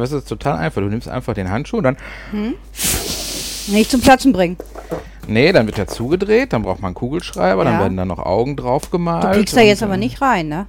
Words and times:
Ja, 0.00 0.02
was 0.02 0.12
ist 0.12 0.28
total 0.28 0.56
einfach. 0.58 0.80
Du 0.80 0.88
nimmst 0.88 1.08
einfach 1.08 1.34
den 1.34 1.50
Handschuh 1.50 1.78
und 1.78 1.84
dann. 1.84 1.96
Nicht 3.68 3.90
zum 3.90 4.00
Platzen 4.00 4.32
bringen. 4.32 4.56
Nee, 5.28 5.52
dann 5.52 5.66
wird 5.66 5.78
er 5.78 5.86
zugedreht, 5.86 6.52
dann 6.52 6.62
braucht 6.62 6.80
man 6.80 6.88
einen 6.88 6.94
Kugelschreiber, 6.96 7.62
dann 7.64 7.74
Ja. 7.74 7.80
werden 7.80 7.96
da 7.96 8.04
noch 8.04 8.18
Augen 8.18 8.56
drauf 8.56 8.90
gemalt. 8.90 9.24
Du 9.24 9.30
kriegst 9.32 9.56
da 9.56 9.60
jetzt 9.60 9.82
aber 9.82 9.94
ähm, 9.94 10.00
nicht 10.00 10.20
rein, 10.20 10.48
ne? 10.48 10.66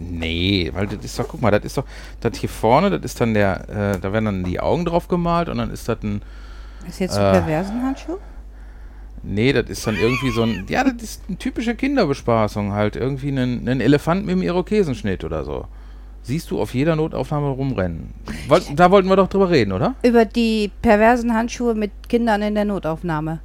Nee, 0.00 0.70
weil 0.74 0.86
das 0.86 1.04
ist 1.04 1.18
doch, 1.18 1.28
guck 1.28 1.42
mal, 1.42 1.50
das 1.50 1.64
ist 1.64 1.76
doch, 1.76 1.84
das 2.20 2.36
hier 2.38 2.48
vorne, 2.48 2.90
das 2.90 3.02
ist 3.04 3.20
dann 3.20 3.34
der, 3.34 3.68
äh, 3.68 3.98
da 4.00 4.12
werden 4.12 4.24
dann 4.24 4.44
die 4.44 4.58
Augen 4.60 4.84
drauf 4.84 5.08
gemalt 5.08 5.48
und 5.48 5.58
dann 5.58 5.70
ist 5.70 5.88
das 5.88 5.98
ein, 6.02 6.22
Ist 6.88 7.00
jetzt 7.00 7.16
Äh. 7.16 7.20
ein 7.20 7.32
perversen 7.32 7.82
Handschuh? 7.82 8.16
nee, 9.22 9.52
das 9.52 9.68
ist 9.68 9.84
dann 9.86 9.96
irgendwie 9.96 10.30
so 10.30 10.42
ein, 10.42 10.64
ja, 10.68 10.84
das 10.84 11.02
ist 11.02 11.22
eine 11.28 11.38
typische 11.38 11.74
Kinderbespaßung, 11.74 12.72
halt 12.72 12.94
irgendwie 12.96 13.28
einen, 13.28 13.68
einen 13.68 13.80
Elefant 13.80 14.24
mit 14.24 14.32
einem 14.32 14.42
Irokesenschnitt 14.42 15.24
oder 15.24 15.44
so. 15.44 15.66
Siehst 16.28 16.50
du 16.50 16.60
auf 16.60 16.74
jeder 16.74 16.94
Notaufnahme 16.94 17.48
rumrennen. 17.48 18.12
Da 18.76 18.90
wollten 18.90 19.08
wir 19.08 19.16
doch 19.16 19.28
drüber 19.28 19.48
reden, 19.48 19.72
oder? 19.72 19.94
Über 20.02 20.26
die 20.26 20.70
perversen 20.82 21.32
Handschuhe 21.32 21.74
mit 21.74 21.90
Kindern 22.06 22.42
in 22.42 22.54
der 22.54 22.66
Notaufnahme. 22.66 23.40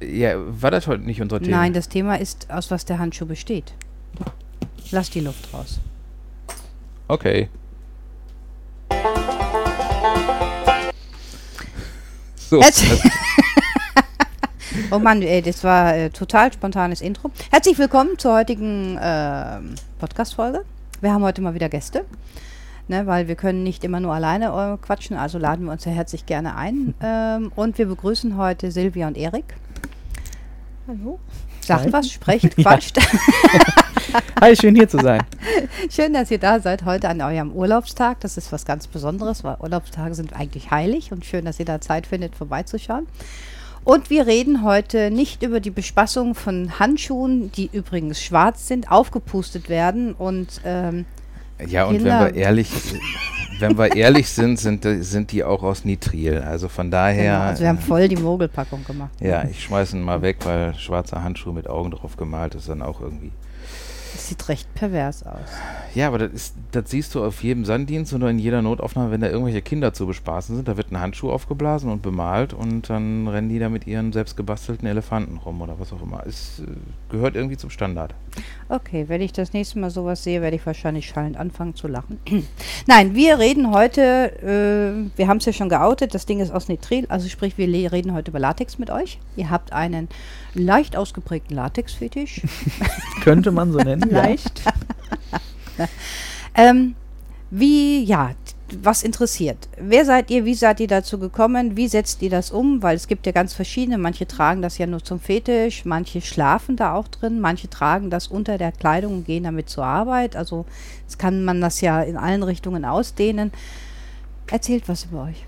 Ja, 0.00 0.34
war 0.36 0.70
das 0.70 0.86
heute 0.86 1.02
nicht 1.02 1.20
unser 1.20 1.40
Thema? 1.40 1.56
Nein, 1.56 1.72
das 1.72 1.88
Thema 1.88 2.20
ist, 2.20 2.48
aus 2.52 2.70
was 2.70 2.84
der 2.84 3.00
Handschuh 3.00 3.26
besteht. 3.26 3.74
Lass 4.92 5.10
die 5.10 5.22
Luft 5.22 5.52
raus. 5.52 5.80
Okay. 7.08 7.48
So, 12.36 12.60
Herzlich 12.60 13.00
oh 14.90 14.98
Mann, 14.98 15.22
ey, 15.22 15.40
das 15.40 15.64
war 15.64 15.96
äh, 15.96 16.10
total 16.10 16.52
spontanes 16.52 17.00
Intro. 17.00 17.30
Herzlich 17.50 17.78
willkommen 17.78 18.18
zur 18.18 18.34
heutigen 18.34 18.98
ähm, 19.02 19.74
Podcast-Folge. 19.98 20.62
Wir 21.02 21.12
haben 21.12 21.24
heute 21.24 21.42
mal 21.42 21.52
wieder 21.52 21.68
Gäste, 21.68 22.04
ne, 22.86 23.08
weil 23.08 23.26
wir 23.26 23.34
können 23.34 23.64
nicht 23.64 23.82
immer 23.82 23.98
nur 23.98 24.14
alleine 24.14 24.46
äh, 24.46 24.86
quatschen, 24.86 25.16
also 25.16 25.36
laden 25.36 25.64
wir 25.64 25.72
uns 25.72 25.84
ja 25.84 25.90
herzlich 25.90 26.26
gerne 26.26 26.54
ein. 26.56 26.94
Ähm, 27.02 27.50
und 27.56 27.76
wir 27.76 27.86
begrüßen 27.86 28.36
heute 28.36 28.70
Silvia 28.70 29.08
und 29.08 29.16
Erik. 29.18 29.56
Hallo. 30.86 31.18
Sagt 31.60 31.86
Hi. 31.86 31.92
was, 31.92 32.08
sprecht, 32.08 32.44
Ja. 32.56 32.62
quatscht. 32.70 33.00
Hi, 34.40 34.54
schön 34.54 34.76
hier 34.76 34.88
zu 34.88 34.98
sein. 34.98 35.22
Schön, 35.90 36.12
dass 36.12 36.30
ihr 36.30 36.38
da 36.38 36.60
seid 36.60 36.84
heute 36.84 37.08
an 37.08 37.20
eurem 37.20 37.50
Urlaubstag. 37.50 38.20
Das 38.20 38.36
ist 38.36 38.52
was 38.52 38.64
ganz 38.64 38.86
Besonderes, 38.86 39.42
weil 39.42 39.56
Urlaubstage 39.58 40.14
sind 40.14 40.34
eigentlich 40.34 40.70
heilig 40.70 41.10
und 41.10 41.24
schön, 41.24 41.44
dass 41.44 41.58
ihr 41.58 41.66
da 41.66 41.80
Zeit 41.80 42.06
findet, 42.06 42.36
vorbeizuschauen. 42.36 43.08
Und 43.84 44.10
wir 44.10 44.26
reden 44.26 44.62
heute 44.62 45.10
nicht 45.10 45.42
über 45.42 45.58
die 45.60 45.70
Bespassung 45.70 46.34
von 46.34 46.78
Handschuhen, 46.78 47.50
die 47.52 47.68
übrigens 47.72 48.22
schwarz 48.22 48.68
sind, 48.68 48.90
aufgepustet 48.92 49.68
werden 49.68 50.12
und 50.12 50.60
ähm, 50.64 51.04
ja, 51.66 51.84
und 51.86 51.96
wenn 52.04 52.04
wir 52.04 52.34
ehrlich, 52.34 52.70
wenn 53.60 53.76
wir 53.78 53.94
ehrlich 53.94 54.28
sind, 54.28 54.58
sind, 54.58 54.84
die- 54.84 55.02
sind 55.02 55.30
die 55.32 55.44
auch 55.44 55.62
aus 55.62 55.84
Nitril. 55.84 56.38
Also 56.38 56.68
von 56.68 56.90
daher. 56.90 57.22
genau, 57.34 57.44
also 57.44 57.60
wir 57.62 57.68
haben 57.68 57.78
voll 57.78 58.08
die 58.08 58.16
Mogelpackung 58.16 58.84
gemacht. 58.84 59.10
Ja, 59.20 59.44
ich 59.44 59.62
schmeiß 59.64 59.94
ihn 59.94 60.02
mal 60.02 60.22
weg, 60.22 60.38
weil 60.44 60.74
schwarzer 60.76 61.22
Handschuh 61.22 61.52
mit 61.52 61.68
Augen 61.68 61.90
drauf 61.92 62.16
gemalt 62.16 62.54
ist 62.56 62.68
dann 62.68 62.82
auch 62.82 63.00
irgendwie. 63.00 63.30
Das 64.22 64.28
sieht 64.28 64.48
recht 64.48 64.72
pervers 64.74 65.26
aus. 65.26 65.40
Ja, 65.96 66.06
aber 66.06 66.18
das, 66.18 66.30
ist, 66.30 66.54
das 66.70 66.88
siehst 66.88 67.12
du 67.16 67.24
auf 67.24 67.42
jedem 67.42 67.64
Sanddienst 67.64 68.14
oder 68.14 68.30
in 68.30 68.38
jeder 68.38 68.62
Notaufnahme, 68.62 69.10
wenn 69.10 69.20
da 69.20 69.26
irgendwelche 69.26 69.62
Kinder 69.62 69.92
zu 69.92 70.06
bespaßen 70.06 70.54
sind. 70.54 70.68
Da 70.68 70.76
wird 70.76 70.92
ein 70.92 71.00
Handschuh 71.00 71.32
aufgeblasen 71.32 71.90
und 71.90 72.02
bemalt 72.02 72.54
und 72.54 72.88
dann 72.88 73.26
rennen 73.26 73.48
die 73.48 73.58
da 73.58 73.68
mit 73.68 73.88
ihren 73.88 74.12
selbst 74.12 74.36
gebastelten 74.36 74.86
Elefanten 74.86 75.38
rum 75.38 75.60
oder 75.60 75.80
was 75.80 75.92
auch 75.92 76.00
immer. 76.00 76.22
Es 76.24 76.60
äh, 76.60 76.66
gehört 77.10 77.34
irgendwie 77.34 77.56
zum 77.56 77.68
Standard. 77.68 78.14
Okay, 78.68 79.06
wenn 79.08 79.20
ich 79.20 79.32
das 79.32 79.54
nächste 79.54 79.80
Mal 79.80 79.90
sowas 79.90 80.22
sehe, 80.22 80.40
werde 80.40 80.54
ich 80.54 80.64
wahrscheinlich 80.64 81.08
schallend 81.08 81.36
anfangen 81.36 81.74
zu 81.74 81.88
lachen. 81.88 82.20
Nein, 82.86 83.16
wir 83.16 83.40
reden 83.40 83.74
heute, 83.74 85.10
äh, 85.10 85.18
wir 85.18 85.26
haben 85.26 85.38
es 85.38 85.46
ja 85.46 85.52
schon 85.52 85.68
geoutet, 85.68 86.14
das 86.14 86.26
Ding 86.26 86.38
ist 86.38 86.52
aus 86.52 86.68
Nitril, 86.68 87.06
also 87.08 87.28
sprich, 87.28 87.58
wir 87.58 87.66
reden 87.90 88.14
heute 88.14 88.30
über 88.30 88.38
Latex 88.38 88.78
mit 88.78 88.88
euch. 88.88 89.18
Ihr 89.34 89.50
habt 89.50 89.72
einen 89.72 90.08
leicht 90.54 90.96
ausgeprägten 90.96 91.56
Latex-Fetisch. 91.56 92.42
Könnte 93.22 93.50
man 93.52 93.72
so 93.72 93.78
nennen. 93.78 94.10
ja. 94.10 94.22
leicht. 94.22 94.62
ähm, 96.54 96.94
wie, 97.50 98.04
ja, 98.04 98.30
was 98.80 99.02
interessiert? 99.02 99.68
Wer 99.78 100.04
seid 100.04 100.30
ihr? 100.30 100.44
Wie 100.44 100.54
seid 100.54 100.80
ihr 100.80 100.86
dazu 100.86 101.18
gekommen? 101.18 101.76
Wie 101.76 101.88
setzt 101.88 102.22
ihr 102.22 102.30
das 102.30 102.50
um? 102.50 102.82
Weil 102.82 102.96
es 102.96 103.06
gibt 103.06 103.26
ja 103.26 103.32
ganz 103.32 103.52
verschiedene. 103.52 103.98
Manche 103.98 104.26
tragen 104.26 104.62
das 104.62 104.78
ja 104.78 104.86
nur 104.86 105.04
zum 105.04 105.20
Fetisch, 105.20 105.84
manche 105.84 106.20
schlafen 106.20 106.76
da 106.76 106.94
auch 106.94 107.08
drin, 107.08 107.40
manche 107.40 107.68
tragen 107.68 108.10
das 108.10 108.28
unter 108.28 108.58
der 108.58 108.72
Kleidung 108.72 109.18
und 109.18 109.26
gehen 109.26 109.44
damit 109.44 109.68
zur 109.68 109.84
Arbeit. 109.84 110.36
Also 110.36 110.64
jetzt 111.02 111.18
kann 111.18 111.44
man 111.44 111.60
das 111.60 111.80
ja 111.80 112.02
in 112.02 112.16
allen 112.16 112.42
Richtungen 112.42 112.84
ausdehnen. 112.84 113.52
Erzählt 114.50 114.88
was 114.88 115.04
über 115.04 115.24
euch. 115.24 115.44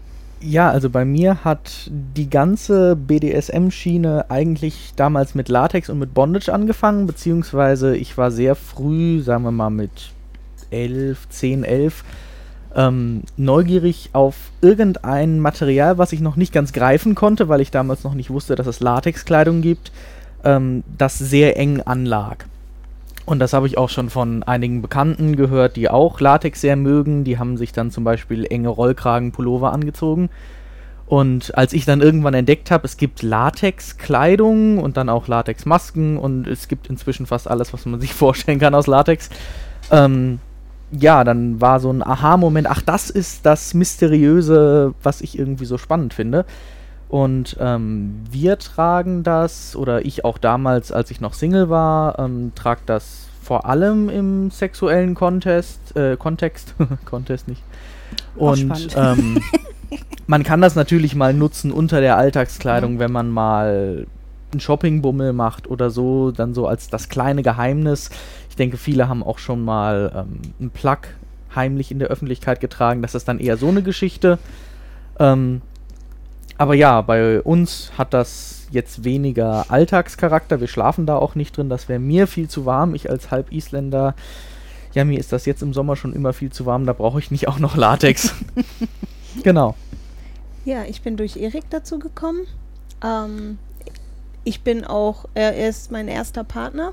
Ja, 0.46 0.70
also 0.70 0.90
bei 0.90 1.06
mir 1.06 1.42
hat 1.42 1.90
die 1.90 2.28
ganze 2.28 2.96
BDSM-Schiene 2.96 4.26
eigentlich 4.28 4.92
damals 4.94 5.34
mit 5.34 5.48
Latex 5.48 5.88
und 5.88 5.98
mit 5.98 6.12
Bondage 6.12 6.52
angefangen, 6.52 7.06
beziehungsweise 7.06 7.96
ich 7.96 8.18
war 8.18 8.30
sehr 8.30 8.54
früh, 8.54 9.22
sagen 9.22 9.44
wir 9.44 9.52
mal 9.52 9.70
mit 9.70 10.12
11, 10.70 11.30
10, 11.30 11.64
11, 11.64 12.04
ähm, 12.76 13.22
neugierig 13.38 14.10
auf 14.12 14.34
irgendein 14.60 15.40
Material, 15.40 15.96
was 15.96 16.12
ich 16.12 16.20
noch 16.20 16.36
nicht 16.36 16.52
ganz 16.52 16.74
greifen 16.74 17.14
konnte, 17.14 17.48
weil 17.48 17.62
ich 17.62 17.70
damals 17.70 18.04
noch 18.04 18.14
nicht 18.14 18.28
wusste, 18.28 18.54
dass 18.54 18.66
es 18.66 18.80
Latexkleidung 18.80 19.62
gibt, 19.62 19.92
ähm, 20.44 20.84
das 20.98 21.18
sehr 21.18 21.56
eng 21.56 21.80
anlag. 21.80 22.44
Und 23.26 23.38
das 23.38 23.54
habe 23.54 23.66
ich 23.66 23.78
auch 23.78 23.88
schon 23.88 24.10
von 24.10 24.42
einigen 24.42 24.82
Bekannten 24.82 25.36
gehört, 25.36 25.76
die 25.76 25.88
auch 25.88 26.20
Latex 26.20 26.60
sehr 26.60 26.76
mögen. 26.76 27.24
Die 27.24 27.38
haben 27.38 27.56
sich 27.56 27.72
dann 27.72 27.90
zum 27.90 28.04
Beispiel 28.04 28.44
enge 28.44 28.68
Rollkragenpullover 28.68 29.72
angezogen. 29.72 30.28
Und 31.06 31.56
als 31.56 31.72
ich 31.72 31.84
dann 31.84 32.00
irgendwann 32.00 32.34
entdeckt 32.34 32.70
habe, 32.70 32.86
es 32.86 32.96
gibt 32.96 33.22
Latexkleidung 33.22 34.78
und 34.78 34.96
dann 34.96 35.08
auch 35.08 35.28
Latexmasken 35.28 36.16
und 36.18 36.46
es 36.46 36.68
gibt 36.68 36.88
inzwischen 36.88 37.26
fast 37.26 37.48
alles, 37.48 37.72
was 37.72 37.86
man 37.86 38.00
sich 38.00 38.14
vorstellen 38.14 38.58
kann 38.58 38.74
aus 38.74 38.86
Latex. 38.86 39.30
Ähm, 39.90 40.38
ja, 40.90 41.24
dann 41.24 41.60
war 41.60 41.80
so 41.80 41.90
ein 41.90 42.02
Aha-Moment, 42.02 42.68
ach, 42.68 42.82
das 42.82 43.10
ist 43.10 43.44
das 43.44 43.74
Mysteriöse, 43.74 44.94
was 45.02 45.20
ich 45.20 45.38
irgendwie 45.38 45.64
so 45.64 45.78
spannend 45.78 46.14
finde. 46.14 46.44
Und 47.14 47.56
ähm, 47.60 48.24
wir 48.28 48.58
tragen 48.58 49.22
das, 49.22 49.76
oder 49.76 50.04
ich 50.04 50.24
auch 50.24 50.36
damals, 50.36 50.90
als 50.90 51.12
ich 51.12 51.20
noch 51.20 51.32
Single 51.32 51.70
war, 51.70 52.18
ähm, 52.18 52.50
trage 52.56 52.80
das 52.86 53.28
vor 53.40 53.66
allem 53.66 54.08
im 54.08 54.50
sexuellen 54.50 55.14
Contest, 55.14 55.96
äh, 55.96 56.16
Kontext, 56.16 56.74
Contest 57.04 57.46
nicht. 57.46 57.62
Und 58.34 58.96
ähm, 58.96 59.40
man 60.26 60.42
kann 60.42 60.60
das 60.60 60.74
natürlich 60.74 61.14
mal 61.14 61.32
nutzen 61.32 61.70
unter 61.70 62.00
der 62.00 62.16
Alltagskleidung, 62.16 62.98
wenn 62.98 63.12
man 63.12 63.30
mal 63.30 64.08
einen 64.50 64.60
Shoppingbummel 64.60 65.32
macht 65.32 65.70
oder 65.70 65.90
so, 65.90 66.32
dann 66.32 66.52
so 66.52 66.66
als 66.66 66.88
das 66.88 67.08
kleine 67.08 67.44
Geheimnis. 67.44 68.10
Ich 68.50 68.56
denke, 68.56 68.76
viele 68.76 69.08
haben 69.08 69.22
auch 69.22 69.38
schon 69.38 69.64
mal 69.64 70.10
ähm, 70.16 70.40
einen 70.58 70.70
Plug 70.70 70.98
heimlich 71.54 71.92
in 71.92 72.00
der 72.00 72.08
Öffentlichkeit 72.08 72.60
getragen. 72.60 73.02
Das 73.02 73.14
ist 73.14 73.28
dann 73.28 73.38
eher 73.38 73.56
so 73.56 73.68
eine 73.68 73.82
Geschichte. 73.82 74.40
Ähm, 75.20 75.62
aber 76.58 76.74
ja, 76.74 77.00
bei 77.00 77.40
uns 77.42 77.92
hat 77.98 78.14
das 78.14 78.66
jetzt 78.70 79.04
weniger 79.04 79.70
Alltagscharakter. 79.70 80.60
Wir 80.60 80.68
schlafen 80.68 81.06
da 81.06 81.16
auch 81.16 81.34
nicht 81.34 81.56
drin. 81.56 81.68
Das 81.68 81.88
wäre 81.88 81.98
mir 81.98 82.26
viel 82.26 82.48
zu 82.48 82.66
warm. 82.66 82.94
Ich 82.94 83.10
als 83.10 83.30
Halb-Isländer, 83.30 84.14
ja, 84.92 85.04
mir 85.04 85.18
ist 85.18 85.32
das 85.32 85.46
jetzt 85.46 85.62
im 85.62 85.72
Sommer 85.72 85.96
schon 85.96 86.12
immer 86.12 86.32
viel 86.32 86.50
zu 86.50 86.66
warm. 86.66 86.86
Da 86.86 86.92
brauche 86.92 87.18
ich 87.18 87.30
nicht 87.30 87.48
auch 87.48 87.58
noch 87.58 87.76
Latex. 87.76 88.34
genau. 89.42 89.74
Ja, 90.64 90.84
ich 90.84 91.02
bin 91.02 91.16
durch 91.16 91.36
Erik 91.36 91.64
dazu 91.70 91.98
gekommen. 91.98 92.46
Ähm, 93.02 93.58
ich 94.44 94.62
bin 94.62 94.84
auch, 94.84 95.26
er 95.34 95.68
ist 95.68 95.90
mein 95.90 96.08
erster 96.08 96.44
Partner 96.44 96.92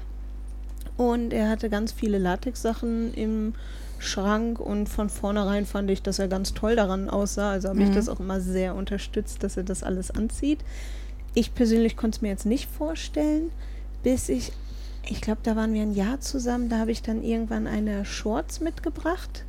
und 0.98 1.34
er 1.34 1.50
hatte 1.50 1.70
ganz 1.70 1.92
viele 1.92 2.18
Latex-Sachen 2.18 3.14
im 3.14 3.54
Schrank 4.02 4.60
und 4.60 4.90
von 4.90 5.10
vornherein 5.10 5.66
fand 5.66 5.90
ich, 5.90 6.02
dass 6.02 6.20
er 6.20 6.28
ganz 6.28 6.54
toll 6.54 6.76
daran 6.76 7.10
aussah. 7.10 7.52
Also 7.52 7.70
habe 7.70 7.82
ich 7.84 7.90
Mhm. 7.90 7.94
das 7.94 8.10
auch 8.10 8.20
immer 8.20 8.42
sehr 8.42 8.76
unterstützt, 8.76 9.44
dass 9.44 9.58
er 9.58 9.64
das 9.64 9.84
alles 9.84 10.12
anzieht. 10.12 10.60
Ich 11.34 11.54
persönlich 11.54 11.96
konnte 11.96 12.18
es 12.18 12.22
mir 12.22 12.30
jetzt 12.30 12.46
nicht 12.46 12.70
vorstellen, 12.70 13.52
bis 14.04 14.28
ich, 14.28 14.52
ich 15.08 15.22
glaube, 15.22 15.40
da 15.44 15.56
waren 15.56 15.74
wir 15.74 15.82
ein 15.84 15.94
Jahr 15.94 16.20
zusammen, 16.20 16.68
da 16.70 16.80
habe 16.80 16.92
ich 16.92 17.02
dann 17.04 17.24
irgendwann 17.24 17.68
eine 17.68 18.04
Shorts 18.04 18.60
mitgebracht. 18.60 19.46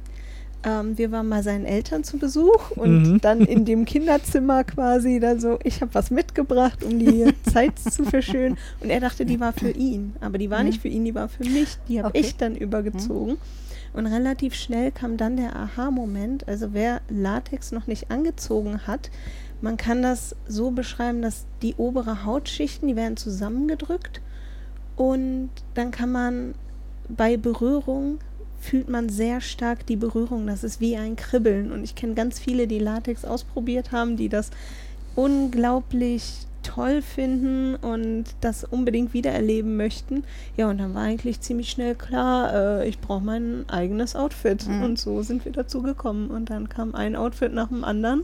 Ähm, 0.64 0.96
wir 0.96 1.10
waren 1.10 1.26
mal 1.28 1.42
seinen 1.42 1.64
Eltern 1.64 2.04
zu 2.04 2.18
Besuch 2.18 2.70
und 2.76 3.02
Mhm. 3.14 3.20
dann 3.20 3.40
in 3.40 3.64
dem 3.64 3.84
Kinderzimmer 3.84 4.62
quasi 4.62 5.18
da 5.18 5.36
so, 5.40 5.58
ich 5.64 5.80
habe 5.80 5.92
was 5.94 6.12
mitgebracht, 6.12 6.84
um 6.84 7.00
die 7.00 7.24
Zeit 7.52 7.76
zu 7.80 8.04
verschönen. 8.04 8.56
Und 8.78 8.90
er 8.90 9.00
dachte, 9.00 9.24
die 9.24 9.40
war 9.40 9.52
für 9.52 9.70
ihn. 9.70 10.14
Aber 10.20 10.38
die 10.38 10.50
war 10.50 10.60
Mhm. 10.60 10.66
nicht 10.66 10.80
für 10.82 10.86
ihn, 10.88 11.04
die 11.04 11.16
war 11.16 11.28
für 11.28 11.42
mich. 11.44 11.78
Die 11.88 11.98
habe 11.98 12.10
Okay. 12.10 12.20
ich 12.20 12.36
dann 12.36 12.54
übergezogen. 12.54 13.38
Und 13.92 14.06
relativ 14.06 14.54
schnell 14.54 14.90
kam 14.90 15.16
dann 15.16 15.36
der 15.36 15.54
Aha-Moment. 15.54 16.48
Also 16.48 16.72
wer 16.72 17.00
Latex 17.08 17.72
noch 17.72 17.86
nicht 17.86 18.10
angezogen 18.10 18.86
hat, 18.86 19.10
man 19.60 19.76
kann 19.76 20.02
das 20.02 20.34
so 20.48 20.70
beschreiben, 20.70 21.22
dass 21.22 21.44
die 21.62 21.74
obere 21.76 22.24
Hautschichten, 22.24 22.88
die 22.88 22.96
werden 22.96 23.16
zusammengedrückt 23.16 24.20
und 24.96 25.50
dann 25.74 25.90
kann 25.90 26.10
man 26.10 26.54
bei 27.08 27.36
Berührung 27.36 28.18
fühlt 28.62 28.88
man 28.88 29.08
sehr 29.08 29.40
stark 29.40 29.86
die 29.86 29.96
Berührung. 29.96 30.46
Das 30.46 30.62
ist 30.62 30.80
wie 30.80 30.96
ein 30.96 31.16
Kribbeln. 31.16 31.72
Und 31.72 31.82
ich 31.82 31.96
kenne 31.96 32.14
ganz 32.14 32.38
viele, 32.38 32.68
die 32.68 32.78
Latex 32.78 33.24
ausprobiert 33.24 33.90
haben, 33.90 34.16
die 34.16 34.28
das 34.28 34.50
unglaublich 35.16 36.46
toll 36.62 37.02
finden 37.02 37.74
und 37.76 38.24
das 38.40 38.64
unbedingt 38.64 39.12
wiedererleben 39.14 39.76
möchten. 39.76 40.24
Ja, 40.56 40.68
und 40.70 40.78
dann 40.78 40.94
war 40.94 41.02
eigentlich 41.02 41.40
ziemlich 41.40 41.70
schnell 41.70 41.94
klar, 41.94 42.80
äh, 42.82 42.88
ich 42.88 42.98
brauche 43.00 43.22
mein 43.24 43.64
eigenes 43.68 44.16
Outfit. 44.16 44.66
Mhm. 44.66 44.82
Und 44.82 44.98
so 44.98 45.22
sind 45.22 45.44
wir 45.44 45.52
dazu 45.52 45.82
gekommen. 45.82 46.28
Und 46.30 46.50
dann 46.50 46.68
kam 46.68 46.94
ein 46.94 47.16
Outfit 47.16 47.52
nach 47.52 47.68
dem 47.68 47.84
anderen. 47.84 48.22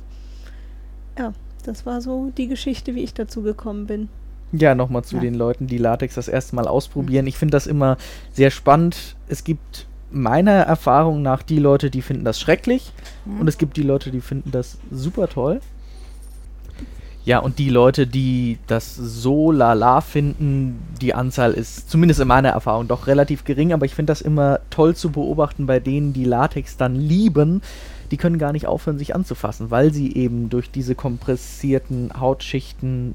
Ja, 1.19 1.33
das 1.65 1.85
war 1.87 2.01
so 2.01 2.33
die 2.37 2.47
Geschichte, 2.49 2.95
wie 2.95 3.03
ich 3.03 3.15
dazu 3.15 3.43
gekommen 3.43 3.87
bin. 3.87 4.09
Ja, 4.53 4.75
nochmal 4.75 5.05
zu 5.05 5.17
Ja. 5.17 5.21
den 5.23 5.35
Leuten, 5.35 5.67
die 5.67 5.79
Latex 5.79 6.15
das 6.15 6.29
erste 6.29 6.57
Mal 6.57 6.67
ausprobieren. 6.67 7.27
Ich 7.27 7.37
finde 7.37 7.53
das 7.53 7.67
immer 7.67 7.99
sehr 8.33 8.51
spannend. 8.51 9.17
Es 9.29 9.45
gibt 9.45 9.87
meiner 10.11 10.53
Erfahrung 10.53 11.21
nach 11.21 11.43
die 11.43 11.59
Leute, 11.59 11.91
die 11.91 12.01
finden 12.01 12.25
das 12.25 12.41
schrecklich 12.41 12.93
Mhm. 13.27 13.41
und 13.41 13.49
es 13.49 13.59
gibt 13.59 13.77
die 13.77 13.83
Leute, 13.83 14.11
die 14.11 14.23
finden 14.23 14.51
das 14.51 14.79
super 14.91 15.29
toll. 15.29 15.61
Ja, 17.29 17.41
und 17.41 17.59
die 17.59 17.69
Leute, 17.69 18.07
die 18.07 18.57
das 18.69 18.97
so 18.97 19.53
lala 19.53 20.01
finden, 20.01 20.83
die 21.03 21.13
Anzahl 21.13 21.53
ist 21.53 21.91
zumindest 21.91 22.21
in 22.21 22.29
meiner 22.29 22.49
Erfahrung 22.49 22.89
doch 22.89 23.07
relativ 23.07 23.45
gering, 23.45 23.75
aber 23.75 23.85
ich 23.85 23.95
finde 23.95 24.13
das 24.13 24.23
immer 24.23 24.61
toll 24.71 24.97
zu 24.97 25.11
beobachten 25.11 25.67
bei 25.67 25.79
denen, 25.79 26.15
die 26.15 26.25
Latex 26.25 26.79
dann 26.79 26.95
lieben. 26.95 27.61
Die 28.11 28.17
können 28.17 28.39
gar 28.39 28.53
nicht 28.53 28.67
aufhören, 28.67 28.97
sich 28.97 29.15
anzufassen, 29.15 29.71
weil 29.71 29.93
sie 29.93 30.17
eben 30.17 30.49
durch 30.49 30.71
diese 30.71 30.95
kompressierten 30.95 32.19
Hautschichten 32.19 33.15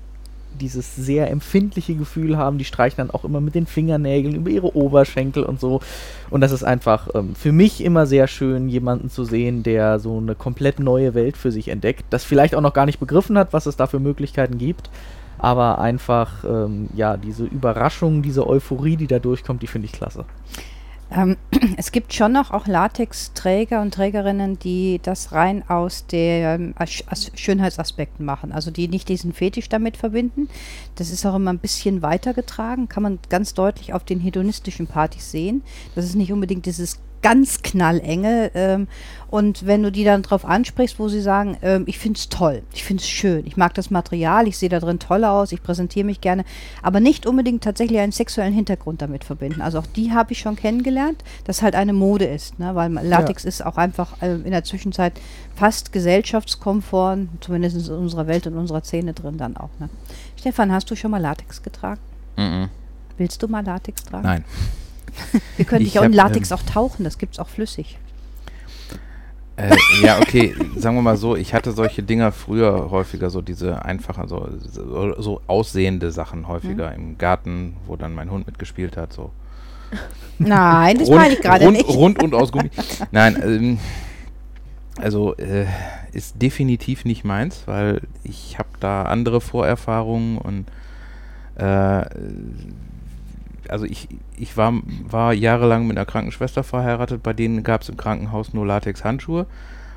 dieses 0.59 0.95
sehr 0.95 1.29
empfindliche 1.29 1.95
Gefühl 1.95 2.37
haben. 2.37 2.57
Die 2.57 2.65
streichen 2.65 2.97
dann 2.97 3.11
auch 3.11 3.23
immer 3.23 3.41
mit 3.41 3.55
den 3.55 3.65
Fingernägeln 3.65 4.35
über 4.35 4.49
ihre 4.49 4.75
Oberschenkel 4.75 5.43
und 5.43 5.59
so. 5.59 5.81
Und 6.29 6.41
das 6.41 6.51
ist 6.51 6.63
einfach 6.63 7.09
ähm, 7.13 7.35
für 7.35 7.51
mich 7.51 7.83
immer 7.83 8.05
sehr 8.05 8.27
schön, 8.27 8.69
jemanden 8.69 9.09
zu 9.09 9.23
sehen, 9.23 9.63
der 9.63 9.99
so 9.99 10.17
eine 10.17 10.35
komplett 10.35 10.79
neue 10.79 11.13
Welt 11.13 11.37
für 11.37 11.51
sich 11.51 11.67
entdeckt, 11.67 12.05
das 12.09 12.23
vielleicht 12.23 12.55
auch 12.55 12.61
noch 12.61 12.73
gar 12.73 12.85
nicht 12.85 12.99
begriffen 12.99 13.37
hat, 13.37 13.53
was 13.53 13.65
es 13.65 13.75
da 13.75 13.87
für 13.87 13.99
Möglichkeiten 13.99 14.57
gibt. 14.57 14.89
Aber 15.37 15.79
einfach, 15.79 16.43
ähm, 16.45 16.87
ja, 16.95 17.17
diese 17.17 17.43
Überraschung, 17.43 18.21
diese 18.21 18.47
Euphorie, 18.47 18.95
die 18.95 19.07
da 19.07 19.19
durchkommt, 19.19 19.61
die 19.61 19.67
finde 19.67 19.87
ich 19.87 19.91
klasse. 19.91 20.25
Ähm, 21.15 21.37
es 21.77 21.91
gibt 21.91 22.13
schon 22.13 22.31
noch 22.31 22.51
auch 22.51 22.67
Latexträger 22.67 23.81
und 23.81 23.93
Trägerinnen, 23.93 24.57
die 24.59 24.99
das 25.03 25.31
rein 25.31 25.67
aus 25.69 26.07
den 26.07 26.73
As- 26.77 27.03
As- 27.07 27.31
Schönheitsaspekten 27.35 28.25
machen. 28.25 28.51
Also 28.51 28.71
die 28.71 28.87
nicht 28.87 29.09
diesen 29.09 29.33
Fetisch 29.33 29.69
damit 29.69 29.97
verbinden. 29.97 30.49
Das 30.95 31.11
ist 31.11 31.25
auch 31.25 31.35
immer 31.35 31.53
ein 31.53 31.59
bisschen 31.59 32.01
weitergetragen. 32.01 32.89
Kann 32.89 33.03
man 33.03 33.19
ganz 33.29 33.53
deutlich 33.53 33.93
auf 33.93 34.03
den 34.03 34.19
hedonistischen 34.19 34.87
Partys 34.87 35.31
sehen. 35.31 35.63
Das 35.95 36.05
ist 36.05 36.15
nicht 36.15 36.31
unbedingt 36.31 36.65
dieses 36.65 36.99
ganz 37.23 37.63
knallenge. 37.63 38.51
Ähm, 38.53 38.87
und 39.33 39.65
wenn 39.65 39.81
du 39.81 39.91
die 39.91 40.03
dann 40.03 40.21
drauf 40.21 40.45
ansprichst, 40.45 40.99
wo 40.99 41.07
sie 41.07 41.21
sagen, 41.21 41.57
ähm, 41.63 41.85
ich 41.87 41.97
finde 41.97 42.19
es 42.19 42.29
toll, 42.29 42.61
ich 42.71 42.83
finde 42.83 43.01
es 43.01 43.09
schön, 43.09 43.47
ich 43.47 43.57
mag 43.57 43.73
das 43.73 43.89
Material, 43.89 44.47
ich 44.47 44.59
sehe 44.59 44.69
da 44.69 44.79
drin 44.79 44.99
toll 44.99 45.23
aus, 45.23 45.51
ich 45.51 45.63
präsentiere 45.63 46.05
mich 46.05 46.21
gerne, 46.21 46.45
aber 46.83 46.99
nicht 46.99 47.25
unbedingt 47.25 47.63
tatsächlich 47.63 47.97
einen 47.97 48.11
sexuellen 48.11 48.53
Hintergrund 48.53 49.01
damit 49.01 49.23
verbinden. 49.23 49.63
Also 49.63 49.79
auch 49.79 49.87
die 49.87 50.11
habe 50.11 50.33
ich 50.33 50.39
schon 50.39 50.55
kennengelernt, 50.55 51.23
dass 51.45 51.63
halt 51.63 51.73
eine 51.73 51.93
Mode 51.93 52.25
ist, 52.25 52.59
ne? 52.59 52.75
weil 52.75 52.91
Latex 52.91 53.43
ist 53.43 53.65
auch 53.65 53.77
einfach 53.77 54.21
äh, 54.21 54.35
in 54.35 54.51
der 54.51 54.63
Zwischenzeit 54.63 55.13
fast 55.55 55.91
gesellschaftskonform, 55.91 57.29
zumindest 57.39 57.87
in 57.87 57.95
unserer 57.95 58.27
Welt 58.27 58.45
und 58.45 58.55
unserer 58.55 58.83
Szene 58.83 59.13
drin 59.13 59.37
dann 59.37 59.57
auch. 59.57 59.71
Ne? 59.79 59.89
Stefan, 60.39 60.71
hast 60.71 60.91
du 60.91 60.95
schon 60.95 61.09
mal 61.09 61.21
Latex 61.21 61.63
getragen? 61.63 62.01
Mhm. 62.37 62.69
Willst 63.17 63.41
du 63.41 63.47
mal 63.47 63.65
Latex 63.65 64.03
tragen? 64.03 64.27
Nein. 64.27 64.43
Wir 65.57 65.65
können 65.65 65.81
Ich 65.81 65.91
dich 65.91 65.99
auch 65.99 66.03
in 66.03 66.13
Latex 66.13 66.51
ähm, 66.51 66.57
auch 66.57 66.63
tauchen, 66.63 67.03
das 67.03 67.17
gibt 67.17 67.33
es 67.33 67.39
auch 67.39 67.49
flüssig. 67.49 67.97
Äh, 69.55 69.75
ja, 70.01 70.19
okay, 70.19 70.55
sagen 70.75 70.95
wir 70.95 71.03
mal 71.03 71.17
so, 71.17 71.35
ich 71.35 71.53
hatte 71.53 71.73
solche 71.73 72.01
Dinger 72.01 72.31
früher 72.31 72.89
häufiger, 72.89 73.29
so 73.29 73.41
diese 73.41 73.85
einfachen, 73.85 74.27
so, 74.27 74.49
so, 74.59 75.21
so 75.21 75.41
aussehende 75.45 76.11
Sachen 76.11 76.47
häufiger 76.47 76.93
im 76.93 77.19
Garten, 77.19 77.77
wo 77.85 77.95
dann 77.95 78.15
mein 78.15 78.31
Hund 78.31 78.47
mitgespielt 78.47 78.97
hat, 78.97 79.13
so. 79.13 79.31
Nein, 80.39 80.97
das 80.97 81.07
rund, 81.07 81.19
meine 81.19 81.33
ich 81.35 81.41
gerade 81.41 81.65
rund, 81.65 81.77
nicht. 81.77 81.89
Rund 81.89 82.23
und 82.23 82.33
aus 82.33 82.51
Gummi. 82.51 82.71
Nein, 83.11 83.39
ähm, 83.43 83.79
also 84.97 85.35
äh, 85.35 85.65
ist 86.13 86.41
definitiv 86.41 87.05
nicht 87.05 87.23
meins, 87.23 87.63
weil 87.67 88.01
ich 88.23 88.57
habe 88.57 88.69
da 88.79 89.03
andere 89.03 89.39
Vorerfahrungen 89.39 90.39
und 90.39 90.65
äh, 91.55 92.05
also 93.73 93.85
ich, 93.85 94.07
ich 94.37 94.55
war, 94.55 94.71
war 95.09 95.33
jahrelang 95.33 95.87
mit 95.87 95.97
einer 95.97 96.05
Krankenschwester 96.05 96.63
verheiratet, 96.63 97.23
bei 97.23 97.33
denen 97.33 97.63
gab 97.63 97.81
es 97.81 97.89
im 97.89 97.97
Krankenhaus 97.97 98.53
nur 98.53 98.67
Latex-Handschuhe. 98.67 99.47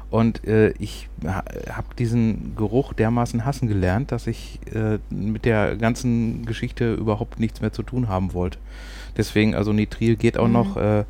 Und 0.09 0.47
äh, 0.47 0.71
ich 0.79 1.09
ha, 1.27 1.43
habe 1.71 1.95
diesen 1.99 2.55
Geruch 2.57 2.95
dermaßen 2.95 3.45
hassen 3.45 3.69
gelernt, 3.69 4.13
dass 4.13 4.27
ich 4.27 4.61
äh, 4.73 4.99
mit 5.11 5.45
der 5.45 5.77
ganzen 5.77 6.47
Geschichte 6.47 6.95
überhaupt 6.95 7.39
nichts 7.39 7.61
mehr 7.61 7.73
zu 7.73 7.83
tun 7.83 8.09
haben 8.09 8.33
wollte. 8.33 8.59
Deswegen, 9.17 9.55
also 9.55 9.73
Nitril 9.73 10.17
geht 10.17 10.39
auch 10.39 10.47
Mhm. 10.47 10.53
noch. 10.53 10.77
Äh, 10.77 11.05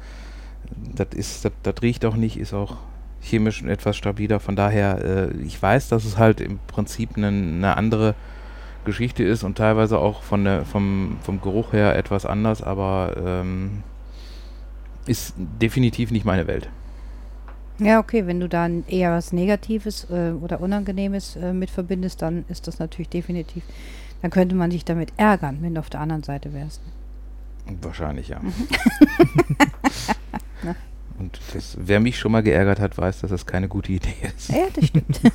das 0.95 1.09
ist, 1.15 1.45
das, 1.45 1.53
das 1.63 1.75
riecht 1.83 2.05
auch 2.05 2.17
nicht, 2.17 2.37
ist 2.37 2.53
auch 2.53 2.79
chemisch 3.21 3.63
etwas 3.63 3.97
stabiler. 3.97 4.41
Von 4.41 4.57
daher, 4.57 5.31
äh, 5.33 5.37
ich 5.43 5.63
weiß, 5.63 5.89
dass 5.89 6.05
es 6.05 6.19
halt 6.19 6.41
im 6.41 6.59
Prinzip 6.67 7.17
eine 7.17 7.31
ne 7.31 7.77
andere 7.77 8.15
Geschichte 8.87 9.23
ist 9.23 9.44
und 9.44 9.59
teilweise 9.59 9.99
auch 9.99 10.23
von 10.23 10.44
der, 10.44 10.65
vom, 10.65 11.19
vom 11.21 11.43
Geruch 11.43 11.75
her 11.75 11.94
etwas 11.97 12.25
anders, 12.25 12.62
aber 12.62 13.15
ähm, 13.23 13.83
ist 15.06 15.35
definitiv 15.37 16.11
nicht 16.11 16.25
meine 16.25 16.47
Welt. 16.47 16.71
Ja, 17.79 17.99
okay, 17.99 18.27
wenn 18.27 18.41
du 18.41 18.49
dann 18.49 18.85
eher 18.88 19.12
was 19.12 19.35
Negatives 19.35 20.06
äh, 20.11 20.31
oder 20.31 20.62
Unangenehmes 20.62 21.37
äh, 21.37 21.53
mit 21.53 21.69
verbindest, 21.69 22.23
dann 22.23 22.47
ist 22.49 22.67
das 22.67 22.79
natürlich 22.79 23.11
definitiv. 23.11 23.62
Dann 24.23 24.31
könnte 24.31 24.55
man 24.55 24.71
dich 24.71 24.87
damit 24.87 25.12
ärgern, 25.19 25.59
wenn 25.61 25.75
du 25.75 25.81
auf 25.81 25.91
der 25.91 26.00
anderen 26.00 26.23
Seite 26.23 26.55
wärst. 26.55 26.81
Wahrscheinlich, 27.82 28.29
ja. 28.29 28.41
Mhm. 28.41 28.53
Und 31.19 31.41
das, 31.55 31.77
wer 31.81 32.00
mich 32.00 32.19
schon 32.19 32.32
mal 32.32 32.43
geärgert 32.43 32.79
hat, 32.79 32.97
weiß, 32.97 33.21
dass 33.21 33.31
das 33.31 33.47
keine 33.47 33.69
gute 33.69 33.93
Idee 33.93 34.15
ist. 34.37 34.50
Ja, 34.50 34.67
das 34.75 34.87
stimmt. 34.87 35.20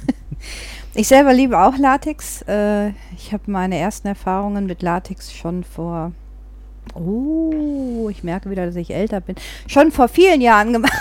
ich 0.94 1.08
selber 1.08 1.34
liebe 1.34 1.60
auch 1.60 1.78
Latex. 1.78 2.42
Äh, 2.44 2.90
ich 3.16 3.32
habe 3.34 3.44
meine 3.48 3.78
ersten 3.78 4.08
Erfahrungen 4.08 4.66
mit 4.66 4.82
Latex 4.82 5.34
schon 5.34 5.64
vor. 5.64 6.12
Oh, 6.96 8.10
ich 8.10 8.24
merke 8.24 8.50
wieder, 8.50 8.66
dass 8.66 8.76
ich 8.76 8.94
älter 8.94 9.22
bin. 9.22 9.36
Schon 9.68 9.92
vor 9.92 10.08
vielen 10.08 10.42
Jahren 10.42 10.74
gemacht. 10.74 10.92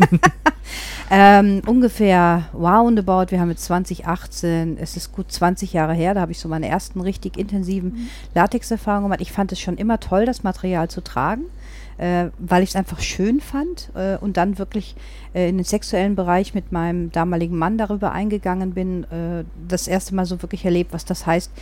ähm, 1.10 1.62
ungefähr 1.66 2.48
roundabout, 2.54 3.30
wir 3.30 3.40
haben 3.40 3.50
jetzt 3.50 3.64
2018, 3.64 4.78
es 4.78 4.96
ist 4.96 5.12
gut 5.12 5.32
20 5.32 5.72
Jahre 5.72 5.94
her, 5.94 6.14
da 6.14 6.20
habe 6.20 6.32
ich 6.32 6.38
so 6.38 6.48
meine 6.48 6.68
ersten 6.68 7.00
richtig 7.00 7.38
intensiven 7.38 8.08
Latex-Erfahrungen 8.34 9.06
gemacht. 9.06 9.20
Ich 9.20 9.32
fand 9.32 9.50
es 9.52 9.60
schon 9.60 9.78
immer 9.78 9.98
toll, 9.98 10.26
das 10.26 10.42
Material 10.42 10.88
zu 10.88 11.02
tragen, 11.02 11.44
äh, 12.02 12.30
weil 12.38 12.64
ich 12.64 12.70
es 12.70 12.76
einfach 12.76 13.00
schön 13.00 13.40
fand 13.40 13.90
äh, 13.94 14.16
und 14.16 14.36
dann 14.36 14.58
wirklich 14.58 14.96
äh, 15.34 15.48
in 15.48 15.58
den 15.58 15.64
sexuellen 15.64 16.16
Bereich 16.16 16.52
mit 16.52 16.72
meinem 16.72 17.12
damaligen 17.12 17.56
Mann 17.56 17.78
darüber 17.78 18.10
eingegangen 18.10 18.74
bin, 18.74 19.04
äh, 19.04 19.44
das 19.68 19.86
erste 19.86 20.12
Mal 20.16 20.26
so 20.26 20.42
wirklich 20.42 20.64
erlebt, 20.64 20.92
was 20.92 21.04
das 21.04 21.26
heißt, 21.26 21.52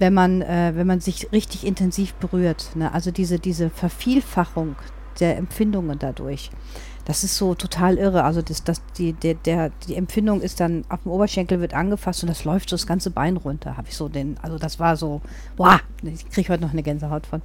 wenn 0.00 0.12
man, 0.12 0.42
äh, 0.42 0.72
wenn 0.74 0.88
man 0.88 0.98
sich 0.98 1.30
richtig 1.30 1.64
intensiv 1.64 2.14
berührt. 2.14 2.74
Ne? 2.74 2.92
Also 2.92 3.12
diese, 3.12 3.38
diese 3.38 3.70
Vervielfachung 3.70 4.74
der 5.20 5.36
Empfindungen 5.36 5.96
dadurch. 5.96 6.50
Das 7.04 7.22
ist 7.22 7.36
so 7.36 7.54
total 7.54 7.96
irre. 7.96 8.24
Also 8.24 8.42
das, 8.42 8.64
das, 8.64 8.82
die, 8.98 9.12
der, 9.12 9.34
der, 9.34 9.70
die 9.86 9.94
Empfindung 9.94 10.40
ist 10.40 10.58
dann 10.58 10.84
auf 10.88 11.02
dem 11.02 11.12
Oberschenkel 11.12 11.60
wird 11.60 11.74
angefasst 11.74 12.24
und 12.24 12.30
das 12.30 12.44
läuft 12.44 12.70
so 12.70 12.74
das 12.74 12.88
ganze 12.88 13.10
Bein 13.10 13.36
runter. 13.36 13.76
Habe 13.76 13.86
ich 13.88 13.96
so 13.96 14.08
den, 14.08 14.38
also 14.42 14.58
das 14.58 14.80
war 14.80 14.96
so, 14.96 15.20
wow, 15.56 15.78
ich 16.02 16.28
kriege 16.30 16.52
heute 16.52 16.64
noch 16.64 16.72
eine 16.72 16.82
Gänsehaut 16.82 17.26
von. 17.26 17.42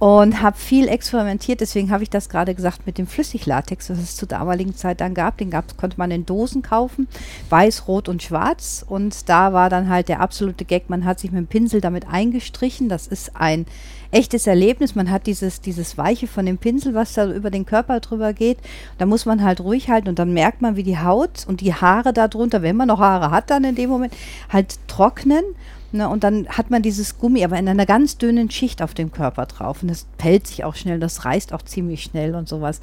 Und 0.00 0.40
habe 0.40 0.56
viel 0.56 0.88
experimentiert, 0.88 1.60
deswegen 1.60 1.90
habe 1.90 2.02
ich 2.02 2.08
das 2.08 2.30
gerade 2.30 2.54
gesagt 2.54 2.86
mit 2.86 2.96
dem 2.96 3.06
Flüssiglatex, 3.06 3.90
was 3.90 3.98
es 3.98 4.16
zur 4.16 4.28
damaligen 4.28 4.74
Zeit 4.74 5.02
dann 5.02 5.12
gab. 5.12 5.36
Den 5.36 5.50
gab, 5.50 5.76
konnte 5.76 5.98
man 5.98 6.10
in 6.10 6.24
Dosen 6.24 6.62
kaufen, 6.62 7.06
weiß, 7.50 7.86
rot 7.86 8.08
und 8.08 8.22
schwarz. 8.22 8.82
Und 8.88 9.28
da 9.28 9.52
war 9.52 9.68
dann 9.68 9.90
halt 9.90 10.08
der 10.08 10.20
absolute 10.20 10.64
Gag, 10.64 10.88
man 10.88 11.04
hat 11.04 11.20
sich 11.20 11.32
mit 11.32 11.38
dem 11.38 11.48
Pinsel 11.48 11.82
damit 11.82 12.08
eingestrichen. 12.08 12.88
Das 12.88 13.06
ist 13.08 13.36
ein 13.36 13.66
echtes 14.10 14.46
Erlebnis. 14.46 14.94
Man 14.94 15.10
hat 15.10 15.26
dieses, 15.26 15.60
dieses 15.60 15.98
Weiche 15.98 16.26
von 16.26 16.46
dem 16.46 16.56
Pinsel, 16.58 16.94
was 16.94 17.12
da 17.12 17.30
über 17.30 17.50
den 17.50 17.66
Körper 17.66 18.00
drüber 18.00 18.32
geht. 18.32 18.56
Da 18.96 19.04
muss 19.04 19.26
man 19.26 19.42
halt 19.44 19.60
ruhig 19.60 19.90
halten 19.90 20.08
und 20.08 20.18
dann 20.18 20.32
merkt 20.32 20.62
man, 20.62 20.76
wie 20.76 20.82
die 20.82 20.98
Haut 20.98 21.44
und 21.46 21.60
die 21.60 21.74
Haare 21.74 22.12
darunter, 22.14 22.62
wenn 22.62 22.76
man 22.76 22.88
noch 22.88 23.00
Haare 23.00 23.30
hat 23.30 23.50
dann 23.50 23.64
in 23.64 23.74
dem 23.74 23.90
Moment, 23.90 24.14
halt 24.48 24.78
trocknen. 24.88 25.44
Ne, 25.92 26.08
und 26.08 26.22
dann 26.22 26.46
hat 26.48 26.70
man 26.70 26.82
dieses 26.82 27.18
Gummi, 27.18 27.44
aber 27.44 27.58
in 27.58 27.68
einer 27.68 27.84
ganz 27.84 28.16
dünnen 28.16 28.48
Schicht 28.48 28.80
auf 28.80 28.94
dem 28.94 29.10
Körper 29.10 29.46
drauf. 29.46 29.82
Und 29.82 29.88
das 29.88 30.06
pellt 30.18 30.46
sich 30.46 30.62
auch 30.62 30.76
schnell, 30.76 31.00
das 31.00 31.24
reißt 31.24 31.52
auch 31.52 31.62
ziemlich 31.62 32.04
schnell 32.04 32.36
und 32.36 32.48
sowas. 32.48 32.80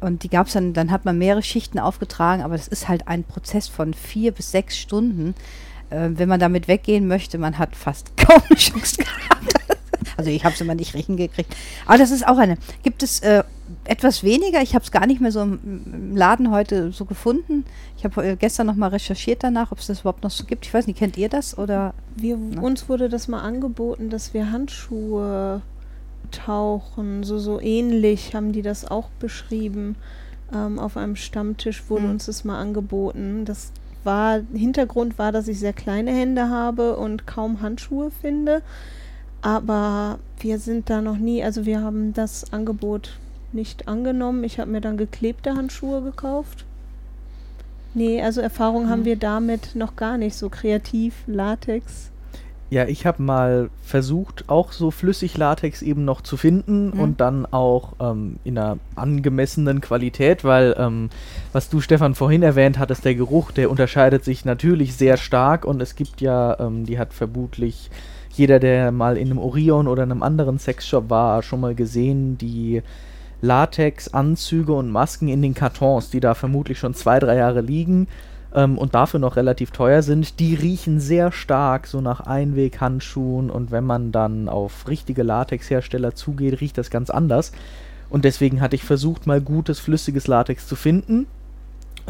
Und 0.00 0.24
die 0.24 0.28
gab 0.28 0.46
es 0.46 0.52
dann, 0.52 0.74
dann 0.74 0.90
hat 0.90 1.06
man 1.06 1.16
mehrere 1.16 1.42
Schichten 1.42 1.78
aufgetragen, 1.78 2.42
aber 2.42 2.56
das 2.56 2.68
ist 2.68 2.88
halt 2.88 3.08
ein 3.08 3.24
Prozess 3.24 3.66
von 3.66 3.94
vier 3.94 4.32
bis 4.32 4.50
sechs 4.50 4.76
Stunden. 4.76 5.34
Äh, 5.88 6.10
wenn 6.12 6.28
man 6.28 6.38
damit 6.38 6.68
weggehen 6.68 7.08
möchte, 7.08 7.38
man 7.38 7.56
hat 7.56 7.76
fast 7.76 8.14
kaum 8.18 8.42
eine 8.48 8.58
Chance 8.58 8.98
gehabt. 8.98 9.79
Also 10.20 10.30
ich 10.30 10.44
habe 10.44 10.54
es 10.54 10.60
immer 10.60 10.74
nicht 10.74 10.94
hingekriegt. 10.94 11.56
Aber 11.86 11.96
das 11.96 12.10
ist 12.10 12.28
auch 12.28 12.36
eine. 12.36 12.58
Gibt 12.82 13.02
es 13.02 13.20
äh, 13.20 13.42
etwas 13.84 14.22
weniger? 14.22 14.60
Ich 14.60 14.74
habe 14.74 14.84
es 14.84 14.90
gar 14.90 15.06
nicht 15.06 15.18
mehr 15.18 15.32
so 15.32 15.40
im, 15.40 15.58
im, 15.64 16.14
Laden 16.16 16.50
heute 16.50 16.92
so 16.92 17.06
gefunden. 17.06 17.64
Ich 17.96 18.04
habe 18.04 18.22
äh, 18.22 18.36
gestern 18.36 18.66
noch 18.66 18.74
mal 18.74 18.88
recherchiert 18.88 19.42
danach, 19.42 19.72
ob 19.72 19.78
es 19.78 19.86
das 19.86 20.00
überhaupt 20.00 20.22
noch 20.22 20.30
so 20.30 20.44
gibt. 20.44 20.66
Ich 20.66 20.74
weiß 20.74 20.86
nicht, 20.86 20.98
kennt 20.98 21.16
ihr 21.16 21.30
das 21.30 21.56
oder? 21.56 21.94
Wir, 22.16 22.36
uns 22.36 22.86
wurde 22.90 23.08
das 23.08 23.28
mal 23.28 23.40
angeboten, 23.40 24.10
dass 24.10 24.34
wir 24.34 24.52
Handschuhe 24.52 25.62
tauchen. 26.30 27.24
So 27.24 27.38
so 27.38 27.58
ähnlich 27.58 28.34
haben 28.34 28.52
die 28.52 28.62
das 28.62 28.84
auch 28.84 29.08
beschrieben. 29.20 29.96
Ähm, 30.52 30.78
auf 30.78 30.98
einem 30.98 31.16
Stammtisch 31.16 31.84
wurde 31.88 32.04
mhm. 32.04 32.10
uns 32.10 32.26
das 32.26 32.44
mal 32.44 32.60
angeboten. 32.60 33.46
Das 33.46 33.72
war 34.04 34.40
Hintergrund 34.52 35.18
war, 35.18 35.32
dass 35.32 35.48
ich 35.48 35.58
sehr 35.58 35.72
kleine 35.72 36.10
Hände 36.10 36.50
habe 36.50 36.96
und 36.96 37.26
kaum 37.26 37.62
Handschuhe 37.62 38.10
finde. 38.10 38.60
Aber 39.42 40.18
wir 40.38 40.58
sind 40.58 40.90
da 40.90 41.00
noch 41.00 41.16
nie, 41.16 41.42
also 41.42 41.66
wir 41.66 41.80
haben 41.82 42.12
das 42.12 42.52
Angebot 42.52 43.18
nicht 43.52 43.88
angenommen. 43.88 44.44
Ich 44.44 44.58
habe 44.58 44.70
mir 44.70 44.80
dann 44.80 44.96
geklebte 44.96 45.54
Handschuhe 45.54 46.02
gekauft. 46.02 46.64
Nee, 47.94 48.22
also 48.22 48.40
Erfahrung 48.40 48.84
mhm. 48.84 48.88
haben 48.88 49.04
wir 49.04 49.16
damit 49.16 49.74
noch 49.74 49.96
gar 49.96 50.16
nicht, 50.16 50.36
so 50.36 50.48
kreativ, 50.48 51.14
Latex. 51.26 52.10
Ja, 52.70 52.86
ich 52.86 53.04
habe 53.04 53.20
mal 53.20 53.68
versucht, 53.82 54.48
auch 54.48 54.70
so 54.70 54.92
Flüssig-Latex 54.92 55.82
eben 55.82 56.04
noch 56.04 56.20
zu 56.20 56.36
finden 56.36 56.90
mhm. 56.90 57.00
und 57.00 57.20
dann 57.20 57.44
auch 57.46 57.94
ähm, 57.98 58.36
in 58.44 58.56
einer 58.56 58.78
angemessenen 58.94 59.80
Qualität, 59.80 60.44
weil 60.44 60.76
ähm, 60.78 61.10
was 61.52 61.68
du, 61.68 61.80
Stefan, 61.80 62.14
vorhin 62.14 62.44
erwähnt 62.44 62.78
hattest, 62.78 63.04
der 63.04 63.16
Geruch, 63.16 63.50
der 63.50 63.70
unterscheidet 63.70 64.24
sich 64.24 64.44
natürlich 64.44 64.94
sehr 64.94 65.16
stark 65.16 65.64
und 65.64 65.82
es 65.82 65.96
gibt 65.96 66.20
ja, 66.20 66.60
ähm, 66.60 66.86
die 66.86 67.00
hat 67.00 67.12
vermutlich 67.12 67.90
jeder, 68.30 68.58
der 68.58 68.92
mal 68.92 69.16
in 69.16 69.30
einem 69.30 69.38
Orion 69.38 69.88
oder 69.88 70.02
einem 70.02 70.22
anderen 70.22 70.58
Sexshop 70.58 71.10
war, 71.10 71.42
schon 71.42 71.60
mal 71.60 71.74
gesehen, 71.74 72.38
die 72.38 72.82
Latex-Anzüge 73.42 74.72
und 74.72 74.90
Masken 74.90 75.28
in 75.28 75.42
den 75.42 75.54
Kartons, 75.54 76.10
die 76.10 76.20
da 76.20 76.34
vermutlich 76.34 76.78
schon 76.78 76.94
zwei, 76.94 77.18
drei 77.18 77.36
Jahre 77.36 77.60
liegen 77.60 78.06
ähm, 78.54 78.78
und 78.78 78.94
dafür 78.94 79.20
noch 79.20 79.36
relativ 79.36 79.70
teuer 79.70 80.02
sind, 80.02 80.40
die 80.40 80.54
riechen 80.54 81.00
sehr 81.00 81.32
stark 81.32 81.86
so 81.86 82.00
nach 82.00 82.20
Einweghandschuhen 82.20 83.50
und 83.50 83.70
wenn 83.70 83.84
man 83.84 84.12
dann 84.12 84.48
auf 84.48 84.88
richtige 84.88 85.22
Latexhersteller 85.22 86.14
zugeht, 86.14 86.60
riecht 86.60 86.78
das 86.78 86.90
ganz 86.90 87.10
anders. 87.10 87.52
Und 88.10 88.24
deswegen 88.24 88.60
hatte 88.60 88.74
ich 88.74 88.84
versucht, 88.84 89.26
mal 89.26 89.40
gutes, 89.40 89.78
flüssiges 89.78 90.26
Latex 90.26 90.66
zu 90.66 90.74
finden. 90.74 91.26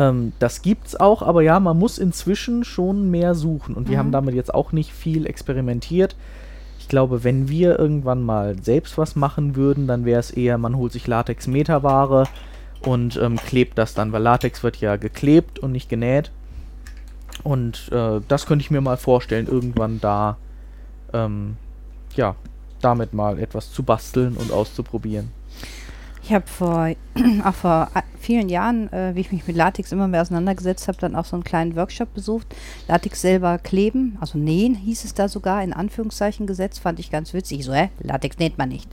Ähm, 0.01 0.33
das 0.39 0.63
gibt's 0.63 0.97
auch, 0.99 1.21
aber 1.23 1.43
ja, 1.43 1.61
man 1.61 1.79
muss 1.79 1.99
inzwischen 1.99 2.65
schon 2.65 3.11
mehr 3.11 3.35
suchen. 3.35 3.75
Und 3.75 3.89
wir 3.89 3.99
haben 3.99 4.09
mhm. 4.09 4.13
damit 4.13 4.35
jetzt 4.35 4.53
auch 4.53 4.73
nicht 4.73 4.93
viel 4.93 5.27
experimentiert. 5.27 6.17
Ich 6.81 6.89
glaube, 6.89 7.23
wenn 7.23 7.49
wir 7.49 7.79
irgendwann 7.79 8.23
mal 8.23 8.57
selbst 8.61 8.99
was 8.99 9.15
machen 9.15 9.55
würden, 9.55 9.87
dann 9.87 10.05
wäre 10.07 10.19
es 10.19 10.31
eher, 10.31 10.59
man 10.59 10.77
holt 10.77 10.93
sich 10.93 11.07
Latex-Meterware 11.07 12.25
und 12.83 13.17
ähm, 13.19 13.37
klebt 13.37 13.77
das 13.79 13.95
dann, 13.95 14.11
weil 14.11 14.23
Latex 14.23 14.63
wird 14.65 14.79
ja 14.79 14.97
geklebt 14.97 15.59
und 15.59 15.71
nicht 15.71 15.91
genäht. 15.91 16.33
Und 17.45 17.91
äh, 17.93 18.21
das 18.27 18.47
könnte 18.47 18.65
ich 18.65 18.71
mir 18.71 18.81
mal 18.81 18.97
vorstellen, 18.97 19.47
irgendwann 19.47 20.01
da, 20.01 20.39
ähm, 21.13 21.57
ja, 22.17 22.35
damit 22.81 23.13
mal 23.13 23.39
etwas 23.39 23.71
zu 23.71 23.83
basteln 23.83 24.37
und 24.37 24.51
auszuprobieren. 24.51 25.31
Ich 26.31 26.35
habe 26.35 26.47
vor, 26.47 26.89
auch 27.45 27.55
vor 27.55 27.91
vielen 28.21 28.49
Jahren, 28.49 28.93
äh, 28.93 29.17
wie 29.17 29.21
ich 29.21 29.33
mich 29.33 29.49
mit 29.49 29.57
Latex 29.57 29.91
immer 29.91 30.07
mehr 30.07 30.23
auseinandergesetzt 30.23 30.87
habe, 30.87 30.97
dann 30.97 31.17
auch 31.17 31.25
so 31.25 31.35
einen 31.35 31.43
kleinen 31.43 31.75
Workshop 31.75 32.15
besucht. 32.15 32.55
Latex 32.87 33.21
selber 33.21 33.59
kleben, 33.59 34.17
also 34.21 34.39
nähen 34.39 34.77
hieß 34.77 35.05
es 35.05 35.13
da 35.13 35.27
sogar, 35.27 35.61
in 35.65 35.73
Anführungszeichen 35.73 36.47
gesetzt, 36.47 36.79
fand 36.79 37.01
ich 37.01 37.11
ganz 37.11 37.35
witzig. 37.35 37.65
So, 37.65 37.75
hä, 37.75 37.89
Latex 37.99 38.39
näht 38.39 38.59
man 38.59 38.69
nicht. 38.69 38.89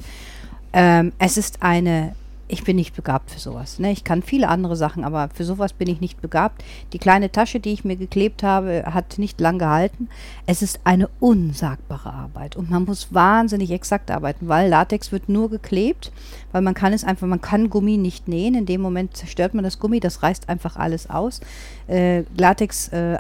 Ähm, 0.74 1.13
es 1.20 1.38
ist 1.38 1.62
eine 1.62 2.15
ich 2.49 2.63
bin 2.63 2.77
nicht 2.77 2.95
begabt 2.95 3.31
für 3.31 3.39
sowas. 3.39 3.79
Ne? 3.79 3.91
Ich 3.91 4.03
kann 4.03 4.21
viele 4.21 4.47
andere 4.47 4.75
Sachen, 4.75 5.03
aber 5.03 5.29
für 5.33 5.43
sowas 5.43 5.73
bin 5.73 5.89
ich 5.89 5.99
nicht 5.99 6.21
begabt. 6.21 6.63
Die 6.93 6.99
kleine 6.99 7.31
Tasche, 7.31 7.59
die 7.59 7.73
ich 7.73 7.83
mir 7.83 7.97
geklebt 7.97 8.41
habe, 8.43 8.83
hat 8.85 9.17
nicht 9.17 9.39
lang 9.41 9.59
gehalten. 9.59 10.09
Es 10.45 10.61
ist 10.61 10.79
eine 10.85 11.09
unsagbare 11.19 12.13
Arbeit 12.13 12.55
und 12.55 12.69
man 12.69 12.85
muss 12.85 13.13
wahnsinnig 13.13 13.71
exakt 13.71 14.11
arbeiten, 14.11 14.47
weil 14.47 14.69
Latex 14.69 15.11
wird 15.11 15.27
nur 15.27 15.49
geklebt, 15.49 16.11
weil 16.53 16.61
man 16.61 16.73
kann 16.73 16.93
es 16.93 17.03
einfach, 17.03 17.27
man 17.27 17.41
kann 17.41 17.69
Gummi 17.69 17.97
nicht 17.97 18.27
nähen. 18.27 18.55
In 18.55 18.65
dem 18.65 18.81
Moment 18.81 19.17
zerstört 19.17 19.53
man 19.53 19.63
das 19.63 19.79
Gummi, 19.79 19.99
das 19.99 20.23
reißt 20.23 20.47
einfach 20.47 20.77
alles 20.77 21.09
aus. 21.09 21.41
Äh, 21.87 22.23
Latex 22.37 22.87
äh, 22.89 23.17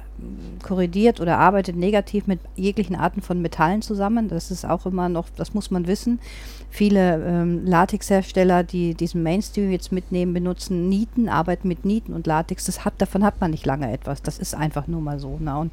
korrigiert 0.63 1.19
oder 1.19 1.37
arbeitet 1.37 1.75
negativ 1.75 2.27
mit 2.27 2.39
jeglichen 2.55 2.95
Arten 2.95 3.21
von 3.21 3.41
Metallen 3.41 3.81
zusammen. 3.81 4.29
Das 4.29 4.51
ist 4.51 4.65
auch 4.65 4.85
immer 4.85 5.09
noch, 5.09 5.27
das 5.35 5.53
muss 5.53 5.69
man 5.69 5.87
wissen. 5.87 6.19
Viele 6.77 7.25
ähm, 7.25 7.65
Latexhersteller, 7.65 8.63
die 8.63 8.93
diesen 8.93 9.23
Mainstream 9.23 9.71
jetzt 9.71 9.91
mitnehmen, 9.91 10.35
benutzen 10.35 10.87
Nieten, 10.89 11.27
arbeiten 11.27 11.67
mit 11.67 11.85
Nieten 11.85 12.13
und 12.13 12.27
Latex. 12.27 12.65
Das 12.65 12.85
hat, 12.85 12.93
davon 12.99 13.23
hat 13.23 13.41
man 13.41 13.49
nicht 13.49 13.65
lange 13.65 13.91
etwas. 13.91 14.21
Das 14.21 14.37
ist 14.37 14.53
einfach 14.53 14.85
nur 14.85 15.01
mal 15.01 15.19
so. 15.19 15.39
Na, 15.41 15.57
und 15.57 15.71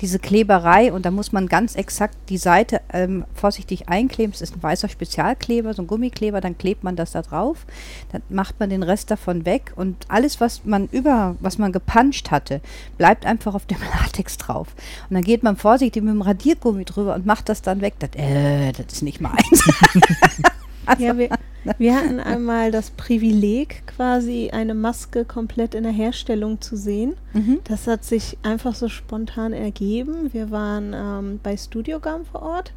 diese 0.00 0.18
Kleberei 0.18 0.92
und 0.92 1.04
da 1.04 1.10
muss 1.10 1.32
man 1.32 1.46
ganz 1.46 1.74
exakt 1.74 2.16
die 2.28 2.38
Seite 2.38 2.80
ähm, 2.92 3.24
vorsichtig 3.34 3.88
einkleben. 3.88 4.32
Es 4.32 4.40
ist 4.40 4.56
ein 4.56 4.62
weißer 4.62 4.88
Spezialkleber, 4.88 5.74
so 5.74 5.82
ein 5.82 5.86
Gummikleber, 5.86 6.40
dann 6.40 6.56
klebt 6.56 6.84
man 6.84 6.96
das 6.96 7.12
da 7.12 7.22
drauf. 7.22 7.66
Dann 8.12 8.22
macht 8.28 8.60
man 8.60 8.70
den 8.70 8.82
Rest 8.82 9.10
davon 9.10 9.44
weg 9.44 9.72
und 9.76 9.96
alles, 10.08 10.40
was 10.40 10.64
man 10.64 10.88
über, 10.90 11.36
was 11.40 11.58
man 11.58 11.72
gepanscht 11.72 12.30
hatte, 12.30 12.60
bleibt 12.98 13.26
einfach 13.26 13.54
auf 13.54 13.66
dem 13.66 13.78
Latex 14.00 14.38
drauf. 14.38 14.68
Und 15.08 15.14
dann 15.14 15.24
geht 15.24 15.42
man 15.42 15.56
vorsichtig 15.56 16.02
mit 16.02 16.14
dem 16.14 16.22
Radiergummi 16.22 16.84
drüber 16.84 17.14
und 17.14 17.26
macht 17.26 17.48
das 17.48 17.62
dann 17.62 17.80
weg. 17.80 17.94
Das, 17.98 18.10
äh, 18.16 18.72
das 18.72 18.86
ist 18.92 19.02
nicht 19.02 19.20
meins. 19.20 19.64
Also, 20.86 21.04
ja, 21.04 21.16
wir, 21.16 21.30
wir 21.78 21.94
hatten 21.94 22.20
einmal 22.20 22.70
das 22.70 22.90
Privileg, 22.90 23.82
quasi 23.86 24.50
eine 24.50 24.74
Maske 24.74 25.24
komplett 25.24 25.74
in 25.74 25.82
der 25.82 25.92
Herstellung 25.92 26.60
zu 26.60 26.76
sehen. 26.76 27.14
Mhm. 27.32 27.60
Das 27.64 27.86
hat 27.86 28.04
sich 28.04 28.38
einfach 28.42 28.74
so 28.74 28.88
spontan 28.88 29.52
ergeben. 29.52 30.32
Wir 30.32 30.50
waren 30.50 30.94
ähm, 30.94 31.40
bei 31.42 31.56
Studiogam 31.56 32.24
vor 32.24 32.42
Ort 32.42 32.72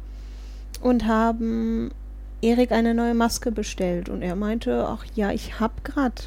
und 0.82 1.06
haben 1.06 1.92
Erik 2.42 2.72
eine 2.72 2.94
neue 2.94 3.14
Maske 3.14 3.50
bestellt. 3.52 4.08
Und 4.08 4.22
er 4.22 4.36
meinte, 4.36 4.86
ach 4.86 5.04
ja, 5.14 5.30
ich 5.30 5.60
habe 5.60 5.74
gerade 5.82 6.22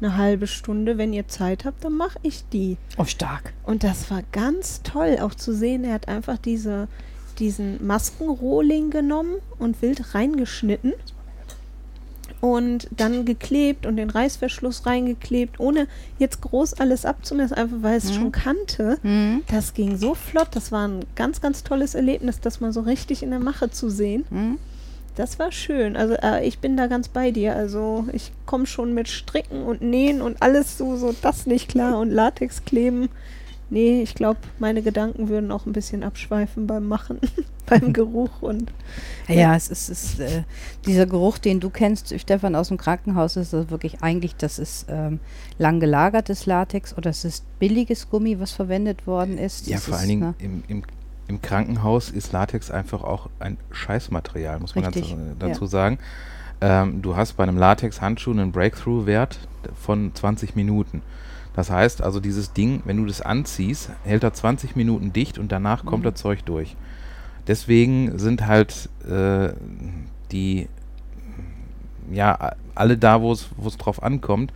eine 0.00 0.16
halbe 0.16 0.48
Stunde. 0.48 0.98
Wenn 0.98 1.12
ihr 1.12 1.28
Zeit 1.28 1.64
habt, 1.64 1.84
dann 1.84 1.96
mache 1.96 2.18
ich 2.22 2.44
die. 2.52 2.76
Oh, 2.98 3.04
stark. 3.04 3.52
Und 3.64 3.84
das 3.84 4.10
war 4.10 4.22
ganz 4.32 4.82
toll, 4.82 5.18
auch 5.20 5.34
zu 5.34 5.54
sehen. 5.54 5.84
Er 5.84 5.94
hat 5.94 6.08
einfach 6.08 6.38
diese, 6.38 6.88
diesen 7.38 7.86
Maskenrohling 7.86 8.90
genommen 8.90 9.36
und 9.58 9.80
wild 9.80 10.14
reingeschnitten 10.14 10.92
und 12.40 12.88
dann 12.90 13.24
geklebt 13.24 13.86
und 13.86 13.96
den 13.96 14.10
Reißverschluss 14.10 14.86
reingeklebt, 14.86 15.60
ohne 15.60 15.86
jetzt 16.18 16.40
groß 16.40 16.74
alles 16.74 17.04
abzumessen, 17.04 17.56
einfach 17.56 17.78
weil 17.80 17.98
es 17.98 18.10
mhm. 18.10 18.14
schon 18.14 18.32
kannte. 18.32 18.98
Mhm. 19.02 19.42
Das 19.48 19.74
ging 19.74 19.96
so 19.96 20.14
flott. 20.14 20.48
Das 20.52 20.72
war 20.72 20.88
ein 20.88 21.04
ganz, 21.16 21.40
ganz 21.40 21.62
tolles 21.64 21.94
Erlebnis, 21.94 22.40
das 22.40 22.60
mal 22.60 22.72
so 22.72 22.80
richtig 22.80 23.22
in 23.22 23.30
der 23.30 23.40
Mache 23.40 23.70
zu 23.70 23.90
sehen. 23.90 24.24
Mhm. 24.30 24.58
Das 25.16 25.38
war 25.38 25.52
schön. 25.52 25.96
Also 25.96 26.14
äh, 26.14 26.46
ich 26.46 26.60
bin 26.60 26.76
da 26.76 26.86
ganz 26.86 27.08
bei 27.08 27.30
dir. 27.30 27.54
Also 27.54 28.06
ich 28.12 28.32
komme 28.46 28.66
schon 28.66 28.94
mit 28.94 29.08
Stricken 29.08 29.64
und 29.64 29.82
Nähen 29.82 30.22
und 30.22 30.40
alles 30.40 30.78
so, 30.78 30.96
so 30.96 31.14
das 31.20 31.46
nicht 31.46 31.68
klar 31.68 31.98
und 31.98 32.10
Latex 32.10 32.64
kleben 32.64 33.10
Nee, 33.72 34.02
ich 34.02 34.16
glaube, 34.16 34.40
meine 34.58 34.82
Gedanken 34.82 35.28
würden 35.28 35.52
auch 35.52 35.64
ein 35.64 35.72
bisschen 35.72 36.02
abschweifen 36.02 36.66
beim 36.66 36.88
Machen, 36.88 37.20
beim 37.66 37.92
Geruch 37.92 38.42
und. 38.42 38.72
Ja, 39.28 39.34
ja 39.34 39.54
es 39.54 39.68
ist, 39.68 39.88
ist 39.88 40.18
äh, 40.18 40.42
dieser 40.86 41.06
Geruch, 41.06 41.38
den 41.38 41.60
du 41.60 41.70
kennst, 41.70 42.12
Stefan, 42.18 42.56
aus 42.56 42.68
dem 42.68 42.78
Krankenhaus, 42.78 43.36
ist 43.36 43.52
das 43.52 43.70
wirklich 43.70 44.02
eigentlich, 44.02 44.34
das 44.34 44.58
ist 44.58 44.86
ähm, 44.88 45.20
lang 45.56 45.78
gelagertes 45.78 46.46
Latex 46.46 46.96
oder 46.98 47.10
es 47.10 47.24
ist 47.24 47.44
billiges 47.60 48.10
Gummi, 48.10 48.40
was 48.40 48.50
verwendet 48.50 49.06
worden 49.06 49.38
ist. 49.38 49.68
Ja, 49.68 49.78
vor 49.78 49.94
ist, 49.94 50.00
allen 50.00 50.08
Dingen 50.08 50.20
ne? 50.20 50.34
im, 50.40 50.64
im, 50.66 50.82
im, 51.28 51.40
Krankenhaus 51.40 52.10
ist 52.10 52.32
Latex 52.32 52.72
einfach 52.72 53.04
auch 53.04 53.30
ein 53.38 53.56
Scheißmaterial, 53.70 54.58
muss 54.58 54.74
man 54.74 54.86
Richtig, 54.86 55.10
ganz, 55.10 55.22
äh, 55.22 55.34
dazu 55.38 55.64
ja. 55.64 55.70
sagen. 55.70 55.98
Ähm, 56.60 57.02
du 57.02 57.16
hast 57.16 57.34
bei 57.34 57.44
einem 57.44 57.56
Latex-Handschuh 57.56 58.32
einen 58.32 58.50
Breakthrough-Wert 58.50 59.38
von 59.80 60.12
20 60.12 60.56
Minuten. 60.56 61.02
Das 61.54 61.70
heißt 61.70 62.02
also, 62.02 62.20
dieses 62.20 62.52
Ding, 62.52 62.82
wenn 62.84 62.96
du 62.96 63.06
das 63.06 63.20
anziehst, 63.20 63.90
hält 64.04 64.22
er 64.22 64.32
20 64.32 64.76
Minuten 64.76 65.12
dicht 65.12 65.38
und 65.38 65.50
danach 65.50 65.84
kommt 65.84 66.04
mhm. 66.04 66.10
das 66.10 66.20
Zeug 66.20 66.44
durch. 66.44 66.76
Deswegen 67.46 68.18
sind 68.18 68.46
halt 68.46 68.88
äh, 69.08 69.52
die, 70.30 70.68
ja, 72.10 72.52
alle 72.74 72.96
da, 72.96 73.20
wo 73.22 73.32
es 73.32 73.48
drauf 73.78 74.02
ankommt, 74.02 74.52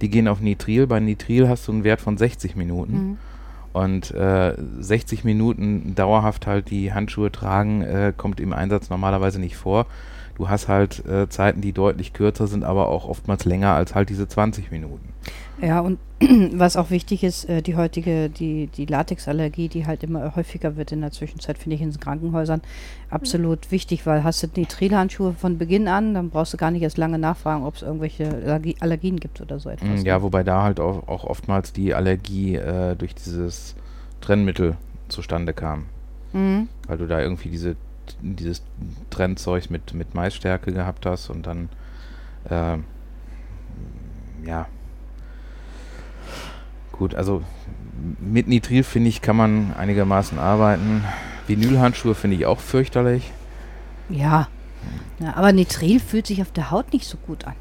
die 0.00 0.08
gehen 0.08 0.28
auf 0.28 0.40
Nitril. 0.40 0.86
Bei 0.86 1.00
Nitril 1.00 1.48
hast 1.48 1.66
du 1.68 1.72
einen 1.72 1.84
Wert 1.84 2.00
von 2.00 2.16
60 2.16 2.56
Minuten. 2.56 2.92
Mhm. 2.92 3.18
Und 3.72 4.10
äh, 4.12 4.54
60 4.80 5.24
Minuten 5.24 5.94
dauerhaft 5.94 6.46
halt 6.46 6.70
die 6.70 6.92
Handschuhe 6.92 7.30
tragen, 7.30 7.82
äh, 7.82 8.12
kommt 8.16 8.40
im 8.40 8.52
Einsatz 8.52 8.90
normalerweise 8.90 9.38
nicht 9.38 9.56
vor. 9.56 9.86
du 10.36 10.48
hast 10.48 10.68
halt 10.68 11.04
äh, 11.06 11.28
Zeiten, 11.28 11.60
die 11.60 11.72
deutlich 11.72 12.12
kürzer 12.12 12.46
sind, 12.46 12.64
aber 12.64 12.88
auch 12.88 13.08
oftmals 13.08 13.44
länger 13.44 13.74
als 13.74 13.94
halt 13.94 14.08
diese 14.08 14.26
20 14.26 14.70
Minuten. 14.70 15.08
Ja, 15.60 15.80
und 15.80 15.98
was 16.52 16.76
auch 16.76 16.90
wichtig 16.90 17.24
ist, 17.24 17.48
äh, 17.48 17.62
die 17.62 17.76
heutige, 17.76 18.28
die, 18.28 18.68
die 18.68 18.86
Latexallergie, 18.86 19.68
die 19.68 19.86
halt 19.86 20.02
immer 20.02 20.34
häufiger 20.36 20.76
wird 20.76 20.92
in 20.92 21.00
der 21.00 21.10
Zwischenzeit, 21.10 21.58
finde 21.58 21.76
ich 21.76 21.82
in 21.82 21.90
den 21.90 22.00
Krankenhäusern 22.00 22.60
absolut 23.10 23.66
mhm. 23.66 23.70
wichtig, 23.70 24.06
weil 24.06 24.24
hast 24.24 24.42
du 24.42 24.48
Nitrilhandschuhe 24.54 25.32
von 25.32 25.58
Beginn 25.58 25.88
an, 25.88 26.14
dann 26.14 26.30
brauchst 26.30 26.52
du 26.52 26.56
gar 26.56 26.70
nicht 26.70 26.82
erst 26.82 26.98
lange 26.98 27.18
nachfragen, 27.18 27.64
ob 27.64 27.76
es 27.76 27.82
irgendwelche 27.82 28.28
Allergie, 28.28 28.76
Allergien 28.80 29.18
gibt 29.18 29.40
oder 29.40 29.58
so 29.58 29.68
etwas. 29.68 30.02
Mm, 30.02 30.06
ja, 30.06 30.22
wobei 30.22 30.42
da 30.42 30.62
halt 30.62 30.80
auch, 30.80 31.06
auch 31.08 31.24
oftmals 31.24 31.72
die 31.72 31.94
Allergie 31.94 32.56
äh, 32.56 32.94
durch 32.94 33.14
dieses 33.14 33.74
Trennmittel 34.20 34.76
zustande 35.08 35.52
kam. 35.52 35.86
Mhm. 36.32 36.68
Weil 36.86 36.98
du 36.98 37.06
da 37.06 37.20
irgendwie 37.20 37.48
diese, 37.48 37.76
dieses 38.20 38.62
Trennzeug 39.10 39.70
mit, 39.70 39.94
mit 39.94 40.14
Maisstärke 40.14 40.72
gehabt 40.72 41.06
hast 41.06 41.30
und 41.30 41.46
dann, 41.46 41.68
äh, 42.48 42.78
ja, 44.46 44.66
Gut, 46.98 47.14
also 47.14 47.42
mit 48.20 48.48
Nitril 48.48 48.82
finde 48.82 49.08
ich, 49.08 49.22
kann 49.22 49.36
man 49.36 49.72
einigermaßen 49.74 50.38
arbeiten. 50.38 51.04
Vinylhandschuhe 51.46 52.14
finde 52.14 52.36
ich 52.36 52.46
auch 52.46 52.58
fürchterlich. 52.58 53.30
Ja. 54.08 54.48
ja. 55.20 55.34
Aber 55.34 55.52
Nitril 55.52 56.00
fühlt 56.00 56.26
sich 56.26 56.42
auf 56.42 56.52
der 56.52 56.70
Haut 56.70 56.92
nicht 56.92 57.06
so 57.06 57.16
gut 57.26 57.44
an. 57.44 57.54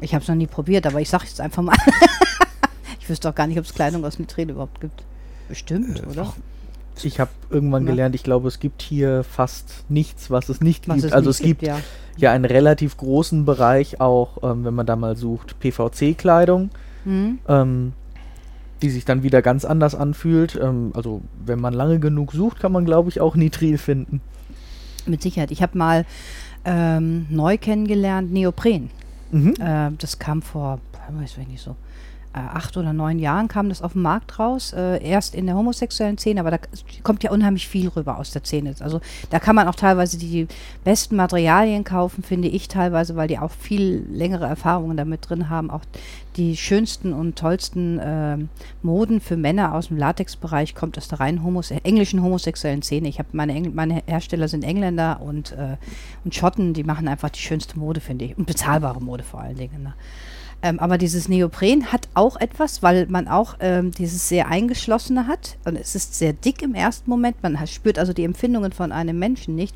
Ich 0.00 0.14
habe 0.14 0.22
es 0.22 0.28
noch 0.28 0.36
nie 0.36 0.46
probiert, 0.46 0.86
aber 0.86 1.00
ich 1.00 1.08
sage 1.08 1.24
es 1.26 1.40
einfach 1.40 1.62
mal. 1.62 1.76
ich 3.00 3.08
wüsste 3.08 3.28
auch 3.28 3.34
gar 3.34 3.46
nicht, 3.46 3.58
ob 3.58 3.64
es 3.64 3.74
Kleidung 3.74 4.04
aus 4.04 4.18
Nitril 4.18 4.50
überhaupt 4.50 4.80
gibt. 4.80 5.02
Bestimmt, 5.48 6.02
äh, 6.02 6.06
oder? 6.06 6.32
Ich 7.02 7.20
habe 7.20 7.30
irgendwann 7.50 7.84
ja. 7.84 7.92
gelernt, 7.92 8.14
ich 8.14 8.22
glaube, 8.22 8.48
es 8.48 8.58
gibt 8.60 8.82
hier 8.82 9.24
fast 9.24 9.84
nichts, 9.88 10.30
was 10.30 10.48
es 10.48 10.60
nicht 10.60 10.88
was 10.88 10.96
gibt. 10.96 11.06
Es 11.06 11.12
also 11.12 11.30
es 11.30 11.38
gibt, 11.38 11.60
gibt 11.60 11.62
ja. 11.62 11.80
ja. 12.16 12.32
einen 12.32 12.44
relativ 12.44 12.96
großen 12.96 13.44
Bereich 13.44 14.00
auch, 14.00 14.42
ähm, 14.42 14.64
wenn 14.64 14.74
man 14.74 14.86
da 14.86 14.96
mal 14.96 15.16
sucht, 15.16 15.58
PVC-Kleidung 15.60 16.70
mhm. 17.04 17.38
ähm, 17.48 17.92
die 18.82 18.90
sich 18.90 19.04
dann 19.04 19.22
wieder 19.22 19.42
ganz 19.42 19.64
anders 19.64 19.94
anfühlt. 19.94 20.58
Ähm, 20.60 20.92
also 20.94 21.22
wenn 21.44 21.60
man 21.60 21.74
lange 21.74 21.98
genug 21.98 22.32
sucht, 22.32 22.60
kann 22.60 22.72
man, 22.72 22.84
glaube 22.84 23.08
ich, 23.10 23.20
auch 23.20 23.36
Nitril 23.36 23.78
finden. 23.78 24.20
Mit 25.06 25.22
Sicherheit. 25.22 25.50
Ich 25.50 25.62
habe 25.62 25.76
mal 25.76 26.04
ähm, 26.64 27.26
neu 27.30 27.58
kennengelernt 27.58 28.32
Neopren. 28.32 28.90
Mhm. 29.30 29.54
Äh, 29.60 29.90
das 29.98 30.18
kam 30.18 30.42
vor, 30.42 30.80
weiß 31.10 31.38
ich 31.38 31.48
nicht 31.48 31.62
so, 31.62 31.76
acht 32.32 32.76
oder 32.76 32.92
neun 32.92 33.18
Jahren 33.18 33.48
kam 33.48 33.68
das 33.68 33.82
auf 33.82 33.94
den 33.94 34.02
Markt 34.02 34.38
raus. 34.38 34.72
Äh, 34.72 35.02
erst 35.02 35.34
in 35.34 35.46
der 35.46 35.56
homosexuellen 35.56 36.18
Szene, 36.18 36.40
aber 36.40 36.50
da 36.50 36.58
kommt 37.02 37.22
ja 37.22 37.30
unheimlich 37.30 37.68
viel 37.68 37.88
rüber 37.88 38.18
aus 38.18 38.30
der 38.30 38.44
Szene. 38.44 38.74
Also 38.80 39.00
da 39.30 39.38
kann 39.38 39.56
man 39.56 39.68
auch 39.68 39.74
teilweise 39.74 40.18
die 40.18 40.46
besten 40.84 41.16
Materialien 41.16 41.84
kaufen, 41.84 42.22
finde 42.22 42.48
ich 42.48 42.68
teilweise, 42.68 43.16
weil 43.16 43.28
die 43.28 43.38
auch 43.38 43.50
viel 43.50 44.06
längere 44.10 44.46
Erfahrungen 44.46 44.96
damit 44.96 45.28
drin 45.28 45.48
haben. 45.48 45.70
Auch 45.70 45.82
die 46.36 46.56
schönsten 46.56 47.12
und 47.12 47.36
tollsten 47.36 47.98
äh, 47.98 48.38
Moden 48.82 49.20
für 49.20 49.36
Männer 49.36 49.74
aus 49.74 49.88
dem 49.88 49.96
Latexbereich 49.96 50.74
kommt 50.74 50.96
aus 50.96 51.08
der 51.08 51.20
rein 51.20 51.42
homose 51.42 51.74
englischen 51.82 52.22
homosexuellen 52.22 52.82
Szene. 52.82 53.08
Ich 53.08 53.18
habe 53.18 53.28
meine, 53.32 53.54
Engl 53.54 53.70
meine 53.70 54.02
Hersteller 54.06 54.48
sind 54.48 54.64
Engländer 54.64 55.20
und, 55.20 55.52
äh, 55.52 55.76
und 56.24 56.34
Schotten, 56.34 56.74
die 56.74 56.84
machen 56.84 57.08
einfach 57.08 57.30
die 57.30 57.40
schönste 57.40 57.78
Mode, 57.78 58.00
finde 58.00 58.26
ich. 58.26 58.38
Und 58.38 58.46
bezahlbare 58.46 59.00
Mode 59.00 59.24
vor 59.24 59.40
allen 59.40 59.56
Dingen. 59.56 59.82
Ne? 59.82 59.94
Ähm, 60.60 60.80
aber 60.80 60.98
dieses 60.98 61.28
Neopren 61.28 61.92
hat 61.92 62.08
auch 62.14 62.36
etwas, 62.36 62.82
weil 62.82 63.06
man 63.06 63.28
auch 63.28 63.56
ähm, 63.60 63.92
dieses 63.92 64.28
sehr 64.28 64.48
eingeschlossene 64.48 65.26
hat. 65.26 65.56
Und 65.64 65.76
es 65.76 65.94
ist 65.94 66.14
sehr 66.14 66.32
dick 66.32 66.62
im 66.62 66.74
ersten 66.74 67.08
Moment. 67.08 67.42
Man 67.42 67.58
spürt 67.66 67.98
also 67.98 68.12
die 68.12 68.24
Empfindungen 68.24 68.72
von 68.72 68.90
einem 68.90 69.18
Menschen 69.18 69.54
nicht. 69.54 69.74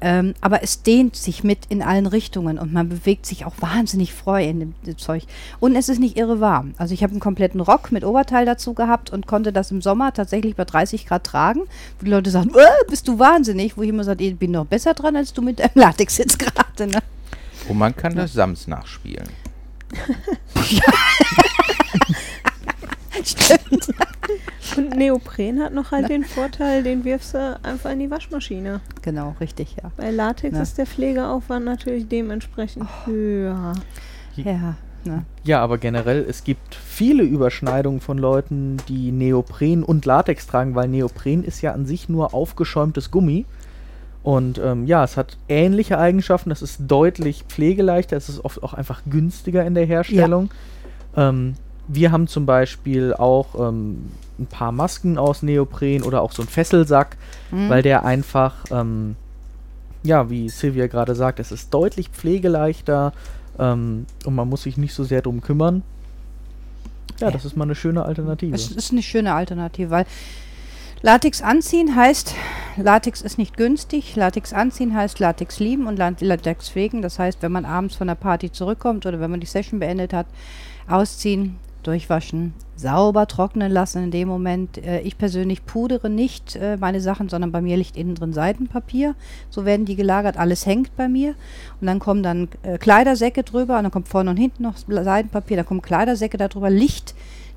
Ähm, 0.00 0.34
aber 0.40 0.62
es 0.62 0.82
dehnt 0.82 1.16
sich 1.16 1.44
mit 1.44 1.66
in 1.68 1.80
allen 1.80 2.06
Richtungen 2.06 2.58
und 2.58 2.72
man 2.72 2.88
bewegt 2.88 3.24
sich 3.24 3.46
auch 3.46 3.54
wahnsinnig 3.60 4.12
freu 4.12 4.44
in 4.44 4.60
dem, 4.60 4.74
dem 4.84 4.98
Zeug. 4.98 5.24
Und 5.60 5.76
es 5.76 5.88
ist 5.88 5.98
nicht 5.98 6.18
irre 6.18 6.40
warm. 6.40 6.74
Also 6.78 6.92
ich 6.94 7.02
habe 7.02 7.12
einen 7.12 7.20
kompletten 7.20 7.60
Rock 7.60 7.90
mit 7.90 8.04
Oberteil 8.04 8.44
dazu 8.44 8.74
gehabt 8.74 9.10
und 9.10 9.26
konnte 9.26 9.52
das 9.52 9.70
im 9.70 9.80
Sommer 9.80 10.12
tatsächlich 10.12 10.56
bei 10.56 10.64
30 10.64 11.06
Grad 11.06 11.24
tragen. 11.24 11.60
Wo 11.98 12.04
die 12.04 12.10
Leute 12.10 12.30
sagen, 12.30 12.50
äh, 12.50 12.90
bist 12.90 13.08
du 13.08 13.18
wahnsinnig? 13.18 13.76
Wo 13.76 13.82
ich 13.82 13.88
immer 13.88 14.04
sage, 14.04 14.24
ich 14.24 14.36
bin 14.36 14.50
noch 14.50 14.66
besser 14.66 14.94
dran 14.94 15.16
als 15.16 15.32
du 15.32 15.42
mit 15.42 15.58
deinem 15.58 15.70
Latex 15.74 16.18
jetzt 16.18 16.38
gerade. 16.38 16.86
Ne? 16.86 16.98
Und 17.68 17.78
man 17.78 17.96
kann 17.96 18.14
das 18.14 18.34
Sams 18.34 18.66
nachspielen. 18.66 19.28
Stimmt. 23.24 23.88
Und 24.76 24.96
Neopren 24.96 25.62
hat 25.62 25.72
noch 25.72 25.92
halt 25.92 26.02
Na. 26.02 26.08
den 26.08 26.24
Vorteil, 26.24 26.82
den 26.82 27.04
wirfst 27.04 27.34
du 27.34 27.60
einfach 27.62 27.90
in 27.90 28.00
die 28.00 28.10
Waschmaschine. 28.10 28.80
Genau, 29.02 29.36
richtig, 29.40 29.76
ja. 29.82 29.92
Bei 29.96 30.10
Latex 30.10 30.54
Na. 30.54 30.62
ist 30.62 30.78
der 30.78 30.86
Pflegeaufwand 30.86 31.64
natürlich 31.64 32.08
dementsprechend 32.08 32.84
oh. 32.84 33.06
höher. 33.06 33.74
Ja. 34.36 34.74
Ne? 35.04 35.24
Ja, 35.44 35.60
aber 35.60 35.78
generell, 35.78 36.24
es 36.28 36.44
gibt 36.44 36.74
viele 36.74 37.24
Überschneidungen 37.24 38.00
von 38.00 38.16
Leuten, 38.16 38.78
die 38.88 39.12
Neopren 39.12 39.84
und 39.84 40.06
Latex 40.06 40.46
tragen, 40.46 40.74
weil 40.74 40.88
Neopren 40.88 41.44
ist 41.44 41.60
ja 41.60 41.72
an 41.72 41.84
sich 41.84 42.08
nur 42.08 42.32
aufgeschäumtes 42.32 43.10
Gummi. 43.10 43.44
Und 44.24 44.58
ähm, 44.58 44.86
ja, 44.86 45.04
es 45.04 45.18
hat 45.18 45.36
ähnliche 45.48 45.98
Eigenschaften. 45.98 46.50
Es 46.50 46.62
ist 46.62 46.80
deutlich 46.88 47.44
pflegeleichter. 47.46 48.16
Es 48.16 48.30
ist 48.30 48.42
oft 48.44 48.62
auch 48.62 48.72
einfach 48.72 49.02
günstiger 49.08 49.64
in 49.64 49.74
der 49.74 49.84
Herstellung. 49.84 50.50
Ja. 51.14 51.28
Ähm, 51.28 51.54
wir 51.86 52.10
haben 52.10 52.26
zum 52.26 52.46
Beispiel 52.46 53.12
auch 53.12 53.54
ähm, 53.54 54.10
ein 54.38 54.46
paar 54.46 54.72
Masken 54.72 55.18
aus 55.18 55.42
Neopren 55.42 56.02
oder 56.02 56.22
auch 56.22 56.32
so 56.32 56.40
einen 56.40 56.48
Fesselsack, 56.48 57.18
mhm. 57.50 57.68
weil 57.68 57.82
der 57.82 58.06
einfach, 58.06 58.54
ähm, 58.70 59.16
ja, 60.02 60.30
wie 60.30 60.48
Silvia 60.48 60.86
gerade 60.86 61.14
sagt, 61.14 61.38
es 61.38 61.52
ist 61.52 61.72
deutlich 61.74 62.08
pflegeleichter 62.08 63.12
ähm, 63.58 64.06
und 64.24 64.34
man 64.34 64.48
muss 64.48 64.62
sich 64.62 64.78
nicht 64.78 64.94
so 64.94 65.04
sehr 65.04 65.20
drum 65.20 65.42
kümmern. 65.42 65.82
Ja, 67.20 67.30
das 67.30 67.44
ist 67.44 67.56
mal 67.56 67.64
eine 67.64 67.74
schöne 67.74 68.04
Alternative. 68.04 68.54
Es 68.54 68.70
ist 68.70 68.90
eine 68.90 69.02
schöne 69.02 69.34
Alternative, 69.34 69.90
weil 69.90 70.06
Latex 71.04 71.42
anziehen 71.42 71.96
heißt, 71.96 72.34
Latex 72.78 73.20
ist 73.20 73.36
nicht 73.36 73.58
günstig. 73.58 74.16
Latex 74.16 74.54
anziehen 74.54 74.94
heißt 74.94 75.18
Latex 75.18 75.60
lieben 75.60 75.86
und 75.86 75.98
Latex 75.98 76.70
pflegen. 76.70 77.02
Das 77.02 77.18
heißt, 77.18 77.42
wenn 77.42 77.52
man 77.52 77.66
abends 77.66 77.94
von 77.94 78.06
der 78.06 78.14
Party 78.14 78.50
zurückkommt 78.50 79.04
oder 79.04 79.20
wenn 79.20 79.30
man 79.30 79.40
die 79.40 79.46
Session 79.46 79.80
beendet 79.80 80.14
hat, 80.14 80.24
ausziehen, 80.88 81.56
durchwaschen, 81.82 82.54
sauber 82.74 83.26
trocknen 83.26 83.70
lassen 83.70 84.04
in 84.04 84.12
dem 84.12 84.28
Moment. 84.28 84.78
Äh, 84.78 85.00
ich 85.00 85.18
persönlich 85.18 85.66
pudere 85.66 86.08
nicht 86.08 86.56
äh, 86.56 86.78
meine 86.78 87.02
Sachen, 87.02 87.28
sondern 87.28 87.52
bei 87.52 87.60
mir 87.60 87.76
liegt 87.76 87.98
innen 87.98 88.14
drin 88.14 88.32
Seitenpapier. 88.32 89.14
So 89.50 89.66
werden 89.66 89.84
die 89.84 89.96
gelagert. 89.96 90.38
Alles 90.38 90.64
hängt 90.64 90.96
bei 90.96 91.08
mir. 91.08 91.34
Und 91.82 91.86
dann 91.86 91.98
kommen 91.98 92.22
dann 92.22 92.48
äh, 92.62 92.78
Kleidersäcke 92.78 93.42
drüber 93.42 93.76
und 93.76 93.82
dann 93.82 93.92
kommt 93.92 94.08
vorne 94.08 94.30
und 94.30 94.38
hinten 94.38 94.62
noch 94.62 94.78
Seitenpapier. 94.78 95.58
Dann 95.58 95.66
kommen 95.66 95.82
Kleidersäcke 95.82 96.38
darüber. 96.38 96.70
Licht 96.70 97.14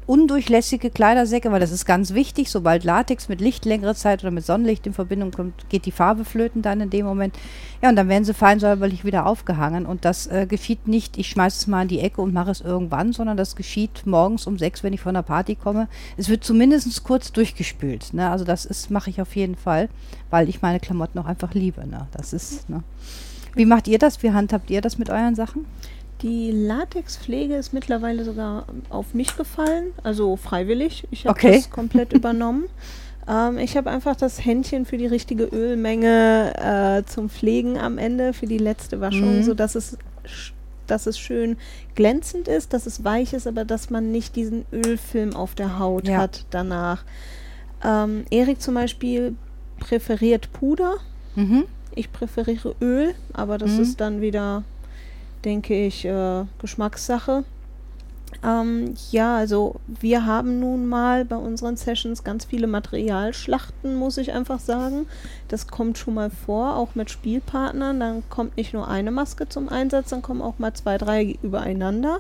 undurchlässige 0.08 0.90
Kleidersäcke, 0.90 1.52
weil 1.52 1.60
das 1.60 1.72
ist 1.72 1.86
ganz 1.86 2.14
wichtig. 2.14 2.50
Sobald 2.50 2.86
Latex 2.86 3.28
mit 3.28 3.42
Licht 3.42 3.66
längere 3.66 3.94
Zeit 3.94 4.24
oder 4.24 4.32
mit 4.32 4.46
Sonnenlicht 4.46 4.88
in 4.88 4.94
Verbindung 4.94 5.32
kommt, 5.32 5.70
geht 5.70 5.86
die 5.86 5.92
Farbe 5.92 6.26
flöten 6.26 6.62
dann 6.62 6.82
in 6.82 6.90
dem 6.90 7.06
Moment. 7.06 7.36
Ja, 7.82 7.90
und 7.90 7.98
dann 7.98 8.08
werden 8.08 8.24
sie 8.24 8.34
fein 8.34 8.60
säuberlich 8.60 9.04
wieder 9.04 9.26
aufgehangen. 9.26 9.86
Und 9.86 10.06
das 10.06 10.26
äh, 10.28 10.48
geschieht 10.48 10.88
nicht, 10.88 11.18
ich 11.18 11.28
schmeiße 11.28 11.60
es 11.60 11.68
mal 11.68 11.84
in 11.84 11.88
die 11.90 12.00
Ecke 12.00 12.22
und 12.22 12.34
mache 12.34 12.52
es 12.52 12.62
irgendwann, 12.62 13.12
sondern 13.12 13.38
das 13.38 13.58
geschieht 13.58 14.08
morgens 14.08 14.48
um 14.48 14.58
sechs, 14.58 14.82
wenn 14.82 14.94
ich 14.94 15.02
von 15.02 15.14
der 15.14 15.22
Party 15.22 15.56
komme. 15.56 15.90
Es 16.16 16.30
wird 16.30 16.44
zumindest 16.44 17.04
kurz 17.04 17.34
durchgespült. 17.34 18.14
Ne? 18.14 18.30
Also 18.30 18.46
das 18.46 18.90
mache 18.90 19.10
ich 19.10 19.22
auf 19.22 19.36
jeden 19.36 19.56
Fall, 19.56 19.90
weil 20.30 20.48
ich 20.48 20.62
meine 20.62 20.80
Klamotten 20.80 21.20
auch 21.20 21.26
einfach 21.26 21.54
liebe. 21.54 21.86
Ne? 21.86 22.08
Das 22.14 22.32
ist, 22.32 22.70
ne? 22.70 22.82
Wie 23.58 23.66
macht 23.66 23.88
ihr 23.88 23.98
das? 23.98 24.22
Wie 24.22 24.32
handhabt 24.32 24.70
ihr 24.70 24.82
das 24.82 25.00
mit 25.00 25.10
euren 25.10 25.34
Sachen? 25.34 25.66
Die 26.22 26.52
Latexpflege 26.52 27.56
ist 27.56 27.74
mittlerweile 27.74 28.24
sogar 28.24 28.66
auf 28.90 29.14
mich 29.14 29.38
gefallen, 29.38 29.94
also 30.04 30.36
freiwillig. 30.36 31.08
Ich 31.12 31.28
habe 31.28 31.38
okay. 31.38 31.58
das 31.58 31.70
komplett 31.70 32.14
übernommen. 32.14 32.66
Ähm, 33.28 33.58
ich 33.60 33.78
habe 33.78 33.90
einfach 33.90 34.16
das 34.16 34.44
Händchen 34.44 34.86
für 34.86 34.98
die 34.98 35.06
richtige 35.06 35.44
Ölmenge 35.44 36.54
äh, 36.58 37.04
zum 37.08 37.30
Pflegen 37.30 37.78
am 37.78 37.98
Ende, 37.98 38.34
für 38.34 38.48
die 38.48 38.58
letzte 38.58 39.00
Waschung, 39.00 39.38
mhm. 39.38 39.44
sodass 39.44 39.76
es, 39.76 39.98
dass 40.88 41.06
es 41.06 41.20
schön 41.20 41.58
glänzend 41.94 42.48
ist, 42.48 42.74
dass 42.74 42.88
es 42.88 43.04
weich 43.04 43.34
ist, 43.34 43.46
aber 43.46 43.64
dass 43.64 43.90
man 43.90 44.12
nicht 44.12 44.36
diesen 44.36 44.66
Ölfilm 44.72 45.36
auf 45.36 45.54
der 45.54 45.78
Haut 45.78 46.08
ja. 46.08 46.18
hat 46.18 46.46
danach. 46.50 47.04
Ähm, 47.84 48.26
Erik 48.32 48.62
zum 48.62 48.74
Beispiel 48.74 49.36
präferiert 49.80 50.52
Puder. 50.54 50.96
Mhm. 51.36 51.66
Ich 51.94 52.12
präferiere 52.12 52.76
Öl, 52.82 53.14
aber 53.34 53.58
das 53.58 53.72
mhm. 53.72 53.82
ist 53.82 54.02
dann 54.02 54.22
wieder 54.22 54.64
denke 55.44 55.86
ich, 55.86 56.06
äh, 56.06 56.44
Geschmackssache. 56.60 57.44
Ähm, 58.44 58.94
ja, 59.12 59.38
also 59.38 59.76
wir 59.88 60.26
haben 60.26 60.60
nun 60.60 60.86
mal 60.86 61.26
bei 61.26 61.38
unseren 61.38 61.78
Sessions 61.78 62.24
ganz 62.24 62.46
viele 62.46 62.68
Materialschlachten, 62.68 63.96
muss 63.96 64.18
ich 64.18 64.34
einfach 64.34 64.60
sagen. 64.60 65.08
Das 65.48 65.68
kommt 65.68 65.98
schon 65.98 66.14
mal 66.16 66.30
vor, 66.30 66.76
auch 66.76 66.94
mit 66.94 67.10
Spielpartnern. 67.10 68.00
Dann 68.00 68.24
kommt 68.30 68.58
nicht 68.58 68.74
nur 68.74 68.88
eine 68.88 69.12
Maske 69.12 69.50
zum 69.50 69.70
Einsatz, 69.70 70.10
dann 70.10 70.22
kommen 70.22 70.42
auch 70.42 70.60
mal 70.60 70.74
zwei, 70.74 70.98
drei 70.98 71.38
übereinander 71.42 72.20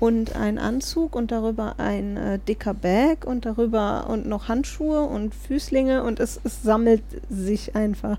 und 0.00 0.36
ein 0.36 0.58
Anzug 0.58 1.16
und 1.16 1.32
darüber 1.32 1.74
ein 1.78 2.16
äh, 2.16 2.38
dicker 2.38 2.72
Bag 2.74 3.26
und 3.26 3.44
darüber 3.44 4.06
und 4.08 4.26
noch 4.26 4.48
Handschuhe 4.48 5.02
und 5.02 5.34
Füßlinge 5.34 6.04
und 6.04 6.20
es, 6.20 6.40
es 6.44 6.62
sammelt 6.62 7.02
sich 7.28 7.74
einfach. 7.74 8.18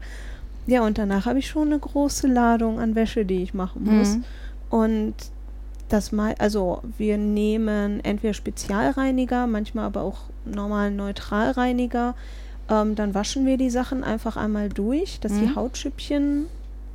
Ja, 0.69 0.85
und 0.85 0.97
danach 0.97 1.25
habe 1.25 1.39
ich 1.39 1.47
schon 1.47 1.67
eine 1.69 1.79
große 1.79 2.27
Ladung 2.27 2.79
an 2.79 2.93
Wäsche, 2.95 3.25
die 3.25 3.41
ich 3.41 3.53
machen 3.53 3.83
muss. 3.83 4.15
Mhm. 4.17 4.23
Und 4.69 5.15
das 5.89 6.11
mal, 6.11 6.35
also 6.37 6.81
wir 6.97 7.17
nehmen 7.17 7.99
entweder 8.03 8.35
Spezialreiniger, 8.35 9.47
manchmal 9.47 9.85
aber 9.85 10.01
auch 10.03 10.19
normalen 10.45 10.95
Neutralreiniger. 10.95 12.13
Ähm, 12.69 12.93
dann 12.93 13.15
waschen 13.15 13.47
wir 13.47 13.57
die 13.57 13.71
Sachen 13.71 14.03
einfach 14.03 14.37
einmal 14.37 14.69
durch, 14.69 15.19
dass 15.19 15.33
die 15.33 15.47
Mhm. 15.47 15.55
Hautschüppchen 15.55 16.45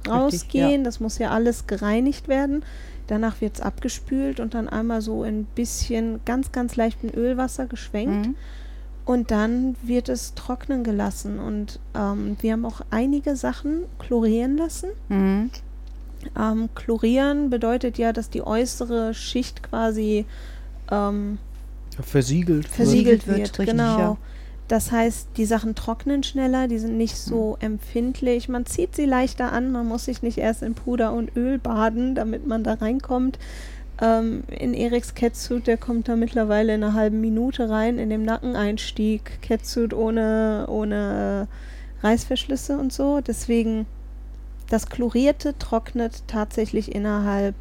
Richtig, 0.06 0.12
rausgehen. 0.12 0.84
Das 0.84 1.00
muss 1.00 1.18
ja 1.18 1.30
alles 1.30 1.66
gereinigt 1.66 2.28
werden. 2.28 2.62
Danach 3.08 3.40
wird 3.40 3.56
es 3.56 3.60
abgespült 3.60 4.38
und 4.38 4.54
dann 4.54 4.68
einmal 4.68 5.02
so 5.02 5.24
in 5.24 5.46
bisschen 5.46 6.20
ganz, 6.24 6.52
ganz 6.52 6.76
leichtem 6.76 7.10
Ölwasser 7.14 7.66
geschwenkt. 7.66 8.28
Mhm. 8.28 8.34
Und 9.04 9.30
dann 9.30 9.76
wird 9.82 10.08
es 10.08 10.34
trocknen 10.34 10.82
gelassen. 10.84 11.38
Und 11.38 11.78
ähm, 11.94 12.36
wir 12.40 12.52
haben 12.52 12.64
auch 12.64 12.80
einige 12.90 13.36
Sachen 13.36 13.84
chlorieren 13.98 14.56
lassen. 14.56 14.90
Mhm. 15.08 15.50
Ähm, 16.38 16.68
chlorieren 16.74 17.50
bedeutet 17.50 17.98
ja, 17.98 18.12
dass 18.14 18.30
die 18.30 18.42
äußere 18.42 19.12
Schicht 19.12 19.62
quasi 19.62 20.24
ähm, 20.90 21.38
Versiegelt. 22.00 22.66
Versiegelt 22.66 23.22
versiegelt 23.22 23.26
wird, 23.26 23.38
wird. 23.38 23.58
richtig, 23.60 23.66
genau. 23.76 23.98
ja. 23.98 24.16
Das 24.66 24.90
heißt, 24.90 25.28
die 25.36 25.44
Sachen 25.44 25.74
trocknen 25.74 26.22
schneller, 26.22 26.68
die 26.68 26.78
sind 26.78 26.96
nicht 26.96 27.16
so 27.18 27.56
Mhm. 27.60 27.66
empfindlich. 27.66 28.48
Man 28.48 28.64
zieht 28.64 28.96
sie 28.96 29.04
leichter 29.04 29.52
an, 29.52 29.70
man 29.70 29.86
muss 29.86 30.06
sich 30.06 30.22
nicht 30.22 30.38
erst 30.38 30.62
in 30.62 30.74
Puder 30.74 31.12
und 31.12 31.36
Öl 31.36 31.58
baden, 31.58 32.14
damit 32.14 32.46
man 32.46 32.64
da 32.64 32.72
reinkommt. 32.72 33.38
Ähm, 34.00 34.42
in 34.48 34.74
Eriks 34.74 35.14
Catsuit, 35.14 35.66
der 35.66 35.76
kommt 35.76 36.08
da 36.08 36.16
mittlerweile 36.16 36.74
in 36.74 36.82
einer 36.82 36.94
halben 36.94 37.20
Minute 37.20 37.70
rein, 37.70 37.98
in 37.98 38.10
dem 38.10 38.24
Nackeneinstieg. 38.24 39.40
Catsuit 39.42 39.94
ohne, 39.94 40.66
ohne 40.68 41.48
äh, 42.02 42.06
Reißverschlüsse 42.06 42.76
und 42.76 42.92
so. 42.92 43.20
Deswegen, 43.20 43.86
das 44.68 44.88
Chlorierte 44.88 45.56
trocknet 45.58 46.24
tatsächlich 46.26 46.94
innerhalb 46.94 47.54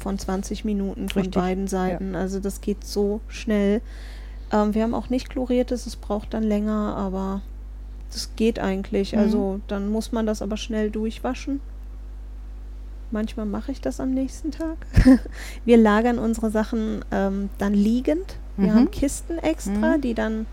von 0.00 0.18
20 0.18 0.64
Minuten 0.64 1.08
von 1.08 1.22
Richtig, 1.22 1.40
beiden 1.40 1.68
Seiten. 1.68 2.14
Also 2.14 2.40
das 2.40 2.60
geht 2.60 2.84
so 2.84 3.20
schnell. 3.28 3.80
Ähm, 4.52 4.74
wir 4.74 4.82
haben 4.82 4.94
auch 4.94 5.10
nicht 5.10 5.30
chloriertes, 5.30 5.86
es 5.86 5.96
braucht 5.96 6.34
dann 6.34 6.42
länger, 6.42 6.96
aber 6.96 7.42
das 8.12 8.30
geht 8.36 8.58
eigentlich. 8.58 9.12
Mhm. 9.12 9.18
Also 9.18 9.60
dann 9.68 9.90
muss 9.90 10.12
man 10.12 10.26
das 10.26 10.42
aber 10.42 10.56
schnell 10.56 10.90
durchwaschen. 10.90 11.60
Manchmal 13.10 13.46
mache 13.46 13.72
ich 13.72 13.80
das 13.80 13.98
am 14.00 14.10
nächsten 14.12 14.50
Tag. 14.52 14.76
wir 15.64 15.76
lagern 15.76 16.18
unsere 16.18 16.50
Sachen 16.50 17.04
ähm, 17.10 17.48
dann 17.58 17.74
liegend. 17.74 18.36
Wir 18.56 18.72
Mhm. 18.72 18.76
haben 18.76 18.90
Kisten 18.90 19.38
extra, 19.38 19.96
Mhm. 19.96 20.00
die 20.00 20.14
dann 20.14 20.46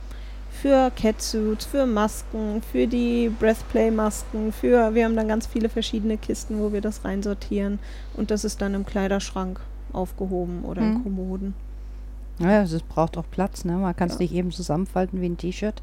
für 0.50 0.92
Catsuits, 0.96 1.66
für 1.66 1.86
Masken, 1.86 2.64
für 2.72 2.88
die 2.88 3.30
Breathplay-Masken, 3.40 4.52
für 4.52 4.96
wir 4.96 5.06
haben 5.06 5.16
dann 5.16 5.28
ganz 5.28 5.46
viele 5.46 5.70
verschiedene 5.70 6.18
Kisten, 6.18 6.60
wo 6.60 6.74
wir 6.74 6.82
das 6.82 7.06
reinsortieren 7.06 7.78
und 8.16 8.32
das 8.32 8.44
ist 8.44 8.60
dann 8.62 8.74
im 8.74 8.86
Kleiderschrank 8.86 9.60
aufgehoben 9.94 10.64
oder 10.64 10.82
in 10.82 10.94
Mhm. 10.96 11.04
Kommoden. 11.04 11.54
Ja, 12.40 12.64
es 12.64 12.82
braucht 12.82 13.18
auch 13.18 13.26
Platz, 13.30 13.66
ne? 13.66 13.74
Man 13.74 13.96
kann 13.96 14.08
es 14.10 14.16
Ja. 14.16 14.22
nicht 14.22 14.34
eben 14.34 14.52
zusammenfalten 14.52 15.22
wie 15.22 15.28
ein 15.30 15.38
T-Shirt 15.38 15.82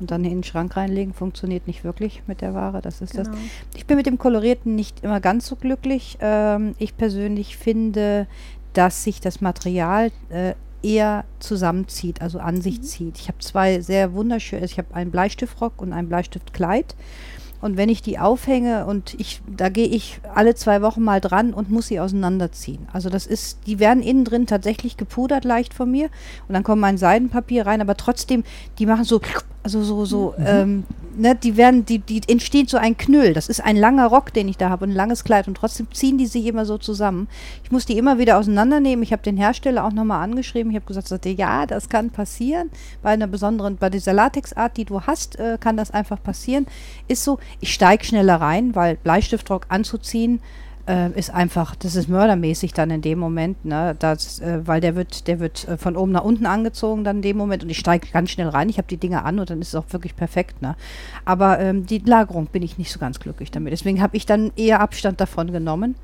und 0.00 0.10
dann 0.10 0.24
in 0.24 0.30
den 0.30 0.44
Schrank 0.44 0.76
reinlegen. 0.76 1.14
Funktioniert 1.14 1.66
nicht 1.66 1.84
wirklich 1.84 2.22
mit 2.26 2.40
der 2.40 2.54
Ware. 2.54 2.80
Das 2.80 3.00
ist 3.00 3.16
das. 3.16 3.28
Genau. 3.28 3.40
Ich 3.74 3.86
bin 3.86 3.96
mit 3.96 4.06
dem 4.06 4.18
Kolorierten 4.18 4.74
nicht 4.74 5.04
immer 5.04 5.20
ganz 5.20 5.46
so 5.46 5.56
glücklich. 5.56 6.18
Ähm, 6.20 6.74
ich 6.78 6.96
persönlich 6.96 7.56
finde, 7.56 8.26
dass 8.72 9.04
sich 9.04 9.20
das 9.20 9.40
Material 9.40 10.10
äh, 10.30 10.54
eher 10.82 11.24
zusammenzieht, 11.40 12.22
also 12.22 12.38
an 12.38 12.60
sich 12.60 12.82
zieht. 12.82 13.18
Ich 13.18 13.28
habe 13.28 13.38
zwei 13.38 13.80
sehr 13.80 14.14
wunderschöne, 14.14 14.64
ich 14.64 14.78
habe 14.78 14.94
einen 14.94 15.10
Bleistiftrock 15.10 15.80
und 15.80 15.92
ein 15.92 16.08
Bleistiftkleid. 16.08 16.94
Und 17.60 17.76
wenn 17.76 17.90
ich 17.90 18.00
die 18.00 18.18
aufhänge 18.18 18.86
und 18.86 19.14
ich, 19.20 19.42
da 19.46 19.68
gehe 19.68 19.86
ich 19.86 20.20
alle 20.34 20.54
zwei 20.54 20.80
Wochen 20.80 21.02
mal 21.02 21.20
dran 21.20 21.52
und 21.52 21.70
muss 21.70 21.88
sie 21.88 22.00
auseinanderziehen. 22.00 22.88
Also 22.92 23.10
das 23.10 23.26
ist, 23.26 23.58
die 23.66 23.78
werden 23.78 24.02
innen 24.02 24.24
drin 24.24 24.46
tatsächlich 24.46 24.96
gepudert 24.96 25.44
leicht 25.44 25.74
von 25.74 25.90
mir 25.90 26.08
und 26.48 26.54
dann 26.54 26.62
kommt 26.62 26.80
mein 26.80 26.96
Seidenpapier 26.96 27.66
rein, 27.66 27.82
aber 27.82 27.96
trotzdem, 27.96 28.44
die 28.78 28.86
machen 28.86 29.04
so, 29.04 29.20
also 29.62 29.82
so, 29.82 30.04
so, 30.04 30.34
ähm, 30.38 30.84
ne, 31.16 31.34
die 31.34 31.56
werden, 31.56 31.84
die, 31.84 31.98
die 31.98 32.22
entsteht 32.28 32.70
so 32.70 32.78
ein 32.78 32.96
Knüll. 32.96 33.34
Das 33.34 33.48
ist 33.48 33.62
ein 33.62 33.76
langer 33.76 34.06
Rock, 34.06 34.32
den 34.32 34.48
ich 34.48 34.56
da 34.56 34.70
habe 34.70 34.84
und 34.84 34.92
ein 34.92 34.96
langes 34.96 35.24
Kleid 35.24 35.48
und 35.48 35.56
trotzdem 35.56 35.86
ziehen 35.92 36.16
die 36.16 36.26
sich 36.26 36.46
immer 36.46 36.64
so 36.64 36.78
zusammen. 36.78 37.28
Ich 37.62 37.70
muss 37.70 37.84
die 37.84 37.98
immer 37.98 38.18
wieder 38.18 38.38
auseinandernehmen. 38.38 39.02
Ich 39.02 39.12
habe 39.12 39.22
den 39.22 39.36
Hersteller 39.36 39.84
auch 39.84 39.92
nochmal 39.92 40.22
angeschrieben. 40.22 40.70
Ich 40.70 40.76
habe 40.76 40.86
gesagt, 40.86 41.10
ja, 41.26 41.66
das 41.66 41.88
kann 41.88 42.10
passieren. 42.10 42.70
Bei 43.02 43.10
einer 43.10 43.26
besonderen, 43.26 43.76
bei 43.76 43.90
dieser 43.90 44.14
Latexart, 44.14 44.76
die 44.76 44.84
du 44.86 45.02
hast, 45.02 45.38
äh, 45.38 45.58
kann 45.60 45.76
das 45.76 45.90
einfach 45.90 46.22
passieren. 46.22 46.66
Ist 47.08 47.24
so, 47.24 47.38
ich 47.60 47.74
steige 47.74 48.04
schneller 48.04 48.40
rein, 48.40 48.74
weil 48.74 48.96
Bleistiftrock 48.96 49.66
anzuziehen 49.68 50.40
äh, 50.90 51.10
ist 51.18 51.32
einfach, 51.32 51.76
das 51.76 51.94
ist 51.94 52.08
mördermäßig 52.08 52.72
dann 52.72 52.90
in 52.90 53.00
dem 53.00 53.18
Moment, 53.18 53.64
ne? 53.64 53.94
Das, 53.98 54.40
äh, 54.40 54.60
weil 54.66 54.80
der 54.80 54.96
wird, 54.96 55.28
der 55.28 55.38
wird 55.38 55.68
äh, 55.68 55.76
von 55.76 55.96
oben 55.96 56.12
nach 56.12 56.24
unten 56.24 56.46
angezogen 56.46 57.04
dann 57.04 57.16
in 57.16 57.22
dem 57.22 57.36
Moment 57.36 57.62
und 57.62 57.70
ich 57.70 57.78
steige 57.78 58.08
ganz 58.12 58.30
schnell 58.30 58.48
rein. 58.48 58.68
Ich 58.68 58.78
habe 58.78 58.88
die 58.88 58.96
Dinge 58.96 59.24
an 59.24 59.38
und 59.38 59.50
dann 59.50 59.60
ist 59.60 59.68
es 59.68 59.74
auch 59.76 59.86
wirklich 59.90 60.16
perfekt, 60.16 60.60
ne? 60.62 60.76
Aber 61.24 61.60
ähm, 61.60 61.86
die 61.86 61.98
Lagerung 61.98 62.46
bin 62.46 62.62
ich 62.62 62.76
nicht 62.76 62.90
so 62.92 62.98
ganz 62.98 63.20
glücklich 63.20 63.50
damit. 63.50 63.72
Deswegen 63.72 64.02
habe 64.02 64.16
ich 64.16 64.26
dann 64.26 64.50
eher 64.56 64.80
Abstand 64.80 65.20
davon 65.20 65.52
genommen. 65.52 65.94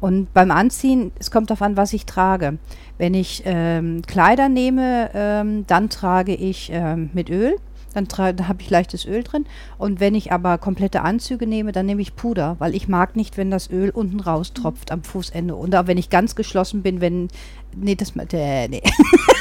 Und 0.00 0.34
beim 0.34 0.50
Anziehen, 0.50 1.12
es 1.18 1.30
kommt 1.30 1.48
darauf 1.48 1.62
an, 1.62 1.76
was 1.76 1.92
ich 1.92 2.04
trage. 2.04 2.58
Wenn 2.98 3.14
ich 3.14 3.42
ähm, 3.46 4.02
Kleider 4.06 4.48
nehme, 4.48 5.10
ähm, 5.14 5.66
dann 5.66 5.88
trage 5.88 6.34
ich 6.34 6.70
ähm, 6.72 7.10
mit 7.14 7.30
Öl. 7.30 7.56
Dann, 7.96 8.36
da 8.36 8.46
habe 8.48 8.60
ich 8.62 8.70
leichtes 8.70 9.06
Öl 9.06 9.22
drin. 9.22 9.46
Und 9.78 10.00
wenn 10.00 10.14
ich 10.14 10.30
aber 10.32 10.58
komplette 10.58 11.02
Anzüge 11.02 11.46
nehme, 11.46 11.72
dann 11.72 11.86
nehme 11.86 12.02
ich 12.02 12.14
Puder, 12.14 12.56
weil 12.58 12.74
ich 12.74 12.88
mag 12.88 13.16
nicht, 13.16 13.36
wenn 13.36 13.50
das 13.50 13.70
Öl 13.70 13.90
unten 13.90 14.20
raustropft 14.20 14.92
am 14.92 15.02
Fußende. 15.02 15.54
Und 15.54 15.74
auch 15.74 15.86
wenn 15.86 15.98
ich 15.98 16.10
ganz 16.10 16.34
geschlossen 16.34 16.82
bin, 16.82 17.00
wenn. 17.00 17.28
Nee, 17.74 17.94
das. 17.94 18.12
Äh, 18.32 18.68
nee. 18.68 18.82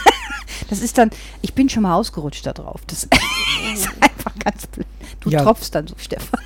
das 0.69 0.81
ist 0.81 0.97
dann. 0.97 1.09
Ich 1.41 1.53
bin 1.53 1.69
schon 1.69 1.83
mal 1.83 1.95
ausgerutscht 1.95 2.45
da 2.45 2.53
drauf. 2.53 2.81
Das 2.87 3.03
ist 3.73 3.89
einfach 4.01 4.33
ganz 4.43 4.67
blöd. 4.67 4.87
Du 5.19 5.29
Ja. 5.29 5.43
tropfst 5.43 5.71
dann 5.73 5.87
so, 5.87 5.95
Stefan. 5.97 6.39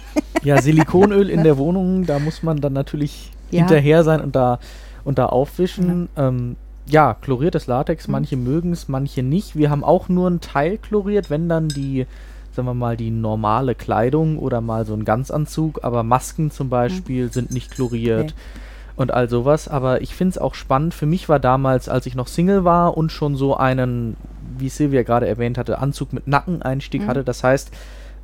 Ja, 0.43 0.62
Silikonöl 0.62 1.30
in 1.36 1.43
der 1.43 1.58
Wohnung, 1.58 2.06
da 2.06 2.17
muss 2.19 2.43
man 2.43 2.60
dann 2.62 2.74
natürlich 2.74 3.32
Ja. 3.52 3.60
hinterher 3.60 4.04
sein 4.04 4.22
und 4.22 4.36
da, 4.36 4.60
und 5.04 5.17
da 5.19 5.28
aufwischen. 5.28 6.10
Ähm, 6.17 6.56
ja, 6.89 7.13
chloriertes 7.21 7.67
Latex, 7.67 8.08
Mhm. 8.08 8.12
manche 8.13 8.38
mögen 8.38 8.71
es, 8.73 8.88
manche 8.88 9.23
nicht. 9.23 9.56
Wir 9.56 9.69
haben 9.69 9.84
auch 9.84 10.10
nur 10.10 10.28
einen 10.28 10.41
Teil 10.41 10.78
chloriert, 10.78 11.30
wenn 11.30 11.47
dann 11.49 11.67
die, 11.69 12.06
sagen 12.54 12.67
wir 12.67 12.73
mal, 12.73 12.97
die 12.97 13.12
normale 13.12 13.75
Kleidung 13.75 14.38
oder 14.39 14.60
mal 14.62 14.86
so 14.86 14.93
ein 14.93 15.06
Ganzanzug, 15.06 15.84
aber 15.84 16.04
Masken 16.04 16.52
zum 16.52 16.69
Beispiel 16.69 17.32
sind 17.32 17.52
nicht 17.52 17.71
chloriert. 17.71 18.32
Mhm. 18.32 18.36
Nee. 18.36 18.62
Und 18.95 19.12
all 19.13 19.30
sowas, 19.30 19.69
aber 19.69 20.02
ich 20.02 20.13
finde 20.13 20.32
es 20.32 20.38
auch 20.38 20.56
spannend. 20.56 20.93
Für 20.93 21.06
mich 21.06 21.30
war 21.30 21.39
damals, 21.39 21.88
als 21.88 22.06
ich 22.06 22.15
noch 22.15 22.28
Single 22.28 22.65
war 22.65 22.97
und 22.97 23.13
schon 23.13 23.38
so 23.38 23.56
einen, 23.56 24.17
wie 24.58 24.67
Silvia 24.67 25.04
gerade 25.04 25.25
erwähnt 25.28 25.58
hatte, 25.58 25.80
Anzug 25.80 26.12
mit 26.12 26.28
Nackeneinstieg 26.28 27.04
Mhm. 27.04 27.08
hatte. 27.08 27.23
Das 27.23 27.41
heißt, 27.43 27.71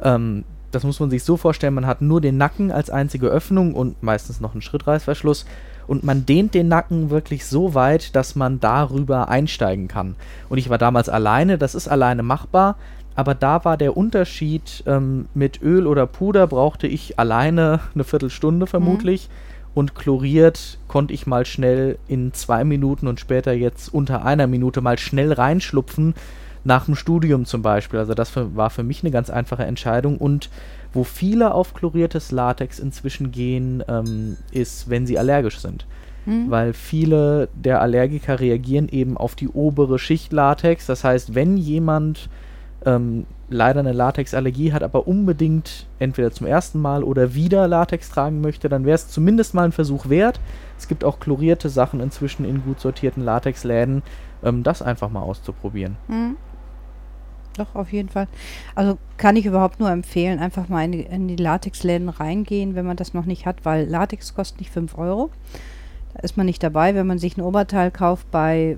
ähm, 0.03 0.43
das 0.71 0.83
muss 0.83 0.99
man 0.99 1.09
sich 1.09 1.23
so 1.23 1.37
vorstellen, 1.37 1.73
man 1.75 1.87
hat 1.87 2.01
nur 2.01 2.19
den 2.19 2.35
Nacken 2.37 2.71
als 2.73 2.89
einzige 2.89 3.27
Öffnung 3.27 3.73
und 3.73 4.03
meistens 4.03 4.41
noch 4.41 4.51
einen 4.51 4.61
Schrittreißverschluss 4.61 5.45
und 5.87 6.03
man 6.03 6.25
dehnt 6.25 6.53
den 6.53 6.67
Nacken 6.67 7.09
wirklich 7.09 7.45
so 7.45 7.73
weit, 7.73 8.15
dass 8.15 8.35
man 8.35 8.59
darüber 8.59 9.29
einsteigen 9.29 9.87
kann. 9.87 10.15
Und 10.49 10.57
ich 10.57 10.69
war 10.69 10.77
damals 10.77 11.09
alleine, 11.09 11.57
das 11.57 11.75
ist 11.75 11.87
alleine 11.87 12.23
machbar, 12.23 12.75
aber 13.15 13.33
da 13.33 13.63
war 13.63 13.77
der 13.77 13.95
Unterschied 13.95 14.83
ähm, 14.85 15.27
mit 15.33 15.61
Öl 15.61 15.87
oder 15.87 16.05
Puder 16.05 16.47
brauchte 16.47 16.87
ich 16.87 17.17
alleine 17.17 17.79
eine 17.93 18.03
Viertelstunde 18.03 18.67
vermutlich 18.67 19.29
und 19.73 19.95
chloriert 19.95 20.77
konnte 20.87 21.13
ich 21.13 21.27
mal 21.27 21.45
schnell 21.45 21.97
in 22.07 22.33
zwei 22.33 22.63
Minuten 22.63 23.07
und 23.07 23.19
später 23.19 23.53
jetzt 23.53 23.93
unter 23.93 24.25
einer 24.25 24.47
Minute 24.47 24.81
mal 24.81 24.97
schnell 24.97 25.31
reinschlupfen, 25.31 26.13
nach 26.65 26.85
dem 26.85 26.95
Studium 26.95 27.45
zum 27.45 27.61
Beispiel. 27.61 27.99
Also 27.99 28.13
das 28.13 28.29
für, 28.29 28.55
war 28.55 28.69
für 28.69 28.83
mich 28.83 29.03
eine 29.03 29.11
ganz 29.11 29.29
einfache 29.29 29.63
Entscheidung 29.63 30.17
und 30.17 30.49
wo 30.95 31.03
viele 31.03 31.53
auf 31.53 31.73
chloriertes 31.73 32.31
Latex 32.31 32.79
inzwischen 32.79 33.31
gehen, 33.31 33.83
ähm, 33.87 34.37
ist, 34.51 34.89
wenn 34.89 35.05
sie 35.05 35.19
allergisch 35.19 35.59
sind. 35.59 35.85
Hm? 36.25 36.49
Weil 36.49 36.73
viele 36.73 37.49
der 37.53 37.81
Allergiker 37.81 38.39
reagieren 38.39 38.89
eben 38.89 39.17
auf 39.17 39.35
die 39.35 39.49
obere 39.49 39.99
Schicht 39.99 40.33
Latex. 40.33 40.85
Das 40.87 41.03
heißt, 41.03 41.35
wenn 41.35 41.57
jemand 41.57 42.29
ähm, 42.85 43.25
leider 43.49 43.81
eine 43.81 43.91
Latexallergie 43.91 44.73
hat, 44.73 44.83
aber 44.83 45.07
unbedingt 45.07 45.85
entweder 45.99 46.31
zum 46.31 46.47
ersten 46.47 46.79
Mal 46.79 47.03
oder 47.03 47.35
wieder 47.35 47.67
Latex 47.67 48.09
tragen 48.09 48.41
möchte, 48.41 48.69
dann 48.69 48.85
wäre 48.85 48.95
es 48.95 49.09
zumindest 49.09 49.53
mal 49.53 49.65
ein 49.65 49.71
Versuch 49.71 50.09
wert. 50.09 50.39
Es 50.77 50.87
gibt 50.87 51.03
auch 51.03 51.19
chlorierte 51.19 51.69
Sachen 51.69 51.99
inzwischen 51.99 52.45
in 52.45 52.63
gut 52.63 52.79
sortierten 52.79 53.23
Latexläden, 53.23 54.01
ähm, 54.43 54.63
das 54.63 54.81
einfach 54.81 55.09
mal 55.09 55.21
auszuprobieren. 55.21 55.97
Hm. 56.07 56.37
Doch, 57.57 57.73
auf 57.73 57.91
jeden 57.93 58.09
Fall. 58.09 58.27
Also 58.73 58.97
kann 59.17 59.35
ich 59.35 59.45
überhaupt 59.45 59.79
nur 59.79 59.89
empfehlen, 59.89 60.39
einfach 60.39 60.67
mal 60.67 60.83
in 60.83 60.91
die, 60.91 61.01
in 61.01 61.27
die 61.27 61.35
Latexläden 61.37 62.09
reingehen, 62.09 62.75
wenn 62.75 62.85
man 62.85 62.97
das 62.97 63.13
noch 63.13 63.25
nicht 63.25 63.45
hat, 63.45 63.63
weil 63.63 63.87
Latex 63.87 64.33
kostet 64.35 64.59
nicht 64.59 64.71
5 64.71 64.97
Euro. 64.97 65.29
Da 66.13 66.19
ist 66.21 66.37
man 66.37 66.45
nicht 66.45 66.63
dabei, 66.63 66.95
wenn 66.95 67.07
man 67.07 67.19
sich 67.19 67.37
ein 67.37 67.41
Oberteil 67.41 67.91
kauft 67.91 68.29
bei 68.31 68.77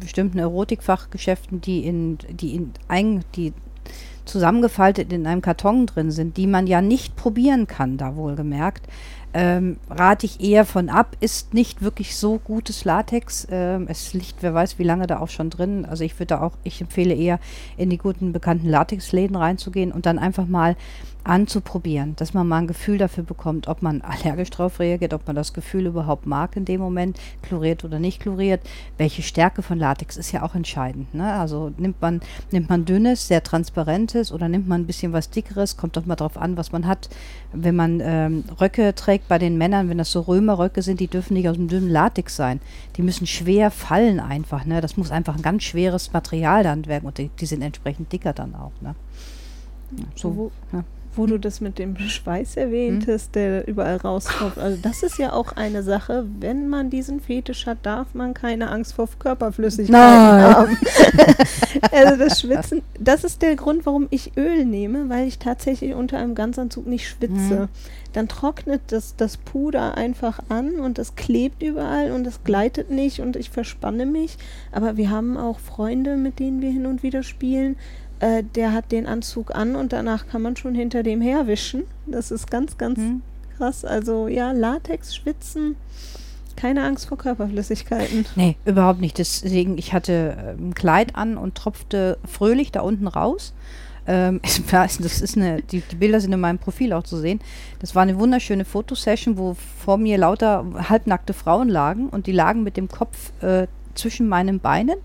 bestimmten 0.00 0.38
Erotikfachgeschäften, 0.38 1.60
die 1.60 1.86
in, 1.86 2.18
die 2.30 2.54
in, 2.54 2.72
ein, 2.88 3.24
die 3.36 3.52
zusammengefaltet 4.24 5.12
in 5.12 5.26
einem 5.26 5.42
Karton 5.42 5.86
drin 5.86 6.10
sind, 6.10 6.36
die 6.36 6.46
man 6.46 6.66
ja 6.66 6.80
nicht 6.80 7.16
probieren 7.16 7.66
kann, 7.66 7.98
da 7.98 8.16
wohlgemerkt, 8.16 8.86
ähm, 9.34 9.78
rate 9.90 10.26
ich 10.26 10.40
eher 10.40 10.64
von 10.64 10.88
ab. 10.88 11.16
Ist 11.20 11.54
nicht 11.54 11.82
wirklich 11.82 12.16
so 12.16 12.38
gutes 12.38 12.84
Latex. 12.84 13.46
Ähm, 13.50 13.86
es 13.88 14.14
liegt, 14.14 14.36
wer 14.42 14.54
weiß, 14.54 14.78
wie 14.78 14.84
lange 14.84 15.08
da 15.08 15.18
auch 15.18 15.28
schon 15.28 15.50
drin. 15.50 15.84
Also 15.84 16.04
ich 16.04 16.18
würde 16.18 16.40
auch, 16.40 16.52
ich 16.62 16.80
empfehle 16.80 17.14
eher 17.14 17.40
in 17.76 17.90
die 17.90 17.98
guten 17.98 18.32
bekannten 18.32 18.68
Latexläden 18.68 19.34
reinzugehen 19.34 19.90
und 19.90 20.06
dann 20.06 20.20
einfach 20.20 20.46
mal 20.46 20.76
anzuprobieren, 21.24 22.14
dass 22.16 22.34
man 22.34 22.46
mal 22.46 22.58
ein 22.58 22.66
Gefühl 22.66 22.98
dafür 22.98 23.24
bekommt, 23.24 23.66
ob 23.66 23.82
man 23.82 24.02
allergisch 24.02 24.50
drauf 24.50 24.78
reagiert, 24.78 25.14
ob 25.14 25.26
man 25.26 25.34
das 25.34 25.52
Gefühl 25.52 25.86
überhaupt 25.86 26.26
mag 26.26 26.56
in 26.56 26.64
dem 26.64 26.80
Moment, 26.80 27.18
chloriert 27.42 27.84
oder 27.84 27.98
nicht 27.98 28.20
chloriert. 28.22 28.60
Welche 28.98 29.22
Stärke 29.22 29.62
von 29.62 29.78
Latex 29.78 30.16
ist 30.16 30.32
ja 30.32 30.42
auch 30.42 30.54
entscheidend. 30.54 31.14
Ne? 31.14 31.32
Also 31.32 31.72
nimmt 31.78 32.00
man, 32.00 32.20
nimmt 32.50 32.68
man 32.68 32.84
dünnes, 32.84 33.26
sehr 33.26 33.42
transparentes 33.42 34.32
oder 34.32 34.48
nimmt 34.48 34.68
man 34.68 34.82
ein 34.82 34.86
bisschen 34.86 35.12
was 35.12 35.30
dickeres, 35.30 35.76
kommt 35.76 35.96
doch 35.96 36.06
mal 36.06 36.16
drauf 36.16 36.36
an, 36.36 36.56
was 36.56 36.72
man 36.72 36.86
hat. 36.86 37.08
Wenn 37.52 37.76
man 37.76 38.00
ähm, 38.02 38.44
Röcke 38.60 38.94
trägt 38.94 39.28
bei 39.28 39.38
den 39.38 39.56
Männern, 39.56 39.88
wenn 39.88 39.98
das 39.98 40.12
so 40.12 40.20
Römerröcke 40.20 40.82
sind, 40.82 41.00
die 41.00 41.08
dürfen 41.08 41.34
nicht 41.34 41.48
aus 41.48 41.56
dem 41.56 41.68
dünnen 41.68 41.90
Latex 41.90 42.36
sein. 42.36 42.60
Die 42.96 43.02
müssen 43.02 43.26
schwer 43.26 43.70
fallen 43.70 44.20
einfach. 44.20 44.64
Ne? 44.66 44.80
Das 44.80 44.96
muss 44.96 45.10
einfach 45.10 45.36
ein 45.36 45.42
ganz 45.42 45.62
schweres 45.62 46.12
Material 46.12 46.62
dann 46.62 46.86
werden 46.86 47.06
und 47.06 47.18
die, 47.18 47.30
die 47.40 47.46
sind 47.46 47.62
entsprechend 47.62 48.12
dicker 48.12 48.32
dann 48.32 48.54
auch. 48.54 48.72
Ne? 48.80 48.94
So, 50.16 50.36
wo, 50.36 50.50
ja 50.72 50.84
wo 51.16 51.26
du 51.26 51.38
das 51.38 51.60
mit 51.60 51.78
dem 51.78 51.96
Schweiß 51.96 52.56
erwähntest, 52.56 53.26
hm? 53.26 53.32
der 53.32 53.68
überall 53.68 53.96
rauskommt. 53.96 54.58
Also 54.58 54.78
das 54.80 55.02
ist 55.02 55.18
ja 55.18 55.32
auch 55.32 55.52
eine 55.52 55.82
Sache, 55.82 56.26
wenn 56.40 56.68
man 56.68 56.90
diesen 56.90 57.20
Fetisch 57.20 57.66
hat, 57.66 57.78
darf 57.82 58.14
man 58.14 58.34
keine 58.34 58.70
Angst 58.70 58.94
vor 58.94 59.08
Körperflüssigkeit 59.18 59.94
haben. 59.94 60.76
also 61.92 62.16
das 62.16 62.40
Schwitzen, 62.40 62.82
das 62.98 63.24
ist 63.24 63.42
der 63.42 63.56
Grund, 63.56 63.86
warum 63.86 64.06
ich 64.10 64.36
Öl 64.36 64.64
nehme, 64.64 65.08
weil 65.08 65.26
ich 65.26 65.38
tatsächlich 65.38 65.94
unter 65.94 66.18
einem 66.18 66.34
Ganzanzug 66.34 66.86
nicht 66.86 67.08
schwitze. 67.08 67.60
Hm. 67.60 67.68
Dann 68.12 68.28
trocknet 68.28 68.80
das, 68.88 69.16
das 69.16 69.36
Puder 69.36 69.96
einfach 69.96 70.38
an 70.48 70.78
und 70.78 71.00
es 71.00 71.16
klebt 71.16 71.62
überall 71.62 72.12
und 72.12 72.26
es 72.26 72.44
gleitet 72.44 72.90
nicht 72.90 73.20
und 73.20 73.34
ich 73.34 73.50
verspanne 73.50 74.06
mich. 74.06 74.38
Aber 74.70 74.96
wir 74.96 75.10
haben 75.10 75.36
auch 75.36 75.58
Freunde, 75.58 76.16
mit 76.16 76.38
denen 76.38 76.62
wir 76.62 76.70
hin 76.70 76.86
und 76.86 77.02
wieder 77.02 77.24
spielen 77.24 77.76
äh, 78.24 78.42
der 78.42 78.72
hat 78.72 78.90
den 78.90 79.06
Anzug 79.06 79.54
an 79.54 79.76
und 79.76 79.92
danach 79.92 80.26
kann 80.26 80.40
man 80.40 80.56
schon 80.56 80.74
hinter 80.74 81.02
dem 81.02 81.20
herwischen. 81.20 81.82
Das 82.06 82.30
ist 82.30 82.50
ganz, 82.50 82.78
ganz 82.78 82.98
hm. 82.98 83.22
krass. 83.58 83.84
Also 83.84 84.28
ja, 84.28 84.52
Latex, 84.52 85.14
Schwitzen, 85.14 85.76
keine 86.56 86.84
Angst 86.84 87.06
vor 87.06 87.18
Körperflüssigkeiten. 87.18 88.24
Nee, 88.34 88.56
überhaupt 88.64 89.00
nicht. 89.00 89.18
Deswegen, 89.18 89.76
ich 89.76 89.92
hatte 89.92 90.56
ein 90.58 90.74
Kleid 90.74 91.16
an 91.16 91.36
und 91.36 91.54
tropfte 91.54 92.16
fröhlich 92.26 92.72
da 92.72 92.80
unten 92.80 93.08
raus. 93.08 93.52
Ähm, 94.06 94.40
das 94.70 95.00
ist 95.00 95.36
eine, 95.36 95.60
die, 95.60 95.82
die, 95.82 95.96
Bilder 95.96 96.18
sind 96.18 96.32
in 96.32 96.40
meinem 96.40 96.58
Profil 96.58 96.94
auch 96.94 97.02
zu 97.02 97.18
sehen. 97.18 97.40
Das 97.80 97.94
war 97.94 98.02
eine 98.02 98.18
wunderschöne 98.18 98.64
Fotosession, 98.64 99.36
wo 99.36 99.54
vor 99.84 99.98
mir 99.98 100.16
lauter 100.16 100.64
halbnackte 100.88 101.34
Frauen 101.34 101.68
lagen 101.68 102.08
und 102.08 102.26
die 102.26 102.32
lagen 102.32 102.62
mit 102.62 102.78
dem 102.78 102.88
Kopf 102.88 103.32
äh, 103.42 103.66
zwischen 103.94 104.28
meinen 104.28 104.60
Beinen 104.60 104.96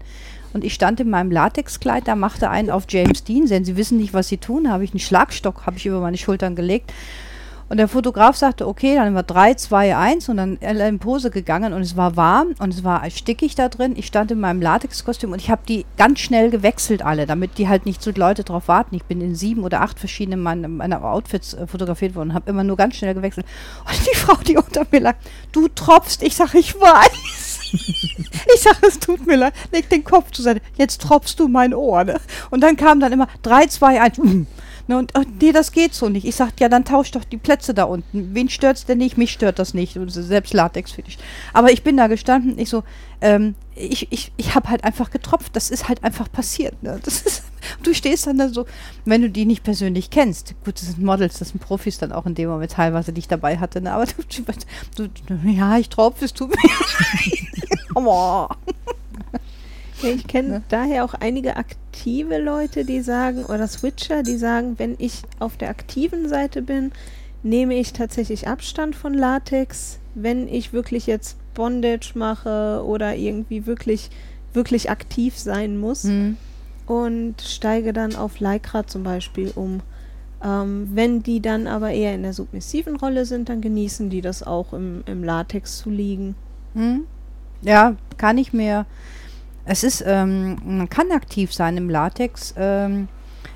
und 0.53 0.63
ich 0.63 0.73
stand 0.73 0.99
in 0.99 1.09
meinem 1.09 1.31
Latexkleid, 1.31 2.07
da 2.07 2.15
machte 2.15 2.49
einen 2.49 2.69
auf 2.69 2.85
James 2.89 3.23
Dean, 3.23 3.45
denn 3.45 3.65
sie 3.65 3.77
wissen 3.77 3.97
nicht, 3.97 4.13
was 4.13 4.27
sie 4.27 4.37
tun. 4.37 4.69
habe 4.71 4.83
ich 4.83 4.91
einen 4.91 4.99
Schlagstock, 4.99 5.65
habe 5.65 5.77
ich 5.77 5.85
über 5.85 5.99
meine 5.99 6.17
Schultern 6.17 6.55
gelegt. 6.55 6.91
Und 7.69 7.77
der 7.77 7.87
Fotograf 7.87 8.35
sagte, 8.35 8.67
okay, 8.67 8.95
dann 8.95 9.13
war 9.13 9.21
3, 9.21 9.53
2, 9.53 9.95
1 9.95 10.29
und 10.29 10.37
dann 10.37 10.57
in 10.57 10.97
Pose 10.97 11.29
gegangen 11.29 11.71
und 11.71 11.83
es 11.83 11.95
war 11.95 12.15
warm 12.15 12.55
und 12.57 12.73
es 12.73 12.83
war 12.83 13.07
stickig 13.11 13.53
da 13.53 13.69
drin. 13.69 13.93
Ich 13.95 14.07
stand 14.07 14.31
in 14.31 14.39
meinem 14.39 14.59
Latexkostüm 14.59 15.31
und 15.31 15.39
ich 15.39 15.51
habe 15.51 15.61
die 15.67 15.85
ganz 15.95 16.19
schnell 16.19 16.49
gewechselt 16.49 17.03
alle, 17.05 17.27
damit 17.27 17.59
die 17.59 17.69
halt 17.69 17.85
nicht 17.85 18.01
so 18.01 18.09
Leute 18.09 18.43
drauf 18.43 18.67
warten. 18.67 18.95
Ich 18.95 19.03
bin 19.03 19.21
in 19.21 19.35
sieben 19.35 19.63
oder 19.63 19.81
acht 19.81 19.99
verschiedenen 19.99 20.41
meiner, 20.41 20.67
meiner 20.67 21.03
Outfits 21.03 21.53
äh, 21.53 21.67
fotografiert 21.67 22.15
worden 22.15 22.29
und 22.29 22.35
habe 22.35 22.49
immer 22.49 22.63
nur 22.63 22.75
ganz 22.75 22.95
schnell 22.95 23.13
gewechselt. 23.13 23.45
Und 23.87 23.99
die 24.03 24.17
Frau, 24.17 24.35
die 24.35 24.57
unter 24.57 24.87
mir 24.89 25.01
lag, 25.01 25.15
du 25.51 25.67
tropfst. 25.67 26.23
Ich 26.23 26.35
sage, 26.35 26.57
ich 26.57 26.73
weiß. 26.73 27.48
ich 28.55 28.61
sage, 28.61 28.87
es 28.87 28.99
tut 28.99 29.25
mir 29.25 29.35
leid, 29.35 29.53
leg 29.71 29.89
den 29.89 30.03
Kopf 30.03 30.31
zur 30.31 30.43
Seite, 30.43 30.61
jetzt 30.77 31.01
tropfst 31.01 31.35
du 31.37 31.47
mein 31.47 31.73
Ohr. 31.73 32.03
Ne? 32.03 32.19
Und 32.49 32.61
dann 32.61 32.75
kam 32.75 32.99
dann 32.99 33.11
immer 33.11 33.27
3, 33.43 33.67
2, 33.67 34.01
1. 34.01 34.19
Ne, 34.89 34.97
und 34.97 35.11
oh, 35.15 35.21
nee, 35.39 35.51
das 35.51 35.71
geht 35.71 35.93
so 35.93 36.09
nicht. 36.09 36.25
Ich 36.25 36.35
sag, 36.35 36.59
ja, 36.59 36.67
dann 36.67 36.83
tausch 36.83 37.11
doch 37.11 37.23
die 37.23 37.37
Plätze 37.37 37.75
da 37.75 37.83
unten. 37.83 38.33
Wen 38.33 38.49
stört's 38.49 38.87
denn 38.87 38.97
nicht? 38.97 39.19
Mich 39.19 39.31
stört 39.31 39.59
das 39.59 39.75
nicht. 39.75 39.97
Und 39.97 40.09
selbst 40.09 40.51
Latex 40.51 40.93
für 40.93 41.03
dich. 41.03 41.19
Aber 41.53 41.71
ich 41.71 41.83
bin 41.83 41.95
da 41.95 42.07
gestanden, 42.07 42.57
ich 42.57 42.71
so, 42.71 42.83
ähm, 43.21 43.53
ich, 43.75 44.11
ich, 44.11 44.31
ich 44.35 44.55
habe 44.55 44.67
halt 44.67 44.83
einfach 44.83 45.11
getropft. 45.11 45.55
Das 45.55 45.69
ist 45.69 45.89
halt 45.89 46.03
einfach 46.03 46.31
passiert. 46.31 46.81
Ne? 46.81 46.99
Das 47.03 47.21
ist, 47.21 47.43
du 47.83 47.93
stehst 47.93 48.25
dann 48.25 48.39
da 48.39 48.49
so, 48.49 48.65
wenn 49.05 49.21
du 49.21 49.29
die 49.29 49.45
nicht 49.45 49.63
persönlich 49.63 50.09
kennst. 50.09 50.55
Gut, 50.65 50.81
das 50.81 50.87
sind 50.87 51.03
Models, 51.03 51.37
das 51.37 51.49
sind 51.49 51.59
Profis 51.59 51.99
dann 51.99 52.11
auch 52.11 52.25
in 52.25 52.33
dem 52.33 52.49
Moment 52.49 52.71
teilweise, 52.71 53.13
die 53.13 53.19
ich 53.19 53.27
dabei 53.27 53.59
hatte. 53.59 53.81
Ne? 53.81 53.93
Aber 53.93 54.07
du, 54.97 55.07
du, 55.07 55.35
ja, 55.47 55.77
ich 55.77 55.89
tropfe, 55.89 56.25
es 56.25 56.33
tut 56.33 56.49
mir 56.49 56.55
leid. 57.93 58.95
ich 60.03 60.27
kenne 60.27 60.49
ne? 60.49 60.63
daher 60.69 61.05
auch 61.05 61.13
einige 61.13 61.57
aktive 61.57 62.37
Leute, 62.37 62.85
die 62.85 63.01
sagen, 63.01 63.45
oder 63.45 63.67
Switcher, 63.67 64.23
die 64.23 64.37
sagen, 64.37 64.77
wenn 64.77 64.95
ich 64.97 65.21
auf 65.39 65.57
der 65.57 65.69
aktiven 65.69 66.27
Seite 66.27 66.61
bin, 66.61 66.91
nehme 67.43 67.75
ich 67.75 67.93
tatsächlich 67.93 68.47
Abstand 68.47 68.95
von 68.95 69.13
Latex. 69.13 69.99
Wenn 70.15 70.47
ich 70.47 70.73
wirklich 70.73 71.07
jetzt 71.07 71.37
Bondage 71.53 72.11
mache 72.15 72.83
oder 72.85 73.15
irgendwie 73.15 73.65
wirklich, 73.65 74.09
wirklich 74.53 74.89
aktiv 74.89 75.37
sein 75.37 75.77
muss 75.77 76.05
mhm. 76.05 76.37
und 76.87 77.41
steige 77.41 77.93
dann 77.93 78.15
auf 78.15 78.39
Lycra 78.39 78.87
zum 78.87 79.03
Beispiel 79.03 79.51
um. 79.55 79.81
Ähm, 80.43 80.89
wenn 80.93 81.21
die 81.21 81.41
dann 81.41 81.67
aber 81.67 81.91
eher 81.91 82.15
in 82.15 82.23
der 82.23 82.33
submissiven 82.33 82.95
Rolle 82.95 83.25
sind, 83.25 83.49
dann 83.49 83.61
genießen 83.61 84.09
die 84.09 84.21
das 84.21 84.41
auch 84.41 84.73
im, 84.73 85.03
im 85.05 85.23
Latex 85.23 85.79
zu 85.79 85.89
liegen. 85.89 86.35
Mhm. 86.73 87.03
Ja, 87.61 87.95
kann 88.17 88.37
ich 88.37 88.53
mir 88.53 88.85
es 89.65 89.83
ist, 89.83 90.03
ähm, 90.05 90.57
man 90.65 90.89
kann 90.89 91.11
aktiv 91.11 91.53
sein 91.53 91.77
im 91.77 91.89
Latex. 91.89 92.53
Ähm, 92.57 93.07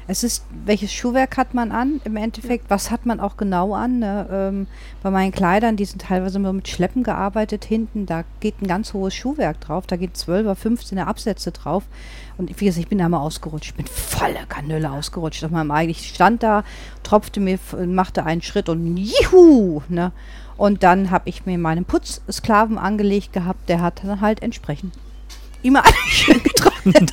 es 0.05 0.23
ist, 0.23 0.45
welches 0.65 0.91
Schuhwerk 0.91 1.37
hat 1.37 1.53
man 1.53 1.71
an 1.71 2.01
im 2.03 2.17
Endeffekt? 2.17 2.69
Was 2.69 2.91
hat 2.91 3.05
man 3.05 3.19
auch 3.19 3.37
genau 3.37 3.73
an? 3.73 3.99
Ne? 3.99 4.27
Ähm, 4.29 4.67
bei 5.01 5.09
meinen 5.11 5.31
Kleidern, 5.31 5.77
die 5.77 5.85
sind 5.85 6.01
teilweise 6.01 6.39
nur 6.39 6.51
mit 6.51 6.67
Schleppen 6.67 7.03
gearbeitet 7.03 7.63
hinten, 7.63 8.05
da 8.05 8.23
geht 8.41 8.61
ein 8.61 8.67
ganz 8.67 8.93
hohes 8.93 9.15
Schuhwerk 9.15 9.61
drauf, 9.61 9.87
da 9.87 9.95
geht 9.95 10.15
12er, 10.15 10.55
15er 10.55 11.05
Absätze 11.05 11.51
drauf. 11.51 11.83
Und 12.37 12.49
wie 12.59 12.65
gesagt, 12.65 12.83
ich 12.83 12.89
bin 12.89 12.97
da 12.97 13.07
mal 13.07 13.19
ausgerutscht, 13.19 13.67
ich 13.67 13.75
bin 13.75 13.85
volle 13.85 14.45
Kanüle 14.49 14.91
ausgerutscht 14.91 15.43
auf 15.45 15.51
meinem 15.51 15.71
eigenen. 15.71 15.91
Ich 15.91 16.09
stand 16.09 16.43
da, 16.43 16.63
tropfte 17.03 17.39
mir, 17.39 17.57
machte 17.85 18.25
einen 18.25 18.41
Schritt 18.41 18.67
und 18.69 18.97
juhu! 18.97 19.81
Ne? 19.87 20.11
Und 20.57 20.83
dann 20.83 21.11
habe 21.11 21.29
ich 21.29 21.45
mir 21.45 21.57
meinen 21.57 21.85
Putzsklaven 21.85 22.77
angelegt 22.77 23.31
gehabt, 23.33 23.69
der 23.69 23.81
hat 23.81 24.03
dann 24.03 24.21
halt 24.21 24.41
entsprechend 24.41 24.93
immer 25.63 25.83
alles 25.83 25.95
schön 26.07 26.41
getrocknet 26.43 27.11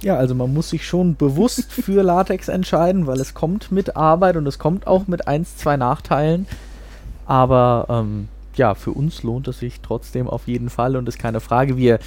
Ja, 0.00 0.16
also 0.16 0.34
man 0.34 0.54
muss 0.54 0.70
sich 0.70 0.86
schon 0.86 1.16
bewusst 1.16 1.72
für 1.72 2.02
Latex 2.02 2.48
entscheiden, 2.48 3.08
weil 3.08 3.20
es 3.20 3.34
kommt 3.34 3.72
mit 3.72 3.96
Arbeit 3.96 4.36
und 4.36 4.46
es 4.46 4.58
kommt 4.58 4.86
auch 4.86 5.08
mit 5.08 5.26
eins, 5.26 5.56
zwei 5.56 5.76
Nachteilen. 5.76 6.46
Aber 7.26 7.86
ähm, 7.88 8.28
ja, 8.54 8.74
für 8.74 8.92
uns 8.92 9.24
lohnt 9.24 9.48
es 9.48 9.58
sich 9.58 9.80
trotzdem 9.80 10.28
auf 10.28 10.46
jeden 10.46 10.70
Fall 10.70 10.94
und 10.96 11.08
ist 11.08 11.18
keine 11.18 11.40
Frage. 11.40 11.76
Wir, 11.76 11.98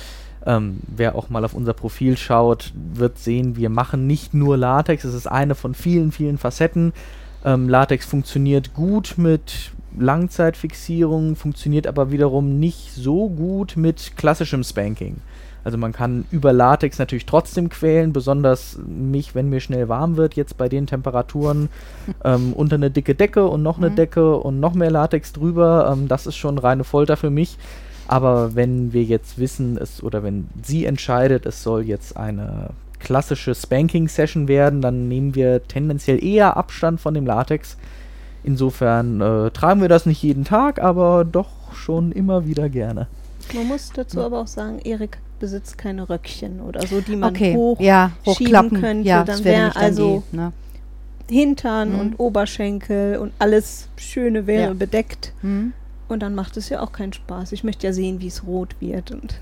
ähm, 0.46 0.80
wer 0.88 1.16
auch 1.16 1.30
mal 1.30 1.44
auf 1.44 1.54
unser 1.54 1.74
Profil 1.74 2.16
schaut, 2.16 2.72
wird 2.76 3.18
sehen, 3.18 3.58
wir 3.58 3.70
machen 3.70 4.08
nicht 4.08 4.34
nur 4.34 4.56
Latex, 4.56 5.04
es 5.04 5.14
ist 5.14 5.28
eine 5.28 5.54
von 5.54 5.76
vielen, 5.76 6.14
vielen 6.14 6.38
Facetten. 6.38 6.94
Ähm, 7.44 7.68
Latex 7.68 8.06
funktioniert 8.06 8.74
gut 8.74 9.16
mit 9.18 9.72
Langzeitfixierung 9.98 11.36
funktioniert 11.36 11.88
aber 11.88 12.12
wiederum 12.12 12.60
nicht 12.60 12.94
so 12.94 13.30
gut 13.30 13.76
mit 13.78 14.14
klassischem 14.16 14.64
Spanking. 14.64 15.18
Also 15.64 15.78
man 15.78 15.92
kann 15.92 16.26
über 16.32 16.54
Latex 16.54 16.98
natürlich 16.98 17.26
trotzdem 17.26 17.70
quälen, 17.70 18.14
besonders 18.14 18.80
mich, 18.86 19.36
wenn 19.36 19.50
mir 19.50 19.60
schnell 19.60 19.90
warm 19.90 20.18
wird, 20.18 20.34
jetzt 20.36 20.58
bei 20.58 20.68
den 20.70 20.88
Temperaturen 20.88 21.70
ähm, 22.24 22.54
unter 22.54 22.76
eine 22.76 22.90
dicke 22.90 23.14
Decke 23.14 23.48
und 23.48 23.62
noch 23.62 23.78
eine 23.78 23.92
mhm. 23.92 23.96
Decke 23.96 24.38
und 24.38 24.60
noch 24.60 24.74
mehr 24.74 24.92
Latex 24.92 25.34
drüber. 25.34 25.92
Ähm, 25.94 26.08
das 26.08 26.26
ist 26.26 26.36
schon 26.36 26.58
reine 26.58 26.84
Folter 26.84 27.18
für 27.18 27.30
mich. 27.30 27.58
Aber 28.08 28.56
wenn 28.56 28.92
wir 28.92 29.04
jetzt 29.04 29.38
wissen, 29.38 29.78
es 29.78 30.04
oder 30.04 30.24
wenn 30.24 30.50
sie 30.64 30.86
entscheidet, 30.86 31.46
es 31.46 31.64
soll 31.64 31.84
jetzt 31.84 32.18
eine 32.18 32.72
klassische 33.00 33.56
Spanking-Session 33.56 34.48
werden, 34.48 34.82
dann 34.82 35.08
nehmen 35.08 35.36
wir 35.36 35.66
tendenziell 35.68 36.24
eher 36.24 36.58
Abstand 36.58 37.00
von 37.00 37.14
dem 37.14 37.26
Latex 37.26 37.78
Insofern 38.44 39.22
äh, 39.22 39.52
tragen 39.52 39.82
wir 39.82 39.90
das 39.90 40.06
nicht 40.06 40.22
jeden 40.24 40.46
Tag, 40.46 40.82
aber 40.82 41.26
doch 41.26 41.74
schon 41.74 42.12
immer 42.12 42.46
wieder 42.46 42.70
gerne. 42.70 43.08
Man 43.54 43.68
muss 43.68 43.92
dazu 43.94 44.20
ja. 44.20 44.26
aber 44.26 44.42
auch 44.42 44.48
sagen, 44.48 44.80
Erik 44.80 45.20
besitzt 45.40 45.78
keine 45.78 46.10
Röckchen 46.10 46.62
oder 46.62 46.86
so, 46.86 47.02
die 47.02 47.16
man 47.16 47.36
okay. 47.36 47.56
hoch 47.56 47.80
ja, 47.80 48.12
schieben 48.36 48.80
könnte. 48.80 49.08
Ja, 49.08 49.24
dann 49.24 49.44
wäre 49.44 49.76
also 49.76 50.24
die, 50.32 50.38
ne? 50.38 50.54
Hintern 51.30 51.94
mhm. 51.94 52.00
und 52.00 52.20
Oberschenkel 52.20 53.18
und 53.18 53.34
alles 53.40 53.88
Schöne 53.98 54.48
wäre 54.48 54.70
ja. 54.70 54.74
bedeckt. 54.74 55.34
Mhm. 55.42 55.74
Und 56.08 56.22
dann 56.22 56.36
macht 56.36 56.58
es 56.58 56.70
ja 56.70 56.82
auch 56.82 56.92
keinen 56.92 57.14
Spaß. 57.14 57.54
Ich 57.54 57.64
möchte 57.64 57.88
ja 57.88 57.94
sehen, 57.94 58.20
wie 58.22 58.28
es 58.28 58.46
rot 58.46 58.76
wird. 58.80 59.12
Und 59.12 59.40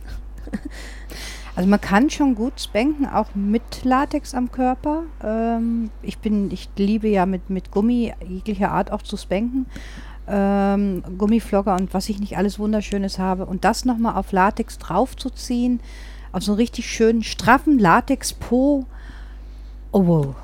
Also 1.59 1.69
man 1.69 1.81
kann 1.81 2.09
schon 2.09 2.35
gut 2.35 2.61
spanken, 2.61 3.05
auch 3.05 3.35
mit 3.35 3.83
Latex 3.83 4.33
am 4.33 4.49
Körper. 4.49 5.03
Ähm, 5.21 5.89
ich 6.01 6.19
bin, 6.19 6.49
ich 6.51 6.69
liebe 6.77 7.09
ja 7.09 7.25
mit, 7.25 7.49
mit 7.49 7.69
Gummi 7.69 8.13
jeglicher 8.25 8.71
Art 8.71 8.93
auch 8.93 9.01
zu 9.01 9.17
spanken. 9.17 9.65
Ähm, 10.25 11.03
Gummiflogger 11.17 11.75
und 11.75 11.93
was 11.93 12.07
ich 12.07 12.17
nicht 12.17 12.37
alles 12.37 12.59
Wunderschönes 12.59 13.19
habe. 13.19 13.45
Und 13.45 13.65
das 13.65 13.83
nochmal 13.83 14.15
auf 14.15 14.31
Latex 14.31 14.77
draufzuziehen, 14.77 15.81
auf 16.31 16.43
so 16.43 16.53
einen 16.53 16.61
richtig 16.61 16.89
schönen, 16.89 17.23
straffen 17.23 17.77
Latex-Po. 17.77 18.85
Oh 19.91 20.07
wow. 20.07 20.35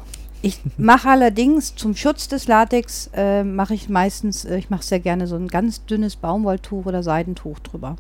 Ich 0.45 0.60
mache 0.77 1.10
allerdings 1.10 1.73
zum 1.73 1.95
Schutz 1.95 2.27
des 2.27 2.45
Latex, 2.45 3.10
äh, 3.15 3.43
mache 3.43 3.73
ich 3.73 3.89
meistens, 3.89 4.45
äh, 4.45 4.60
ich 4.60 4.69
mache 4.69 4.84
sehr 4.84 4.99
gerne 4.99 5.25
so 5.25 5.36
ein 5.36 5.47
ganz 5.47 5.84
dünnes 5.86 6.15
Baumwolltuch 6.17 6.86
oder 6.86 7.01
Seidentuch 7.01 7.58
drüber. 7.58 7.95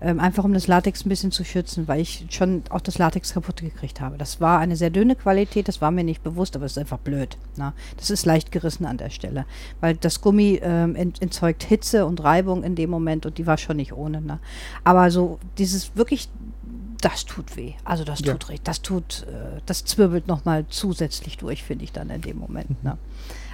Ähm, 0.00 0.18
einfach 0.18 0.42
um 0.44 0.54
das 0.54 0.68
Latex 0.68 1.04
ein 1.04 1.10
bisschen 1.10 1.32
zu 1.32 1.44
schützen, 1.44 1.86
weil 1.88 2.00
ich 2.00 2.24
schon 2.30 2.62
auch 2.70 2.80
das 2.80 2.96
Latex 2.96 3.34
kaputt 3.34 3.60
gekriegt 3.60 4.00
habe. 4.00 4.16
Das 4.16 4.40
war 4.40 4.58
eine 4.58 4.74
sehr 4.74 4.88
dünne 4.88 5.16
Qualität, 5.16 5.68
das 5.68 5.82
war 5.82 5.90
mir 5.90 6.02
nicht 6.02 6.22
bewusst, 6.22 6.56
aber 6.56 6.64
es 6.64 6.72
ist 6.72 6.78
einfach 6.78 6.98
blöd. 6.98 7.36
Na? 7.56 7.74
Das 7.98 8.08
ist 8.08 8.24
leicht 8.24 8.52
gerissen 8.52 8.86
an 8.86 8.96
der 8.96 9.10
Stelle, 9.10 9.44
weil 9.82 9.94
das 9.94 10.22
Gummi 10.22 10.60
ähm, 10.62 10.96
ent 10.96 11.20
entzeugt 11.20 11.62
Hitze 11.62 12.06
und 12.06 12.24
Reibung 12.24 12.64
in 12.64 12.74
dem 12.74 12.88
Moment 12.88 13.26
und 13.26 13.36
die 13.36 13.46
war 13.46 13.58
schon 13.58 13.76
nicht 13.76 13.92
ohne. 13.92 14.22
Ne? 14.22 14.38
Aber 14.82 15.10
so 15.10 15.38
dieses 15.58 15.94
wirklich 15.94 16.30
das 17.02 17.26
tut 17.26 17.56
weh. 17.56 17.74
Also 17.84 18.04
das 18.04 18.20
Ja. 18.20 18.32
tut 18.32 18.48
recht. 18.48 18.66
Das 18.66 18.80
tut, 18.80 19.26
äh, 19.28 19.60
das 19.66 19.84
zwirbelt 19.84 20.26
nochmal 20.28 20.64
zusätzlich 20.70 21.36
durch, 21.36 21.62
finde 21.62 21.84
ich 21.84 21.92
dann 21.92 22.08
in 22.10 22.22
dem 22.22 22.38
Moment. 22.38 22.82
Ne? 22.82 22.96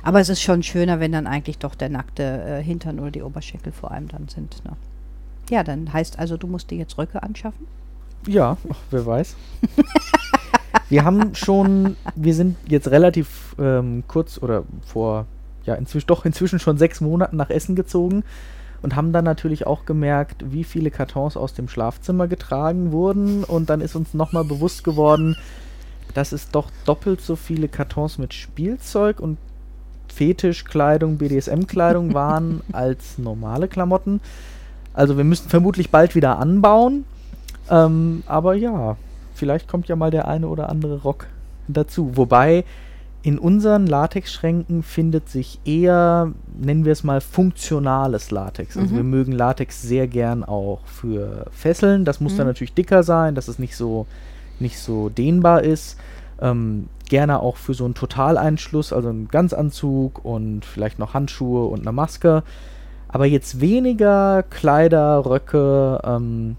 Aber 0.03 0.21
es 0.21 0.29
ist 0.29 0.43
schon 0.43 0.63
schöner, 0.63 1.01
wenn 1.01 1.13
dann 1.13 1.27
eigentlich 1.27 1.59
doch 1.59 1.75
der 1.75 1.89
nackte 1.89 2.23
äh, 2.23 2.63
Hintern 2.63 3.01
oder 3.01 3.11
die 3.11 3.23
Oberschenkel 3.23 3.73
vor 3.73 3.91
allem 3.91 4.09
dann 4.09 4.29
sind. 4.29 4.65
Ne? 4.65 4.73
Ja, 5.51 5.65
dann 5.65 5.93
heißt 5.93 6.19
also, 6.19 6.37
du 6.37 6.47
musst 6.47 6.71
dir 6.71 6.79
jetzt 6.79 6.97
Röcke 6.99 7.23
anschaffen. 7.23 7.67
Ja, 8.27 8.57
ach, 8.71 8.77
wer 8.91 9.07
weiß. 9.07 9.35
wir 10.91 11.05
haben 11.05 11.35
schon, 11.35 11.97
wir 12.15 12.35
sind 12.35 12.57
jetzt 12.67 12.89
relativ 12.89 13.55
ähm, 13.59 14.05
kurz 14.09 14.39
oder 14.39 14.65
vor, 14.87 15.27
ja, 15.65 15.75
inzwischen, 15.75 16.07
doch 16.07 16.25
inzwischen 16.25 16.59
schon 16.59 16.79
sechs 16.79 17.01
Monaten 17.01 17.37
nach 17.37 17.51
Essen 17.51 17.77
gezogen 17.77 18.25
und 18.83 18.95
haben 18.95 19.13
dann 19.13 19.25
natürlich 19.25 19.67
auch 19.67 19.85
gemerkt, 19.85 20.53
wie 20.53 20.65
viele 20.65 20.91
Kartons 20.91 21.37
aus 21.37 21.55
dem 21.55 21.69
Schlafzimmer 21.69 22.29
getragen 22.29 22.93
wurden. 22.93 23.45
Und 23.45 23.71
dann 23.71 23.81
ist 23.81 23.97
uns 23.97 24.15
nochmal 24.15 24.45
bewusst 24.45 24.85
geworden, 24.85 25.37
dass 26.15 26.33
es 26.33 26.51
doch 26.51 26.71
doppelt 26.85 27.21
so 27.21 27.37
viele 27.37 27.69
Kartons 27.69 28.19
mit 28.19 28.35
Spielzeug 28.35 29.21
und 29.21 29.39
Fetischkleidung, 30.13 31.19
BDSM-Kleidung 31.19 32.15
waren 32.15 32.61
als 32.73 33.19
normale 33.19 33.69
Klamotten. 33.69 34.21
Also 34.95 35.17
wir 35.17 35.25
müssen 35.25 35.49
vermutlich 35.49 35.91
bald 35.91 36.15
wieder 36.15 36.39
anbauen. 36.39 37.05
Ähm, 37.71 38.23
aber 38.27 38.55
ja, 38.55 38.97
vielleicht 39.35 39.69
kommt 39.69 39.89
ja 39.89 39.97
mal 39.97 40.11
der 40.11 40.29
eine 40.29 40.49
oder 40.49 40.69
andere 40.69 41.03
Rock 41.03 41.27
dazu. 41.69 42.17
Wobei 42.17 42.65
in 43.23 43.39
unseren 43.39 43.87
Latexschränken 43.87 44.83
findet 44.83 45.29
sich 45.29 45.59
eher, 45.65 46.33
nennen 46.59 46.85
wir 46.85 46.93
es 46.93 47.03
mal, 47.05 47.21
funktionales 47.21 48.31
Latex. 48.31 48.77
Also 48.77 48.93
Mhm. 48.93 48.97
wir 48.97 49.05
mögen 49.05 49.33
Latex 49.33 49.83
sehr 49.83 50.07
gern 50.07 50.45
auch 50.45 50.81
für 50.87 51.47
Fesseln. 51.51 52.05
Das 52.05 52.21
muss 52.21 52.37
dann 52.37 52.47
Mhm. 52.47 52.51
natürlich 52.51 52.75
dicker 52.75 53.03
sein, 53.03 53.35
dass 53.35 53.49
es 53.49 53.59
nicht 53.59 53.77
so, 53.77 54.07
nicht 54.61 54.79
so 54.79 55.09
dehnbar 55.09 55.63
ist. 55.63 55.99
Ähm, 56.41 56.89
gerne 57.09 57.41
auch 57.41 57.57
für 57.57 57.75
so 57.75 57.85
einen 57.85 57.95
Totaleinschluss, 57.95 58.93
also 58.93 59.09
einen 59.09 59.29
Ganzanzug 59.29 60.25
und 60.25 60.65
vielleicht 60.65 60.99
noch 61.01 61.15
Handschuhe 61.15 61.67
und 61.67 61.81
eine 61.81 61.93
Maske. 61.93 62.45
Aber 63.09 63.27
jetzt 63.27 63.61
weniger 63.61 64.45
Kleider, 64.49 65.25
Röcke, 65.27 66.01
ähm, 66.05 66.57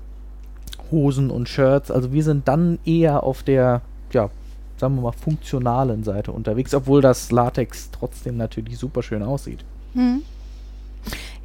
Hosen 0.91 1.30
und 1.30 1.48
Shirts. 1.48 1.91
Also 1.91 2.12
wir 2.12 2.24
sind 2.24 2.48
dann 2.48 2.80
eher 2.84 3.24
auf 3.24 3.43
der, 3.43 3.82
ja, 4.12 4.30
sagen 4.79 4.95
wir 4.95 5.01
mal, 5.01 5.11
funktionalen 5.11 6.03
Seite 6.03 6.31
unterwegs, 6.31 6.73
obwohl 6.73 7.01
das 7.01 7.31
Latex 7.31 7.91
trotzdem 7.91 8.37
natürlich 8.37 8.77
super 8.77 9.03
schön 9.03 9.23
aussieht. 9.23 9.63
Hm. 9.93 10.21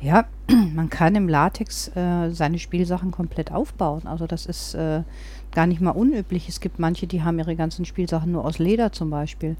Ja, 0.00 0.26
man 0.74 0.90
kann 0.90 1.14
im 1.14 1.28
Latex 1.28 1.88
äh, 1.96 2.30
seine 2.30 2.58
Spielsachen 2.58 3.10
komplett 3.10 3.50
aufbauen. 3.50 4.02
Also 4.06 4.26
das 4.26 4.46
ist 4.46 4.74
äh, 4.74 5.02
gar 5.52 5.66
nicht 5.66 5.80
mal 5.80 5.90
unüblich. 5.90 6.48
Es 6.48 6.60
gibt 6.60 6.78
manche, 6.78 7.06
die 7.06 7.22
haben 7.22 7.38
ihre 7.38 7.56
ganzen 7.56 7.84
Spielsachen 7.84 8.32
nur 8.32 8.44
aus 8.44 8.58
Leder 8.58 8.92
zum 8.92 9.10
Beispiel, 9.10 9.56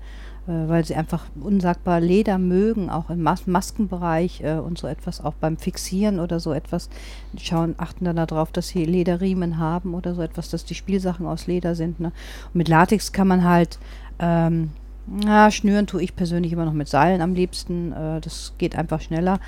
weil 0.53 0.85
sie 0.85 0.95
einfach 0.95 1.27
unsagbar 1.41 2.01
Leder 2.01 2.39
mögen, 2.39 2.91
auch 2.91 3.11
im 3.11 3.23
Mas 3.23 3.47
Maskenbereich 3.47 4.43
äh, 4.43 4.55
und 4.55 4.79
so 4.79 4.87
etwas, 4.87 5.25
auch 5.25 5.35
beim 5.35 5.57
Fixieren 5.57 6.21
oder 6.21 6.41
so 6.41 6.53
etwas. 6.53 6.89
Schauen, 7.39 7.75
achten 7.79 8.05
dann 8.05 8.17
darauf, 8.17 8.53
dass 8.53 8.69
sie 8.69 8.85
Lederriemen 8.85 9.59
haben 9.59 9.95
oder 9.95 10.15
so 10.15 10.23
etwas, 10.23 10.51
dass 10.51 10.65
die 10.65 10.75
Spielsachen 10.75 11.27
aus 11.27 11.47
Leder 11.47 11.75
sind. 11.75 12.01
Ne? 12.01 12.13
Und 12.47 12.57
mit 12.57 12.69
Latex 12.69 13.13
kann 13.13 13.29
man 13.29 13.45
halt 13.45 13.79
ähm, 14.19 14.71
na, 15.07 15.51
schnüren 15.51 15.87
tue 15.87 16.03
ich 16.03 16.17
persönlich 16.17 16.53
immer 16.53 16.65
noch 16.65 16.73
mit 16.73 16.89
Seilen 16.89 17.21
am 17.21 17.35
liebsten. 17.35 17.93
Äh, 17.93 18.21
das 18.21 18.55
geht 18.59 18.77
einfach 18.77 19.01
schneller. 19.01 19.39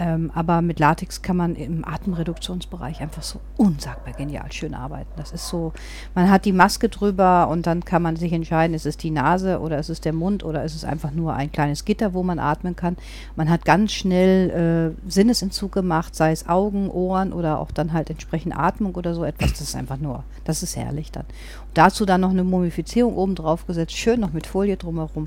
Ähm, 0.00 0.30
aber 0.32 0.62
mit 0.62 0.78
Latex 0.78 1.22
kann 1.22 1.36
man 1.36 1.56
im 1.56 1.84
Atemreduktionsbereich 1.84 3.00
einfach 3.00 3.24
so 3.24 3.40
unsagbar 3.56 4.14
genial 4.14 4.52
schön 4.52 4.72
arbeiten. 4.72 5.10
Das 5.16 5.32
ist 5.32 5.48
so, 5.48 5.72
man 6.14 6.30
hat 6.30 6.44
die 6.44 6.52
Maske 6.52 6.88
drüber 6.88 7.48
und 7.48 7.66
dann 7.66 7.84
kann 7.84 8.02
man 8.02 8.14
sich 8.14 8.32
entscheiden, 8.32 8.74
ist 8.74 8.86
es 8.86 8.96
die 8.96 9.10
Nase 9.10 9.58
oder 9.58 9.76
ist 9.78 9.88
es 9.88 10.00
der 10.00 10.12
Mund 10.12 10.44
oder 10.44 10.62
ist 10.62 10.76
es 10.76 10.84
einfach 10.84 11.10
nur 11.10 11.34
ein 11.34 11.50
kleines 11.50 11.84
Gitter, 11.84 12.14
wo 12.14 12.22
man 12.22 12.38
atmen 12.38 12.76
kann. 12.76 12.96
Man 13.34 13.50
hat 13.50 13.64
ganz 13.64 13.90
schnell 13.92 14.94
äh, 15.04 15.10
Sinnesentzug 15.10 15.72
gemacht, 15.72 16.14
sei 16.14 16.30
es 16.30 16.48
Augen, 16.48 16.90
Ohren 16.90 17.32
oder 17.32 17.58
auch 17.58 17.72
dann 17.72 17.92
halt 17.92 18.08
entsprechend 18.08 18.56
Atmung 18.56 18.94
oder 18.94 19.14
so 19.14 19.24
etwas. 19.24 19.50
Das 19.50 19.62
ist 19.62 19.74
einfach 19.74 19.98
nur, 19.98 20.22
das 20.44 20.62
ist 20.62 20.76
herrlich 20.76 21.10
dann. 21.10 21.24
Und 21.24 21.76
dazu 21.76 22.06
dann 22.06 22.20
noch 22.20 22.30
eine 22.30 22.44
Mumifizierung 22.44 23.16
oben 23.16 23.34
drauf 23.34 23.66
gesetzt, 23.66 23.96
schön 23.96 24.20
noch 24.20 24.32
mit 24.32 24.46
Folie 24.46 24.76
drumherum. 24.76 25.26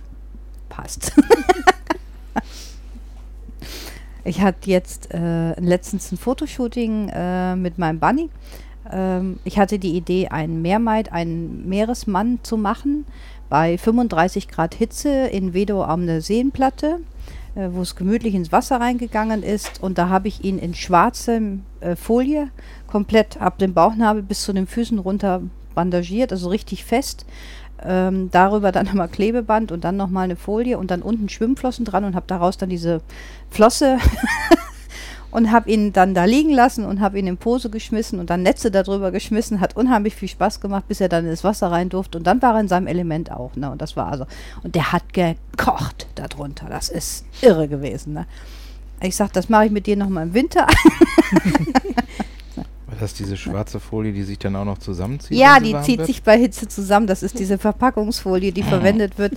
Passt. 0.69 1.11
Ich 4.23 4.41
hatte 4.41 4.69
jetzt 4.69 5.13
äh, 5.13 5.59
letztens 5.59 6.11
ein 6.11 6.17
Fotoshooting 6.17 7.09
äh, 7.09 7.55
mit 7.55 7.79
meinem 7.79 7.99
Bunny. 7.99 8.29
Ähm, 8.91 9.39
ich 9.43 9.57
hatte 9.57 9.79
die 9.79 9.95
Idee, 9.95 10.27
einen 10.27 10.61
Meermaid, 10.61 11.11
einen 11.11 11.67
Meeresmann 11.67 12.39
zu 12.43 12.57
machen, 12.57 13.05
bei 13.49 13.77
35 13.77 14.47
Grad 14.47 14.75
Hitze 14.75 15.09
in 15.09 15.53
Wedo 15.53 15.83
am 15.83 16.21
Seenplatte, 16.21 16.99
äh, 17.55 17.69
wo 17.71 17.81
es 17.81 17.95
gemütlich 17.95 18.35
ins 18.35 18.51
Wasser 18.51 18.79
reingegangen 18.79 19.41
ist. 19.41 19.81
Und 19.81 19.97
da 19.97 20.09
habe 20.09 20.27
ich 20.27 20.43
ihn 20.43 20.59
in 20.59 20.75
schwarzem 20.75 21.63
äh, 21.79 21.95
Folie 21.95 22.49
komplett 22.87 23.41
ab 23.41 23.57
dem 23.57 23.73
Bauchnabel 23.73 24.21
bis 24.21 24.43
zu 24.43 24.53
den 24.53 24.67
Füßen 24.67 24.99
runter 24.99 25.41
bandagiert, 25.71 26.31
also 26.31 26.49
richtig 26.49 26.85
fest. 26.85 27.25
Ähm, 27.83 28.29
darüber 28.31 28.71
dann 28.71 28.85
nochmal 28.85 29.07
Klebeband 29.07 29.71
und 29.71 29.83
dann 29.83 29.97
nochmal 29.97 30.25
eine 30.25 30.35
Folie 30.35 30.77
und 30.77 30.91
dann 30.91 31.01
unten 31.01 31.29
Schwimmflossen 31.29 31.83
dran 31.83 32.03
und 32.03 32.15
habe 32.15 32.27
daraus 32.27 32.57
dann 32.57 32.69
diese 32.69 33.01
Flosse 33.49 33.97
und 35.31 35.51
habe 35.51 35.71
ihn 35.71 35.91
dann 35.91 36.13
da 36.13 36.25
liegen 36.25 36.51
lassen 36.51 36.85
und 36.85 36.99
habe 36.99 37.17
ihn 37.17 37.25
in 37.25 37.37
Pose 37.37 37.71
geschmissen 37.71 38.19
und 38.19 38.29
dann 38.29 38.43
Netze 38.43 38.69
darüber 38.69 39.09
geschmissen. 39.11 39.61
Hat 39.61 39.75
unheimlich 39.75 40.15
viel 40.15 40.27
Spaß 40.27 40.59
gemacht, 40.59 40.87
bis 40.87 41.01
er 41.01 41.09
dann 41.09 41.25
ins 41.25 41.43
Wasser 41.43 41.71
rein 41.71 41.89
durfte 41.89 42.19
und 42.19 42.27
dann 42.27 42.41
war 42.41 42.53
er 42.53 42.61
in 42.61 42.67
seinem 42.67 42.87
Element 42.87 43.31
auch. 43.31 43.55
Ne? 43.55 43.71
Und 43.71 43.81
das 43.81 43.95
war 43.95 44.07
also, 44.07 44.25
und 44.61 44.75
der 44.75 44.91
hat 44.91 45.13
gekocht 45.13 46.07
darunter. 46.15 46.67
Das 46.69 46.89
ist 46.89 47.25
irre 47.41 47.67
gewesen. 47.67 48.13
Ne? 48.13 48.27
Ich 49.01 49.15
sag, 49.15 49.33
das 49.33 49.49
mache 49.49 49.65
ich 49.65 49.71
mit 49.71 49.87
dir 49.87 49.97
nochmal 49.97 50.27
im 50.27 50.33
Winter. 50.35 50.67
Das 53.01 53.15
diese 53.15 53.35
schwarze 53.35 53.79
Folie, 53.79 54.13
die 54.13 54.21
sich 54.21 54.37
dann 54.37 54.55
auch 54.55 54.63
noch 54.63 54.77
zusammenzieht? 54.77 55.35
Ja, 55.35 55.57
sie 55.59 55.73
die 55.73 55.81
zieht 55.81 55.97
wird? 55.97 56.05
sich 56.05 56.21
bei 56.21 56.37
Hitze 56.37 56.67
zusammen. 56.67 57.07
Das 57.07 57.23
ist 57.23 57.39
diese 57.39 57.57
Verpackungsfolie, 57.57 58.51
die 58.51 58.61
verwendet 58.61 59.17
wird, 59.17 59.33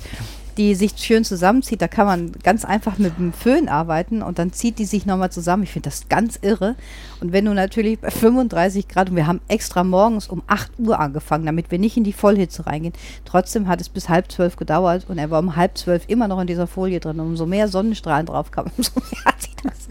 die 0.58 0.74
sich 0.74 0.92
schön 0.98 1.24
zusammenzieht. 1.24 1.80
Da 1.80 1.88
kann 1.88 2.04
man 2.04 2.32
ganz 2.42 2.66
einfach 2.66 2.98
mit 2.98 3.16
dem 3.16 3.32
Föhn 3.32 3.70
arbeiten 3.70 4.20
und 4.20 4.38
dann 4.38 4.52
zieht 4.52 4.78
die 4.78 4.84
sich 4.84 5.06
nochmal 5.06 5.32
zusammen. 5.32 5.62
Ich 5.62 5.70
finde 5.70 5.88
das 5.88 6.10
ganz 6.10 6.38
irre. 6.42 6.74
Und 7.20 7.32
wenn 7.32 7.46
du 7.46 7.54
natürlich 7.54 7.98
bei 8.00 8.10
35 8.10 8.86
Grad, 8.86 9.08
und 9.08 9.16
wir 9.16 9.26
haben 9.26 9.40
extra 9.48 9.82
morgens 9.82 10.28
um 10.28 10.42
8 10.46 10.72
Uhr 10.78 11.00
angefangen, 11.00 11.46
damit 11.46 11.70
wir 11.70 11.78
nicht 11.78 11.96
in 11.96 12.04
die 12.04 12.12
Vollhitze 12.12 12.66
reingehen, 12.66 12.92
trotzdem 13.24 13.66
hat 13.66 13.80
es 13.80 13.88
bis 13.88 14.10
halb 14.10 14.30
zwölf 14.30 14.56
gedauert 14.56 15.06
und 15.08 15.16
er 15.16 15.30
war 15.30 15.38
um 15.38 15.56
halb 15.56 15.78
zwölf 15.78 16.04
immer 16.08 16.28
noch 16.28 16.38
in 16.38 16.46
dieser 16.46 16.66
Folie 16.66 17.00
drin. 17.00 17.18
Und 17.18 17.28
umso 17.28 17.46
mehr 17.46 17.68
Sonnenstrahlen 17.68 18.26
drauf 18.26 18.50
kamen, 18.50 18.72
umso 18.76 18.92
mehr 19.00 19.24
hat 19.24 19.40
sich 19.40 19.56
das. 19.62 19.84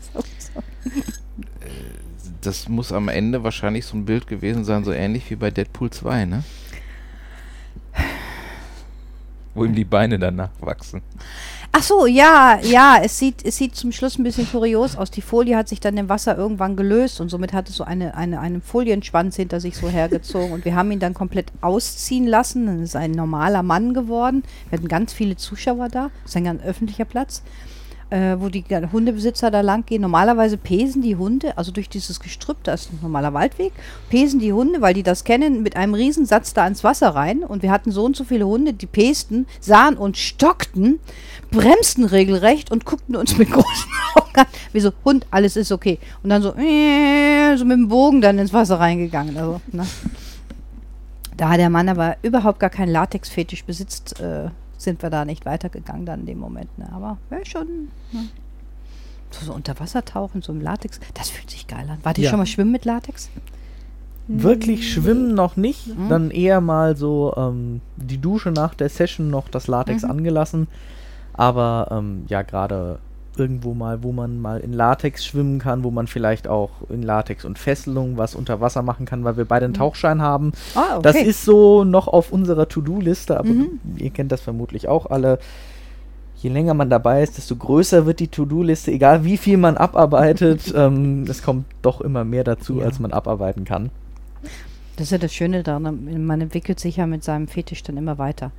Das 2.44 2.68
muss 2.68 2.91
am 2.91 3.08
Ende 3.08 3.44
wahrscheinlich 3.44 3.86
so 3.86 3.96
ein 3.96 4.04
Bild 4.04 4.28
gewesen 4.28 4.66
sein, 4.66 4.84
so 4.84 4.91
ähnlich 4.91 5.30
wie 5.30 5.36
bei 5.36 5.50
Deadpool 5.50 5.89
2, 5.89 6.26
ne? 6.26 6.44
Wo 9.54 9.64
ihm 9.64 9.76
die 9.76 9.86
Beine 9.86 10.20
danach 10.20 10.50
wachsen. 10.60 11.02
Ach 11.76 11.82
so, 11.82 12.06
ja, 12.06 12.60
ja, 12.62 13.00
es 13.02 13.18
sieht, 13.18 13.44
es 13.44 13.58
sieht 13.58 13.76
zum 13.76 13.91
Schluss 13.91 14.20
ein 14.20 14.24
bisschen 14.24 14.48
kurios 14.48 14.96
aus. 14.96 15.10
Die 15.10 15.22
Folie 15.22 15.58
hat 15.58 15.68
sich 15.68 15.80
dann 15.80 15.98
im 15.98 16.10
Wasser 16.10 16.38
irgendwann 16.38 16.76
gelöst 16.76 17.20
und 17.20 17.30
somit 17.30 17.54
hat 17.54 17.70
es 17.70 17.76
so 17.76 17.84
eine, 17.84 18.16
eine, 18.16 18.39
einen 18.39 18.62
Folienschwanz 18.62 19.38
hinter 19.38 19.60
sich 19.60 19.78
so 19.78 19.89
hergezogen 19.89 20.52
und 20.52 20.66
wir 20.66 20.76
haben 20.76 20.91
ihn 20.91 21.00
dann 21.00 21.16
komplett 21.16 21.52
ausziehen 21.62 22.28
lassen. 22.28 22.68
Dann 22.68 22.84
ist 22.84 22.96
ein 22.96 23.12
normaler 23.12 23.64
Mann 23.64 23.96
geworden. 23.96 24.44
Wir 24.70 24.78
hatten 24.78 24.88
ganz 24.88 25.14
viele 25.14 25.36
Zuschauer 25.36 25.89
da. 25.89 26.12
Das 26.22 26.32
ist 26.32 26.38
ein 26.38 26.44
ganz 26.44 26.62
öffentlicher 26.64 27.06
Platz. 27.06 27.41
Äh, 28.14 28.39
wo 28.39 28.49
die 28.49 28.64
Hundebesitzer 28.91 29.49
da 29.49 29.61
lang 29.61 29.88
gehen. 29.88 30.03
Normalerweise 30.03 30.57
pesen 30.57 31.01
die 31.01 31.16
Hunde, 31.16 31.57
also 31.57 31.72
durch 31.72 31.89
dieses 31.89 32.20
Gestrüpp, 32.20 32.57
da 32.64 32.76
ist 32.76 32.93
ein 32.93 32.99
normaler 33.01 33.34
Waldweg, 33.34 33.74
pesen 34.09 34.39
die 34.39 34.53
Hunde, 34.53 34.82
weil 34.82 34.93
die 34.93 35.01
das 35.01 35.24
kennen, 35.24 35.64
mit 35.64 35.76
einem 35.76 35.95
Riesensatz 35.95 36.53
da 36.53 36.68
ins 36.68 36.84
Wasser 36.84 37.09
rein. 37.16 37.43
Und 37.43 37.64
wir 37.64 37.72
hatten 37.72 37.91
so 37.91 38.05
und 38.05 38.16
so 38.16 38.24
viele 38.24 38.45
Hunde, 38.45 38.74
die 38.74 38.86
pesten, 38.86 39.47
sahen 39.59 39.97
und 39.97 40.18
stockten, 40.18 40.99
bremsten 41.49 42.05
regelrecht 42.05 42.72
und 42.72 42.86
guckten 42.86 43.16
uns 43.16 43.36
mit 43.39 43.49
großen 43.51 43.91
Augen 44.14 44.36
an. 44.36 44.45
Wie 44.74 44.80
so, 44.80 44.91
Hund, 45.03 45.26
alles 45.32 45.55
ist 45.55 45.72
okay. 45.72 45.97
Und 46.22 46.30
dann 46.30 46.43
so, 46.43 46.53
äh, 46.55 47.57
so 47.57 47.66
mit 47.66 47.78
dem 47.78 47.88
Bogen 47.88 48.22
dann 48.22 48.38
ins 48.38 48.53
Wasser 48.53 48.80
reingegangen. 48.80 49.36
Also, 49.36 49.59
ne? 49.72 49.88
Da 51.36 51.57
der 51.57 51.72
Mann 51.72 51.89
aber 51.89 52.18
überhaupt 52.22 52.59
gar 52.59 52.70
keinen 52.70 52.91
Latex-Fetisch 52.91 53.64
besitzt, 53.64 54.20
äh, 54.20 54.49
sind 54.84 55.01
wir 55.01 55.09
da 55.09 55.25
nicht 55.25 55.45
weitergegangen 55.45 56.05
dann 56.05 56.21
in 56.21 56.25
dem 56.25 56.39
Moment. 56.39 56.77
Ne? 56.77 56.88
Aber 56.93 57.17
ja, 57.31 57.43
schon. 57.45 57.67
Ne? 58.11 58.25
So, 59.31 59.45
so 59.47 59.53
unter 59.53 59.79
Wasser 59.79 60.05
tauchen, 60.05 60.41
so 60.41 60.51
im 60.53 60.61
Latex, 60.61 60.99
das 61.15 61.29
fühlt 61.29 61.49
sich 61.49 61.67
geil 61.67 61.88
an. 61.89 61.97
Wart 62.03 62.17
ihr 62.19 62.25
Ja. 62.25 62.29
schon 62.29 62.39
mal 62.39 62.45
schwimmen 62.45 62.71
mit 62.71 62.86
Latex? 62.86 63.29
Wirklich 64.27 64.93
schwimmen 64.93 65.34
noch 65.34 65.57
nicht, 65.57 65.88
Mhm. 65.97 66.07
dann 66.09 66.31
eher 66.31 66.61
mal 66.61 66.95
so 66.95 67.34
ähm, 67.36 67.81
die 67.97 68.19
Dusche 68.19 68.51
nach 68.51 68.73
der 68.73 68.88
Session 68.89 69.29
noch 69.29 69.49
das 69.49 69.67
Latex 69.67 70.03
Mhm. 70.03 70.11
angelassen. 70.11 70.67
Aber 71.34 71.88
ähm, 71.91 72.23
ja, 72.27 72.41
gerade 72.43 72.99
irgendwo 73.38 73.73
mal, 73.73 74.03
wo 74.03 74.11
man 74.11 74.39
mal 74.39 74.59
in 74.59 74.73
Latex 74.73 75.25
schwimmen 75.25 75.59
kann, 75.59 75.84
wo 75.84 75.91
man 75.91 76.07
vielleicht 76.07 76.47
auch 76.47 76.69
in 76.89 77.01
Latex 77.01 77.45
und 77.45 77.57
Fesselung 77.57 78.17
was 78.17 78.36
unter 78.36 78.61
Wasser 78.61 78.81
machen 78.81 79.05
kann, 79.05 79.23
weil 79.23 79.38
wir 79.38 79.45
beide 79.45 79.65
einen 79.65 79.73
Tauchschein 79.73 80.21
haben. 80.21 80.51
Ah, 80.75 80.93
okay. 80.97 81.01
Das 81.03 81.15
ist 81.15 81.43
so 81.45 81.84
noch 81.84 82.07
auf 82.07 82.31
unserer 82.31 82.67
To-Do-Liste, 82.67 83.38
aber 83.38 83.49
Mhm. 83.49 83.79
ihr 83.97 84.09
kennt 84.11 84.31
das 84.31 84.41
vermutlich 84.41 84.88
auch 84.88 85.07
alle. 85.07 85.39
Je 86.38 86.49
länger 86.49 86.73
man 86.73 86.89
dabei 86.89 87.23
ist, 87.23 87.38
desto 87.38 87.55
größer 87.55 88.05
wird 88.05 88.19
die 88.19 88.27
To-Do-Liste, 88.27 88.91
egal 88.91 89.23
wie 89.23 89.38
viel 89.38 89.57
man 89.57 89.77
abarbeitet. 89.77 90.73
ähm, 90.75 91.23
es 91.29 91.41
kommt 91.41 91.65
doch 91.81 92.01
immer 92.01 92.23
mehr 92.25 92.43
dazu, 92.43 92.79
Ja. 92.79 92.86
als 92.86 92.99
man 92.99 93.13
abarbeiten 93.13 93.63
kann. 93.65 93.89
Das 94.97 95.07
ist 95.07 95.11
ja 95.11 95.17
das 95.17 95.34
Schöne 95.34 95.63
daran, 95.63 96.25
man 96.25 96.41
entwickelt 96.41 96.79
sich 96.79 96.97
ja 96.97 97.07
mit 97.07 97.23
seinem 97.23 97.47
Fetisch 97.47 97.81
dann 97.81 97.97
immer 97.97 98.17
weiter. 98.19 98.51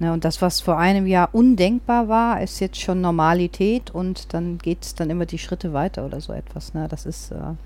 Ne, 0.00 0.12
und 0.12 0.24
das, 0.24 0.40
was 0.40 0.60
vor 0.60 0.78
einem 0.78 1.06
Jahr 1.06 1.30
undenkbar 1.32 2.08
war, 2.08 2.40
ist 2.40 2.60
jetzt 2.60 2.80
schon 2.80 3.00
Normalität 3.00 3.90
und 3.90 4.32
dann 4.32 4.58
geht 4.58 4.84
es 4.84 4.94
dann 4.94 5.10
immer 5.10 5.26
die 5.26 5.38
Schritte 5.38 5.72
weiter 5.72 6.06
oder 6.06 6.20
so 6.20 6.32
etwas. 6.32 6.72
Ne? 6.72 6.86
Das 6.88 7.04
ist, 7.04 7.32
äh, 7.32 7.34
ne. 7.34 7.56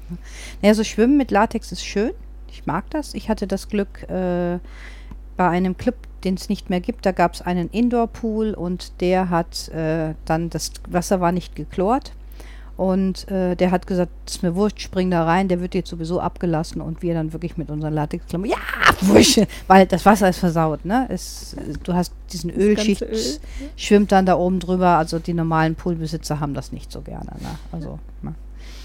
naja, 0.62 0.74
so 0.74 0.82
Schwimmen 0.82 1.18
mit 1.18 1.30
Latex 1.30 1.72
ist 1.72 1.84
schön. 1.84 2.12
Ich 2.50 2.64
mag 2.66 2.88
das. 2.90 3.12
Ich 3.14 3.28
hatte 3.28 3.46
das 3.46 3.68
Glück, 3.68 4.08
äh, 4.08 4.58
bei 5.36 5.48
einem 5.48 5.76
Club, 5.76 5.96
den 6.24 6.34
es 6.34 6.48
nicht 6.48 6.70
mehr 6.70 6.80
gibt, 6.80 7.04
da 7.04 7.12
gab 7.12 7.34
es 7.34 7.42
einen 7.42 7.68
Indoor-Pool 7.70 8.54
und 8.54 9.00
der 9.00 9.30
hat 9.30 9.68
äh, 9.68 10.14
dann, 10.24 10.50
das 10.50 10.72
Wasser 10.88 11.20
war 11.20 11.32
nicht 11.32 11.56
geklort. 11.56 12.12
Und 12.82 13.30
äh, 13.30 13.54
der 13.54 13.70
hat 13.70 13.86
gesagt, 13.86 14.10
ist 14.26 14.42
mir 14.42 14.56
wurscht, 14.56 14.80
spring 14.80 15.08
da 15.08 15.22
rein, 15.24 15.46
der 15.46 15.60
wird 15.60 15.72
jetzt 15.72 15.88
sowieso 15.88 16.18
abgelassen 16.18 16.80
und 16.80 17.00
wir 17.00 17.14
dann 17.14 17.32
wirklich 17.32 17.56
mit 17.56 17.70
unseren 17.70 17.94
Latexklamotten, 17.94 18.50
ja, 18.50 19.06
wurscht, 19.06 19.38
weil 19.68 19.86
das 19.86 20.04
Wasser 20.04 20.28
ist 20.28 20.38
versaut, 20.38 20.84
ne? 20.84 21.06
Es, 21.08 21.54
du 21.84 21.94
hast 21.94 22.12
diesen 22.32 22.50
Ölschicht, 22.50 23.02
Öl, 23.02 23.16
schwimmt 23.76 24.10
dann 24.10 24.26
da 24.26 24.36
oben 24.36 24.58
drüber, 24.58 24.98
also 24.98 25.20
die 25.20 25.32
normalen 25.32 25.76
Poolbesitzer 25.76 26.40
haben 26.40 26.54
das 26.54 26.72
nicht 26.72 26.90
so 26.90 27.02
gerne, 27.02 27.30
ne? 27.40 27.56
Also, 27.70 28.00
ne? 28.20 28.34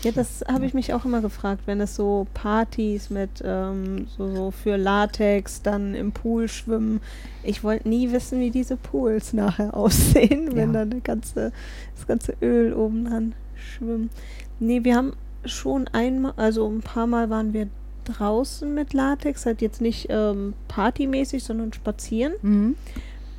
Ja, 0.04 0.12
das 0.12 0.45
habe 0.48 0.68
ich 0.68 0.76
mich 0.76 0.93
auch 0.93 1.04
immer 1.06 1.22
gefragt, 1.22 1.64
wenn 1.66 1.82
es 1.82 1.95
so 1.95 2.28
Partys 2.36 3.10
mit 3.10 3.41
ähm, 3.43 4.06
so, 4.16 4.32
so 4.32 4.52
für 4.52 4.78
Latex, 4.78 5.64
dann 5.64 5.95
im 5.95 6.12
Pool 6.12 6.48
schwimmen. 6.50 7.02
Ich 7.41 7.64
wollte 7.64 7.89
nie 7.89 8.12
wissen, 8.12 8.39
wie 8.39 8.52
diese 8.52 8.78
Pools 8.78 9.34
nachher 9.34 9.74
aussehen, 9.76 10.50
wenn 10.56 10.72
Ja. 10.76 10.86
dann 10.86 11.02
ganze, 11.02 11.52
das 11.95 12.06
ganze 12.06 12.36
Öl 12.43 12.74
oben 12.76 13.06
dran 13.06 13.34
schwimmt. 13.58 14.12
Nee, 14.60 14.84
wir 14.84 14.95
haben 14.95 15.14
schon 15.45 15.88
einmal, 15.89 16.34
also 16.36 16.68
ein 16.68 16.82
paar 16.82 17.08
Mal 17.08 17.30
waren 17.30 17.53
wir 17.53 17.68
draußen 18.05 18.74
mit 18.74 18.93
Latex, 18.93 19.45
halt 19.45 19.62
jetzt 19.62 19.82
nicht 19.82 20.08
ähm, 20.10 20.53
partymäßig, 20.68 21.43
sondern 21.43 21.74
spazieren. 21.74 22.34
Mhm. 22.41 22.76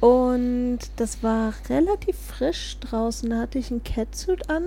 Und 0.01 0.79
das 0.97 1.23
war 1.23 1.55
relativ 1.69 2.17
frisch 2.17 2.79
draußen. 2.81 3.31
Da 3.31 3.39
hatte 3.39 3.59
ich 3.59 3.71
ein 3.71 3.83
Catsuit 3.83 4.49
an 4.49 4.65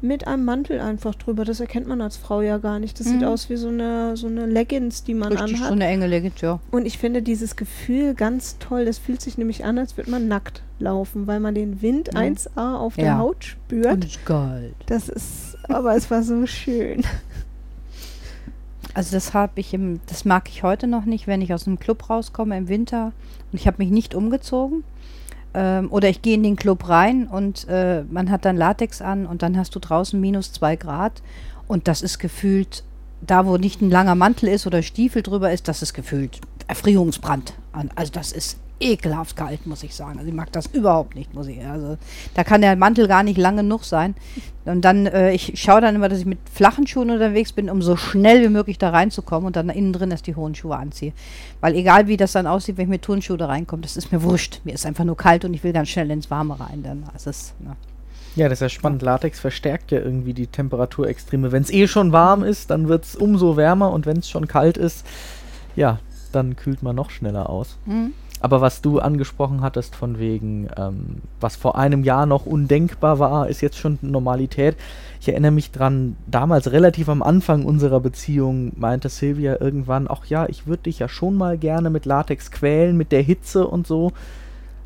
mit 0.00 0.26
einem 0.28 0.44
Mantel 0.44 0.80
einfach 0.80 1.14
drüber. 1.16 1.44
Das 1.44 1.58
erkennt 1.58 1.88
man 1.88 2.00
als 2.00 2.16
Frau 2.16 2.40
ja 2.40 2.58
gar 2.58 2.78
nicht. 2.78 3.00
Das 3.00 3.06
sieht 3.08 3.20
Mhm. 3.22 3.26
aus 3.26 3.50
wie 3.50 3.56
so 3.56 3.66
eine, 3.68 4.16
so 4.16 4.28
eine 4.28 4.46
Leggings, 4.46 5.02
die 5.02 5.14
man 5.14 5.32
Richtig, 5.32 5.58
so 5.58 5.64
anhat. 5.64 5.72
eine 5.72 5.86
enge 5.86 6.06
Leggings, 6.06 6.40
ja. 6.40 6.60
Und 6.70 6.86
ich 6.86 6.98
finde 6.98 7.20
dieses 7.20 7.56
Gefühl 7.56 8.14
ganz 8.14 8.58
toll. 8.58 8.84
Das 8.84 8.98
fühlt 8.98 9.20
sich 9.20 9.38
nämlich 9.38 9.64
an, 9.64 9.76
als 9.78 9.96
würde 9.96 10.10
man 10.10 10.28
nackt 10.28 10.62
laufen, 10.78 11.26
weil 11.26 11.40
man 11.40 11.54
den 11.56 11.82
Wind 11.82 12.10
Mhm. 12.12 12.18
1A 12.20 12.76
auf 12.76 12.94
der 12.94 13.04
Ja. 13.06 13.18
Haut 13.18 13.42
spürt. 13.44 13.86
Und 13.92 14.24
geil. 14.24 14.72
Das 14.86 15.08
ist, 15.08 15.56
aber 15.68 15.96
es 15.96 16.08
war 16.10 16.22
so 16.22 16.46
schön. 16.46 17.02
Also 18.94 19.14
das 19.14 19.34
habe 19.34 19.52
ich 19.60 19.74
im, 19.74 20.00
das 20.06 20.24
mag 20.24 20.48
ich 20.48 20.62
heute 20.62 20.86
noch 20.86 21.04
nicht, 21.04 21.26
wenn 21.26 21.40
ich 21.42 21.52
aus 21.52 21.66
einem 21.66 21.78
Club 21.78 22.08
rauskomme 22.10 22.56
im 22.56 22.68
Winter 22.68 23.12
und 23.52 23.58
ich 23.60 23.66
habe 23.66 23.76
mich 23.78 23.90
nicht 23.90 24.14
umgezogen. 24.14 24.82
Ähm, 25.58 25.90
oder 25.90 26.08
ich 26.08 26.22
gehe 26.22 26.34
in 26.34 26.44
den 26.44 26.54
Club 26.54 26.88
rein 26.88 27.26
und 27.26 27.66
äh, 27.68 28.04
man 28.08 28.30
hat 28.30 28.44
dann 28.44 28.56
Latex 28.56 29.02
an 29.02 29.26
und 29.26 29.42
dann 29.42 29.56
hast 29.56 29.74
du 29.74 29.80
draußen 29.80 30.20
minus 30.20 30.52
zwei 30.52 30.76
Grad 30.76 31.20
und 31.66 31.88
das 31.88 32.00
ist 32.00 32.20
gefühlt, 32.20 32.84
da 33.20 33.44
wo 33.44 33.56
nicht 33.56 33.82
ein 33.82 33.90
langer 33.90 34.14
Mantel 34.14 34.48
ist 34.50 34.68
oder 34.68 34.82
Stiefel 34.82 35.22
drüber 35.22 35.50
ist, 35.50 35.66
das 35.66 35.82
ist 35.82 35.94
gefühlt 35.94 36.40
Erfrierungsbrand. 36.68 37.54
an. 37.72 37.90
Also 37.96 38.12
das 38.12 38.30
ist 38.30 38.58
ekelhaft 38.80 39.36
kalt, 39.36 39.66
muss 39.66 39.82
ich 39.82 39.94
sagen. 39.94 40.18
Also 40.18 40.28
ich 40.28 40.34
mag 40.34 40.52
das 40.52 40.66
überhaupt 40.66 41.14
nicht, 41.14 41.34
muss 41.34 41.46
ich. 41.46 41.64
Also 41.64 41.96
da 42.34 42.44
kann 42.44 42.60
der 42.60 42.76
Mantel 42.76 43.08
gar 43.08 43.22
nicht 43.22 43.38
lang 43.38 43.56
genug 43.56 43.84
sein. 43.84 44.14
Und 44.64 44.82
dann, 44.82 45.06
äh, 45.06 45.32
ich 45.32 45.60
schaue 45.60 45.80
dann 45.80 45.94
immer, 45.94 46.08
dass 46.08 46.18
ich 46.18 46.26
mit 46.26 46.38
flachen 46.52 46.86
Schuhen 46.86 47.10
unterwegs 47.10 47.52
bin, 47.52 47.70
um 47.70 47.82
so 47.82 47.96
schnell 47.96 48.42
wie 48.42 48.48
möglich 48.48 48.78
da 48.78 48.90
reinzukommen 48.90 49.46
und 49.46 49.56
dann 49.56 49.68
innen 49.70 49.92
drin 49.92 50.10
erst 50.10 50.26
die 50.26 50.36
hohen 50.36 50.54
Schuhe 50.54 50.76
anziehe. 50.76 51.12
Weil 51.60 51.74
egal 51.74 52.06
wie 52.06 52.16
das 52.16 52.32
dann 52.32 52.46
aussieht, 52.46 52.76
wenn 52.76 52.84
ich 52.84 52.90
mit 52.90 53.02
Turnschuhe 53.02 53.36
da 53.36 53.46
reinkomme, 53.46 53.82
das 53.82 53.96
ist 53.96 54.12
mir 54.12 54.22
wurscht. 54.22 54.60
Mir 54.64 54.74
ist 54.74 54.86
einfach 54.86 55.04
nur 55.04 55.16
kalt 55.16 55.44
und 55.44 55.54
ich 55.54 55.64
will 55.64 55.72
ganz 55.72 55.88
schnell 55.88 56.10
ins 56.10 56.30
Warme 56.30 56.58
rein. 56.60 56.82
Dann 56.82 57.04
ist 57.14 57.26
es, 57.26 57.54
ne. 57.60 57.76
Ja, 58.36 58.48
das 58.48 58.58
ist 58.58 58.62
ja 58.62 58.68
spannend. 58.68 59.02
Latex 59.02 59.40
verstärkt 59.40 59.90
ja 59.90 59.98
irgendwie 59.98 60.32
die 60.32 60.46
Temperaturextreme. 60.46 61.50
Wenn 61.50 61.62
es 61.62 61.70
eh 61.70 61.88
schon 61.88 62.12
warm 62.12 62.44
ist, 62.44 62.70
dann 62.70 62.86
wird 62.86 63.04
es 63.04 63.16
umso 63.16 63.56
wärmer 63.56 63.90
und 63.90 64.06
wenn 64.06 64.18
es 64.18 64.30
schon 64.30 64.46
kalt 64.46 64.76
ist, 64.76 65.04
ja, 65.74 65.98
dann 66.30 66.54
kühlt 66.54 66.82
man 66.82 66.94
noch 66.94 67.10
schneller 67.10 67.50
aus. 67.50 67.78
Mhm. 67.86 68.12
Aber 68.40 68.60
was 68.60 68.82
du 68.82 69.00
angesprochen 69.00 69.62
hattest 69.62 69.96
von 69.96 70.18
wegen, 70.18 70.68
ähm, 70.76 71.22
was 71.40 71.56
vor 71.56 71.76
einem 71.76 72.04
Jahr 72.04 72.26
noch 72.26 72.46
undenkbar 72.46 73.18
war, 73.18 73.48
ist 73.48 73.60
jetzt 73.60 73.78
schon 73.78 73.98
Normalität. 74.00 74.76
Ich 75.20 75.28
erinnere 75.28 75.50
mich 75.50 75.72
dran, 75.72 76.16
damals 76.26 76.70
relativ 76.70 77.08
am 77.08 77.22
Anfang 77.22 77.64
unserer 77.64 78.00
Beziehung 78.00 78.72
meinte 78.76 79.08
Silvia 79.08 79.60
irgendwann, 79.60 80.06
ach 80.08 80.26
ja, 80.26 80.48
ich 80.48 80.66
würde 80.66 80.84
dich 80.84 81.00
ja 81.00 81.08
schon 81.08 81.36
mal 81.36 81.58
gerne 81.58 81.90
mit 81.90 82.06
Latex 82.06 82.50
quälen, 82.50 82.96
mit 82.96 83.10
der 83.10 83.22
Hitze 83.22 83.66
und 83.66 83.86
so. 83.86 84.12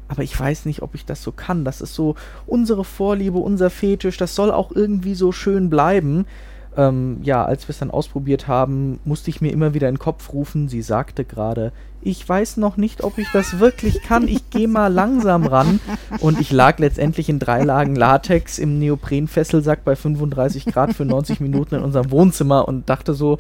Aber 0.09 0.22
ich 0.22 0.38
weiß 0.38 0.66
nicht, 0.66 0.82
ob 0.82 0.94
ich 0.94 1.07
das 1.07 1.22
so 1.22 1.32
kann. 1.32 1.64
Das 1.64 1.80
ist 1.80 1.94
so 1.94 2.16
unsere 2.46 2.84
Vorliebe, 2.84 3.38
unser 3.38 3.70
Fetisch. 3.70 4.18
Das 4.18 4.34
soll 4.34 4.50
auch 4.50 4.70
irgendwie 4.70 5.14
so 5.14 5.32
schön 5.32 5.70
bleiben. 5.70 6.26
Ähm, 6.75 7.18
ja, 7.23 7.45
als 7.45 7.68
wir 7.68 7.70
es 7.70 7.79
dann 7.79 7.91
ausprobiert 7.91 8.49
haben, 8.49 8.99
musste 9.05 9.29
ich 9.29 9.43
mir 9.43 9.53
immer 9.53 9.75
wieder 9.75 9.89
in 9.89 9.97
den 9.97 10.01
Kopf 10.01 10.33
rufen. 10.33 10.68
Sie 10.68 10.81
sagte 10.81 11.25
gerade, 11.25 11.73
ich 12.01 12.27
weiß 12.27 12.57
noch 12.57 12.79
nicht, 12.79 13.05
ob 13.05 13.18
ich 13.18 13.29
das 13.33 13.59
wirklich 13.59 14.03
kann. 14.03 14.27
Ich 14.27 14.49
gehe 14.49 14.68
mal 14.68 14.93
langsam 14.93 15.47
ran. 15.47 15.81
Und 16.20 16.41
ich 16.41 16.51
lag 16.51 16.79
letztendlich 16.79 17.29
in 17.29 17.39
drei 17.39 17.62
Lagen 17.62 17.95
Latex 17.95 18.59
im 18.59 18.79
Neoprenfesselsack 18.79 19.85
bei 19.85 19.97
35 19.97 20.64
Grad 20.66 20.95
für 20.95 21.05
90 21.05 21.41
Minuten 21.41 21.75
in 21.75 21.83
unserem 21.83 22.11
Wohnzimmer 22.11 22.66
und 22.66 22.89
dachte 22.89 23.12
so, 23.12 23.39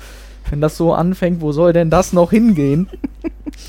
wenn 0.50 0.60
das 0.60 0.76
so 0.76 0.92
anfängt, 0.92 1.40
wo 1.40 1.52
soll 1.52 1.72
denn 1.72 1.88
das 1.88 2.12
noch 2.12 2.30
hingehen? 2.30 2.88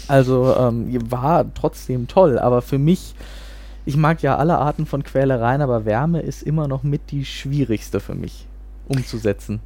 Also 0.08 0.56
ähm, 0.58 0.88
war 1.10 1.46
trotzdem 1.54 2.08
toll, 2.08 2.40
aber 2.40 2.62
für 2.62 2.78
mich, 2.78 3.16
ich 3.86 3.96
mag 3.96 4.22
ja 4.22 4.38
alle 4.38 4.58
Arten 4.58 4.86
von 4.86 5.04
Quälereien, 5.04 5.62
aber 5.62 5.86
Wärme 5.86 6.22
ist 6.22 6.42
immer 6.42 6.68
noch 6.68 6.84
mit 6.84 7.12
die 7.12 7.26
schwierigste 7.26 8.00
für 8.00 8.16
mich 8.16 8.48
umzusetzen. 8.96 9.60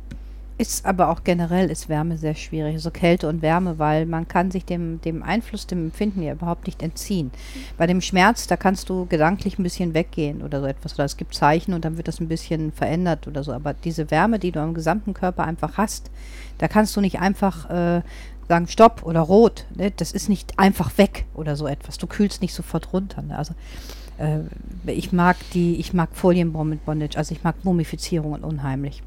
Ist 0.60 0.88
aber 0.88 1.10
auch 1.10 1.24
generell 1.24 1.70
ist 1.70 1.88
Wärme 1.88 2.18
sehr 2.18 2.34
schwierig, 2.34 2.82
so 2.82 2.90
Kälte 2.90 3.30
und 3.30 3.44
Wärme, 3.44 3.78
weil 3.78 4.08
man 4.08 4.28
kann 4.28 4.50
sich 4.50 4.66
dem, 4.66 5.00
dem 5.02 5.22
Einfluss, 5.22 5.68
dem 5.68 5.86
Empfinden 5.86 6.24
ja 6.24 6.34
überhaupt 6.34 6.66
nicht 6.66 6.82
entziehen. 6.82 7.30
Bei 7.78 7.86
dem 7.86 8.02
Schmerz, 8.02 8.48
da 8.48 8.58
kannst 8.58 8.90
du 8.90 9.06
gedanklich 9.06 9.60
ein 9.60 9.64
bisschen 9.64 9.94
weggehen 9.94 10.42
oder 10.42 10.60
so 10.60 10.66
etwas. 10.66 10.96
Oder 10.96 11.06
es 11.06 11.16
gibt 11.16 11.36
Zeichen 11.36 11.76
und 11.76 11.86
dann 11.86 11.98
wird 11.98 12.08
das 12.08 12.20
ein 12.20 12.28
bisschen 12.28 12.72
verändert 12.72 13.28
oder 13.28 13.44
so. 13.44 13.54
Aber 13.54 13.76
diese 13.76 14.10
Wärme, 14.10 14.40
die 14.40 14.52
du 14.52 14.60
am 14.60 14.74
gesamten 14.74 15.14
Körper 15.14 15.44
einfach 15.44 15.78
hast, 15.78 16.10
da 16.58 16.68
kannst 16.68 16.96
du 16.96 17.02
nicht 17.02 17.20
einfach 17.20 17.70
äh, 17.70 18.02
sagen 18.48 18.68
Stopp 18.68 19.04
oder 19.04 19.22
Rot. 19.22 19.66
Ne? 19.76 19.92
Das 19.92 20.12
ist 20.12 20.28
nicht 20.28 20.58
einfach 20.58 20.98
weg 20.98 21.26
oder 21.36 21.56
so 21.56 21.68
etwas. 21.68 22.00
Du 22.00 22.08
kühlst 22.08 22.42
nicht 22.42 22.56
sofort 22.56 22.94
runter. 22.94 23.22
Ne? 23.22 23.38
Also 23.38 23.54
ich 24.88 25.12
mag 25.12 25.38
die, 25.54 25.76
ich 25.76 25.94
mag 25.94 26.10
Folienbaum 26.14 26.80
also 27.16 27.34
ich 27.34 27.44
mag 27.44 27.64
Mumifizierungen 27.64 28.44
unheimlich. 28.44 29.04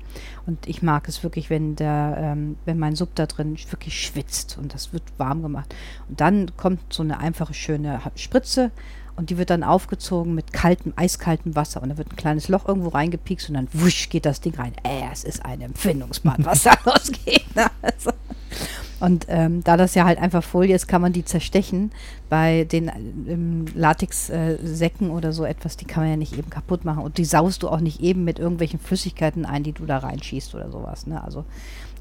Und 0.47 0.69
ich 0.69 0.83
mag 0.83 1.09
es 1.09 1.23
wirklich, 1.23 1.51
wenn 1.51 1.77
der, 1.77 2.17
ähm, 2.19 2.57
wenn 2.65 2.79
mein 2.79 2.97
Sub 2.97 3.15
da 3.15 3.27
drin 3.27 3.57
wirklich 3.71 4.01
schwitzt 4.01 4.59
und 4.59 4.75
das 4.75 4.93
wird 4.93 5.03
warm 5.19 5.43
gemacht. 5.43 5.75
Und 6.09 6.21
dann 6.21 6.57
kommt 6.57 6.93
so 6.93 7.03
eine 7.03 7.19
einfache, 7.19 7.55
schöne 7.55 8.01
Spritze 8.15 8.71
und 9.17 9.31
die 9.31 9.39
wird 9.39 9.51
dann 9.51 9.63
aufgezogen 9.63 10.35
mit 10.35 10.53
kaltem, 10.53 10.93
eiskaltem 10.97 11.55
Wasser 11.57 11.83
und 11.83 11.91
da 11.91 11.99
wird 11.99 12.13
ein 12.13 12.17
kleines 12.17 12.49
Loch 12.49 12.67
irgendwo 12.67 12.89
reingepiekst 12.89 13.49
und 13.49 13.55
dann 13.55 13.69
wusch 13.73 14.09
geht 14.09 14.27
das 14.27 14.41
Ding 14.41 14.55
rein. 14.55 14.73
Äh, 14.83 15.03
es 15.13 15.25
ist 15.25 15.45
ein 15.45 15.61
Empfindungsbad, 15.61 16.45
was 16.45 16.63
da 16.63 16.73
losgeht. 16.85 17.55
Ne? 17.55 17.67
Also, 17.83 18.13
und 19.01 19.27
ähm, 19.29 19.65
da 19.65 19.77
das 19.77 19.95
ja 19.95 20.05
halt 20.05 20.19
einfach 20.19 20.45
Folie 20.45 20.75
ist, 20.75 20.87
kann 20.87 21.01
man 21.03 21.13
die 21.13 21.25
zerstechen. 21.25 21.91
Bei 22.29 22.65
den 22.65 22.91
ähm, 23.29 23.65
Latex-Säcken 23.75 25.11
oder 25.11 25.33
so 25.33 25.45
etwas, 25.45 25.77
die 25.77 25.85
kann 25.87 26.03
man 26.05 26.11
ja 26.11 26.17
nicht 26.17 26.37
eben 26.37 26.51
kaputt 26.51 26.85
machen. 26.85 27.03
Und 27.03 27.19
die 27.19 27.25
saust 27.25 27.63
du 27.63 27.69
auch 27.69 27.81
nicht 27.81 28.01
eben 28.01 28.25
mit 28.25 28.39
irgendwelchen 28.39 28.79
Flüssigkeiten 28.79 29.47
ein, 29.47 29.63
die 29.63 29.73
du 29.73 29.87
da 29.87 29.99
reinschießt 29.99 30.55
oder 30.55 30.71
sowas. 30.71 31.07
Ne? 31.07 31.23
Also 31.23 31.45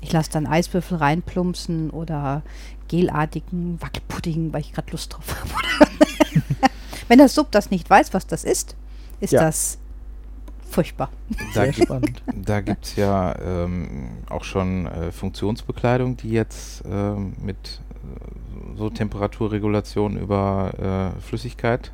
ich 0.02 0.12
lasse 0.12 0.32
dann 0.32 0.45
Eiswürfel 0.47 0.97
reinplumpsen 0.97 1.89
oder 1.89 2.41
gelartigen 2.89 3.82
Wackelpudding, 3.82 4.52
weil 4.54 4.62
ich 4.62 4.74
gerade 4.74 4.91
Lust 4.91 5.14
drauf 5.14 5.36
habe. 5.80 5.91
Wenn 7.08 7.18
der 7.20 7.30
Sub 7.30 7.52
das 7.52 7.72
nicht 7.72 7.89
weiß, 7.89 8.14
was 8.14 8.28
das 8.28 8.43
ist, 8.43 8.76
ist 9.20 9.34
Ja. 9.34 9.41
das 9.41 9.78
furchtbar. 10.70 11.09
Da, 11.53 11.63
Sehr 11.63 11.74
spannend. 11.74 12.22
da 12.36 12.61
gibt 12.61 12.86
es 12.86 12.95
ja 12.95 13.36
ähm, 13.39 14.09
auch 14.30 14.43
schon 14.43 14.88
äh, 14.88 15.11
Funktionsbekleidung, 15.11 16.17
die 16.17 16.32
jetzt 16.32 16.84
ähm, 16.89 17.34
mit 17.43 17.82
äh, 18.03 18.78
so 18.78 18.89
Temperaturregulation 18.89 20.17
über 20.17 21.13
äh, 21.17 21.22
Flüssigkeit 21.22 21.91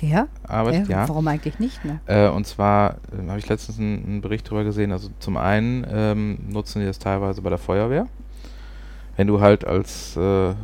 Ja? 0.00 0.28
arbeitet. 0.44 0.88
Ja. 0.88 1.08
Warum 1.08 1.26
eigentlich 1.28 1.58
nicht? 1.58 1.84
Ne? 1.84 2.00
Äh, 2.06 2.28
und 2.28 2.46
zwar 2.46 2.96
äh, 3.12 3.28
habe 3.28 3.38
ich 3.38 3.48
letztens 3.48 3.78
einen, 3.78 4.04
einen 4.04 4.20
Bericht 4.20 4.46
darüber 4.46 4.64
gesehen. 4.64 4.92
Also 4.92 5.08
zum 5.18 5.36
einen 5.36 5.86
ähm, 5.90 6.38
nutzen 6.48 6.80
die 6.80 6.86
das 6.86 6.98
teilweise 6.98 7.42
bei 7.42 7.50
der 7.50 7.58
Feuerwehr. 7.58 8.06
Wenn 9.16 9.26
du 9.26 9.40
halt 9.40 9.64
als 9.64 10.16
äh, 10.16 10.54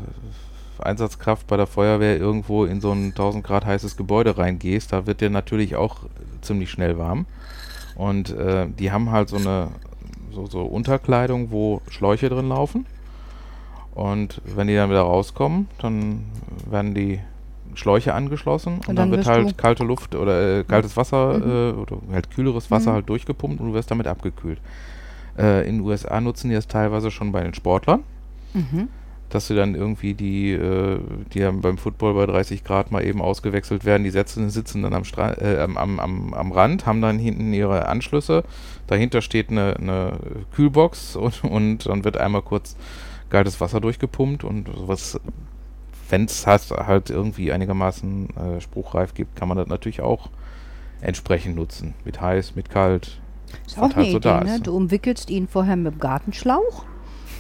Einsatzkraft 0.79 1.47
bei 1.47 1.57
der 1.57 1.67
Feuerwehr 1.67 2.19
irgendwo 2.19 2.65
in 2.65 2.81
so 2.81 2.93
ein 2.93 3.07
1000 3.07 3.43
Grad 3.45 3.65
heißes 3.65 3.97
Gebäude 3.97 4.37
reingehst, 4.39 4.93
da 4.93 5.07
wird 5.07 5.21
dir 5.21 5.31
natürlich 5.31 5.77
auch 5.77 6.01
ziemlich 6.41 6.71
schnell 6.71 6.99
warm. 6.99 7.27
Und 7.97 8.31
äh, 8.31 8.67
die 8.79 8.91
haben 8.93 9.11
halt 9.11 9.29
so 9.29 9.37
eine 9.37 9.69
so, 10.33 10.47
so 10.47 10.63
Unterkleidung, 10.63 11.51
wo 11.51 11.81
Schläuche 11.89 12.29
drin 12.29 12.49
laufen. 12.49 12.87
Und 13.95 14.41
wenn 14.45 14.67
die 14.67 14.75
dann 14.75 14.91
wieder 14.91 15.03
rauskommen, 15.03 15.69
dann 15.79 16.25
werden 16.69 16.95
die 16.95 17.21
Schläuche 17.75 18.15
angeschlossen 18.15 18.75
und, 18.75 18.89
Und 18.89 18.97
dann, 18.97 19.11
dann 19.11 19.11
wird 19.13 19.27
halt 19.27 19.59
kalte 19.59 19.85
Luft 19.85 20.15
oder 20.15 20.61
äh, 20.61 20.65
kaltes 20.65 20.97
Wasser 20.97 21.39
Mhm. 21.39 21.51
äh, 21.51 21.81
oder 21.81 21.97
halt 22.13 22.31
kühleres 22.31 22.71
Wasser 22.71 22.91
Mhm. 22.91 22.95
halt 22.95 23.09
durchgepumpt 23.09 23.61
und 23.61 23.69
du 23.69 23.75
wirst 23.75 23.91
damit 23.91 24.07
abgekühlt. 24.07 24.61
Äh, 25.39 25.69
in 25.69 25.79
den 25.79 25.87
USA 25.87 26.21
nutzen 26.21 26.49
die 26.51 26.55
das 26.57 26.67
teilweise 26.69 27.11
schon 27.11 27.33
bei 27.33 27.43
den 27.43 27.55
Sportlern, 27.55 28.01
Mhm. 28.55 28.89
Dass 29.35 29.49
sie 29.49 29.57
dann 29.57 29.75
irgendwie 29.75 30.15
die, 30.15 30.53
äh, 30.53 31.01
die 31.33 31.41
dann 31.41 31.61
beim 31.61 31.77
Football 31.77 32.15
bei 32.15 32.27
30 32.27 32.63
Grad 32.63 32.93
mal 32.93 33.05
eben 33.05 33.21
ausgewechselt 33.21 33.85
werden, 33.85 34.05
die 34.05 34.11
sitzen, 34.11 34.49
sitzen 34.49 34.83
dann 34.83 34.95
am, 34.95 35.05
Stra 35.05 35.33
äh, 35.33 35.59
am, 35.59 35.77
am, 35.77 36.33
am, 36.33 36.53
Rand, 36.53 36.87
haben 36.87 37.03
dann 37.03 37.19
hinten 37.19 37.53
ihre 37.53 37.89
Anschlüsse, 37.89 38.45
dahinter 38.87 39.23
steht 39.23 39.51
eine, 39.51 39.77
eine 39.77 40.19
Kühlbox 40.55 41.17
und, 41.17 41.45
und 41.45 41.87
dann 41.87 42.05
wird 42.05 42.17
einmal 42.17 42.43
kurz 42.43 42.77
kaltes 43.29 43.61
Wasser 43.61 43.81
durchgepumpt 43.81 44.45
und 44.45 44.69
sowas, 44.69 45.19
wenn 46.11 46.27
es 46.27 46.47
halt, 46.47 46.71
halt 46.71 47.11
irgendwie 47.11 47.51
einigermaßen 47.51 48.29
äh, 48.37 48.61
spruchreif 48.61 49.15
gibt, 49.15 49.35
kann 49.35 49.49
man 49.49 49.59
das 49.59 49.67
natürlich 49.67 50.01
auch 50.01 50.31
entsprechend 51.01 51.57
nutzen. 51.57 51.95
Mit 52.05 52.21
heiß, 52.21 52.55
mit 52.55 52.71
kalt. 52.71 53.21
Ist 53.67 53.79
auch 53.79 53.83
eine 53.85 53.95
halt 53.97 54.11
so 54.11 54.17
Idee, 54.19 54.21
da 54.21 54.45
ne? 54.45 54.61
Du 54.61 54.77
umwickelst 54.77 55.29
ihn 55.29 55.49
vorher 55.49 55.75
mit 55.75 55.95
dem 55.95 55.99
Gartenschlauch. 55.99 56.85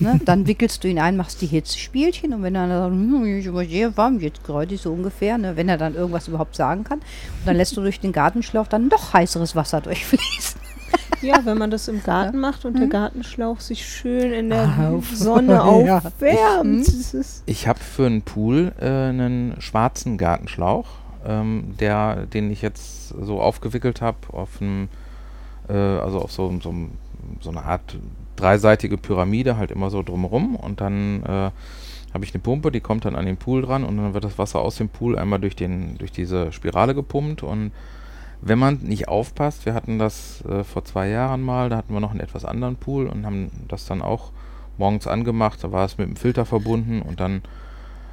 Ne? 0.01 0.21
Dann 0.25 0.47
wickelst 0.47 0.83
du 0.85 0.89
ihn 0.89 0.99
ein, 0.99 1.17
machst 1.17 1.41
die 1.41 1.47
Hitzespielchen 1.47 2.33
und 2.35 2.43
wenn 2.43 2.55
er 2.55 2.67
dann 2.67 2.81
sagt, 2.81 2.93
hm, 2.93 3.39
ich 3.39 3.49
aber 3.49 3.65
sehr 3.65 3.97
warm 3.97 4.19
jetzt 4.21 4.43
gerade 4.45 4.77
so 4.77 4.93
ungefähr, 4.93 5.39
ne? 5.39 5.57
wenn 5.57 5.69
er 5.69 5.79
dann 5.79 5.95
irgendwas 5.95 6.27
überhaupt 6.29 6.57
sagen 6.57 6.83
kann, 6.85 6.99
und 6.99 7.47
dann 7.47 7.57
lässt 7.57 7.77
du 7.77 7.81
durch 7.81 8.01
den 8.01 8.13
Gartenschlauch 8.13 8.67
dann 8.67 8.89
noch 8.89 9.13
heißeres 9.13 9.55
Wasser 9.55 9.81
durchfließen. 9.81 10.61
Ja, 11.23 11.41
wenn 11.45 11.59
man 11.59 11.71
das 11.71 11.89
im 11.89 12.03
Garten 12.03 12.39
macht 12.39 12.65
und 12.65 12.75
der 12.79 12.87
Mhm. 12.87 12.91
Gartenschlauch 12.91 13.61
sich 13.61 13.87
schön 13.87 14.33
in 14.33 14.51
der 14.51 14.91
Auf- 14.93 15.15
Sonne 15.15 15.53
Ja. 15.87 15.99
aufwärmt. 15.99 16.65
Mhm. 16.65 16.85
Das 16.85 17.15
ist 17.15 17.43
Ich 17.47 17.67
habe 17.67 17.79
für 17.81 18.07
einen 18.07 18.23
Pool 18.23 18.73
äh, 18.81 18.85
einen 18.87 19.55
schwarzen 19.61 20.19
Gartenschlauch, 20.19 20.87
ähm, 21.27 21.75
der, 21.81 22.27
den 22.27 22.51
ich 22.51 22.63
jetzt 22.63 23.09
so 23.09 23.41
aufgewickelt 23.41 24.03
habe 24.03 24.19
auf 24.33 24.61
einem, 24.61 24.89
äh, 25.69 25.73
also 25.73 26.21
auf 26.21 26.31
so, 26.33 26.53
so, 26.63 26.69
einem- 26.71 26.91
so 27.41 27.51
eine 27.51 27.63
Art 27.65 27.97
dreiseitige 28.37 28.97
Pyramide, 28.97 29.57
halt 29.57 29.70
immer 29.70 29.91
so 29.91 30.03
drumherum 30.03 30.57
und 30.57 30.80
dann 30.80 31.22
äh, 31.22 31.51
habe 32.14 32.24
ich 32.24 32.32
eine 32.32 32.43
Pumpe, 32.43 32.70
die 32.70 32.80
kommt 32.80 33.05
dann 33.05 33.16
an 33.16 33.26
den 33.26 33.37
Pool 33.37 33.62
dran 33.62 33.85
und 33.85 33.97
dann 33.97 34.14
wird 34.14 34.24
das 34.24 34.39
Wasser 34.39 34.61
aus 34.61 34.76
dem 34.76 34.89
Pool 34.89 35.18
einmal 35.18 35.41
durch, 35.41 35.57
den, 35.57 35.99
durch 35.99 36.12
diese 36.12 36.53
Spirale 36.53 36.95
gepumpt 36.95 37.43
und 37.43 37.72
wenn 38.41 38.59
man 38.59 38.78
nicht 38.82 39.09
aufpasst, 39.09 39.64
wir 39.64 39.74
hatten 39.74 39.99
das 39.99 40.45
äh, 40.45 40.64
vor 40.64 40.85
zwei 40.85 41.09
Jahren 41.09 41.43
mal, 41.43 41.70
da 41.70 41.78
hatten 41.78 41.95
wir 41.95 42.01
noch 42.01 42.11
einen 42.11 42.20
etwas 42.20 42.45
anderen 42.45 42.76
Pool 42.76 43.07
und 43.07 43.24
haben 43.24 43.51
das 43.68 43.87
dann 43.87 44.03
auch 44.03 44.32
morgens 44.76 45.07
angemacht, 45.07 45.62
da 45.64 45.72
war 45.72 45.85
es 45.85 45.99
mit 45.99 46.09
dem 46.09 46.16
Filter 46.16 46.45
verbunden 46.45 47.01
und 47.03 47.20
dann 47.20 47.43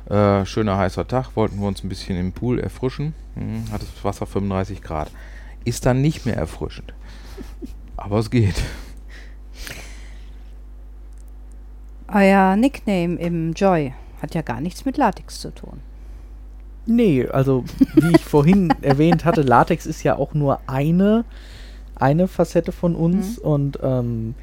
äh, 0.09 0.45
schöner 0.45 0.77
heißer 0.77 1.07
Tag, 1.07 1.35
wollten 1.35 1.59
wir 1.59 1.67
uns 1.67 1.83
ein 1.83 1.89
bisschen 1.89 2.17
im 2.17 2.31
Pool 2.31 2.59
erfrischen, 2.59 3.13
hm, 3.35 3.71
hat 3.71 3.81
das 3.81 4.03
Wasser 4.03 4.25
35 4.25 4.81
Grad. 4.81 5.11
Ist 5.63 5.85
dann 5.85 6.01
nicht 6.01 6.25
mehr 6.25 6.37
erfrischend. 6.37 6.93
Aber 7.97 8.17
es 8.17 8.31
geht. 8.31 8.55
Euer 12.13 12.55
Nickname 12.55 13.15
im 13.15 13.53
Joy 13.53 13.93
hat 14.21 14.35
ja 14.35 14.41
gar 14.41 14.61
nichts 14.61 14.85
mit 14.85 14.97
Latex 14.97 15.39
zu 15.39 15.53
tun. 15.53 15.79
Nee, 16.85 17.27
also 17.27 17.63
wie 17.95 18.15
ich 18.15 18.23
vorhin 18.23 18.73
erwähnt 18.81 19.25
hatte, 19.25 19.41
Latex 19.41 19.85
ist 19.85 20.03
ja 20.03 20.15
auch 20.15 20.33
nur 20.33 20.59
eine, 20.67 21.25
eine 21.95 22.27
Facette 22.27 22.71
von 22.71 22.95
uns 22.95 23.37
und 23.37 23.79
ähm, 23.83 24.35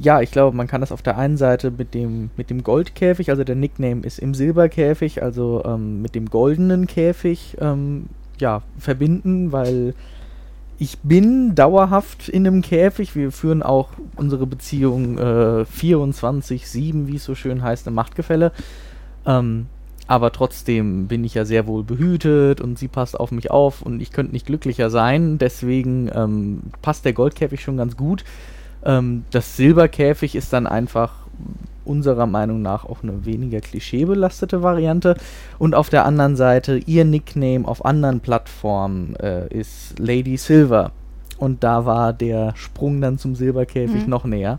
ja, 0.00 0.20
ich 0.20 0.30
glaube, 0.30 0.56
man 0.56 0.66
kann 0.66 0.80
das 0.80 0.92
auf 0.92 1.02
der 1.02 1.16
einen 1.18 1.36
Seite 1.36 1.70
mit 1.70 1.94
dem, 1.94 2.30
mit 2.36 2.50
dem 2.50 2.62
Goldkäfig, 2.62 3.30
also 3.30 3.44
der 3.44 3.54
Nickname 3.54 4.02
ist 4.02 4.18
im 4.18 4.34
Silberkäfig, 4.34 5.22
also 5.22 5.62
ähm, 5.64 6.02
mit 6.02 6.14
dem 6.14 6.26
goldenen 6.26 6.86
Käfig, 6.86 7.56
ähm, 7.60 8.06
ja, 8.38 8.62
verbinden, 8.78 9.52
weil 9.52 9.94
ich 10.78 10.98
bin 10.98 11.54
dauerhaft 11.54 12.28
in 12.28 12.46
einem 12.46 12.62
Käfig. 12.62 13.16
Wir 13.16 13.32
führen 13.32 13.62
auch 13.62 13.88
unsere 14.16 14.46
Beziehung 14.46 15.18
äh, 15.18 15.64
24-7, 15.64 17.06
wie 17.08 17.16
es 17.16 17.24
so 17.24 17.34
schön 17.34 17.62
heißt, 17.62 17.86
im 17.88 17.94
Machtgefälle. 17.94 18.52
Ähm, 19.26 19.66
aber 20.06 20.32
trotzdem 20.32 21.08
bin 21.08 21.24
ich 21.24 21.34
ja 21.34 21.44
sehr 21.44 21.66
wohl 21.66 21.82
behütet 21.82 22.60
und 22.60 22.78
sie 22.78 22.88
passt 22.88 23.18
auf 23.18 23.30
mich 23.32 23.50
auf 23.50 23.82
und 23.82 24.00
ich 24.00 24.12
könnte 24.12 24.32
nicht 24.32 24.46
glücklicher 24.46 24.88
sein. 24.88 25.36
Deswegen 25.38 26.10
ähm, 26.14 26.60
passt 26.80 27.04
der 27.04 27.12
Goldkäfig 27.12 27.60
schon 27.60 27.76
ganz 27.76 27.96
gut. 27.96 28.24
Ähm, 28.84 29.24
das 29.32 29.56
Silberkäfig 29.56 30.36
ist 30.36 30.52
dann 30.52 30.66
einfach 30.66 31.26
unserer 31.88 32.26
Meinung 32.26 32.62
nach 32.62 32.84
auch 32.84 33.02
eine 33.02 33.24
weniger 33.24 33.60
klischeebelastete 33.60 34.62
Variante. 34.62 35.16
Und 35.58 35.74
auf 35.74 35.88
der 35.88 36.04
anderen 36.04 36.36
Seite, 36.36 36.78
ihr 36.86 37.04
Nickname 37.04 37.66
auf 37.66 37.84
anderen 37.84 38.20
Plattformen 38.20 39.16
äh, 39.16 39.48
ist 39.48 39.98
Lady 39.98 40.36
Silver. 40.36 40.92
Und 41.38 41.64
da 41.64 41.86
war 41.86 42.12
der 42.12 42.52
Sprung 42.56 43.00
dann 43.00 43.18
zum 43.18 43.34
Silberkäfig 43.34 44.04
Mhm. 44.04 44.10
noch 44.10 44.24
näher. 44.24 44.58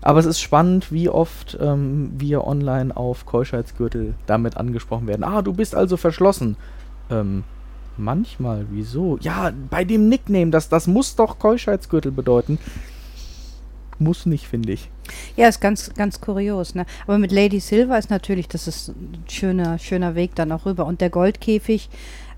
Aber 0.00 0.18
es 0.18 0.26
ist 0.26 0.40
spannend, 0.40 0.90
wie 0.90 1.08
oft 1.08 1.56
ähm, 1.60 2.10
wir 2.18 2.44
online 2.44 2.96
auf 2.96 3.24
Keuschheitsgürtel 3.24 4.14
damit 4.26 4.56
angesprochen 4.56 5.06
werden. 5.06 5.22
Ah, 5.22 5.42
du 5.42 5.52
bist 5.52 5.76
also 5.76 5.96
verschlossen. 5.96 6.56
Ähm, 7.08 7.44
manchmal, 7.96 8.66
wieso? 8.70 9.16
Ja, 9.20 9.52
bei 9.70 9.84
dem 9.84 10.08
Nickname, 10.08 10.50
das, 10.50 10.68
das 10.68 10.88
muss 10.88 11.14
doch 11.14 11.38
Keuschheitsgürtel 11.38 12.10
bedeuten. 12.10 12.58
Muss 14.00 14.26
nicht, 14.26 14.48
finde 14.48 14.72
ich. 14.72 14.90
Ja, 15.36 15.48
ist 15.48 15.60
ganz, 15.60 15.92
ganz 15.94 16.20
kurios, 16.20 16.74
ne? 16.74 16.86
Aber 17.06 17.18
mit 17.18 17.32
Lady 17.32 17.60
Silver 17.60 17.98
ist 17.98 18.10
natürlich, 18.10 18.48
das 18.48 18.68
ist 18.68 18.88
ein 18.88 19.24
schöner, 19.28 19.78
schöner 19.78 20.14
Weg 20.14 20.34
dann 20.34 20.52
auch 20.52 20.66
rüber. 20.66 20.86
Und 20.86 21.00
der 21.00 21.10
Goldkäfig 21.10 21.88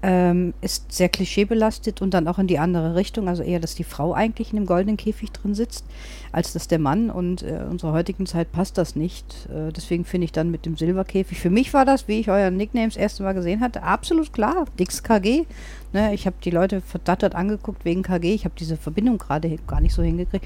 ähm, 0.04 0.52
ist 0.60 0.92
sehr 0.92 1.08
klischeebelastet 1.08 2.02
und 2.02 2.12
dann 2.12 2.28
auch 2.28 2.38
in 2.38 2.46
die 2.46 2.58
andere 2.58 2.94
Richtung. 2.94 3.26
Also 3.26 3.42
eher, 3.42 3.58
dass 3.58 3.74
die 3.74 3.84
Frau 3.84 4.12
eigentlich 4.12 4.50
in 4.50 4.56
dem 4.56 4.66
goldenen 4.66 4.98
Käfig 4.98 5.32
drin 5.32 5.54
sitzt, 5.54 5.86
als 6.30 6.52
dass 6.52 6.68
der 6.68 6.78
Mann. 6.78 7.10
Und 7.10 7.42
äh, 7.42 7.64
unserer 7.68 7.92
heutigen 7.92 8.26
Zeit 8.26 8.52
passt 8.52 8.76
das 8.76 8.96
nicht. 8.96 9.48
Äh, 9.48 9.72
deswegen 9.72 10.04
finde 10.04 10.26
ich 10.26 10.32
dann 10.32 10.50
mit 10.50 10.66
dem 10.66 10.76
Silberkäfig. 10.76 11.38
Für 11.38 11.48
mich 11.48 11.72
war 11.72 11.86
das, 11.86 12.06
wie 12.06 12.20
ich 12.20 12.28
euer 12.28 12.50
Nickname 12.50 12.88
das 12.88 12.98
erste 12.98 13.22
Mal 13.22 13.32
gesehen 13.32 13.60
hatte, 13.60 13.82
absolut 13.82 14.32
klar. 14.32 14.66
Dix 14.78 15.02
KG. 15.02 15.46
Ne? 15.94 16.12
Ich 16.12 16.26
habe 16.26 16.36
die 16.44 16.50
Leute 16.50 16.82
verdattert 16.82 17.34
angeguckt 17.34 17.86
wegen 17.86 18.02
KG. 18.02 18.34
Ich 18.34 18.44
habe 18.44 18.54
diese 18.58 18.76
Verbindung 18.76 19.16
gerade 19.16 19.56
gar 19.66 19.80
nicht 19.80 19.94
so 19.94 20.02
hingekriegt. 20.02 20.44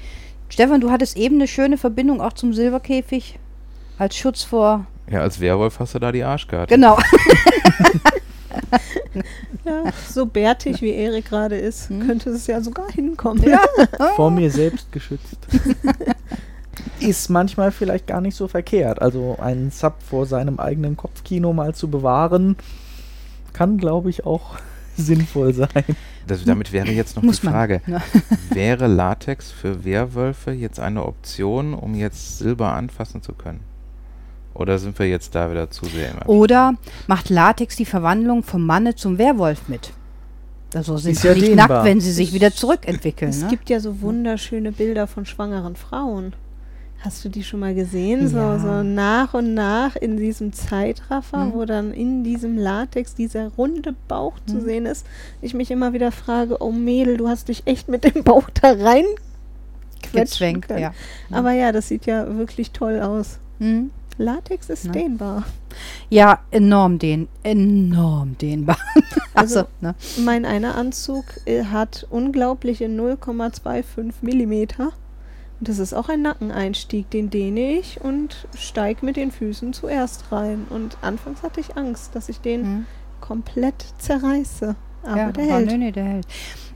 Stefan, 0.49 0.81
du 0.81 0.91
hattest 0.91 1.15
eben 1.17 1.35
eine 1.35 1.47
schöne 1.47 1.77
Verbindung 1.77 2.21
auch 2.21 2.33
zum 2.33 2.53
Silberkäfig 2.53 3.39
als 3.97 4.15
Schutz 4.17 4.43
vor. 4.43 4.85
Ja, 5.09 5.21
als 5.21 5.39
Werwolf 5.39 5.79
hast 5.79 5.95
du 5.95 5.99
da 5.99 6.11
die 6.11 6.23
Arschkarte. 6.23 6.73
Genau. 6.73 6.97
ja, 9.65 9.83
so 10.07 10.25
bärtig 10.25 10.81
wie 10.81 10.91
Erik 10.91 11.25
gerade 11.25 11.57
ist, 11.57 11.89
Hm. 11.89 12.05
könnte 12.07 12.29
es 12.31 12.47
ja 12.47 12.61
sogar 12.61 12.89
hinkommen. 12.91 13.43
Ja. 13.43 13.61
Vor 14.15 14.31
mir 14.31 14.51
selbst 14.51 14.91
geschützt. 14.91 15.37
ist 16.99 17.29
manchmal 17.29 17.71
vielleicht 17.71 18.07
gar 18.07 18.21
nicht 18.21 18.35
so 18.35 18.47
verkehrt. 18.47 19.01
Also 19.01 19.37
einen 19.39 19.71
Sub 19.71 19.95
vor 20.01 20.25
seinem 20.25 20.59
eigenen 20.59 20.97
Kopfkino 20.97 21.53
mal 21.53 21.73
zu 21.73 21.89
bewahren, 21.89 22.57
kann, 23.53 23.77
glaube 23.77 24.09
ich, 24.09 24.25
auch 24.25 24.57
sinnvoll 24.97 25.53
sein. 25.53 25.83
Das, 26.29 26.43
damit 26.45 26.71
wäre 26.71 26.89
jetzt 26.91 27.15
noch 27.15 27.23
Muss 27.23 27.41
die 27.41 27.47
man, 27.47 27.53
Frage, 27.55 27.81
ne? 27.87 28.01
wäre 28.51 28.87
Latex 28.87 29.51
für 29.51 29.83
Werwölfe 29.83 30.51
jetzt 30.51 30.79
eine 30.79 31.03
Option, 31.05 31.73
um 31.73 31.95
jetzt 31.95 32.37
Silber 32.37 32.73
anfassen 32.73 33.21
zu 33.21 33.33
können? 33.33 33.59
Oder 34.53 34.77
sind 34.79 34.97
wir 34.99 35.07
jetzt 35.07 35.35
da 35.35 35.51
wieder 35.51 35.69
zu 35.69 35.85
sehr 35.85 36.11
im? 36.11 36.17
Oder 36.27 36.73
macht 37.07 37.29
Latex 37.29 37.75
die 37.75 37.85
Verwandlung 37.85 38.43
vom 38.43 38.65
Manne 38.65 38.95
zum 38.95 39.17
Werwolf 39.17 39.67
mit? 39.67 39.91
Also 40.73 40.97
sind 40.97 41.13
Ist 41.13 41.21
sie 41.21 41.29
ja 41.29 41.33
nicht 41.33 41.47
dehnbar. 41.47 41.67
nackt, 41.67 41.85
wenn 41.85 41.99
sie 42.01 42.11
sich 42.11 42.31
wieder 42.33 42.51
zurückentwickeln. 42.53 43.31
Es 43.31 43.41
Ne? 43.41 43.47
gibt 43.49 43.69
ja 43.69 43.79
so 43.79 44.01
wunderschöne 44.01 44.71
Bilder 44.71 45.07
von 45.07 45.25
schwangeren 45.25 45.75
Frauen. 45.75 46.33
Hast 47.01 47.23
du 47.23 47.29
die 47.29 47.43
schon 47.43 47.61
mal 47.61 47.73
gesehen? 47.73 48.29
Ja. 48.33 48.57
So, 48.59 48.67
so 48.67 48.83
nach 48.83 49.33
und 49.33 49.53
nach 49.53 49.95
in 49.95 50.17
diesem 50.17 50.51
Zeitraffer, 50.51 51.45
Mhm. 51.45 51.53
wo 51.53 51.65
dann 51.65 51.93
in 51.93 52.23
diesem 52.25 52.57
Latex 52.57 53.15
dieser 53.15 53.47
runde 53.57 53.95
Bauch 54.09 54.33
zu 54.45 54.55
Mhm. 54.57 54.61
sehen 54.61 54.85
ist. 54.85 55.05
Ich 55.41 55.53
mich 55.53 55.71
immer 55.71 55.93
wieder 55.93 56.11
frage, 56.11 56.61
oh 56.61 56.71
Mädel, 56.71 57.15
du 57.17 57.29
hast 57.29 57.47
dich 57.47 57.63
echt 57.65 57.87
mit 57.87 58.03
dem 58.03 58.23
Bauch 58.25 58.49
da 58.61 58.71
rein 58.73 59.05
quetschen 60.03 60.61
können. 60.61 60.79
ja. 60.81 60.93
Aber 61.31 61.51
ja, 61.51 61.71
das 61.71 61.87
sieht 61.87 62.05
ja 62.05 62.37
wirklich 62.37 62.71
toll 62.71 62.99
aus. 62.99 63.39
Mhm. 63.59 63.91
Latex 64.17 64.69
ist 64.69 64.85
Ne? 64.85 64.91
dehnbar. 64.91 65.43
Ja, 66.09 66.39
enorm 66.51 66.99
dehn, 66.99 67.27
enorm 67.43 68.37
dehnbar. 68.37 68.77
Also- 69.33 69.59
Also, 69.59 69.67
ne? 69.79 69.95
Mein 70.25 70.43
einer 70.43 70.75
Anzug 70.75 71.23
äh, 71.45 71.63
hat 71.63 72.05
unglaubliche 72.09 72.89
0,25 72.89 74.15
Millimeter. 74.21 74.91
Das 75.61 75.79
ist 75.79 75.93
auch 75.93 76.07
ein 76.09 76.21
Nackeneinstieg, 76.21 77.09
den 77.09 77.29
dehne 77.29 77.73
ich 77.73 77.99
und 78.01 78.47
steige 78.57 79.05
mit 79.05 79.17
den 79.17 79.31
Füßen 79.31 79.73
zuerst 79.73 80.31
rein. 80.31 80.65
Und 80.69 80.97
anfangs 81.01 81.43
hatte 81.43 81.59
ich 81.59 81.75
Angst, 81.75 82.15
dass 82.15 82.29
ich 82.29 82.39
den 82.39 82.61
Mhm. 82.61 82.85
komplett 83.19 83.85
zerreiße. 83.97 84.75
Aber 85.03 85.17
ja, 85.17 85.31
der 85.31 85.43
aber 85.43 85.53
hält. 85.53 85.67
Nee, 85.67 85.77
nee, 85.77 85.91
der 85.91 86.03
hält. 86.05 86.27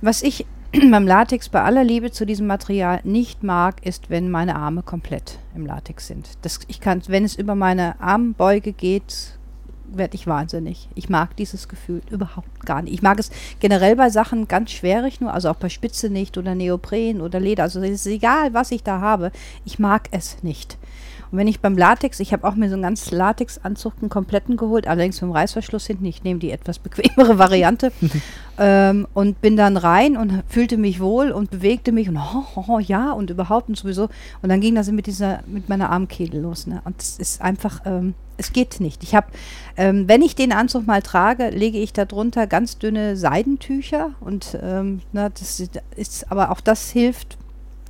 Was 0.02 0.22
ich 0.22 0.46
beim 0.92 1.08
Latex 1.08 1.50
bei 1.50 1.62
aller 1.62 1.84
Liebe 1.84 2.12
zu 2.12 2.26
diesem 2.26 2.48
Material 2.48 3.00
nicht 3.04 3.44
mag, 3.44 3.86
ist, 3.86 4.10
wenn 4.10 4.30
meine 4.30 4.56
Arme 4.56 4.82
komplett 4.84 5.40
im 5.56 5.66
Latex 5.66 6.08
sind. 6.08 6.30
Das, 6.42 6.60
ich 6.68 6.80
kann, 6.82 7.02
wenn 7.08 7.24
es 7.24 7.36
über 7.36 7.56
meine 7.56 8.00
Armbeuge 8.02 8.74
geht, 8.74 9.33
werde 9.98 10.16
ich 10.16 10.28
wahnsinnig. 10.28 10.90
Ich 10.96 11.10
mag 11.10 11.36
dieses 11.36 11.68
Gefühl 11.68 12.02
überhaupt 12.10 12.66
gar 12.66 12.82
nicht. 12.82 12.94
Ich 12.94 13.02
mag 13.02 13.20
es 13.20 13.32
generell 13.60 13.96
bei 13.96 14.10
Sachen 14.10 14.48
ganz 14.48 14.72
schwerig 14.72 15.22
nur, 15.22 15.34
also 15.34 15.50
auch 15.50 15.56
bei 15.56 15.70
Spitze 15.70 16.10
nicht 16.10 16.38
oder 16.38 16.56
Neopren 16.56 17.22
oder 17.22 17.40
Leder. 17.40 17.64
Also 17.64 17.82
es 17.82 17.92
ist 17.92 18.08
egal, 18.08 18.54
was 18.54 18.72
ich 18.72 18.84
da 18.84 19.02
habe. 19.02 19.32
Ich 19.66 19.80
mag 19.80 20.10
es 20.12 20.44
nicht. 20.44 20.78
Und 21.34 21.40
wenn 21.40 21.48
ich 21.48 21.62
beim 21.62 21.76
Latex, 21.76 22.20
ich 22.20 22.32
habe 22.32 22.48
auch 22.48 22.54
mir 22.54 22.70
so 22.70 22.76
einen 22.76 22.84
ganz 22.84 23.10
Latex-Anzug, 23.10 23.94
einen 24.02 24.10
kompletten 24.10 24.56
geholt, 24.56 24.88
allerdings 24.88 25.20
mit 25.20 25.32
dem 25.32 25.34
Reißverschluss 25.34 25.88
hinten. 25.88 26.06
Ich 26.06 26.24
nehme 26.24 26.40
die 26.40 26.52
etwas 26.52 26.78
bequemere 26.78 27.38
Variante 27.40 27.92
ähm, 28.60 29.08
und 29.16 29.42
bin 29.42 29.58
dann 29.58 29.76
rein 29.76 30.16
und 30.16 30.44
fühlte 30.48 30.78
mich 30.78 31.00
wohl 31.00 31.32
und 31.32 31.50
bewegte 31.50 31.92
mich 31.92 32.08
und 32.08 32.18
oh, 32.18 32.44
oh, 32.54 32.66
oh, 32.68 32.80
ja 32.80 33.12
und 33.14 33.32
überhaupt 33.32 33.68
und 33.68 33.76
sowieso. 33.76 34.10
Und 34.44 34.50
dann 34.50 34.62
ging 34.62 34.76
das 34.76 34.92
mit 34.92 35.08
dieser, 35.08 35.40
mit 35.48 35.70
meiner 35.70 35.90
Armkehle 35.90 36.40
los. 36.40 36.68
Ne? 36.68 36.84
Und 36.86 37.02
es 37.02 37.18
ist 37.18 37.42
einfach, 37.42 37.82
ähm, 37.86 38.14
es 38.38 38.54
geht 38.54 38.80
nicht. 38.80 39.04
Ich 39.04 39.16
habe, 39.16 39.28
ähm, 39.78 40.08
wenn 40.08 40.22
ich 40.22 40.36
den 40.36 40.52
Anzug 40.52 40.86
mal 40.88 41.02
trage, 41.02 41.50
lege 41.50 41.78
ich 41.78 41.94
darunter 41.94 42.48
ganz 42.48 42.78
dünne 42.78 43.16
Seidentücher 43.18 44.12
und 44.22 44.58
ähm, 44.62 45.02
na, 45.12 45.30
das 45.30 45.60
ist- 45.96 46.32
aber 46.32 46.52
auch 46.52 46.60
das 46.62 46.90
hilft 46.90 47.38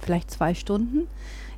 vielleicht 0.01 0.31
zwei 0.31 0.53
Stunden. 0.53 1.07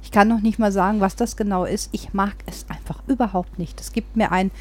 Ich 0.03 0.11
kann 0.11 0.27
noch 0.27 0.41
nicht 0.41 0.59
mal 0.59 0.71
sagen, 0.71 1.01
was 1.01 1.15
das 1.15 1.35
genau 1.35 1.65
ist. 1.65 1.89
Ich 1.91 2.13
mag 2.13 2.35
es 2.45 2.65
einfach 2.69 3.01
überhaupt 3.07 3.57
nicht. 3.57 3.81
Es 3.81 3.91
gibt 3.91 4.15
mir 4.15 4.31
ein 4.31 4.51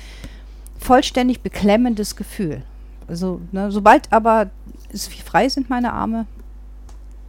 vollständig 0.78 1.40
beklemmendes 1.42 2.16
Gefühl. 2.16 2.62
Also, 3.06 3.40
ne, 3.52 3.70
sobald 3.70 4.10
aber 4.12 4.48
es 4.90 5.06
frei 5.08 5.48
sind 5.50 5.68
meine 5.68 5.92
Arme. 5.92 6.26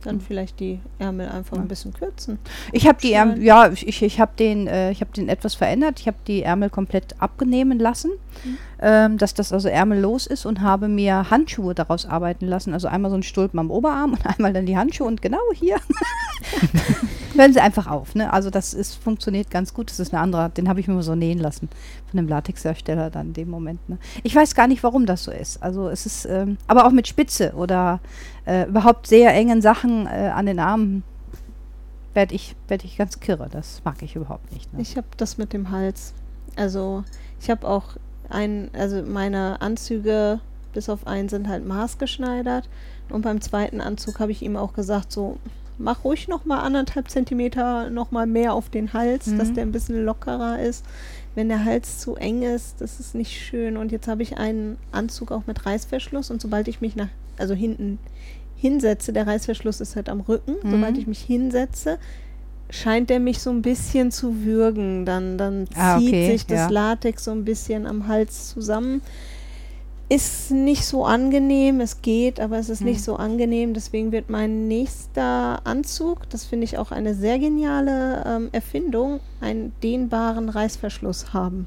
Dann 0.06 0.22
vielleicht 0.22 0.60
die 0.60 0.80
Ärmel 1.00 1.28
einfach 1.30 1.58
Ja. 1.58 1.64
ein 1.64 1.68
bisschen 1.68 1.94
kürzen. 1.94 2.38
Ich 2.72 2.88
habe 2.88 3.00
die 3.02 3.12
Ärmel, 3.14 3.42
ja, 3.44 3.70
ich, 3.72 4.02
ich 4.02 4.20
habe 4.20 4.32
den, 4.38 4.68
äh, 4.68 4.92
ich 4.92 5.02
habe 5.02 5.12
den 5.12 5.30
etwas 5.30 5.56
verändert. 5.56 6.00
Ich 6.00 6.08
habe 6.08 6.18
die 6.28 6.44
Ärmel 6.44 6.70
komplett 6.70 7.16
abgenehmen 7.20 7.80
lassen, 7.80 8.12
ähm, 8.80 9.18
dass 9.18 9.34
das 9.34 9.52
also 9.52 9.68
ärmellos 9.68 10.28
ist 10.28 10.46
und 10.46 10.62
habe 10.62 10.88
mir 10.88 11.30
Handschuhe 11.32 11.74
daraus 11.74 12.06
arbeiten 12.06 12.46
lassen. 12.48 12.74
Also 12.74 12.88
einmal 12.88 13.10
so 13.10 13.18
ein 13.18 13.24
Stulpen 13.24 13.60
am 13.60 13.72
Oberarm 13.72 14.14
und 14.14 14.26
einmal 14.26 14.54
dann 14.54 14.66
die 14.66 14.78
Handschuhe 14.78 15.08
und 15.08 15.22
genau 15.22 15.40
hier 15.54 15.78
hören 17.36 17.54
sie 17.54 17.60
einfach 17.60 17.88
auf. 17.88 18.16
Ne? 18.16 18.32
Also 18.32 18.50
das 18.50 18.74
ist, 18.74 18.96
funktioniert 18.96 19.50
ganz 19.50 19.74
gut. 19.74 19.90
Das 19.90 20.00
ist 20.00 20.14
eine 20.14 20.22
andere, 20.22 20.50
den 20.50 20.70
habe 20.70 20.80
ich 20.80 20.88
mir 20.88 21.02
so 21.04 21.16
nähen 21.16 21.40
lassen 21.40 21.70
von 22.10 22.18
dem 22.18 22.28
Latexhersteller 22.28 23.10
dann 23.10 23.28
in 23.28 23.34
dem 23.34 23.50
Moment. 23.50 23.88
Ne? 23.90 23.98
Ich 24.24 24.36
weiß 24.36 24.56
gar 24.56 24.68
nicht, 24.68 24.84
warum 24.84 25.06
das 25.06 25.24
so 25.24 25.32
ist. 25.32 25.62
Also 25.62 25.90
es 25.90 26.06
ist, 26.06 26.26
ähm, 26.26 26.58
aber 26.68 26.86
auch 26.86 26.92
mit 26.92 27.08
Spitze 27.08 27.54
oder 27.54 28.00
äh, 28.46 28.68
überhaupt 28.68 29.08
sehr 29.08 29.34
engen 29.34 29.62
Sachen 29.62 30.08
äh, 30.08 30.32
an 30.34 30.46
den 30.46 30.60
Armen 30.60 31.04
werde 32.14 32.34
ich, 32.34 32.56
werd 32.68 32.84
ich 32.84 32.98
ganz 32.98 33.20
kirre. 33.20 33.50
Das 33.52 33.82
mag 33.84 34.02
ich 34.02 34.16
überhaupt 34.16 34.52
nicht. 34.52 34.74
Ne? 34.74 34.82
Ich 34.82 34.98
habe 34.98 35.08
das 35.18 35.38
mit 35.38 35.54
dem 35.54 35.72
Hals. 35.72 36.14
Also 36.56 37.04
ich 37.42 37.50
habe 37.50 37.68
auch 37.68 37.98
ein, 38.30 38.70
also 38.74 39.04
meine 39.04 39.62
Anzüge 39.62 40.40
bis 40.76 40.90
auf 40.90 41.08
einen 41.08 41.30
sind 41.30 41.48
halt 41.48 41.66
maßgeschneidert. 41.66 42.70
Und 43.10 43.24
beim 43.24 43.42
zweiten 43.42 43.82
Anzug 43.82 44.20
habe 44.20 44.32
ich 44.32 44.44
ihm 44.44 44.58
auch 44.58 44.74
gesagt, 44.74 45.12
so 45.12 45.38
mach 45.78 46.04
ruhig 46.04 46.28
noch 46.28 46.46
mal 46.46 46.60
anderthalb 46.62 47.10
Zentimeter 47.10 47.90
noch 47.90 48.12
mal 48.12 48.28
mehr 48.28 48.54
auf 48.54 48.70
den 48.70 48.94
Hals, 48.94 49.26
dass 49.38 49.50
Mhm. 49.50 49.54
der 49.56 49.64
ein 49.66 49.72
bisschen 49.72 50.04
lockerer 50.06 50.60
ist. 50.62 50.86
Wenn 51.36 51.50
der 51.50 51.66
Hals 51.66 52.00
zu 52.00 52.16
eng 52.16 52.44
ist, 52.44 52.80
das 52.80 53.00
ist 53.00 53.14
nicht 53.16 53.32
schön. 53.32 53.76
Und 53.78 53.92
jetzt 53.92 54.08
habe 54.08 54.24
ich 54.24 54.38
einen 54.38 54.78
Anzug 54.92 55.32
auch 55.32 55.44
mit 55.48 55.66
Reißverschluss 55.66 56.32
und 56.32 56.42
sobald 56.42 56.68
ich 56.68 56.80
mich 56.82 56.96
nach, 56.96 57.10
also 57.38 57.54
hinten 57.54 58.00
hinsetze, 58.56 59.12
der 59.12 59.28
Reißverschluss 59.28 59.82
ist 59.82 59.96
halt 59.98 60.08
am 60.08 60.22
Rücken, 60.22 60.56
Mhm. 60.64 60.72
sobald 60.72 60.98
ich 60.98 61.08
mich 61.08 61.20
hinsetze, 61.20 61.98
scheint 62.70 63.10
der 63.10 63.20
mich 63.20 63.40
so 63.40 63.50
ein 63.52 63.62
bisschen 63.62 64.12
zu 64.12 64.44
würgen. 64.46 65.06
Dann, 65.06 65.38
dann 65.38 65.68
zieht 65.68 65.78
Ah, 65.78 65.98
okay, 65.98 66.32
sich 66.32 66.46
das 66.48 66.58
ja. 66.58 66.70
Latex 66.70 67.26
so 67.26 67.32
ein 67.32 67.44
bisschen 67.46 67.86
am 67.86 68.08
Hals 68.08 68.50
zusammen. 68.50 69.02
Ist 70.08 70.52
nicht 70.52 70.86
so 70.86 71.04
angenehm, 71.04 71.82
es 71.82 72.04
geht, 72.04 72.40
aber 72.40 72.60
es 72.60 72.70
ist 72.70 72.82
Mhm. 72.82 72.88
nicht 72.88 73.04
so 73.04 73.16
angenehm. 73.16 73.74
Deswegen 73.74 74.12
wird 74.12 74.30
mein 74.30 74.68
nächster 74.68 75.66
Anzug, 75.66 76.30
das 76.30 76.46
finde 76.46 76.66
ich 76.66 76.78
auch 76.78 76.92
eine 76.92 77.16
sehr 77.16 77.40
geniale 77.40 78.24
ähm, 78.26 78.50
Erfindung, 78.52 79.20
einen 79.42 79.74
dehnbaren 79.82 80.50
Reißverschluss 80.50 81.34
haben. 81.34 81.66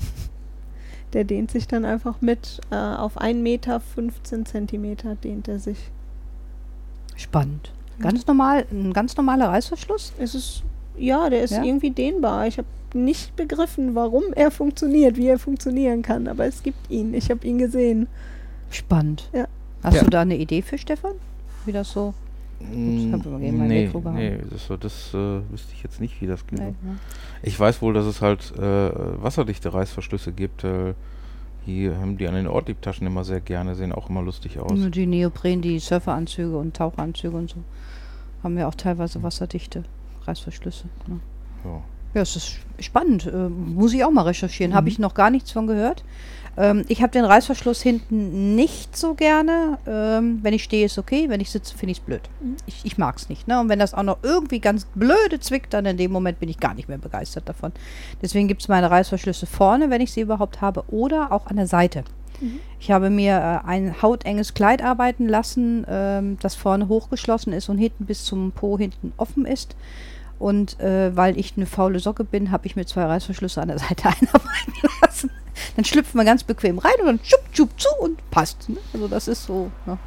Der 1.12 1.24
dehnt 1.24 1.50
sich 1.50 1.68
dann 1.68 1.84
einfach 1.84 2.22
mit 2.22 2.60
äh, 2.70 2.76
auf 2.76 3.18
1 3.18 3.42
Meter 3.42 3.80
15 3.80 4.46
Zentimeter 4.46 5.14
dehnt 5.14 5.48
er 5.48 5.58
sich. 5.58 5.90
Spannend. 7.16 7.72
Ganz 8.00 8.26
normal, 8.26 8.64
ein 8.72 8.94
ganz 8.94 9.16
normaler 9.18 9.50
Reißverschluss? 9.50 10.14
Es 10.18 10.34
ist, 10.34 10.62
ja, 10.98 11.28
der 11.30 11.42
ist 11.42 11.52
Ja? 11.52 11.62
irgendwie 11.64 11.90
dehnbar. 11.90 12.46
Ich 12.46 12.58
habe 12.58 12.68
nicht 12.94 13.34
begriffen, 13.36 13.94
warum 13.94 14.22
er 14.34 14.50
funktioniert, 14.50 15.16
wie 15.16 15.28
er 15.28 15.38
funktionieren 15.38 16.02
kann, 16.02 16.28
aber 16.28 16.44
es 16.46 16.62
gibt 16.62 16.90
ihn. 16.90 17.14
Ich 17.14 17.30
habe 17.30 17.46
ihn 17.46 17.58
gesehen. 17.58 18.06
Spannend. 18.70 19.28
Ja. 19.32 19.46
Hast 19.82 19.96
Ja. 19.96 20.04
du 20.04 20.10
da 20.10 20.20
eine 20.22 20.36
Idee 20.36 20.62
für 20.62 20.78
Stefan? 20.78 21.12
Wie 21.64 21.72
das 21.72 21.92
so? 21.92 22.14
Mm, 22.60 23.14
immer 23.14 23.40
eben 23.40 23.58
mein 23.58 23.68
nee, 23.68 23.84
Mikro 23.86 24.00
gehabt. 24.00 24.16
nee, 24.18 24.38
das, 24.50 24.66
so- 24.66 24.76
das 24.76 25.12
äh, 25.14 25.40
wüsste 25.50 25.72
ich 25.74 25.82
jetzt 25.82 26.00
nicht, 26.00 26.20
wie 26.20 26.26
das 26.28 26.46
geht. 26.46 26.60
Nee, 26.60 26.66
ne? 26.82 26.98
Ich 27.42 27.58
weiß 27.58 27.82
wohl, 27.82 27.92
dass 27.92 28.06
es 28.06 28.20
halt 28.20 28.52
äh, 28.56 28.62
wasserdichte 28.62 29.72
Reißverschlüsse 29.74 30.30
gibt. 30.32 30.62
Äh, 30.62 30.94
die 31.66 31.90
haben 31.90 32.18
die 32.18 32.28
an 32.28 32.34
den 32.34 32.46
Ortliebtaschen 32.46 33.06
immer 33.06 33.24
sehr 33.24 33.40
gerne, 33.40 33.74
sehen 33.74 33.92
auch 33.92 34.10
immer 34.10 34.22
lustig 34.22 34.58
aus. 34.60 34.72
Nur 34.78 34.90
die 34.90 35.06
Neopren, 35.06 35.60
die 35.62 35.78
Surferanzüge 35.80 36.56
und 36.56 36.76
Taucheranzüge 36.76 37.36
und 37.36 37.50
so 37.50 37.56
haben 38.44 38.58
ja 38.58 38.66
auch 38.68 38.74
teilweise 38.74 39.22
wasserdichte 39.22 39.84
Reißverschlüsse. 40.26 40.86
Ne? 41.06 41.20
Ja. 41.64 41.82
Ja, 42.14 42.20
es 42.20 42.36
ist 42.36 42.56
spannend. 42.78 43.26
Äh, 43.26 43.48
muss 43.48 43.94
ich 43.94 44.04
auch 44.04 44.10
mal 44.10 44.22
recherchieren. 44.22 44.74
Habe 44.74 44.88
ich 44.88 44.98
noch 44.98 45.14
gar 45.14 45.30
nichts 45.30 45.50
von 45.50 45.66
gehört. 45.66 46.04
Ähm, 46.58 46.84
ich 46.88 47.02
habe 47.02 47.10
den 47.10 47.24
Reißverschluss 47.24 47.80
hinten 47.80 48.54
nicht 48.54 48.96
so 48.96 49.14
gerne. 49.14 49.78
Ähm, 49.86 50.40
wenn 50.42 50.52
ich 50.52 50.64
stehe, 50.64 50.84
ist 50.84 50.98
okay. 50.98 51.30
Wenn 51.30 51.40
ich 51.40 51.50
sitze, 51.50 51.76
finde 51.76 51.92
ich 51.92 51.98
es 51.98 52.04
blöd. 52.04 52.20
Mhm. 52.42 52.56
Ich, 52.66 52.80
ich 52.84 52.98
mag 52.98 53.16
es 53.16 53.30
nicht. 53.30 53.48
Ne? 53.48 53.58
Und 53.58 53.70
wenn 53.70 53.78
das 53.78 53.94
auch 53.94 54.02
noch 54.02 54.18
irgendwie 54.22 54.60
ganz 54.60 54.86
blöde 54.94 55.40
zwickt, 55.40 55.72
dann 55.72 55.86
in 55.86 55.96
dem 55.96 56.12
Moment 56.12 56.38
bin 56.38 56.50
ich 56.50 56.60
gar 56.60 56.74
nicht 56.74 56.88
mehr 56.88 56.98
begeistert 56.98 57.48
davon. 57.48 57.72
Deswegen 58.20 58.48
gibt 58.48 58.60
es 58.60 58.68
meine 58.68 58.90
Reißverschlüsse 58.90 59.46
vorne, 59.46 59.88
wenn 59.88 60.02
ich 60.02 60.12
sie 60.12 60.20
überhaupt 60.20 60.60
habe, 60.60 60.84
oder 60.88 61.32
auch 61.32 61.46
an 61.46 61.56
der 61.56 61.66
Seite. 61.66 62.04
Mhm. 62.42 62.60
Ich 62.78 62.90
habe 62.90 63.08
mir 63.08 63.36
äh, 63.64 63.66
ein 63.66 64.02
hautenges 64.02 64.52
Kleid 64.52 64.82
arbeiten 64.82 65.28
lassen, 65.28 65.86
ähm, 65.88 66.36
das 66.42 66.56
vorne 66.56 66.88
hochgeschlossen 66.88 67.54
ist 67.54 67.70
und 67.70 67.78
hinten 67.78 68.04
bis 68.04 68.24
zum 68.26 68.52
Po 68.52 68.76
hinten 68.76 69.14
offen 69.16 69.46
ist. 69.46 69.74
Und 70.42 70.80
äh, 70.80 71.14
weil 71.16 71.38
ich 71.38 71.54
eine 71.56 71.66
faule 71.66 72.00
Socke 72.00 72.24
bin, 72.24 72.50
habe 72.50 72.66
ich 72.66 72.74
mir 72.74 72.84
zwei 72.84 73.04
Reißverschlüsse 73.04 73.62
an 73.62 73.68
der 73.68 73.78
Seite 73.78 74.04
einarbeiten 74.08 74.74
lassen. 75.00 75.30
Dann 75.76 75.84
schlüpft 75.84 76.14
man 76.16 76.26
ganz 76.26 76.42
bequem 76.42 76.78
rein 76.78 76.92
und 77.00 77.06
dann 77.06 77.20
schupp, 77.22 77.42
schupp 77.52 77.70
zu 77.80 77.88
und 78.00 78.18
passt. 78.32 78.68
Ne? 78.68 78.78
Also 78.92 79.06
das 79.06 79.28
ist 79.28 79.44
so. 79.44 79.70
Ne? 79.86 79.98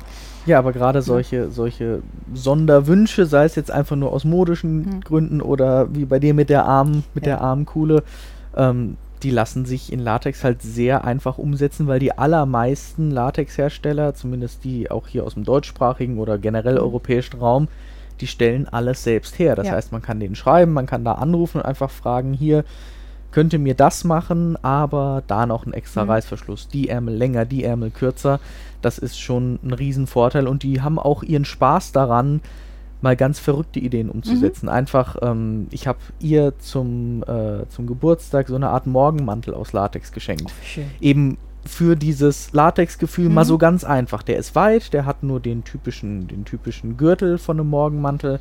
Ja, 0.45 0.59
aber 0.59 0.73
gerade 0.73 1.01
solche, 1.01 1.49
solche 1.51 2.01
Sonderwünsche, 2.33 3.25
sei 3.25 3.45
es 3.45 3.55
jetzt 3.55 3.71
einfach 3.71 3.95
nur 3.95 4.11
aus 4.11 4.25
modischen 4.25 4.77
Mhm. 4.79 5.01
Gründen 5.01 5.41
oder 5.41 5.93
wie 5.95 6.05
bei 6.05 6.19
dir 6.19 6.33
mit 6.33 6.49
der 6.49 6.65
Arm, 6.65 7.03
mit 7.13 7.25
Ja. 7.25 7.37
der 7.37 7.41
Armkuhle, 7.41 8.03
ähm, 8.57 8.97
die 9.23 9.31
lassen 9.31 9.65
sich 9.65 9.91
in 9.91 9.99
Latex 10.01 10.43
halt 10.43 10.61
sehr 10.61 11.05
einfach 11.05 11.37
umsetzen, 11.37 11.87
weil 11.87 11.99
die 11.99 12.15
allermeisten 12.17 13.09
Latexhersteller, 13.09 14.13
zumindest 14.13 14.63
die 14.65 14.91
auch 14.91 15.07
hier 15.07 15.23
aus 15.23 15.33
dem 15.35 15.45
deutschsprachigen 15.45 16.19
oder 16.19 16.37
generell 16.37 16.75
Mhm. 16.75 16.81
europäischen 16.81 17.39
Raum, 17.39 17.67
die 18.21 18.27
stellen 18.27 18.67
alles 18.67 19.03
selbst 19.03 19.37
her. 19.39 19.55
Das 19.55 19.67
Ja. 19.67 19.73
heißt, 19.73 19.91
man 19.91 20.01
kann 20.01 20.19
denen 20.19 20.35
schreiben, 20.35 20.73
man 20.73 20.85
kann 20.85 21.03
da 21.03 21.13
anrufen 21.13 21.57
und 21.59 21.65
einfach 21.65 21.89
fragen, 21.91 22.33
hier, 22.33 22.63
könnt 23.31 23.51
ihr 23.51 23.59
mir 23.59 23.73
das 23.75 24.05
machen, 24.05 24.57
aber 24.63 25.21
da 25.27 25.45
noch 25.45 25.65
ein 25.65 25.73
extra 25.73 26.05
Mhm. 26.05 26.09
Reißverschluss, 26.11 26.69
die 26.69 26.87
Ärmel 26.87 27.15
länger, 27.15 27.43
die 27.45 27.65
Ärmel 27.65 27.91
kürzer. 27.91 28.39
Das 28.81 28.97
ist 28.97 29.19
schon 29.19 29.59
ein 29.63 29.73
Riesenvorteil 29.73 30.47
und 30.47 30.63
die 30.63 30.81
haben 30.81 30.97
auch 30.99 31.21
ihren 31.21 31.43
Spaß 31.43 31.91
daran, 31.91 32.39
mal 33.01 33.17
ganz 33.17 33.39
verrückte 33.39 33.79
Ideen 33.79 34.09
umzusetzen. 34.09 34.69
Einfach, 34.69 35.17
ähm, 35.21 35.67
ich 35.71 35.85
habe 35.85 35.99
ihr 36.19 36.57
zum, 36.59 37.23
äh, 37.27 37.67
zum 37.67 37.87
Geburtstag 37.87 38.47
so 38.47 38.55
eine 38.55 38.69
Art 38.69 38.87
Morgenmantel 38.87 39.53
aus 39.53 39.73
Latex 39.73 40.11
geschenkt. 40.13 40.51
Schön. 40.63 40.85
Eben 41.01 41.37
für 41.67 41.95
dieses 41.95 42.53
Latex-Gefühl 42.53 43.29
mal 43.29 43.43
Mhm. 43.43 43.47
so 43.47 43.57
ganz 43.57 43.83
einfach. 43.83 44.23
Der 44.23 44.37
ist 44.37 44.55
weit, 44.55 44.93
der 44.93 45.05
hat 45.05 45.23
nur 45.23 45.39
den 45.39 45.63
typischen, 45.63 46.27
den 46.27 46.45
typischen 46.45 46.97
Gürtel 46.97 47.37
von 47.37 47.59
einem 47.59 47.69
Morgenmantel 47.69 48.39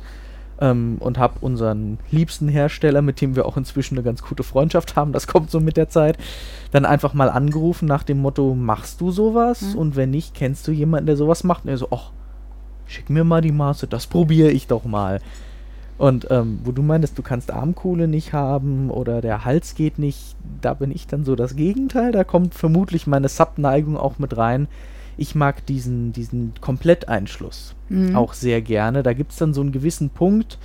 ähm, 0.61 0.97
und 0.99 1.17
habe 1.17 1.35
unseren 1.41 1.97
liebsten 2.11 2.47
Hersteller, 2.47 3.01
mit 3.01 3.19
dem 3.21 3.35
wir 3.35 3.45
auch 3.45 3.57
inzwischen 3.57 3.95
eine 3.95 4.03
ganz 4.03 4.21
gute 4.21 4.43
Freundschaft 4.43 4.95
haben, 4.95 5.11
das 5.11 5.27
kommt 5.27 5.51
so 5.51 5.59
mit 5.59 5.75
der 5.75 5.89
Zeit, 5.89 6.17
dann 6.71 6.85
einfach 6.85 7.13
mal 7.13 7.29
angerufen 7.29 7.87
nach 7.87 8.03
dem 8.03 8.19
Motto, 8.19 8.55
machst 8.55 9.01
du 9.01 9.11
sowas? 9.11 9.73
Mhm. 9.73 9.79
Und 9.79 9.95
wenn 9.95 10.11
nicht, 10.11 10.33
kennst 10.33 10.67
du 10.67 10.71
jemanden, 10.71 11.07
der 11.07 11.17
sowas 11.17 11.43
macht? 11.43 11.65
Und 11.65 11.71
er 11.71 11.77
so, 11.77 11.87
ach, 11.91 12.11
schick 12.85 13.09
mir 13.09 13.23
mal 13.23 13.41
die 13.41 13.51
Maße, 13.51 13.87
das 13.87 14.07
probiere 14.07 14.49
ich 14.51 14.67
doch 14.67 14.85
mal. 14.85 15.19
Und 15.97 16.27
ähm, 16.29 16.59
wo 16.63 16.71
du 16.71 16.81
meintest, 16.81 17.17
du 17.17 17.21
kannst 17.21 17.51
Armkuhle 17.51 18.07
nicht 18.07 18.33
haben 18.33 18.89
oder 18.91 19.21
der 19.21 19.45
Hals 19.45 19.75
geht 19.75 19.97
nicht, 19.97 20.35
da 20.61 20.73
bin 20.73 20.91
ich 20.91 21.07
dann 21.07 21.23
so 21.23 21.35
das 21.35 21.55
Gegenteil. 21.55 22.11
Da 22.11 22.23
kommt 22.25 22.53
vermutlich 22.53 23.07
meine 23.07 23.29
Sub-Neigung 23.29 23.95
auch 23.95 24.19
mit 24.19 24.35
rein. 24.35 24.67
Ich 25.17 25.35
mag 25.35 25.65
diesen, 25.65 26.11
diesen 26.11 26.53
Kompletteinschluss 26.59 27.75
Mhm. 27.87 28.15
auch 28.15 28.33
sehr 28.33 28.61
gerne. 28.61 29.03
Da 29.03 29.13
gibt 29.13 29.31
es 29.31 29.37
dann 29.37 29.53
so 29.53 29.61
einen 29.61 29.71
gewissen 29.71 30.09
Punkt. 30.09 30.57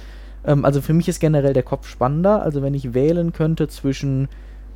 Ähm, 0.44 0.64
also 0.64 0.80
für 0.80 0.94
mich 0.94 1.06
ist 1.08 1.20
generell 1.20 1.52
der 1.52 1.62
Kopf 1.62 1.86
spannender. 1.86 2.42
Also 2.42 2.62
wenn 2.62 2.74
ich 2.74 2.94
wählen 2.94 3.32
könnte 3.32 3.68
zwischen 3.68 4.28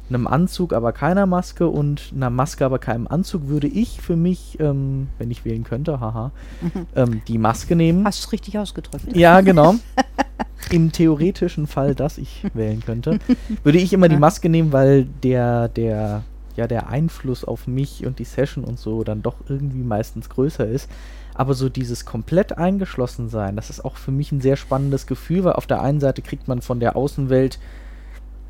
einem 0.09 0.27
Anzug, 0.27 0.73
aber 0.73 0.93
keiner 0.93 1.27
Maske 1.27 1.69
und 1.69 2.13
einer 2.15 2.31
Maske, 2.31 2.65
aber 2.65 2.79
keinem 2.79 3.07
Anzug, 3.09 3.49
würde 3.49 3.67
ich 3.69 4.01
für 4.01 4.17
mich, 4.17 4.59
ähm, 4.61 5.09
wenn 5.19 5.31
ich 5.31 5.45
wählen 5.45 5.65
könnte, 5.65 6.01
haha, 6.01 6.31
Mhm. 6.61 6.87
ähm, 6.95 7.23
die 7.27 7.39
Maske 7.39 7.75
nehmen. 7.77 8.05
Hast 8.05 8.23
du 8.23 8.27
es 8.27 8.33
richtig 8.33 8.59
ausgedrückt? 8.59 9.05
Ja, 9.17 9.41
genau. 9.41 9.77
Im 10.71 10.93
theoretischen 10.93 11.67
Fall, 11.67 11.95
dass 11.95 12.19
ich 12.19 12.45
wählen 12.55 12.81
könnte, 12.85 13.19
würde 13.65 13.79
ich 13.79 13.93
immer 13.93 14.09
die 14.09 14.15
Ja. 14.15 14.21
Maske 14.21 14.49
nehmen, 14.49 14.73
weil 14.73 15.05
der, 15.23 15.69
der, 15.69 16.23
ja, 16.57 16.67
der 16.67 16.89
Einfluss 16.89 17.45
auf 17.45 17.67
mich 17.67 18.07
und 18.07 18.19
die 18.19 18.25
Session 18.25 18.65
und 18.65 18.79
so 18.79 19.05
dann 19.05 19.23
doch 19.23 19.37
irgendwie 19.49 19.83
meistens 19.83 20.29
größer 20.29 20.67
ist. 20.67 20.89
Aber 21.35 21.55
so 21.55 21.69
dieses 21.69 22.05
komplett 22.05 22.57
eingeschlossen 22.57 23.29
sein, 23.29 23.57
das 23.57 23.69
ist 23.69 23.85
auch 23.85 23.97
für 23.97 24.13
mich 24.13 24.31
ein 24.33 24.41
sehr 24.41 24.57
spannendes 24.57 25.07
Gefühl, 25.07 25.43
weil 25.45 25.55
auf 25.55 25.67
der 25.67 25.83
einen 25.83 25.99
Seite 26.01 26.23
kriegt 26.23 26.47
man 26.47 26.63
von 26.63 26.79
der 26.79 26.95
Außenwelt 26.95 27.59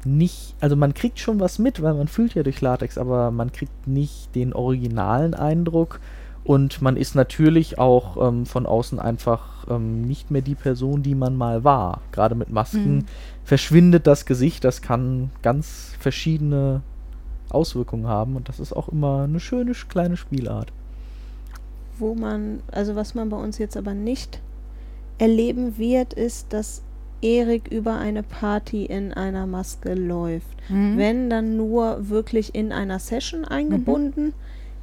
nicht, 0.07 0.55
also 0.61 0.77
man 0.77 0.95
kriegt 0.95 1.19
schon 1.19 1.41
was 1.41 1.59
mit, 1.59 1.83
weil 1.83 1.95
man 1.95 2.09
fühlt 2.09 2.35
ja 2.35 2.43
durch 2.43 2.61
Latex, 2.61 2.99
aber 2.99 3.31
man 3.31 3.53
kriegt 3.53 3.87
nicht 3.87 4.35
den 4.35 4.53
originalen 4.53 5.35
Eindruck 5.35 6.01
und 6.45 6.83
man 6.83 6.97
ist 6.97 7.15
natürlich 7.15 7.79
auch 7.79 8.29
ähm, 8.29 8.45
von 8.47 8.67
außen 8.67 8.99
einfach 9.01 9.67
ähm, 9.71 10.03
nicht 10.03 10.31
mehr 10.31 10.43
die 10.43 10.55
Person, 10.55 11.03
die 11.03 11.15
man 11.15 11.37
mal 11.37 11.65
war. 11.65 12.01
Gerade 12.13 12.35
mit 12.35 12.51
Masken 12.51 12.97
Mhm. 12.97 13.05
verschwindet 13.45 14.07
das 14.07 14.27
Gesicht, 14.27 14.63
das 14.65 14.83
kann 14.83 15.31
ganz 15.43 15.95
verschiedene 15.99 16.83
Auswirkungen 17.49 18.07
haben 18.07 18.37
und 18.37 18.49
das 18.49 18.61
ist 18.61 18.75
auch 18.75 18.89
immer 18.89 19.23
eine 19.25 19.41
schöne 19.41 19.73
sch- 19.73 19.89
kleine 19.89 20.17
Spielart. 20.17 20.71
Wo 21.99 22.15
man, 22.15 22.61
also 22.73 22.97
was 22.97 23.15
man 23.15 23.29
bei 23.29 23.37
uns 23.37 23.59
jetzt 23.59 23.77
aber 23.77 23.95
nicht 23.95 24.41
erleben 25.19 25.79
wird, 25.79 26.13
ist, 26.13 26.53
dass 26.53 26.83
Erik 27.25 27.69
über 27.73 27.99
eine 27.99 28.23
Party 28.23 28.85
in 28.85 29.13
einer 29.15 29.47
Maske 29.47 29.95
läuft. 29.95 30.47
Mhm. 30.69 30.99
Wenn 30.99 31.31
dann 31.31 31.57
nur 31.57 32.09
wirklich 32.11 32.55
in 32.55 32.71
einer 32.71 32.99
Session 32.99 33.45
eingebunden. 33.45 34.35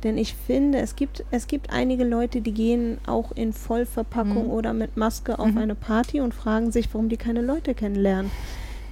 Denn 0.03 0.17
ich 0.17 0.33
finde, 0.33 0.79
es 0.79 0.95
gibt, 0.95 1.23
es 1.29 1.45
gibt 1.45 1.71
einige 1.71 2.03
Leute, 2.03 2.41
die 2.41 2.53
gehen 2.53 2.97
auch 3.05 3.31
in 3.33 3.53
Vollverpackung 3.53 4.45
Mhm. 4.45 4.51
oder 4.51 4.73
mit 4.73 4.97
Maske 4.97 5.37
auf 5.37 5.51
Mhm. 5.51 5.57
eine 5.59 5.75
Party 5.75 6.19
und 6.21 6.33
fragen 6.33 6.71
sich, 6.71 6.89
warum 6.91 7.07
die 7.07 7.17
keine 7.17 7.41
Leute 7.41 7.75
kennenlernen. 7.75 8.31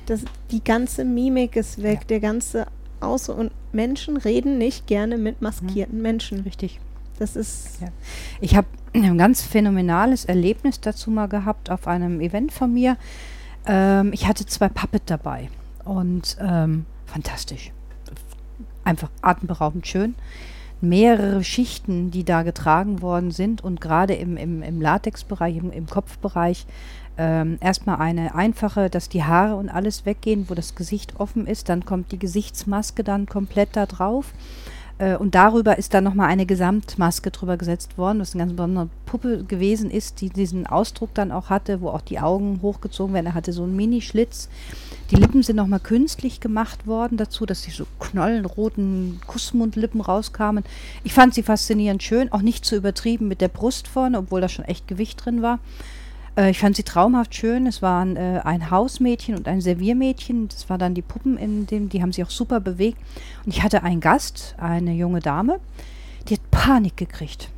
Das, 0.05 0.21
die 0.51 0.63
ganze 0.63 1.05
Mimik 1.05 1.55
ist 1.55 1.81
weg, 1.81 1.99
Ja. 2.01 2.07
der 2.09 2.19
ganze 2.19 2.67
Außer- 3.01 3.33
und 3.35 3.51
Menschen 3.71 4.17
reden 4.17 4.57
nicht 4.59 4.85
gerne 4.85 5.17
mit 5.17 5.41
maskierten 5.41 6.01
Menschen. 6.01 6.41
Richtig. 6.41 6.79
Das 7.17 7.35
ist 7.35 7.81
Ja. 7.81 7.87
Ich 8.41 8.55
habe 8.55 8.67
ein 8.93 9.17
ganz 9.17 9.41
phänomenales 9.41 10.25
Erlebnis 10.25 10.79
dazu 10.79 11.09
mal 11.11 11.27
gehabt 11.27 11.69
auf 11.71 11.87
einem 11.87 12.21
Event 12.21 12.51
von 12.51 12.73
mir. 12.73 12.97
Ähm, 13.65 14.11
ich 14.13 14.27
hatte 14.27 14.45
zwei 14.45 14.69
Puppet 14.69 15.03
dabei 15.07 15.49
und 15.85 16.37
ähm, 16.39 16.85
fantastisch. 17.05 17.71
Einfach 18.83 19.09
atemberaubend 19.21 19.87
schön. 19.87 20.15
Mehrere 20.81 21.43
Schichten, 21.43 22.09
die 22.09 22.23
da 22.23 22.43
getragen 22.43 23.01
worden 23.01 23.31
sind 23.31 23.63
und 23.63 23.81
gerade 23.81 24.13
im, 24.13 24.37
im, 24.37 24.63
im 24.63 24.81
Latexbereich, 24.81 25.57
im, 25.57 25.71
im 25.71 25.87
Kopfbereich, 25.87 26.65
ähm, 27.17 27.57
erstmal 27.59 27.97
eine 27.97 28.33
einfache, 28.33 28.89
dass 28.89 29.09
die 29.09 29.25
Haare 29.25 29.57
und 29.57 29.67
alles 29.67 30.05
weggehen, 30.05 30.49
wo 30.49 30.53
das 30.53 30.75
Gesicht 30.75 31.19
offen 31.19 31.47
ist. 31.47 31.67
Dann 31.67 31.83
kommt 31.83 32.13
die 32.13 32.19
Gesichtsmaske 32.19 33.03
dann 33.03 33.25
komplett 33.25 33.75
da 33.75 33.85
drauf. 33.85 34.33
Äh, 34.99 35.15
und 35.15 35.33
darüber 35.33 35.77
ist 35.77 35.93
dann 35.93 36.03
nochmal 36.03 36.27
eine 36.27 36.45
Gesamtmaske 36.45 37.31
drüber 37.31 37.57
gesetzt 37.57 37.97
worden, 37.97 38.19
was 38.19 38.35
eine 38.35 38.43
ganz 38.43 38.53
besondere 38.53 38.89
Puppe 39.05 39.43
gewesen 39.45 39.89
ist, 39.89 40.21
die 40.21 40.29
diesen 40.29 40.67
Ausdruck 40.67 41.13
dann 41.15 41.31
auch 41.31 41.49
hatte, 41.49 41.81
wo 41.81 41.89
auch 41.89 42.01
die 42.01 42.19
Augen 42.19 42.59
hochgezogen 42.61 43.15
werden. 43.15 43.25
Er 43.25 43.33
hatte 43.33 43.53
so 43.53 43.63
einen 43.63 43.75
Mini-Schlitz. 43.75 44.49
Die 45.09 45.15
Lippen 45.15 45.41
sind 45.41 45.55
nochmal 45.55 45.79
künstlich 45.79 46.39
gemacht 46.39 46.85
worden 46.85 47.17
dazu, 47.17 47.47
dass 47.47 47.63
die 47.63 47.71
so 47.71 47.85
knollenroten 47.99 49.19
Kussmundlippen 49.25 50.01
rauskamen. 50.01 50.63
Ich 51.03 51.13
fand 51.13 51.33
sie 51.33 51.41
faszinierend 51.41 52.03
schön, 52.03 52.31
auch 52.31 52.43
nicht 52.43 52.63
zu 52.63 52.75
übertrieben 52.75 53.27
mit 53.27 53.41
der 53.41 53.47
Brust 53.47 53.87
vorne, 53.87 54.19
obwohl 54.19 54.41
da 54.41 54.49
schon 54.49 54.65
echt 54.65 54.87
Gewicht 54.87 55.25
drin 55.25 55.41
war. 55.41 55.59
Äh, 56.39 56.51
ich 56.51 56.59
fand 56.59 56.75
sie 56.75 56.83
traumhaft 56.83 57.35
schön. 57.35 57.67
Es 57.67 57.81
waren 57.81 58.15
äh, 58.15 58.41
ein 58.43 58.71
Hausmädchen 58.71 59.35
und 59.35 59.47
ein 59.47 59.61
Serviermädchen. 59.61 60.47
Das 60.47 60.69
war 60.69 60.77
dann 60.77 60.93
die 60.93 61.01
Puppen 61.01 61.37
in 61.37 61.67
dem, 61.67 61.89
die 61.89 62.01
haben 62.01 62.13
sich 62.13 62.23
auch 62.23 62.29
super 62.29 62.59
bewegt. 62.59 62.99
Und 63.45 63.53
ich 63.53 63.61
hatte 63.61 63.83
einen 63.83 63.99
Gast, 63.99 64.55
eine 64.57 64.93
junge 64.93 65.19
Dame, 65.19 65.59
die 66.27 66.35
hat 66.35 66.51
Panik 66.51 66.97
gekriegt. 66.97 67.49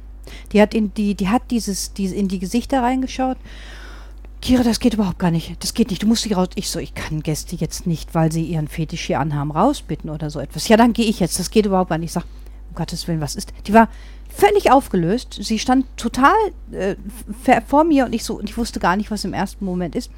Die 0.51 0.61
hat 0.61 0.73
in 0.73 0.93
die, 0.93 1.15
die 1.15 1.29
hat 1.29 1.43
dieses, 1.51 1.93
diese, 1.93 2.15
in 2.15 2.27
die 2.27 2.39
Gesichter 2.39 2.82
reingeschaut. 2.82 3.38
Kira, 4.41 4.63
das 4.63 4.79
geht 4.79 4.95
überhaupt 4.95 5.19
gar 5.19 5.29
nicht. 5.29 5.63
Das 5.63 5.75
geht 5.75 5.91
nicht. 5.91 6.01
Du 6.01 6.07
musst 6.07 6.25
hier 6.25 6.36
raus. 6.36 6.47
Ich 6.55 6.69
so, 6.69 6.79
ich 6.79 6.95
kann 6.95 7.21
Gäste 7.21 7.55
jetzt 7.55 7.86
nicht, 7.86 8.15
weil 8.15 8.32
sie 8.32 8.43
ihren 8.43 8.67
Fetisch 8.67 9.05
hier 9.05 9.19
anhaben, 9.19 9.51
rausbitten 9.51 10.09
oder 10.09 10.32
so 10.32 10.39
etwas. 10.39 10.67
Ja, 10.67 10.77
dann 10.77 10.93
gehe 10.93 11.05
ich 11.05 11.19
jetzt. 11.19 11.38
Das 11.38 11.51
geht 11.51 11.67
überhaupt 11.67 11.91
gar 11.91 11.99
nicht. 11.99 12.09
Ich 12.09 12.13
sag, 12.13 12.25
um 12.72 12.76
Gottes 12.76 13.07
Willen, 13.07 13.22
was 13.22 13.36
ist? 13.36 13.53
Die 13.67 13.74
war 13.74 13.89
völlig 14.30 14.72
aufgelöst. 14.72 15.38
Sie 15.41 15.59
stand 15.59 15.86
total 15.97 16.34
äh, 16.72 16.95
vor 17.67 17.84
mir 17.84 18.05
und 18.05 18.13
ich 18.13 18.24
so, 18.24 18.39
und 18.39 18.49
ich 18.49 18.57
wusste 18.57 18.80
gar 18.80 18.95
nicht, 18.95 19.11
was 19.11 19.26
im 19.26 19.34
ersten 19.34 19.65
Moment 19.65 19.95
ist. 19.95 20.09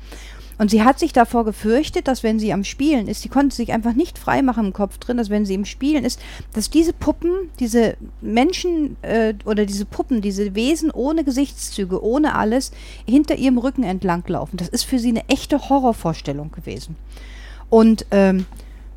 Und 0.59 0.69
sie 0.69 0.83
hat 0.83 0.99
sich 0.99 1.13
davor 1.13 1.45
gefürchtet, 1.45 2.07
dass 2.07 2.21
wenn 2.21 2.39
sie 2.39 2.53
am 2.53 2.63
Spielen 2.63 3.07
ist, 3.07 3.23
sie 3.23 3.29
konnte 3.29 3.55
sich 3.55 3.73
einfach 3.73 3.93
nicht 3.93 4.19
frei 4.19 4.43
machen 4.43 4.67
im 4.67 4.73
Kopf 4.73 4.99
drin, 4.99 5.17
dass 5.17 5.31
wenn 5.31 5.47
sie 5.47 5.55
im 5.55 5.65
Spielen 5.65 6.05
ist, 6.05 6.19
dass 6.53 6.69
diese 6.69 6.93
Puppen, 6.93 7.49
diese 7.59 7.97
Menschen 8.21 8.95
äh, 9.01 9.33
oder 9.45 9.65
diese 9.65 9.85
Puppen, 9.85 10.21
diese 10.21 10.53
Wesen 10.53 10.91
ohne 10.91 11.23
Gesichtszüge, 11.23 12.03
ohne 12.03 12.35
alles, 12.35 12.71
hinter 13.07 13.35
ihrem 13.35 13.57
Rücken 13.57 13.83
entlang 13.83 14.23
laufen. 14.27 14.57
Das 14.57 14.69
ist 14.69 14.83
für 14.83 14.99
sie 14.99 15.09
eine 15.09 15.27
echte 15.27 15.69
Horrorvorstellung 15.69 16.51
gewesen. 16.51 16.97
Und 17.71 18.05
ähm, 18.11 18.45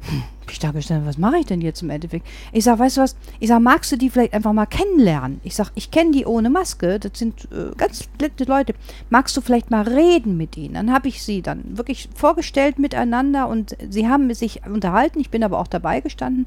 hm, 0.03 0.23
ich 0.53 0.59
da 0.59 0.71
gestanden, 0.71 1.07
was 1.07 1.19
mache 1.19 1.39
ich 1.39 1.47
denn 1.47 1.61
jetzt 1.61 1.83
im 1.83 1.91
Endeffekt? 1.91 2.27
Ich 2.53 2.65
sag, 2.65 2.79
weißt 2.79 2.97
du 2.97 3.01
was? 3.03 3.17
Ich 3.41 3.49
sag, 3.49 3.61
magst 3.61 3.93
du 3.93 3.97
die 3.97 4.11
vielleicht 4.11 4.35
einfach 4.35 4.53
mal 4.53 4.67
kennenlernen? 4.67 5.41
Ich 5.45 5.55
sag, 5.55 5.71
ich 5.75 5.91
kenne 5.91 6.13
die 6.13 6.27
ohne 6.27 6.51
Maske. 6.51 6.99
Das 6.99 7.13
sind 7.19 7.49
äh, 7.53 7.75
ganz 7.77 8.09
nette 8.21 8.45
Leute. 8.45 8.75
Magst 9.11 9.37
du 9.37 9.41
vielleicht 9.41 9.71
mal 9.71 9.83
reden 9.83 10.37
mit 10.37 10.57
ihnen? 10.57 10.75
Dann 10.75 10.93
habe 10.93 11.09
ich 11.09 11.23
sie 11.23 11.43
dann 11.43 11.77
wirklich 11.77 12.09
vorgestellt 12.15 12.79
miteinander 12.79 13.49
und 13.49 13.77
sie 13.89 14.09
haben 14.09 14.33
sich 14.35 14.63
unterhalten. 14.67 15.21
Ich 15.21 15.31
bin 15.31 15.45
aber 15.45 15.59
auch 15.59 15.67
dabei 15.67 16.01
gestanden. 16.01 16.47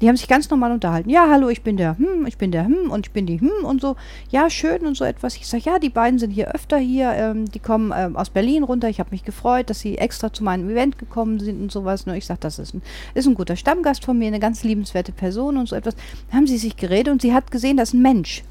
Die 0.00 0.08
haben 0.08 0.16
sich 0.16 0.28
ganz 0.28 0.48
normal 0.50 0.72
unterhalten. 0.72 1.10
Ja, 1.10 1.28
hallo, 1.30 1.48
ich 1.48 1.62
bin 1.62 1.76
der 1.76 1.98
hm, 1.98 2.26
ich 2.26 2.38
bin 2.38 2.52
der 2.52 2.64
hm 2.64 2.90
und 2.90 3.06
ich 3.06 3.12
bin 3.12 3.26
die 3.26 3.40
hm 3.40 3.64
und 3.64 3.80
so. 3.80 3.96
Ja, 4.30 4.48
schön 4.50 4.86
und 4.86 4.96
so 4.96 5.04
etwas. 5.04 5.36
Ich 5.36 5.46
sag, 5.46 5.64
ja, 5.64 5.78
die 5.78 5.90
beiden 5.90 6.18
sind 6.18 6.30
hier 6.30 6.54
öfter 6.54 6.78
hier. 6.78 7.10
Ähm, 7.12 7.50
die 7.50 7.58
kommen 7.58 7.92
ähm, 7.96 8.16
aus 8.16 8.30
Berlin 8.30 8.62
runter. 8.62 8.88
Ich 8.88 9.00
habe 9.00 9.10
mich 9.10 9.24
gefreut, 9.24 9.70
dass 9.70 9.80
sie 9.80 9.98
extra 9.98 10.32
zu 10.32 10.44
meinem 10.44 10.70
Event 10.70 10.98
gekommen 10.98 11.40
sind 11.40 11.60
und 11.60 11.72
sowas. 11.72 12.06
Nur 12.06 12.14
ich 12.14 12.26
sag, 12.26 12.40
das 12.40 12.58
ist 12.58 12.74
ein, 12.74 12.82
ist 13.14 13.26
ein 13.26 13.34
guter 13.38 13.56
Stammgast 13.56 14.04
von 14.04 14.18
mir, 14.18 14.26
eine 14.26 14.40
ganz 14.40 14.62
liebenswerte 14.64 15.12
Person 15.12 15.56
und 15.56 15.68
so 15.68 15.76
etwas. 15.76 15.96
Haben 16.30 16.46
sie 16.46 16.58
sich 16.58 16.76
geredet 16.76 17.10
und 17.10 17.22
sie 17.22 17.32
hat 17.32 17.50
gesehen, 17.50 17.78
das 17.78 17.90
ist 17.90 17.94
ein 17.94 18.02
Mensch. 18.02 18.44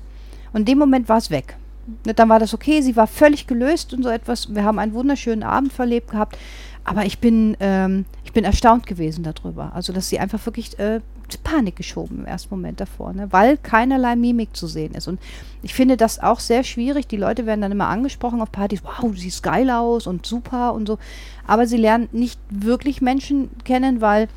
Und 0.53 0.61
in 0.61 0.65
dem 0.65 0.79
Moment 0.79 1.07
war 1.07 1.17
es 1.17 1.29
weg. 1.29 1.57
Und 2.05 2.17
dann 2.17 2.29
war 2.29 2.39
das 2.39 2.53
okay, 2.53 2.81
sie 2.81 2.95
war 2.95 3.07
völlig 3.07 3.47
gelöst 3.47 3.93
und 3.93 4.03
so 4.03 4.09
etwas. 4.09 4.53
Wir 4.53 4.63
haben 4.63 4.79
einen 4.79 4.93
wunderschönen 4.93 5.43
Abend 5.43 5.71
verlebt 5.71 6.11
gehabt. 6.11 6.37
aber 6.83 7.05
ich 7.05 7.19
bin, 7.19 7.55
ähm, 7.59 8.05
ich 8.23 8.33
bin 8.33 8.45
erstaunt 8.45 8.87
gewesen 8.87 9.23
darüber. 9.23 9.71
Also, 9.75 9.93
dass 9.93 10.09
sie 10.09 10.19
einfach 10.19 10.45
wirklich 10.45 10.79
äh, 10.79 11.01
Panik 11.43 11.75
geschoben 11.75 12.19
im 12.19 12.25
ersten 12.25 12.53
Moment 12.53 12.79
davor, 12.79 13.11
ne? 13.11 13.27
weil 13.31 13.57
keinerlei 13.57 14.15
Mimik 14.15 14.55
zu 14.55 14.67
sehen 14.67 14.93
ist. 14.93 15.07
Und 15.07 15.19
ich 15.61 15.73
finde 15.73 15.97
das 15.97 16.19
auch 16.19 16.39
sehr 16.39 16.63
schwierig. 16.63 17.07
Die 17.07 17.17
Leute 17.17 17.45
werden 17.45 17.61
dann 17.61 17.71
immer 17.73 17.87
angesprochen 17.87 18.41
auf 18.41 18.51
Partys, 18.51 18.83
wow, 18.83 19.01
du 19.01 19.13
siehst 19.13 19.43
geil 19.43 19.69
aus 19.69 20.07
und 20.07 20.25
super 20.25 20.73
und 20.73 20.87
so. 20.87 20.97
Aber 21.45 21.67
sie 21.67 21.77
lernen 21.77 22.07
nicht 22.13 22.39
wirklich 22.49 23.01
Menschen 23.01 23.49
kennen, 23.65 23.99
weil 23.99 24.29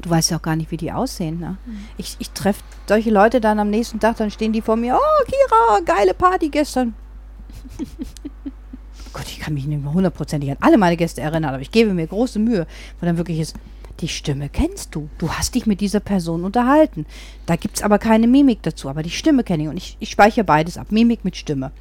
du 0.00 0.10
weißt 0.10 0.30
ja 0.30 0.38
auch 0.38 0.42
gar 0.42 0.56
nicht, 0.56 0.70
wie 0.70 0.76
die 0.76 0.92
aussehen. 0.92 1.40
Ne? 1.40 1.56
Mhm. 1.66 1.84
Ich, 1.96 2.16
ich 2.18 2.30
treffe 2.30 2.62
solche 2.86 3.10
Leute 3.10 3.40
dann 3.40 3.58
am 3.58 3.70
nächsten 3.70 4.00
Tag, 4.00 4.16
dann 4.16 4.30
stehen 4.30 4.52
die 4.52 4.62
vor 4.62 4.76
mir, 4.76 4.96
oh, 4.96 5.24
Kira, 5.24 5.80
geile 5.84 6.14
Party 6.14 6.48
gestern. 6.48 6.94
Gott, 9.12 9.26
ich 9.26 9.40
kann 9.40 9.54
mich 9.54 9.66
nicht 9.66 9.82
mehr 9.82 9.92
hundertprozentig 9.92 10.50
an 10.50 10.58
alle 10.60 10.78
meine 10.78 10.96
Gäste 10.96 11.20
erinnern, 11.20 11.54
aber 11.54 11.62
ich 11.62 11.70
gebe 11.70 11.94
mir 11.94 12.06
große 12.06 12.38
Mühe, 12.38 12.66
weil 13.00 13.08
dann 13.08 13.16
wirklich 13.16 13.40
ist, 13.40 13.56
die 14.00 14.08
Stimme 14.08 14.48
kennst 14.48 14.94
du. 14.94 15.08
Du 15.18 15.30
hast 15.30 15.54
dich 15.54 15.66
mit 15.66 15.80
dieser 15.80 16.00
Person 16.00 16.44
unterhalten. 16.44 17.04
Da 17.46 17.56
gibt 17.56 17.78
es 17.78 17.82
aber 17.82 17.98
keine 17.98 18.28
Mimik 18.28 18.62
dazu, 18.62 18.88
aber 18.88 19.02
die 19.02 19.10
Stimme 19.10 19.42
kenne 19.42 19.64
ich. 19.64 19.68
Und 19.68 19.76
ich, 19.76 19.96
ich 19.98 20.10
speichere 20.10 20.44
beides 20.44 20.78
ab, 20.78 20.92
Mimik 20.92 21.24
mit 21.24 21.36
Stimme. 21.36 21.72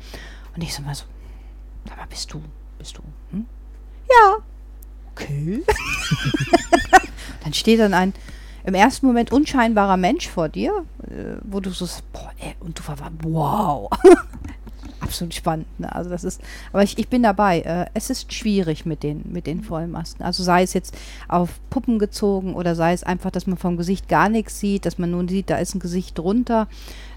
Und 0.56 0.64
ich 0.64 0.74
sag 0.74 0.86
mal 0.86 0.96
so, 0.96 1.06
mal, 1.86 2.08
bist 2.10 2.34
du, 2.34 2.42
bist 2.80 2.98
du, 2.98 3.04
hm? 3.32 3.46
Ja. 4.10 4.38
Okay. 5.12 5.62
dann 7.48 7.54
steht 7.54 7.80
dann 7.80 7.94
ein 7.94 8.14
im 8.66 8.74
ersten 8.74 9.06
Moment 9.06 9.32
unscheinbarer 9.32 9.96
Mensch 9.96 10.28
vor 10.28 10.50
dir, 10.50 10.84
äh, 11.04 11.38
wo 11.44 11.62
du 11.62 11.70
so, 11.70 11.88
boah, 12.12 12.32
ey, 12.38 12.56
und 12.60 12.78
du 12.78 12.86
war, 12.86 12.98
wow 13.24 13.90
absolut 15.00 15.34
spannend. 15.34 15.68
Ne? 15.80 15.94
Also 15.96 16.10
das 16.10 16.26
ist, 16.26 16.42
aber 16.74 16.84
ich, 16.84 16.98
ich 16.98 17.08
bin 17.08 17.24
dabei. 17.24 17.62
Äh, 17.62 17.86
es 17.94 18.10
ist 18.10 18.34
schwierig 18.34 18.86
mit 18.86 19.04
den, 19.04 19.24
mit 19.32 19.48
den 19.48 19.64
Vollmasken. 19.64 20.26
Also 20.26 20.44
sei 20.44 20.64
es 20.64 20.74
jetzt 20.74 20.94
auf 21.30 21.62
Puppen 21.70 21.98
gezogen 21.98 22.56
oder 22.56 22.76
sei 22.76 22.92
es 22.92 23.04
einfach, 23.04 23.32
dass 23.32 23.48
man 23.48 23.58
vom 23.58 23.78
Gesicht 23.78 24.10
gar 24.10 24.28
nichts 24.28 24.60
sieht, 24.60 24.86
dass 24.86 24.98
man 24.98 25.12
nun 25.12 25.30
sieht, 25.30 25.50
da 25.50 25.58
ist 25.58 25.74
ein 25.74 25.80
Gesicht 25.80 26.18
drunter, 26.18 26.68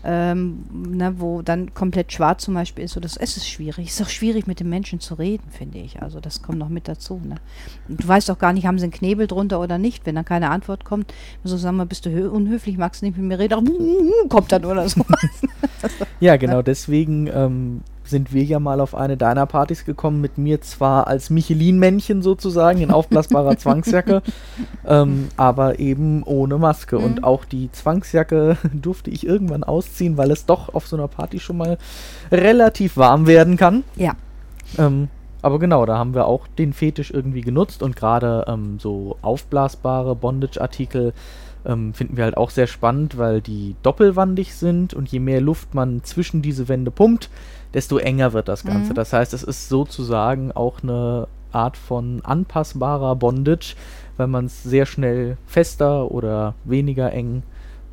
ähm, 0.05 0.65
ne, 0.73 1.15
wo 1.19 1.43
dann 1.43 1.75
komplett 1.75 2.13
schwarz 2.13 2.45
zum 2.45 2.55
Beispiel 2.55 2.85
ist. 2.85 2.93
So, 2.93 3.01
das, 3.01 3.17
es 3.17 3.37
ist 3.37 3.49
schwierig. 3.49 3.89
Es 3.89 4.01
ist 4.01 4.07
auch 4.07 4.11
schwierig, 4.11 4.47
mit 4.47 4.61
den 4.61 4.69
Menschen 4.69 5.01
zu 5.01 5.15
reden, 5.15 5.45
finde 5.51 5.79
ich. 5.79 6.01
Also 6.03 6.21
das 6.21 6.43
kommt 6.43 6.59
noch 6.59 6.69
mit 6.69 6.89
dazu. 6.89 7.21
Ne? 7.23 7.37
Du 7.89 8.07
weißt 8.07 8.29
doch 8.29 8.39
gar 8.39 8.53
nicht, 8.53 8.67
haben 8.67 8.79
sie 8.79 8.85
einen 8.85 8.93
Knebel 8.93 9.27
drunter 9.27 9.61
oder 9.61 9.79
nicht. 9.79 10.07
Wenn 10.07 10.15
dann 10.15 10.25
keine 10.25 10.51
Antwort 10.51 10.85
kommt, 10.85 11.13
so 11.45 11.57
sagen 11.57 11.77
wir, 11.77 11.87
bist 11.87 12.07
du 12.07 12.31
unhöflich, 12.31 12.79
magst 12.79 13.03
du 13.03 13.07
nicht 13.07 13.19
mit 13.19 13.27
mir 13.27 13.39
reden, 13.39 13.69
kommt 14.29 14.53
dann 14.53 14.65
oder 14.65 14.89
so. 14.89 15.05
ja, 16.21 16.37
genau, 16.37 16.63
deswegen 16.63 17.27
ähm, 17.27 17.81
sind 18.11 18.35
wir 18.35 18.43
ja 18.43 18.61
mal 18.61 18.81
auf 18.81 18.95
eine 18.95 19.17
deiner 19.17 19.47
Partys 19.47 19.85
gekommen, 19.85 20.21
mit 20.21 20.37
mir 20.37 20.61
zwar 20.61 21.07
als 21.07 21.31
Michelin-Männchen 21.31 22.23
sozusagen, 22.23 22.81
in 22.81 22.91
aufblasbarer 22.91 23.57
Zwangsjacke, 23.59 24.23
ähm, 24.87 25.29
aber 25.37 25.79
eben 25.79 26.23
ohne 26.25 26.59
Maske. 26.59 26.99
Mhm. 26.99 27.05
Und 27.05 27.25
auch 27.25 27.45
die 27.45 27.71
Zwangsjacke 27.73 28.59
durfte 28.75 29.11
ich 29.11 29.27
irgendwann 29.27 29.65
ausziehen, 29.65 30.17
weil 30.17 30.31
es 30.31 30.47
doch 30.47 30.75
auf 30.75 30.87
so 30.87 30.97
einer 30.97 31.09
Party 31.09 31.41
schon 31.41 31.57
mal 31.57 31.79
relativ 32.31 32.97
warm 32.97 33.27
werden 33.27 33.57
kann. 33.57 33.85
Ja. 33.97 34.15
Ähm, 34.79 35.09
aber 35.43 35.59
genau, 35.59 35.87
da 35.87 35.97
haben 35.97 36.15
wir 36.15 36.27
auch 36.27 36.47
den 36.47 36.73
Fetisch 36.73 37.11
irgendwie 37.11 37.41
genutzt 37.41 37.83
und 37.83 37.97
gerade 37.97 38.45
ähm, 38.47 38.79
so 38.79 39.17
aufblasbare 39.23 40.15
Bondage-Artikel 40.15 41.15
ähm, 41.65 41.95
finden 41.95 42.17
wir 42.17 42.25
halt 42.25 42.37
auch 42.37 42.51
sehr 42.51 42.67
spannend, 42.67 43.19
weil 43.19 43.41
die 43.41 43.77
doppelwandig 43.83 44.55
sind 44.55 44.95
und 44.95 45.11
je 45.11 45.21
mehr 45.21 45.41
Luft 45.41 45.75
man 45.75 46.03
zwischen 46.05 46.43
diese 46.43 46.69
Wände 46.69 46.91
pumpt, 46.91 47.31
desto 47.75 47.99
enger 47.99 48.33
wird 48.33 48.49
das 48.49 48.65
Ganze. 48.65 48.93
Mhm. 48.93 48.97
Das 48.97 49.13
heißt, 49.13 49.33
es 49.35 49.43
ist 49.43 49.69
sozusagen 49.69 50.53
auch 50.53 50.83
eine 50.83 51.29
Art 51.53 51.77
von 51.77 52.21
anpassbarer 52.25 53.17
Bondage, 53.17 53.75
weil 54.17 54.27
man 54.27 54.47
es 54.47 54.63
sehr 54.63 54.87
schnell 54.87 55.37
fester 55.47 56.11
oder 56.11 56.55
weniger 56.65 57.13
eng 57.13 57.43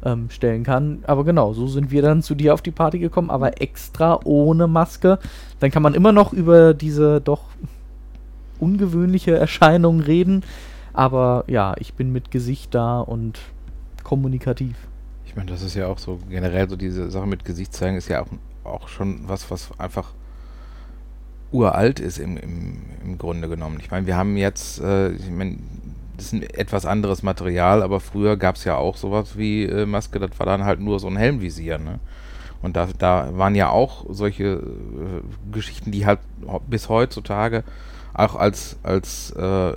ähm, 0.04 0.30
stellen 0.30 0.64
kann. 0.64 1.04
Aber 1.08 1.24
genau, 1.24 1.54
so 1.54 1.68
sind 1.68 1.92
wir 1.92 2.02
dann 2.02 2.22
zu 2.22 2.36
dir 2.36 2.54
auf 2.54 2.62
die 2.62 2.72
Party 2.72 3.00
gekommen, 3.00 3.30
aber 3.30 3.62
extra 3.62 4.20
ohne 4.24 4.68
Maske. 4.68 5.20
Dann 5.60 5.72
kann 5.72 5.84
man 5.84 5.94
immer 5.94 6.12
noch 6.12 6.34
über 6.34 6.74
diese 6.74 7.22
doch 7.22 7.44
ungewöhnliche 8.60 9.36
Erscheinung 9.36 10.00
reden. 10.00 10.44
Aber 10.94 11.44
ja, 11.48 11.76
ich 11.78 11.94
bin 11.94 12.12
mit 12.12 12.32
Gesicht 12.32 12.74
da 12.74 13.00
und 13.00 13.40
kommunikativ. 14.04 14.76
Ich 15.26 15.36
meine, 15.36 15.52
das 15.52 15.62
ist 15.62 15.76
ja 15.76 15.88
auch 15.88 16.00
so 16.00 16.20
generell 16.30 16.68
so 16.70 16.76
diese 16.76 17.12
Sache 17.12 17.28
mit 17.28 17.46
Gesicht 17.46 17.74
zeigen 17.74 17.98
ist 17.98 18.08
ja 18.08 18.24
auch 18.24 18.28
auch 18.68 18.88
schon 18.88 19.28
was, 19.28 19.50
was 19.52 19.70
einfach 19.80 20.14
uralt 21.52 22.00
ist 22.00 22.18
im, 22.18 22.38
im, 22.38 22.78
im 23.04 23.18
Grunde 23.18 23.48
genommen. 23.48 23.80
Ich 23.82 23.92
meine, 23.92 24.06
wir 24.06 24.18
haben 24.18 24.38
jetzt, 24.38 24.82
äh, 24.82 25.12
ich 25.12 25.30
meine, 25.30 25.58
das 26.18 26.28
ist 26.28 26.34
ein 26.34 26.44
etwas 26.44 26.86
anderes 26.86 27.24
Material, 27.24 27.84
aber 27.84 28.00
früher 28.00 28.38
gab 28.38 28.56
es 28.56 28.64
ja 28.64 28.76
auch 28.76 28.98
sowas 28.98 29.38
wie 29.38 29.64
äh, 29.64 29.86
Maske, 29.86 30.20
das 30.20 30.32
war 30.38 30.46
dann 30.46 30.66
halt 30.66 30.80
nur 30.80 31.00
so 31.00 31.08
ein 31.08 31.18
Helmvisier, 31.18 31.78
ne? 31.78 32.00
Und 32.62 32.76
da, 32.76 32.88
da 32.98 33.38
waren 33.38 33.54
ja 33.54 33.70
auch 33.70 34.06
solche 34.10 34.44
äh, 34.44 35.52
Geschichten, 35.52 35.92
die 35.92 36.08
halt 36.08 36.20
bis 36.68 36.90
heutzutage 36.90 37.64
auch 38.16 38.36
als, 38.36 38.78
als 38.82 39.30
äh, 39.32 39.74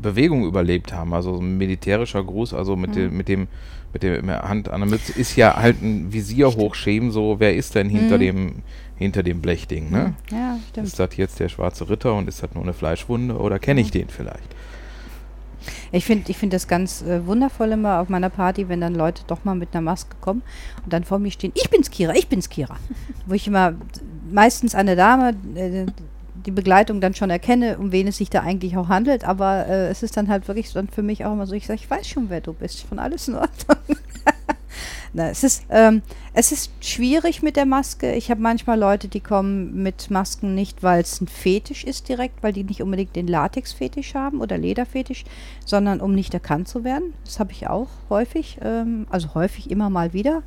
Bewegung 0.00 0.44
überlebt 0.44 0.92
haben. 0.92 1.12
Also 1.12 1.34
so 1.34 1.42
ein 1.42 1.58
militärischer 1.58 2.22
Gruß, 2.22 2.54
also 2.54 2.76
mit, 2.76 2.90
mhm. 2.90 2.94
dem, 2.94 3.16
mit 3.16 3.28
dem 3.28 3.48
mit 3.92 4.02
der 4.02 4.22
Hand 4.48 4.68
an 4.68 4.80
der 4.80 4.90
Mütze 4.90 5.12
ist 5.12 5.36
ja 5.36 5.56
halt 5.56 5.82
ein 5.82 6.12
Visier 6.12 6.48
hochschieben, 6.48 7.10
so 7.10 7.40
wer 7.40 7.54
ist 7.54 7.74
denn 7.74 7.88
hinter 7.88 8.16
mhm. 8.16 8.20
dem 8.20 8.52
hinter 8.96 9.22
dem 9.22 9.40
Blechding, 9.40 9.90
ne? 9.90 10.14
Mhm. 10.30 10.36
Ja, 10.36 10.58
stimmt. 10.68 10.86
Ist 10.86 10.98
das 10.98 11.16
jetzt 11.16 11.40
der 11.40 11.48
schwarze 11.48 11.88
Ritter 11.88 12.14
und 12.14 12.28
ist 12.28 12.42
das 12.42 12.52
nur 12.54 12.62
eine 12.62 12.74
Fleischwunde 12.74 13.36
oder 13.38 13.58
kenne 13.58 13.80
ich 13.80 13.88
mhm. 13.88 13.98
den 13.98 14.08
vielleicht? 14.08 14.54
Ich 15.92 16.04
finde 16.04 16.30
ich 16.30 16.38
find 16.38 16.52
das 16.52 16.68
ganz 16.68 17.02
äh, 17.02 17.26
wundervoll 17.26 17.72
immer 17.72 18.00
auf 18.00 18.08
meiner 18.08 18.30
Party, 18.30 18.68
wenn 18.68 18.80
dann 18.80 18.94
Leute 18.94 19.22
doch 19.26 19.44
mal 19.44 19.54
mit 19.54 19.70
einer 19.72 19.82
Maske 19.82 20.16
kommen 20.20 20.42
und 20.84 20.92
dann 20.92 21.04
vor 21.04 21.18
mir 21.18 21.30
stehen, 21.30 21.52
ich 21.54 21.68
bin's 21.70 21.90
Kira, 21.90 22.14
ich 22.14 22.28
bin's 22.28 22.48
Kira. 22.48 22.76
Wo 23.26 23.34
ich 23.34 23.46
immer 23.46 23.74
meistens 24.30 24.74
eine 24.74 24.96
Dame, 24.96 25.34
äh, 25.54 25.86
die 26.46 26.50
Begleitung 26.50 27.00
dann 27.00 27.14
schon 27.14 27.30
erkenne, 27.30 27.78
um 27.78 27.92
wen 27.92 28.08
es 28.08 28.18
sich 28.18 28.30
da 28.30 28.40
eigentlich 28.40 28.76
auch 28.76 28.88
handelt. 28.88 29.24
Aber 29.24 29.66
äh, 29.66 29.88
es 29.88 30.02
ist 30.02 30.16
dann 30.16 30.28
halt 30.28 30.48
wirklich 30.48 30.72
dann 30.72 30.88
für 30.88 31.02
mich 31.02 31.24
auch 31.24 31.32
immer 31.32 31.46
so, 31.46 31.54
ich 31.54 31.66
sage, 31.66 31.80
ich 31.82 31.90
weiß 31.90 32.06
schon, 32.08 32.30
wer 32.30 32.40
du 32.40 32.52
bist. 32.52 32.82
Von 32.82 32.98
alles 32.98 33.28
in 33.28 33.34
Ordnung. 33.34 33.78
Na, 35.12 35.28
es, 35.28 35.42
ist, 35.42 35.64
ähm, 35.70 36.02
es 36.34 36.52
ist 36.52 36.70
schwierig 36.80 37.42
mit 37.42 37.56
der 37.56 37.66
Maske. 37.66 38.14
Ich 38.14 38.30
habe 38.30 38.40
manchmal 38.40 38.78
Leute, 38.78 39.08
die 39.08 39.20
kommen 39.20 39.82
mit 39.82 40.10
Masken 40.10 40.54
nicht, 40.54 40.82
weil 40.84 41.00
es 41.00 41.20
ein 41.20 41.26
Fetisch 41.26 41.82
ist 41.84 42.08
direkt, 42.08 42.42
weil 42.42 42.52
die 42.52 42.62
nicht 42.62 42.80
unbedingt 42.80 43.16
den 43.16 43.26
Latex-Fetisch 43.26 44.14
haben 44.14 44.40
oder 44.40 44.56
Lederfetisch, 44.56 45.24
sondern 45.66 46.00
um 46.00 46.14
nicht 46.14 46.32
erkannt 46.32 46.68
zu 46.68 46.84
werden. 46.84 47.12
Das 47.24 47.40
habe 47.40 47.52
ich 47.52 47.68
auch 47.68 47.88
häufig, 48.08 48.58
ähm, 48.62 49.06
also 49.10 49.34
häufig 49.34 49.70
immer 49.70 49.90
mal 49.90 50.12
wieder. 50.12 50.42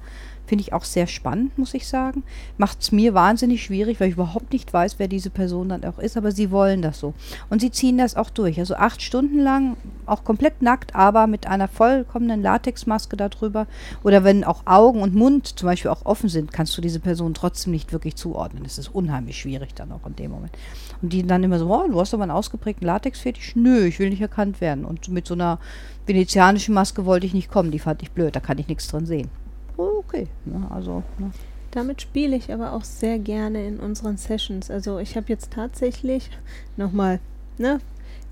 Finde 0.53 0.61
ich 0.61 0.73
auch 0.73 0.83
sehr 0.83 1.07
spannend, 1.07 1.57
muss 1.57 1.73
ich 1.73 1.87
sagen. 1.87 2.21
Macht 2.59 2.79
es 2.79 2.91
mir 2.91 3.15
wahnsinnig 3.15 3.63
schwierig, 3.63 3.99
weil 3.99 4.09
ich 4.09 4.13
überhaupt 4.13 4.53
nicht 4.53 4.71
weiß, 4.71 4.99
wer 4.99 5.07
diese 5.07 5.31
Person 5.31 5.69
dann 5.69 5.83
auch 5.83 5.97
ist, 5.97 6.15
aber 6.15 6.31
sie 6.31 6.51
wollen 6.51 6.83
das 6.83 6.99
so. 6.99 7.15
Und 7.49 7.59
sie 7.59 7.71
ziehen 7.71 7.97
das 7.97 8.15
auch 8.15 8.29
durch. 8.29 8.59
Also 8.59 8.75
acht 8.75 9.01
Stunden 9.01 9.39
lang, 9.39 9.77
auch 10.05 10.23
komplett 10.23 10.61
nackt, 10.61 10.93
aber 10.93 11.25
mit 11.25 11.47
einer 11.47 11.67
vollkommenen 11.67 12.43
Latexmaske 12.43 13.17
darüber. 13.17 13.65
Oder 14.03 14.23
wenn 14.23 14.43
auch 14.43 14.67
Augen 14.67 15.01
und 15.01 15.15
Mund 15.15 15.57
zum 15.57 15.65
Beispiel 15.65 15.89
auch 15.89 16.05
offen 16.05 16.29
sind, 16.29 16.53
kannst 16.53 16.77
du 16.77 16.83
diese 16.83 16.99
Person 16.99 17.33
trotzdem 17.33 17.71
nicht 17.71 17.91
wirklich 17.91 18.15
zuordnen. 18.15 18.61
Das 18.61 18.77
ist 18.77 18.89
unheimlich 18.89 19.39
schwierig 19.39 19.73
dann 19.73 19.91
auch 19.91 20.05
in 20.05 20.15
dem 20.17 20.29
Moment. 20.29 20.55
Und 21.01 21.13
die 21.13 21.25
dann 21.25 21.43
immer 21.43 21.57
so, 21.57 21.67
oh, 21.67 21.87
du 21.87 21.99
hast 21.99 22.13
aber 22.13 22.21
einen 22.21 22.31
ausgeprägten 22.31 22.85
Latexfetisch? 22.85 23.55
Nö, 23.55 23.85
ich 23.87 23.97
will 23.97 24.11
nicht 24.11 24.21
erkannt 24.21 24.61
werden. 24.61 24.85
Und 24.85 25.07
mit 25.07 25.25
so 25.25 25.33
einer 25.33 25.57
venezianischen 26.05 26.75
Maske 26.75 27.07
wollte 27.07 27.25
ich 27.25 27.33
nicht 27.33 27.49
kommen, 27.49 27.71
die 27.71 27.79
fand 27.79 28.03
ich 28.03 28.11
blöd, 28.11 28.35
da 28.35 28.39
kann 28.39 28.59
ich 28.59 28.67
nichts 28.67 28.87
drin 28.87 29.07
sehen. 29.07 29.31
Oh, 29.78 29.99
okay. 29.99 30.28
Ne, 30.45 30.67
also, 30.69 31.03
ne. 31.17 31.32
Damit 31.71 32.01
spiele 32.01 32.36
ich 32.36 32.53
aber 32.53 32.74
auch 32.74 32.84
sehr 32.84 33.17
gerne 33.17 33.65
in 33.67 33.80
unseren 33.80 34.17
Sessions. 34.17 34.69
Also 34.69 34.99
ich 34.99 35.15
habe 35.15 35.26
jetzt 35.30 35.51
tatsächlich 35.51 36.30
nochmal 36.78 37.19
ne, 37.57 37.80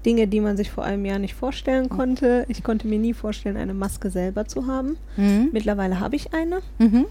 Dinge, 0.06 0.28
die 0.28 0.42
man 0.42 0.58
sich 0.58 0.70
vor 0.70 0.84
einem 0.84 1.06
Jahr 1.06 1.18
nicht 1.18 1.34
vorstellen 1.34 1.90
konnte. 1.90 2.46
Ich 2.50 2.64
konnte 2.64 2.88
mir 2.88 3.00
nie 3.00 3.14
vorstellen, 3.14 3.58
eine 3.58 3.74
Maske 3.74 4.12
selber 4.12 4.46
zu 4.46 4.68
haben. 4.68 4.98
Mhm. 5.18 5.50
Mittlerweile 5.52 6.00
habe 6.00 6.16
ich 6.16 6.34
eine. 6.36 6.62
Mhm. 6.78 7.06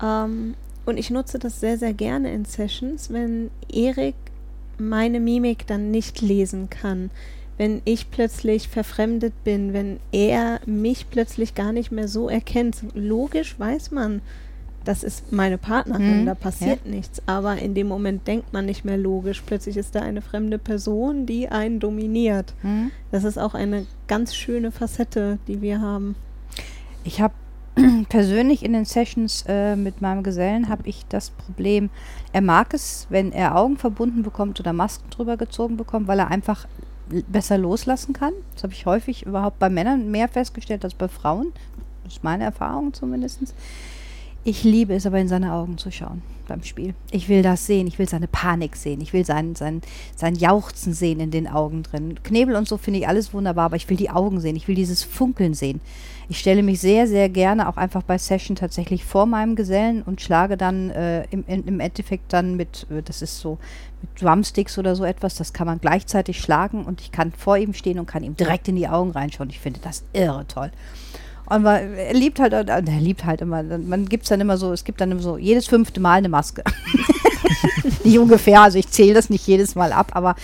Ähm, 0.00 0.54
und 0.86 0.98
ich 0.98 1.10
nutze 1.10 1.40
das 1.40 1.58
sehr, 1.58 1.78
sehr 1.78 1.94
gerne 1.94 2.32
in 2.32 2.44
Sessions, 2.44 3.12
wenn 3.12 3.50
Erik 3.68 4.14
meine 4.78 5.18
Mimik 5.18 5.66
dann 5.66 5.90
nicht 5.90 6.20
lesen 6.20 6.70
kann 6.70 7.10
wenn 7.58 7.82
ich 7.84 8.10
plötzlich 8.10 8.68
verfremdet 8.68 9.32
bin, 9.44 9.72
wenn 9.72 10.00
er 10.10 10.60
mich 10.66 11.10
plötzlich 11.10 11.54
gar 11.54 11.72
nicht 11.72 11.92
mehr 11.92 12.08
so 12.08 12.28
erkennt. 12.28 12.82
Logisch 12.94 13.58
weiß 13.58 13.90
man, 13.90 14.22
das 14.84 15.04
ist 15.04 15.32
meine 15.32 15.58
Partnerin, 15.58 16.22
mhm, 16.22 16.26
da 16.26 16.34
passiert 16.34 16.80
ja. 16.84 16.90
nichts. 16.90 17.22
Aber 17.26 17.56
in 17.56 17.74
dem 17.74 17.86
Moment 17.88 18.26
denkt 18.26 18.52
man 18.52 18.66
nicht 18.66 18.84
mehr 18.84 18.96
logisch. 18.96 19.42
Plötzlich 19.44 19.76
ist 19.76 19.94
da 19.94 20.00
eine 20.00 20.22
fremde 20.22 20.58
Person, 20.58 21.26
die 21.26 21.48
einen 21.48 21.78
dominiert. 21.78 22.54
Mhm. 22.62 22.90
Das 23.10 23.24
ist 23.24 23.38
auch 23.38 23.54
eine 23.54 23.86
ganz 24.08 24.34
schöne 24.34 24.72
Facette, 24.72 25.38
die 25.46 25.60
wir 25.60 25.80
haben. 25.80 26.16
Ich 27.04 27.20
habe 27.20 27.34
persönlich 28.08 28.64
in 28.64 28.72
den 28.72 28.84
Sessions 28.84 29.44
äh, 29.48 29.76
mit 29.76 30.02
meinem 30.02 30.22
Gesellen 30.22 30.68
habe 30.68 30.82
ich 30.86 31.06
das 31.08 31.30
Problem, 31.30 31.90
er 32.32 32.42
mag 32.42 32.74
es, 32.74 33.06
wenn 33.08 33.32
er 33.32 33.56
Augen 33.56 33.78
verbunden 33.78 34.22
bekommt 34.22 34.60
oder 34.60 34.72
Masken 34.72 35.08
drüber 35.10 35.36
gezogen 35.36 35.76
bekommt, 35.76 36.06
weil 36.06 36.18
er 36.18 36.30
einfach 36.30 36.66
besser 37.28 37.58
loslassen 37.58 38.12
kann. 38.12 38.32
Das 38.54 38.64
habe 38.64 38.72
ich 38.72 38.86
häufig 38.86 39.26
überhaupt 39.26 39.58
bei 39.58 39.70
Männern 39.70 40.10
mehr 40.10 40.28
festgestellt 40.28 40.84
als 40.84 40.94
bei 40.94 41.08
Frauen. 41.08 41.52
Das 42.04 42.14
ist 42.14 42.24
meine 42.24 42.44
Erfahrung 42.44 42.92
zumindest. 42.92 43.54
Ich 44.44 44.64
liebe 44.64 44.94
es 44.94 45.06
aber 45.06 45.20
in 45.20 45.28
seine 45.28 45.52
Augen 45.52 45.78
zu 45.78 45.92
schauen 45.92 46.22
beim 46.48 46.62
Spiel. 46.64 46.94
Ich 47.10 47.28
will 47.28 47.42
das 47.42 47.66
sehen, 47.66 47.86
ich 47.86 47.98
will 47.98 48.08
seine 48.08 48.26
Panik 48.26 48.76
sehen, 48.76 49.00
ich 49.00 49.12
will 49.12 49.24
sein, 49.24 49.54
sein, 49.54 49.80
sein 50.16 50.34
Jauchzen 50.34 50.92
sehen 50.92 51.20
in 51.20 51.30
den 51.30 51.46
Augen 51.48 51.82
drin. 51.82 52.18
Knebel 52.22 52.56
und 52.56 52.68
so 52.68 52.76
finde 52.76 52.98
ich 52.98 53.08
alles 53.08 53.32
wunderbar, 53.32 53.66
aber 53.66 53.76
ich 53.76 53.88
will 53.88 53.96
die 53.96 54.10
Augen 54.10 54.40
sehen, 54.40 54.56
ich 54.56 54.68
will 54.68 54.74
dieses 54.74 55.02
Funkeln 55.02 55.54
sehen. 55.54 55.80
Ich 56.28 56.38
stelle 56.38 56.62
mich 56.62 56.80
sehr, 56.80 57.06
sehr 57.06 57.28
gerne 57.28 57.68
auch 57.68 57.76
einfach 57.76 58.02
bei 58.02 58.18
Session 58.18 58.56
tatsächlich 58.56 59.04
vor 59.04 59.26
meinem 59.26 59.54
Gesellen 59.54 60.02
und 60.02 60.20
schlage 60.20 60.56
dann 60.56 60.90
äh, 60.90 61.24
im, 61.30 61.44
im 61.46 61.80
Endeffekt 61.80 62.32
dann 62.32 62.56
mit, 62.56 62.86
äh, 62.90 63.02
das 63.02 63.22
ist 63.22 63.38
so, 63.38 63.58
mit 64.02 64.22
Drumsticks 64.22 64.78
oder 64.78 64.94
so 64.96 65.04
etwas, 65.04 65.36
das 65.36 65.52
kann 65.52 65.66
man 65.66 65.80
gleichzeitig 65.80 66.40
schlagen 66.40 66.84
und 66.84 67.00
ich 67.00 67.12
kann 67.12 67.32
vor 67.32 67.56
ihm 67.56 67.72
stehen 67.74 67.98
und 67.98 68.06
kann 68.06 68.22
ihm 68.22 68.36
direkt 68.36 68.68
in 68.68 68.76
die 68.76 68.88
Augen 68.88 69.12
reinschauen. 69.12 69.50
Ich 69.50 69.60
finde 69.60 69.80
das 69.82 70.04
irre 70.12 70.46
toll. 70.46 70.70
Und 71.46 71.62
man, 71.62 71.94
er 71.94 72.14
liebt 72.14 72.40
halt, 72.40 72.52
äh, 72.52 72.64
er 72.66 72.80
liebt 72.82 73.24
halt 73.24 73.40
immer, 73.40 73.62
man 73.62 74.06
gibt 74.06 74.24
es 74.24 74.28
dann 74.28 74.40
immer 74.40 74.56
so, 74.56 74.72
es 74.72 74.84
gibt 74.84 75.00
dann 75.00 75.10
immer 75.10 75.22
so 75.22 75.38
jedes 75.38 75.66
fünfte 75.66 76.00
Mal 76.00 76.18
eine 76.18 76.28
Maske. 76.28 76.62
nicht 78.04 78.18
ungefähr, 78.18 78.62
also 78.62 78.78
ich 78.78 78.88
zähle 78.88 79.14
das 79.14 79.30
nicht 79.30 79.46
jedes 79.46 79.74
Mal 79.74 79.92
ab, 79.92 80.12
aber 80.12 80.36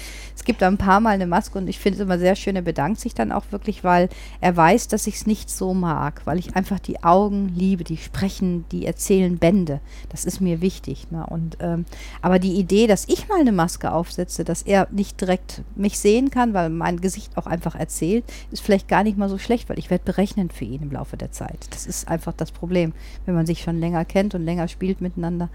gibt 0.49 0.63
ein 0.63 0.79
paar 0.79 1.01
Mal 1.01 1.11
eine 1.11 1.27
Maske 1.27 1.59
und 1.59 1.69
ich 1.69 1.79
finde 1.79 1.99
es 1.99 2.03
immer 2.03 2.19
sehr 2.19 2.35
schön, 2.35 2.57
er 2.57 2.63
bedankt 2.63 3.01
sich 3.01 3.13
dann 3.13 3.33
auch 3.33 3.45
wirklich, 3.51 3.85
weil 3.85 4.09
er 4.41 4.57
weiß, 4.57 4.89
dass 4.89 5.07
ich 5.07 5.17
es 5.17 5.27
nicht 5.27 5.51
so 5.51 5.75
mag, 5.75 6.23
weil 6.25 6.39
ich 6.39 6.57
einfach 6.57 6.79
die 6.79 7.05
Augen 7.05 7.53
liebe, 7.55 7.85
die 7.85 7.99
sprechen, 7.99 8.65
die 8.73 8.87
erzählen 8.87 9.37
Bände. 9.37 9.81
Das 10.09 10.25
ist 10.25 10.41
mir 10.41 10.63
wichtig. 10.63 11.11
Ne? 11.11 11.27
Und, 11.27 11.59
ähm, 11.61 11.85
aber 12.23 12.39
die 12.39 12.55
Idee, 12.55 12.87
dass 12.87 13.07
ich 13.09 13.29
mal 13.29 13.39
eine 13.39 13.53
Maske 13.53 13.93
aufsetze, 13.93 14.43
dass 14.43 14.63
er 14.63 14.89
nicht 14.91 15.21
direkt 15.21 15.61
mich 15.77 15.99
sehen 15.99 16.31
kann, 16.31 16.55
weil 16.55 16.71
mein 16.71 17.03
Gesicht 17.03 17.37
auch 17.37 17.47
einfach 17.47 17.75
erzählt, 17.75 18.25
ist 18.51 18.63
vielleicht 18.63 18.89
gar 18.89 19.05
nicht 19.05 19.19
mal 19.19 19.29
so 19.29 19.37
schlecht, 19.37 19.69
weil 19.69 19.79
ich 19.79 19.91
werde 19.91 20.05
berechnend 20.07 20.55
für 20.55 20.65
ihn 20.65 20.81
im 20.81 20.93
Laufe 20.93 21.19
der 21.19 21.31
Zeit. 21.31 21.67
Das 21.73 21.87
ist 21.87 22.09
einfach 22.09 22.33
das 22.33 22.53
Problem, 22.53 22.95
wenn 23.27 23.35
man 23.35 23.45
sich 23.45 23.61
schon 23.61 23.79
länger 23.79 24.07
kennt 24.07 24.35
und 24.35 24.47
länger 24.47 24.67
spielt 24.67 25.03
miteinander. 25.03 25.51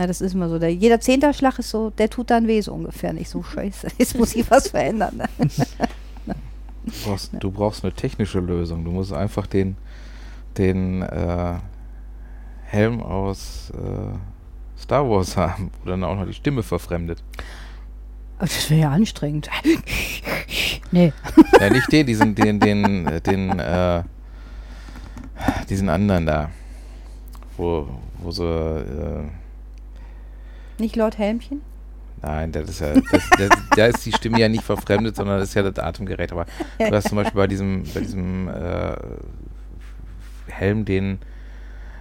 Na, 0.00 0.06
das 0.06 0.22
ist 0.22 0.32
immer 0.32 0.48
so. 0.48 0.58
Der, 0.58 0.72
jeder 0.72 0.98
Zehnterschlag 0.98 1.58
ist 1.58 1.68
so, 1.68 1.90
der 1.90 2.08
tut 2.08 2.30
dann 2.30 2.46
weh 2.46 2.62
so 2.62 2.72
ungefähr. 2.72 3.12
Nicht 3.12 3.28
so 3.28 3.42
scheiße. 3.42 3.88
Jetzt 3.98 4.16
muss 4.16 4.34
ich 4.34 4.50
was 4.50 4.68
verändern. 4.68 5.18
Ne? 5.18 5.28
Du 6.86 6.92
brauchst, 7.04 7.32
du 7.38 7.50
brauchst 7.50 7.84
eine 7.84 7.92
technische 7.92 8.40
Lösung. 8.40 8.82
Du 8.82 8.92
musst 8.92 9.12
einfach 9.12 9.46
den, 9.46 9.76
den 10.56 11.02
äh, 11.02 11.56
Helm 12.64 13.02
aus 13.02 13.74
äh, 13.74 14.80
Star 14.80 15.06
Wars 15.06 15.36
haben, 15.36 15.70
wo 15.82 15.90
dann 15.90 16.02
auch 16.02 16.16
noch 16.16 16.24
die 16.24 16.32
Stimme 16.32 16.62
verfremdet. 16.62 17.22
Das 18.38 18.70
wäre 18.70 18.80
ja 18.80 18.90
anstrengend. 18.92 19.50
nee. 20.92 21.12
Ja, 21.60 21.68
nicht 21.68 21.92
den, 21.92 22.06
diesen, 22.06 22.34
den, 22.34 22.58
den, 22.58 23.20
den, 23.22 23.58
äh, 23.58 24.02
diesen 25.68 25.90
anderen 25.90 26.24
da. 26.24 26.48
Wo, 27.58 27.86
wo 28.22 28.30
so, 28.30 28.46
äh, 28.46 29.24
Nicht 30.80 30.96
Lord 30.96 31.18
Helmchen? 31.18 31.60
nein, 32.22 32.52
das 32.52 32.68
ist 32.68 32.80
ja, 32.80 32.94
das, 32.94 33.30
das, 33.38 33.48
da 33.76 33.86
ist 33.86 34.04
die 34.04 34.12
Stimme 34.12 34.38
ja 34.40 34.48
nicht 34.48 34.62
verfremdet, 34.62 35.16
sondern 35.16 35.38
das 35.38 35.50
ist 35.50 35.54
ja 35.54 35.62
das 35.62 35.78
Atemgerät. 35.78 36.32
Aber 36.32 36.46
du 36.78 36.90
hast 36.90 37.08
zum 37.08 37.16
Beispiel 37.16 37.36
bei 37.36 37.46
diesem, 37.46 37.84
bei 37.94 38.00
diesem 38.00 38.48
äh, 38.48 38.96
Helm, 40.48 40.84
den 40.84 41.18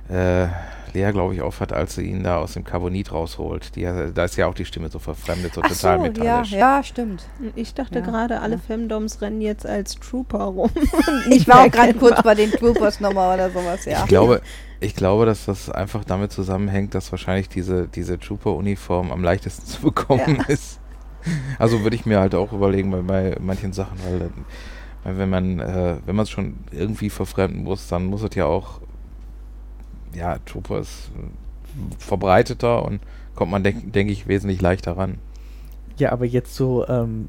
äh, 0.10 0.48
Lea, 0.94 1.12
glaube 1.12 1.34
ich, 1.36 1.42
aufhat, 1.42 1.74
als 1.74 1.96
sie 1.96 2.04
ihn 2.04 2.24
da 2.24 2.38
aus 2.38 2.54
dem 2.54 2.64
Carbonit 2.64 3.12
rausholt. 3.12 3.76
Die, 3.76 3.84
da 3.84 4.24
ist 4.26 4.36
ja 4.38 4.48
auch 4.48 4.54
die 4.54 4.66
Stimme 4.66 4.90
so 4.90 5.00
verfremdet, 5.00 5.54
so 5.54 5.62
Ach 5.64 5.70
total 5.70 5.98
so, 6.00 6.22
ja, 6.24 6.42
metallisch. 6.42 6.52
ja, 6.52 6.84
stimmt. 6.84 7.26
Ich 7.56 7.74
dachte 7.74 8.00
Ja, 8.00 8.06
gerade, 8.06 8.40
alle 8.42 8.56
ja. 8.56 8.62
Femdoms 8.66 9.22
rennen 9.22 9.42
jetzt 9.42 9.66
als 9.66 9.96
Trooper 9.96 10.44
rum. 10.46 10.70
Ich 11.30 11.48
war 11.48 11.66
auch 11.66 11.72
gerade 11.72 11.94
kurz 11.94 12.22
bei 12.24 12.36
den 12.36 12.52
Troopers 12.52 13.00
nochmal 13.00 13.36
oder 13.36 13.50
sowas, 13.52 13.86
ja. 13.86 14.00
Ich 14.00 14.06
glaube, 14.08 14.42
ich 14.80 14.96
glaube, 14.96 15.26
dass 15.26 15.46
das 15.46 15.70
einfach 15.70 16.04
damit 16.06 16.32
zusammenhängt, 16.32 16.96
dass 16.96 17.12
wahrscheinlich 17.12 17.50
diese, 17.50 17.88
diese 17.88 18.18
Trooper-Uniform 18.20 19.12
am 19.12 19.24
leichtesten 19.24 19.66
zu 19.66 19.82
bekommen 19.82 20.44
ist. 20.48 20.80
Also 21.58 21.84
würde 21.84 21.96
ich 21.98 22.06
mir 22.06 22.20
halt 22.20 22.34
auch 22.34 22.54
überlegen 22.54 22.92
bei, 22.92 23.02
bei 23.02 23.38
manchen 23.42 23.74
Sachen, 23.74 23.98
weil, 24.06 24.30
weil 25.04 25.18
wenn 25.18 25.30
man 25.30 25.60
äh, 25.60 25.98
wenn 26.06 26.16
man 26.16 26.24
es 26.24 26.30
schon 26.30 26.60
irgendwie 26.72 27.10
verfremden 27.10 27.64
muss, 27.64 27.88
dann 27.90 28.06
muss 28.06 28.24
es 28.24 28.34
ja 28.36 28.46
auch 28.46 28.80
ja 30.14 30.38
Trooper 30.46 30.80
ist 30.80 31.12
äh, 31.18 31.96
verbreiteter 31.98 32.84
und 32.86 33.00
kommt 33.36 33.52
man 33.52 33.64
denke 33.64 33.88
denk 33.88 34.10
ich 34.10 34.28
wesentlich 34.28 34.62
leichter 34.62 34.98
ran. 34.98 35.18
Ja, 35.98 36.12
aber 36.12 36.26
jetzt 36.26 36.56
so, 36.56 36.88
ähm, 36.88 37.28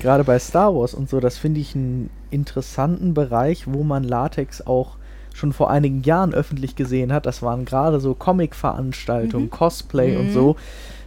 gerade 0.00 0.24
bei 0.24 0.38
Star 0.38 0.74
Wars 0.74 0.94
und 0.94 1.08
so, 1.08 1.20
das 1.20 1.38
finde 1.38 1.60
ich 1.60 1.74
einen 1.74 2.10
interessanten 2.30 3.14
Bereich, 3.14 3.66
wo 3.72 3.84
man 3.84 4.02
Latex 4.04 4.66
auch 4.66 4.96
schon 5.34 5.52
vor 5.52 5.70
einigen 5.70 6.02
Jahren 6.02 6.34
öffentlich 6.34 6.74
gesehen 6.74 7.12
hat. 7.12 7.24
Das 7.24 7.42
waren 7.42 7.64
gerade 7.64 8.00
so 8.00 8.14
Comic-Veranstaltungen, 8.14 9.46
Mhm. 9.46 9.50
Cosplay 9.50 10.16
und 10.16 10.26
Mhm. 10.26 10.32
so. 10.32 10.56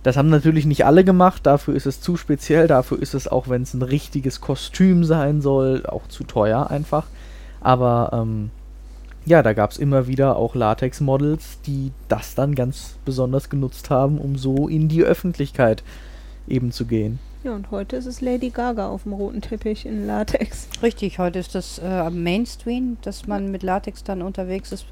Das 0.03 0.15
haben 0.17 0.30
natürlich 0.30 0.65
nicht 0.65 0.86
alle 0.86 1.03
gemacht, 1.03 1.45
dafür 1.45 1.76
ist 1.76 1.86
es 1.86 2.01
zu 2.01 2.15
speziell, 2.17 2.67
dafür 2.67 2.99
ist 3.01 3.13
es 3.13 3.28
auch, 3.28 3.49
wenn 3.49 3.61
es 3.63 3.74
ein 3.74 3.82
richtiges 3.82 4.39
Kostüm 4.41 5.03
sein 5.03 5.41
soll, 5.41 5.86
auch 5.86 6.07
zu 6.07 6.24
teuer 6.24 6.72
einfach. 6.72 7.05
Aber 7.59 8.09
ähm, 8.13 8.51
ja, 9.26 9.43
da 9.43 9.53
gab 9.53 9.72
es 9.72 9.78
immer 9.78 10.07
wieder 10.07 10.36
auch 10.36 10.55
Latex-Models, 10.55 11.61
die 11.65 11.91
das 12.07 12.36
dann 12.36 12.55
ganz 12.55 12.95
besonders 13.05 13.49
genutzt 13.49 13.89
haben, 13.89 14.17
um 14.17 14.38
so 14.38 14.67
in 14.67 14.88
die 14.88 15.03
Öffentlichkeit 15.03 15.84
eben 16.47 16.72
zu 16.72 16.86
gehen. 16.86 17.19
Ja, 17.43 17.55
und 17.55 17.72
heute 17.72 17.95
ist 17.95 18.05
es 18.05 18.22
Lady 18.22 18.51
Gaga 18.51 18.89
auf 18.89 19.01
dem 19.03 19.13
roten 19.13 19.41
Teppich 19.41 19.88
in 19.88 20.05
Latex. 20.05 20.67
Richtig, 20.84 21.17
heute 21.17 21.39
ist 21.39 21.55
das 21.55 21.80
äh, 21.80 21.88
am 21.88 22.22
Mainstream, 22.22 22.97
dass 23.01 23.26
man 23.26 23.49
mit 23.49 23.63
Latex 23.63 24.03
dann 24.03 24.22
unterwegs 24.22 24.72
ist. 24.72 24.86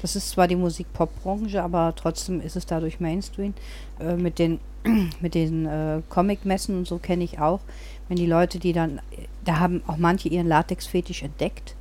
Das 0.00 0.14
ist 0.14 0.30
zwar 0.30 0.46
die 0.46 0.54
Musik-Pop-Branche, 0.54 1.60
aber 1.60 1.92
trotzdem 1.96 2.40
ist 2.40 2.54
es 2.54 2.66
dadurch 2.66 3.00
Mainstream. 3.00 3.52
Äh, 3.98 4.14
mit 4.14 4.38
den, 4.38 4.60
mit 5.20 5.34
den 5.34 5.66
äh, 5.66 6.00
Comic-Messen 6.08 6.78
und 6.78 6.86
so 6.86 6.98
kenne 6.98 7.24
ich 7.24 7.40
auch, 7.40 7.60
wenn 8.08 8.16
die 8.16 8.26
Leute, 8.26 8.60
die 8.60 8.72
dann, 8.72 9.00
da 9.44 9.58
haben 9.58 9.82
auch 9.88 9.96
manche 9.96 10.28
ihren 10.28 10.46
Latex-Fetisch 10.46 11.24
entdeckt. 11.24 11.74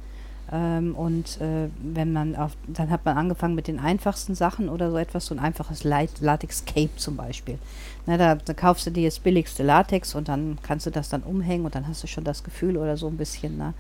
Ähm, 0.52 0.96
und 0.96 1.42
äh, 1.42 1.68
wenn 1.82 2.14
man 2.14 2.36
auf, 2.36 2.52
dann 2.68 2.90
hat 2.90 3.04
man 3.04 3.18
angefangen 3.18 3.56
mit 3.56 3.68
den 3.68 3.80
einfachsten 3.80 4.34
Sachen 4.34 4.70
oder 4.70 4.92
so 4.92 4.98
etwas, 4.98 5.26
so 5.26 5.36
ein 5.36 5.40
einfaches 5.40 5.84
Late- 5.84 6.24
Latex-Cape 6.24 6.96
zum 6.96 7.18
Beispiel. 7.18 7.60
Na, 8.06 8.16
da, 8.16 8.36
da 8.36 8.54
kaufst 8.54 8.88
du 8.88 8.92
dir 8.92 9.08
das 9.08 9.20
billigste 9.20 9.64
Latex 9.64 10.16
und 10.16 10.30
dann 10.30 10.58
kannst 10.64 10.86
du 10.86 10.90
das 10.90 11.10
dann 11.10 11.24
umhängen 11.24 11.66
und 11.66 11.76
dann 11.76 11.88
hast 11.88 12.02
du 12.04 12.08
schon 12.08 12.24
das 12.24 12.44
Gefühl 12.44 12.78
oder 12.78 12.96
so 12.96 13.08
ein 13.08 13.18
bisschen. 13.18 13.58
Ne? 13.58 13.74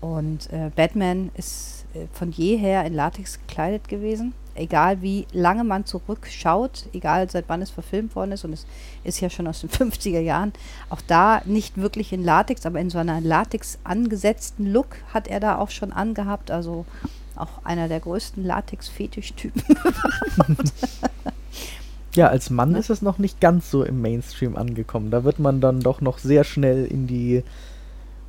Und 0.00 0.52
äh, 0.52 0.70
Batman 0.76 1.30
ist 1.34 1.73
von 2.12 2.30
jeher 2.30 2.84
in 2.84 2.94
Latex 2.94 3.38
gekleidet 3.46 3.88
gewesen. 3.88 4.34
Egal 4.56 5.02
wie 5.02 5.26
lange 5.32 5.64
man 5.64 5.84
zurückschaut, 5.84 6.86
egal 6.92 7.28
seit 7.28 7.48
wann 7.48 7.60
es 7.60 7.70
verfilmt 7.70 8.14
worden 8.14 8.32
ist, 8.32 8.44
und 8.44 8.52
es 8.52 8.66
ist 9.02 9.20
ja 9.20 9.28
schon 9.28 9.48
aus 9.48 9.60
den 9.60 9.70
50er 9.90 10.20
Jahren, 10.20 10.52
auch 10.90 11.00
da 11.06 11.42
nicht 11.44 11.76
wirklich 11.76 12.12
in 12.12 12.22
Latex, 12.22 12.64
aber 12.64 12.80
in 12.80 12.90
so 12.90 12.98
einer 12.98 13.20
Latex 13.20 13.78
angesetzten 13.82 14.72
Look 14.72 14.96
hat 15.12 15.26
er 15.26 15.40
da 15.40 15.58
auch 15.58 15.70
schon 15.70 15.92
angehabt. 15.92 16.50
Also 16.50 16.86
auch 17.36 17.64
einer 17.64 17.88
der 17.88 17.98
größten 18.00 18.44
Latex-Fetischtypen. 18.44 19.62
Ja, 22.14 22.28
als 22.28 22.48
Mann 22.50 22.72
Ne? 22.72 22.78
ist 22.78 22.90
es 22.90 23.02
noch 23.02 23.18
nicht 23.18 23.40
ganz 23.40 23.70
so 23.70 23.82
im 23.82 24.00
Mainstream 24.00 24.56
angekommen. 24.56 25.10
Da 25.10 25.24
wird 25.24 25.40
man 25.40 25.60
dann 25.60 25.80
doch 25.80 26.00
noch 26.00 26.18
sehr 26.18 26.44
schnell 26.44 26.86
in 26.86 27.06
die, 27.06 27.42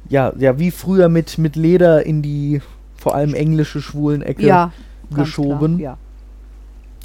ja, 0.09 0.33
ja, 0.37 0.57
wie 0.57 0.71
früher 0.71 1.07
mit, 1.07 1.37
mit 1.37 1.55
Leder 1.55 2.03
in 2.05 2.21
die 2.23 2.61
vor 3.05 3.13
allem 3.13 3.35
englische 3.35 3.81
Schwulenecke 3.83 4.41
ja, 4.43 4.71
geschoben. 5.13 5.77
Klar, 5.77 5.91
ja. 5.93 5.97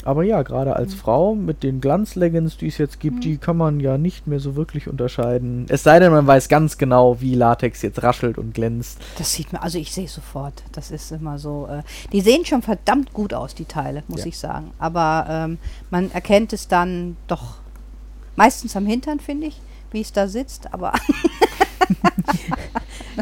Aber 0.02 0.22
ja, 0.22 0.40
gerade 0.40 0.74
als 0.76 0.94
Mhm. 0.94 0.98
Frau 0.98 1.34
mit 1.34 1.62
den 1.62 1.82
Glanzleggings, 1.82 2.56
die 2.56 2.68
es 2.68 2.78
jetzt 2.78 3.00
gibt, 3.00 3.22
die 3.22 3.36
kann 3.36 3.58
man 3.58 3.80
ja 3.80 3.98
nicht 3.98 4.26
mehr 4.26 4.40
so 4.40 4.56
wirklich 4.56 4.88
unterscheiden. 4.88 5.66
Es 5.68 5.82
sei 5.82 5.98
denn, 5.98 6.10
man 6.10 6.26
weiß 6.26 6.48
ganz 6.48 6.78
genau, 6.78 7.20
wie 7.20 7.34
Latex 7.34 7.82
jetzt 7.82 8.02
raschelt 8.02 8.38
und 8.38 8.54
glänzt. 8.54 8.96
Das 9.18 9.34
sieht 9.34 9.52
man, 9.52 9.60
also 9.60 9.76
ich 9.76 9.92
sehe 9.92 10.08
sofort. 10.08 10.62
Das 10.72 10.90
ist 10.90 11.12
immer 11.12 11.38
so. 11.38 11.68
Äh, 11.70 11.82
die 12.12 12.22
sehen 12.22 12.46
schon 12.46 12.62
verdammt 12.62 13.12
gut 13.12 13.34
aus, 13.34 13.54
die 13.54 13.66
Teile, 13.66 14.02
muss 14.08 14.20
Ja. 14.20 14.26
ich 14.28 14.38
sagen. 14.38 14.70
Aber 14.78 15.26
ähm, 15.28 15.58
man 15.90 16.10
erkennt 16.12 16.54
es 16.54 16.66
dann 16.66 17.18
doch 17.26 17.56
meistens 18.36 18.74
am 18.76 18.86
Hintern, 18.86 19.20
finde 19.20 19.48
ich, 19.48 19.60
wie 19.90 20.00
es 20.00 20.12
da 20.14 20.28
sitzt. 20.28 20.72
Aber 20.72 20.94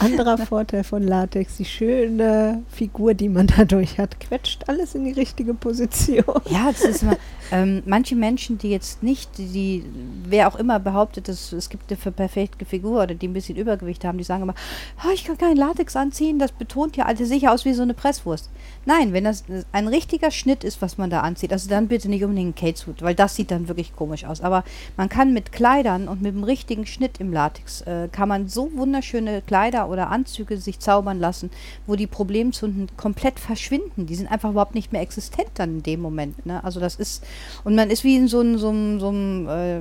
Anderer 0.00 0.38
Vorteil 0.38 0.82
von 0.84 1.02
Latex, 1.02 1.58
die 1.58 1.64
schöne 1.64 2.62
Figur, 2.68 3.14
die 3.14 3.28
man 3.28 3.46
dadurch 3.46 3.98
hat, 3.98 4.18
quetscht 4.18 4.64
alles 4.68 4.94
in 4.94 5.04
die 5.04 5.12
richtige 5.12 5.54
Position. 5.54 6.24
Ja, 6.50 6.70
das 6.70 6.80
ist 6.82 7.02
immer, 7.02 7.16
ähm, 7.52 7.82
manche 7.84 8.16
Menschen, 8.16 8.58
die 8.58 8.70
jetzt 8.70 9.02
nicht, 9.02 9.30
die, 9.38 9.84
wer 10.24 10.48
auch 10.48 10.56
immer 10.56 10.78
behauptet, 10.78 11.28
dass 11.28 11.52
es 11.52 11.68
gibt 11.68 11.92
eine 11.92 12.12
perfekte 12.12 12.64
Figur 12.64 13.02
oder 13.02 13.14
die 13.14 13.28
ein 13.28 13.32
bisschen 13.32 13.56
Übergewicht 13.56 14.04
haben, 14.04 14.18
die 14.18 14.24
sagen 14.24 14.42
immer, 14.42 14.54
"Ah, 14.98 15.10
ich 15.12 15.24
kann 15.24 15.36
keinen 15.36 15.56
Latex 15.56 15.96
anziehen, 15.96 16.38
das 16.38 16.52
betont 16.52 16.96
ja 16.96 17.04
alles 17.04 17.28
sicher 17.28 17.52
aus 17.52 17.64
wie 17.64 17.74
so 17.74 17.82
eine 17.82 17.94
Presswurst. 17.94 18.50
Nein, 18.86 19.12
wenn 19.12 19.24
das 19.24 19.44
ein 19.72 19.88
richtiger 19.88 20.30
Schnitt 20.30 20.64
ist, 20.64 20.80
was 20.80 20.96
man 20.96 21.10
da 21.10 21.20
anzieht, 21.20 21.52
also 21.52 21.68
dann 21.68 21.88
bitte 21.88 22.08
nicht 22.08 22.24
unbedingt 22.24 22.58
einen 22.58 22.72
Catsuit, 22.72 23.02
weil 23.02 23.14
das 23.14 23.36
sieht 23.36 23.50
dann 23.50 23.68
wirklich 23.68 23.94
komisch 23.94 24.24
aus. 24.24 24.40
Aber 24.40 24.64
man 24.96 25.08
kann 25.08 25.34
mit 25.34 25.52
Kleidern 25.52 26.08
und 26.08 26.22
mit 26.22 26.34
dem 26.34 26.44
richtigen 26.44 26.86
Schnitt 26.86 27.20
im 27.20 27.32
Latex, 27.32 27.82
äh, 27.82 28.08
kann 28.10 28.28
man 28.28 28.48
so 28.48 28.70
wunderschöne 28.74 29.42
Kleider 29.42 29.89
oder 29.90 30.10
Anzüge 30.10 30.56
sich 30.56 30.78
zaubern 30.78 31.20
lassen, 31.20 31.50
wo 31.86 31.96
die 31.96 32.06
Problemzonen 32.06 32.88
komplett 32.96 33.38
verschwinden. 33.38 34.06
Die 34.06 34.14
sind 34.14 34.30
einfach 34.30 34.50
überhaupt 34.50 34.74
nicht 34.74 34.92
mehr 34.92 35.02
existent 35.02 35.50
dann 35.54 35.76
in 35.76 35.82
dem 35.82 36.00
Moment. 36.00 36.46
Ne? 36.46 36.62
Also 36.64 36.80
das 36.80 36.94
ist, 36.96 37.24
und 37.64 37.74
man 37.74 37.90
ist 37.90 38.04
wie 38.04 38.16
in 38.16 38.28
so 38.28 38.40
einem, 38.40 38.58
so 38.58 38.68
einem, 38.70 39.00
so 39.00 39.08
einem 39.08 39.48
äh, 39.48 39.80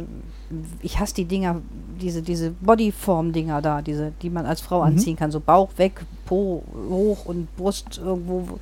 ich 0.81 0.99
hasse 0.99 1.13
die 1.13 1.25
Dinger, 1.25 1.61
diese, 2.01 2.21
diese 2.23 2.49
Bodyform-Dinger 2.51 3.61
da, 3.61 3.81
diese, 3.81 4.11
die 4.21 4.29
man 4.31 4.45
als 4.45 4.61
Frau 4.61 4.79
Mhm. 4.79 4.85
anziehen 4.87 5.15
kann. 5.15 5.31
So 5.31 5.39
Bauch 5.39 5.69
weg, 5.77 6.01
Po 6.25 6.63
hoch 6.89 7.25
und 7.25 7.55
Brust 7.55 7.99
irgendwo. 8.03 8.59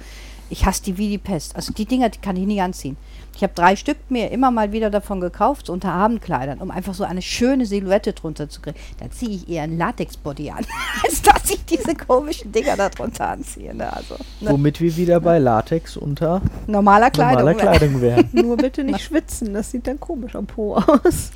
Ich 0.50 0.66
hasse 0.66 0.84
die 0.84 0.98
wie 0.98 1.10
die 1.10 1.18
Pest. 1.18 1.56
Also 1.56 1.74
die 1.74 1.86
Dinger, 1.86 2.10
die 2.10 2.20
kann 2.20 2.36
ich 2.38 2.46
nie 2.46 2.62
anziehen. 2.62 2.98
Ich 3.36 3.44
habe 3.44 3.54
drei 3.54 3.76
Stück 3.76 3.98
mir 4.10 4.32
immer 4.32 4.50
mal 4.50 4.72
wieder 4.72 4.90
davon 4.90 5.22
gekauft, 5.22 5.68
so 5.68 5.74
unter 5.74 5.92
Abendkleidern, 5.92 6.60
um 6.60 6.72
einfach 6.72 6.94
so 6.94 7.04
eine 7.04 7.22
schöne 7.22 7.66
Silhouette 7.66 8.14
drunter 8.14 8.50
zu 8.50 8.62
kriegen. 8.62 8.78
Da 9.00 9.12
ziehe 9.12 9.32
ich 9.32 9.50
eher 9.50 9.64
einen 9.64 9.78
Latex-Body 9.78 10.50
an, 10.50 10.66
als 11.04 11.22
dass 11.22 11.50
ich 11.50 11.64
diese 11.66 11.94
komischen 11.96 12.52
Dinger 12.52 12.76
da 12.78 12.90
drunter 12.90 13.30
anziehe. 13.30 13.76
Ne? 13.76 13.92
Also 13.92 14.16
ne? 14.42 14.52
Womit 14.52 14.82
wir 14.82 14.96
wieder 14.96 15.20
bei 15.20 15.38
Latex 15.38 15.98
unter 15.98 16.42
normaler 16.66 17.12
Kleidung. 17.12 17.46
normaler 17.46 17.60
Kleidung 17.60 18.02
wären. 18.02 18.30
Nur 18.34 18.58
bitte 18.58 18.84
nicht 18.84 19.02
schwitzen, 19.02 19.54
das 19.54 19.72
sieht 19.72 19.86
dann 19.86 20.00
komisch 20.00 20.36
am 20.36 20.48
Po 20.48 20.76
aus. 20.76 21.32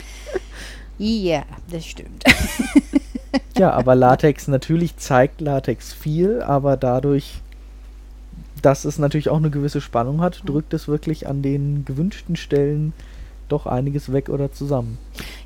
Ja, 0.98 1.44
das 1.70 1.86
stimmt. 1.86 2.24
Ja, 3.58 3.72
aber 3.72 3.96
Latex, 3.96 4.48
natürlich 4.48 4.98
zeigt 4.98 5.42
Latex 5.42 5.94
viel, 5.94 6.42
aber 6.42 6.78
dadurch, 6.78 7.42
dass 8.62 8.86
es 8.86 9.00
natürlich 9.00 9.30
auch 9.30 9.38
eine 9.38 9.50
gewisse 9.50 9.82
Spannung 9.82 10.22
hat, 10.22 10.44
drückt 10.46 10.74
es 10.74 10.88
wirklich 10.88 11.28
an 11.28 11.42
den 11.42 11.86
gewünschten 11.86 12.36
Stellen 12.36 12.94
doch 13.52 13.66
einiges 13.66 14.12
weg 14.12 14.30
oder 14.30 14.52
zusammen. 14.52 14.98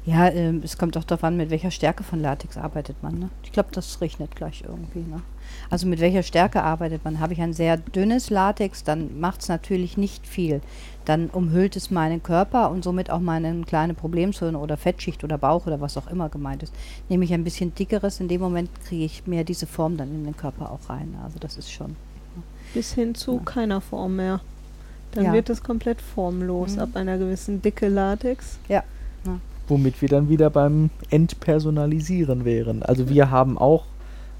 Ja, 0.05 0.30
ähm, 0.30 0.61
es 0.63 0.78
kommt 0.78 0.95
auch 0.97 1.03
darauf 1.03 1.24
an, 1.24 1.38
mit 1.38 1.49
welcher 1.49 1.72
Stärke 1.72 2.03
von 2.03 2.22
Latex 2.22 2.57
arbeitet 2.57 3.01
man. 3.01 3.18
Ne? 3.18 3.30
Ich 3.43 3.51
glaube, 3.51 3.70
das 3.72 3.99
rechnet 4.01 4.36
gleich 4.36 4.63
irgendwie. 4.68 4.99
Ne? 4.99 5.22
Also 5.70 5.88
mit 5.88 5.99
welcher 5.99 6.22
Stärke 6.22 6.61
arbeitet 6.61 7.03
man? 7.03 7.20
Habe 7.20 7.34
ich 7.34 7.41
ein 7.41 7.53
sehr 7.53 7.78
dünnes 7.78 8.30
Latex, 8.30 8.84
dann 8.84 9.20
macht 9.20 9.41
es 9.41 9.47
natürlich 9.47 9.97
nicht 9.97 10.28
viel. 10.28 10.61
Dann 11.05 11.30
umhüllt 11.30 11.76
es 11.76 11.91
meinen 11.91 12.22
Körper 12.22 12.70
und 12.70 12.84
somit 12.84 13.09
auch 13.09 13.20
meine 13.20 13.61
kleine 13.61 13.93
Problemzone 13.93 14.57
oder 14.57 14.78
Fettschicht 14.78 15.24
oder 15.24 15.38
Bauch 15.38 15.66
oder 15.66 15.82
was 15.82 15.97
auch 15.97 16.07
immer 16.07 16.30
gemeint 16.30 16.63
ist. 16.63 16.74
Nehme 17.09 17.26
ich 17.26 17.34
ein 17.34 17.43
bisschen 17.43 17.74
dickeres, 17.74 18.20
in 18.20 18.28
dem 18.28 18.41
Moment 18.41 18.70
kriege 18.88 19.05
ich 19.05 19.26
mehr 19.26 19.43
diese 19.43 19.66
Form 19.66 19.97
dann 19.97 20.13
in 20.13 20.24
den 20.26 20.38
Körper 20.38 20.72
auch 20.72 20.89
rein. 20.89 21.16
Also 21.24 21.39
das 21.39 21.57
ist 21.57 21.72
schon. 21.72 21.95
Bis 22.76 22.94
hin 22.94 23.16
zu 23.16 23.38
Ja. 23.38 23.42
keiner 23.46 23.82
Form 23.82 24.18
mehr. 24.18 24.40
Dann 25.14 25.26
Ja. 25.26 25.34
wird 25.34 25.50
es 25.50 25.64
komplett 25.64 26.00
formlos 26.02 26.76
Mhm. 26.76 26.82
ab 26.82 26.90
einer 26.94 27.18
gewissen 27.18 27.62
Dicke 27.64 27.88
Latex. 27.88 28.60
Womit 29.68 30.00
wir 30.00 30.10
dann 30.10 30.30
wieder 30.30 30.52
beim 30.52 30.92
Entpersonalisieren 31.10 32.46
wären. 32.46 32.84
Also 32.84 33.10
wir 33.10 33.32
haben 33.32 33.58
auch 33.58 33.86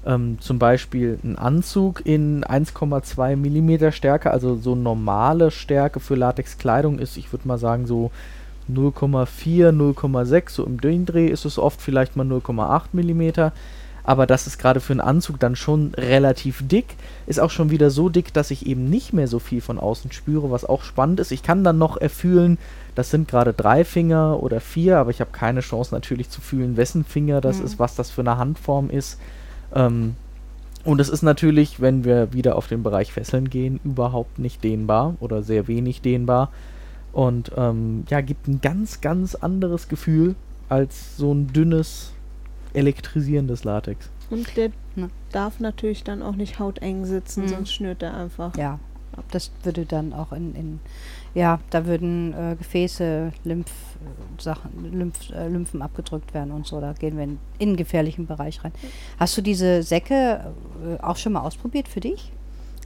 ähm, 0.08 0.36
zum 0.38 0.60
Beispiel 0.60 1.18
einen 1.24 1.34
Anzug 1.36 2.06
in 2.06 2.44
1,2 2.44 3.34
Millimeter 3.34 3.90
Stärke, 3.90 4.30
also 4.30 4.54
so 4.54 4.76
normale 4.76 5.50
Stärke 5.50 5.98
für 5.98 6.14
Latexkleidung 6.14 7.00
ist, 7.00 7.16
ich 7.16 7.32
würde 7.32 7.48
mal 7.48 7.58
sagen, 7.58 7.88
so 7.88 8.12
0,4, 8.68 9.72
0,6, 9.72 10.50
so 10.54 10.64
im 10.64 10.78
Dreh 10.80 11.26
ist 11.26 11.44
es 11.44 11.58
oft 11.58 11.80
vielleicht 11.82 12.14
mal 12.14 12.24
0,8 12.24 12.90
Millimeter. 12.92 13.52
Aber 14.08 14.26
das 14.26 14.46
ist 14.46 14.58
gerade 14.58 14.78
für 14.78 14.92
einen 14.92 15.00
Anzug 15.00 15.40
dann 15.40 15.56
schon 15.56 15.92
relativ 15.96 16.66
dick. 16.66 16.94
Ist 17.26 17.40
auch 17.40 17.50
schon 17.50 17.70
wieder 17.70 17.90
so 17.90 18.08
dick, 18.08 18.32
dass 18.32 18.52
ich 18.52 18.64
eben 18.64 18.88
nicht 18.88 19.12
mehr 19.12 19.26
so 19.26 19.40
viel 19.40 19.60
von 19.60 19.80
außen 19.80 20.12
spüre, 20.12 20.50
was 20.52 20.64
auch 20.64 20.84
spannend 20.84 21.18
ist. 21.18 21.32
Ich 21.32 21.42
kann 21.42 21.64
dann 21.64 21.76
noch 21.76 21.96
erfühlen, 21.96 22.56
das 22.94 23.10
sind 23.10 23.26
gerade 23.26 23.52
drei 23.52 23.84
Finger 23.84 24.40
oder 24.40 24.60
vier, 24.60 24.98
aber 24.98 25.10
ich 25.10 25.20
habe 25.20 25.32
keine 25.32 25.60
Chance 25.60 25.92
natürlich 25.92 26.30
zu 26.30 26.40
fühlen, 26.40 26.76
wessen 26.76 27.04
Finger 27.04 27.40
das 27.40 27.58
Mhm. 27.58 27.64
ist, 27.64 27.78
was 27.80 27.96
das 27.96 28.10
für 28.10 28.20
eine 28.20 28.38
Handform 28.38 28.90
ist. 28.90 29.18
Ähm, 29.74 30.14
und 30.84 31.00
es 31.00 31.08
ist 31.08 31.22
natürlich, 31.22 31.80
wenn 31.80 32.04
wir 32.04 32.32
wieder 32.32 32.54
auf 32.54 32.68
den 32.68 32.84
Bereich 32.84 33.12
Fesseln 33.12 33.50
gehen, 33.50 33.80
überhaupt 33.82 34.38
nicht 34.38 34.62
dehnbar 34.62 35.16
oder 35.18 35.42
sehr 35.42 35.66
wenig 35.66 36.00
dehnbar. 36.00 36.52
Und 37.12 37.50
ähm, 37.56 38.04
ja, 38.08 38.20
gibt 38.20 38.46
ein 38.46 38.60
ganz, 38.60 39.00
ganz 39.00 39.34
anderes 39.34 39.88
Gefühl 39.88 40.36
als 40.68 41.16
so 41.16 41.32
ein 41.32 41.52
dünnes, 41.52 42.12
elektrisierendes 42.76 43.64
Latex. 43.64 44.08
Und 44.30 44.56
der 44.56 44.70
Ne. 44.96 45.10
darf 45.32 45.60
natürlich 45.60 46.04
dann 46.04 46.22
auch 46.22 46.36
nicht 46.36 46.58
hauteng 46.58 47.04
sitzen, 47.04 47.44
Mhm. 47.44 47.48
sonst 47.48 47.72
schnürt 47.72 48.02
er 48.02 48.14
einfach. 48.16 48.56
Ja, 48.56 48.78
das 49.30 49.50
würde 49.62 49.84
dann 49.86 50.12
auch 50.12 50.32
in, 50.32 50.54
in 50.54 50.80
ja, 51.34 51.60
da 51.70 51.86
würden 51.86 52.32
äh, 52.32 52.56
Gefäße, 52.56 53.30
Lymph, 53.44 53.70
äh, 53.70 54.42
Sachen, 54.42 54.90
Lymph, 54.92 55.30
äh, 55.30 55.48
Lymphen 55.48 55.82
abgedrückt 55.82 56.32
werden 56.34 56.50
und 56.50 56.66
so. 56.66 56.80
Da 56.80 56.92
gehen 56.94 57.16
wir 57.16 57.24
in, 57.24 57.38
in 57.58 57.68
einen 57.70 57.76
gefährlichen 57.76 58.26
Bereich 58.26 58.64
rein. 58.64 58.72
Hast 59.18 59.36
du 59.36 59.42
diese 59.42 59.82
Säcke 59.82 60.52
äh, 60.98 61.02
auch 61.02 61.16
schon 61.16 61.34
mal 61.34 61.40
ausprobiert 61.40 61.88
für 61.88 62.00
dich? 62.00 62.32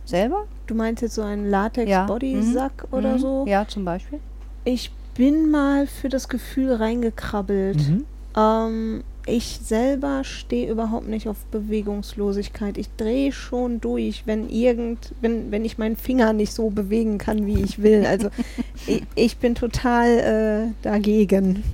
Selber? 0.04 0.44
Du 0.66 0.74
meinst 0.74 1.02
jetzt 1.02 1.14
so 1.14 1.22
einen 1.22 1.44
Ja. 1.44 1.62
Latex-Body-Sack 1.62 2.88
oder 2.90 3.14
Mhm. 3.14 3.18
so? 3.18 3.44
Ja, 3.46 3.66
zum 3.68 3.84
Beispiel. 3.84 4.18
Ich 4.64 4.90
bin 5.14 5.50
mal 5.50 5.86
für 5.86 6.08
das 6.08 6.28
Gefühl 6.28 6.72
reingekrabbelt. 6.74 7.78
Mhm. 7.88 8.04
Ähm, 8.36 9.04
ich 9.30 9.60
selber 9.62 10.24
stehe 10.24 10.70
überhaupt 10.70 11.08
nicht 11.08 11.28
auf 11.28 11.44
Bewegungslosigkeit. 11.46 12.76
Ich 12.78 12.88
drehe 12.96 13.32
schon 13.32 13.80
durch, 13.80 14.22
wenn 14.26 14.48
irgend, 14.48 15.12
wenn, 15.20 15.50
wenn 15.50 15.64
ich 15.64 15.78
meinen 15.78 15.96
Finger 15.96 16.32
nicht 16.32 16.52
so 16.52 16.70
bewegen 16.70 17.18
kann, 17.18 17.46
wie 17.46 17.62
ich 17.62 17.82
will. 17.82 18.04
Also 18.06 18.30
ich, 18.86 19.02
ich 19.14 19.36
bin 19.38 19.54
total 19.54 20.72
äh, 20.72 20.72
dagegen. 20.82 21.64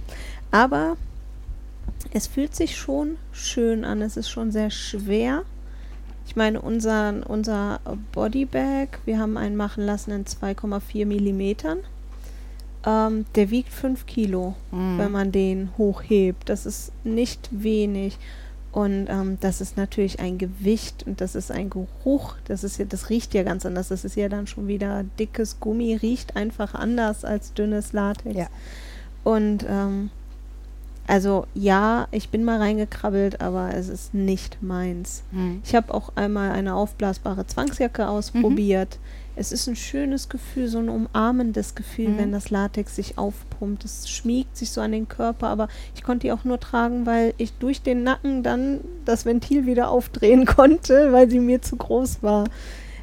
Aber 0.50 0.96
es 2.12 2.26
fühlt 2.26 2.54
sich 2.54 2.76
schon 2.76 3.16
schön 3.32 3.84
an. 3.84 4.02
Es 4.02 4.16
ist 4.16 4.30
schon 4.30 4.50
sehr 4.50 4.70
schwer. 4.70 5.42
Ich 6.26 6.36
meine, 6.36 6.60
unser, 6.60 7.14
unser 7.28 7.80
Bodybag, 8.12 8.88
wir 9.04 9.18
haben 9.18 9.36
einen 9.36 9.56
machen 9.56 9.84
lassen 9.84 10.10
in 10.10 10.24
2,4 10.24 11.06
Millimetern. 11.06 11.78
Ähm, 12.86 13.26
der 13.34 13.50
wiegt 13.50 13.72
5 13.72 14.06
Kilo 14.06 14.54
Mhm. 14.70 14.98
wenn 14.98 15.12
man 15.12 15.32
den 15.32 15.70
hochhebt. 15.76 16.48
Das 16.48 16.66
ist 16.66 16.92
nicht 17.04 17.48
wenig. 17.50 18.18
Und 18.72 19.06
ähm, 19.08 19.38
das 19.40 19.60
ist 19.62 19.78
natürlich 19.78 20.20
ein 20.20 20.36
Gewicht 20.36 21.04
und 21.06 21.20
das 21.22 21.34
ist 21.34 21.50
ein 21.50 21.70
Geruch. 21.70 22.36
Das 22.44 22.62
ist 22.62 22.78
ja, 22.78 22.84
das 22.84 23.08
riecht 23.08 23.32
ja 23.32 23.42
ganz 23.42 23.64
anders. 23.64 23.88
Das 23.88 24.04
ist 24.04 24.16
ja 24.16 24.28
dann 24.28 24.46
schon 24.46 24.68
wieder 24.68 25.04
dickes 25.18 25.60
Gummi, 25.60 25.96
riecht 25.96 26.36
einfach 26.36 26.74
anders 26.74 27.24
als 27.24 27.54
dünnes 27.54 27.92
Latex. 27.94 28.36
Ja. 28.36 28.48
Und 29.24 29.64
ähm, 29.68 30.10
also 31.06 31.46
ja, 31.54 32.06
ich 32.10 32.28
bin 32.28 32.44
mal 32.44 32.58
reingekrabbelt, 32.58 33.40
aber 33.40 33.72
es 33.74 33.88
ist 33.88 34.12
nicht 34.12 34.62
meins. 34.62 35.22
Mhm. 35.30 35.62
Ich 35.64 35.74
habe 35.74 35.94
auch 35.94 36.12
einmal 36.14 36.50
eine 36.50 36.74
aufblasbare 36.74 37.46
Zwangsjacke 37.46 38.06
ausprobiert. 38.08 38.98
Es 39.38 39.52
ist 39.52 39.66
ein 39.68 39.76
schönes 39.76 40.28
Gefühl, 40.30 40.66
so 40.66 40.78
ein 40.78 40.88
umarmendes 40.88 41.74
Gefühl, 41.74 42.08
Mhm. 42.08 42.18
wenn 42.18 42.32
das 42.32 42.48
Latex 42.50 42.96
sich 42.96 43.18
aufpumpt. 43.18 43.84
Es 43.84 44.08
schmiegt 44.08 44.56
sich 44.56 44.70
so 44.70 44.80
an 44.80 44.92
den 44.92 45.08
Körper, 45.08 45.48
aber 45.48 45.68
ich 45.94 46.02
konnte 46.02 46.26
die 46.26 46.32
auch 46.32 46.44
nur 46.44 46.58
tragen, 46.58 47.04
weil 47.04 47.34
ich 47.36 47.52
durch 47.54 47.82
den 47.82 48.02
Nacken 48.02 48.42
dann 48.42 48.80
das 49.04 49.26
Ventil 49.26 49.66
wieder 49.66 49.90
aufdrehen 49.90 50.46
konnte, 50.46 51.12
weil 51.12 51.30
sie 51.30 51.38
mir 51.40 51.60
zu 51.60 51.76
groß 51.76 52.22
war. 52.22 52.44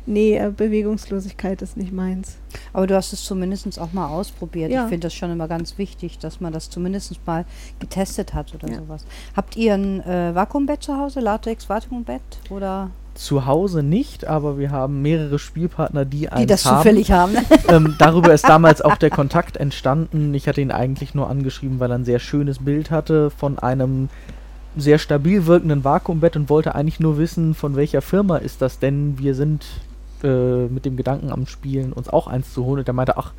Nee, 0.05 0.35
äh, 0.37 0.49
Bewegungslosigkeit 0.49 1.61
ist 1.61 1.77
nicht 1.77 1.93
meins. 1.93 2.35
Aber 2.73 2.87
du 2.87 2.95
hast 2.95 3.13
es 3.13 3.23
zumindest 3.23 3.79
auch 3.79 3.93
mal 3.93 4.07
ausprobiert. 4.09 4.69
Ja. 4.69 4.83
Ich 4.83 4.89
finde 4.89 5.05
das 5.07 5.13
schon 5.13 5.31
immer 5.31 5.47
ganz 5.47 5.77
wichtig, 5.77 6.19
dass 6.19 6.41
man 6.41 6.51
das 6.51 6.69
zumindest 6.69 7.15
mal 7.25 7.45
getestet 7.79 8.33
hat 8.33 8.53
oder 8.53 8.67
Ja. 8.69 8.79
sowas. 8.79 9.05
Habt 9.33 9.55
ihr 9.55 9.75
ein 9.75 10.01
äh, 10.01 10.35
Vakuumbett 10.35 10.83
zu 10.83 10.97
Hause? 10.97 11.21
Latex-Vakuumbett? 11.21 12.21
Oder 12.49 12.89
Zu 13.15 13.45
Hause 13.45 13.83
nicht, 13.83 14.25
aber 14.25 14.57
wir 14.57 14.71
haben 14.71 15.01
mehrere 15.01 15.37
Spielpartner, 15.37 16.03
die 16.03 16.27
die 16.37 16.45
das 16.45 16.65
haben. 16.65 16.77
zufällig 16.77 17.11
haben? 17.11 17.35
Ähm, 17.69 17.95
darüber 17.97 18.33
ist 18.33 18.47
damals 18.47 18.81
auch 18.81 18.97
der 18.97 19.09
Kontakt 19.09 19.57
entstanden. 19.57 20.33
Ich 20.33 20.47
hatte 20.47 20.61
ihn 20.61 20.71
eigentlich 20.71 21.15
nur 21.15 21.29
angeschrieben, 21.29 21.79
weil 21.79 21.91
er 21.91 21.97
ein 21.97 22.05
sehr 22.05 22.19
schönes 22.19 22.59
Bild 22.59 22.91
hatte 22.91 23.29
von 23.29 23.57
einem 23.57 24.09
sehr 24.75 24.97
stabil 24.97 25.45
wirkenden 25.45 25.83
Vakuumbett 25.83 26.35
und 26.35 26.49
wollte 26.49 26.75
eigentlich 26.75 26.99
nur 26.99 27.17
wissen, 27.17 27.53
von 27.53 27.75
welcher 27.75 28.01
Firma 28.01 28.37
ist 28.37 28.61
das 28.61 28.79
denn. 28.79 29.17
Wir 29.17 29.33
sind 29.35 29.65
äh, 30.23 30.65
mit 30.67 30.85
dem 30.85 30.97
Gedanken 30.97 31.31
am 31.31 31.45
Spielen, 31.45 31.93
uns 31.93 32.09
auch 32.09 32.27
eins 32.27 32.53
zu 32.53 32.65
holen. 32.65 32.79
Und 32.79 32.87
er 32.87 32.93
meinte, 32.93 33.17
ach, 33.17 33.31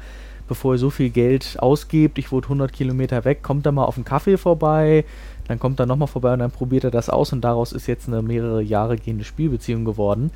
bevor 0.49 0.75
ihr 0.75 0.79
so 0.79 0.91
viel 0.91 1.11
Geld 1.11 1.57
ausgebt, 1.59 2.19
ich 2.19 2.31
wurde 2.31 2.47
100 2.47 2.73
Kilometer 2.73 3.25
weg, 3.25 3.43
kommt 3.43 3.67
da 3.67 3.73
mal 3.73 3.85
auf 3.85 3.97
einen 3.97 4.05
Kaffee 4.05 4.37
vorbei, 4.37 5.05
dann 5.49 5.59
kommt 5.59 5.81
er 5.81 5.87
nochmal 5.87 6.09
vorbei 6.09 6.33
und 6.33 6.39
dann 6.39 6.51
probiert 6.51 6.85
er 6.85 6.91
das 6.91 7.11
aus 7.11 7.33
und 7.33 7.43
daraus 7.43 7.73
ist 7.73 7.87
jetzt 7.87 8.09
eine 8.09 8.23
mehrere 8.23 8.63
Jahre 8.63 8.97
gehende 8.97 9.25
Spielbeziehung 9.25 9.85
geworden. 9.85 10.31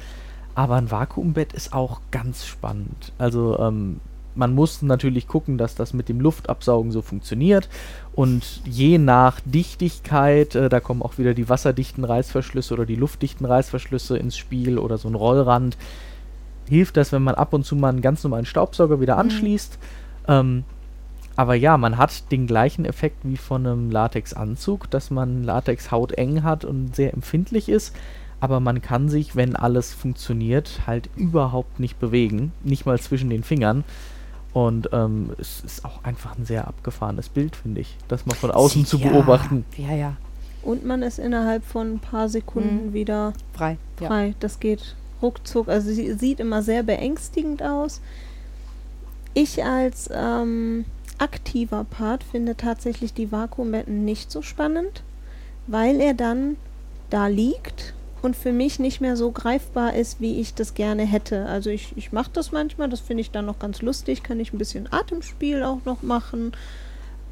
Aber 0.54 0.74
ein 0.74 0.90
Vakuumbett 0.90 1.52
ist 1.52 1.72
auch 1.72 2.00
ganz 2.10 2.44
spannend. 2.44 3.12
Also 3.16 3.58
ähm, 3.58 4.00
man 4.34 4.54
muss 4.54 4.82
natürlich 4.82 5.26
gucken, 5.26 5.58
dass 5.58 5.74
das 5.74 5.92
mit 5.92 6.08
dem 6.08 6.20
Luftabsaugen 6.20 6.92
so 6.92 7.02
funktioniert. 7.02 7.68
Und 8.14 8.62
je 8.64 8.98
nach 8.98 9.40
Dichtigkeit, 9.44 10.54
äh, 10.54 10.68
da 10.68 10.80
kommen 10.80 11.02
auch 11.02 11.18
wieder 11.18 11.34
die 11.34 11.48
wasserdichten 11.48 12.04
Reißverschlüsse 12.04 12.74
oder 12.74 12.86
die 12.86 12.96
luftdichten 12.96 13.46
Reißverschlüsse 13.46 14.16
ins 14.16 14.36
Spiel 14.36 14.78
oder 14.78 14.98
so 14.98 15.08
ein 15.08 15.14
Rollrand, 15.14 15.76
hilft 16.68 16.96
das, 16.96 17.12
wenn 17.12 17.22
man 17.22 17.34
ab 17.34 17.52
und 17.52 17.64
zu 17.64 17.74
mal 17.76 17.88
einen 17.88 18.02
ganz 18.02 18.22
normalen 18.22 18.46
Staubsauger 18.46 19.00
wieder 19.00 19.16
anschließt. 19.16 19.78
Mhm. 20.28 20.32
Ähm, 20.32 20.64
aber 21.38 21.54
ja, 21.54 21.78
man 21.78 21.98
hat 21.98 22.32
den 22.32 22.48
gleichen 22.48 22.84
Effekt 22.84 23.18
wie 23.22 23.36
von 23.36 23.64
einem 23.64 23.92
Latexanzug, 23.92 24.90
dass 24.90 25.12
man 25.12 25.44
Latexhaut 25.44 26.10
eng 26.10 26.42
hat 26.42 26.64
und 26.64 26.96
sehr 26.96 27.14
empfindlich 27.14 27.68
ist. 27.68 27.94
Aber 28.40 28.58
man 28.58 28.82
kann 28.82 29.08
sich, 29.08 29.36
wenn 29.36 29.54
alles 29.54 29.94
funktioniert, 29.94 30.80
halt 30.88 31.08
überhaupt 31.14 31.78
nicht 31.78 32.00
bewegen. 32.00 32.50
Nicht 32.64 32.86
mal 32.86 32.98
zwischen 32.98 33.30
den 33.30 33.44
Fingern. 33.44 33.84
Und 34.52 34.88
ähm, 34.92 35.30
es 35.38 35.60
ist 35.60 35.84
auch 35.84 36.02
einfach 36.02 36.36
ein 36.36 36.44
sehr 36.44 36.66
abgefahrenes 36.66 37.28
Bild, 37.28 37.54
finde 37.54 37.82
ich, 37.82 37.96
das 38.08 38.26
mal 38.26 38.34
von 38.34 38.50
außen 38.50 38.84
zu 38.84 38.96
ja, 38.98 39.08
beobachten. 39.08 39.64
Ja, 39.76 39.94
ja. 39.94 40.16
Und 40.64 40.84
man 40.84 41.02
ist 41.02 41.20
innerhalb 41.20 41.64
von 41.64 41.92
ein 41.94 41.98
paar 42.00 42.28
Sekunden 42.28 42.86
Mhm. 42.88 42.92
wieder 42.94 43.32
Frei. 43.52 43.78
Ja. 44.00 44.08
frei. 44.08 44.34
Das 44.40 44.58
geht 44.58 44.96
ruckzuck. 45.22 45.68
Also 45.68 45.92
sie 45.92 46.14
sieht 46.14 46.40
immer 46.40 46.64
sehr 46.64 46.82
beängstigend 46.82 47.62
aus. 47.62 48.00
Ich 49.34 49.62
als 49.62 50.10
ähm, 50.12 50.84
aktiver 51.18 51.84
Part 51.84 52.24
finde 52.24 52.56
tatsächlich 52.56 53.14
die 53.14 53.30
Vakuumbetten 53.32 54.04
nicht 54.04 54.30
so 54.30 54.42
spannend, 54.42 55.02
weil 55.66 56.00
er 56.00 56.14
dann 56.14 56.56
da 57.10 57.26
liegt 57.26 57.94
und 58.22 58.36
für 58.36 58.52
mich 58.52 58.78
nicht 58.78 59.00
mehr 59.00 59.16
so 59.16 59.30
greifbar 59.30 59.94
ist, 59.94 60.20
wie 60.20 60.40
ich 60.40 60.54
das 60.54 60.74
gerne 60.74 61.04
hätte. 61.04 61.46
Also 61.46 61.70
ich, 61.70 61.96
ich 61.96 62.12
mache 62.12 62.30
das 62.32 62.52
manchmal, 62.52 62.88
das 62.88 63.00
finde 63.00 63.20
ich 63.20 63.30
dann 63.30 63.46
noch 63.46 63.58
ganz 63.58 63.82
lustig, 63.82 64.22
kann 64.22 64.40
ich 64.40 64.52
ein 64.52 64.58
bisschen 64.58 64.92
Atemspiel 64.92 65.62
auch 65.62 65.84
noch 65.84 66.02
machen. 66.02 66.52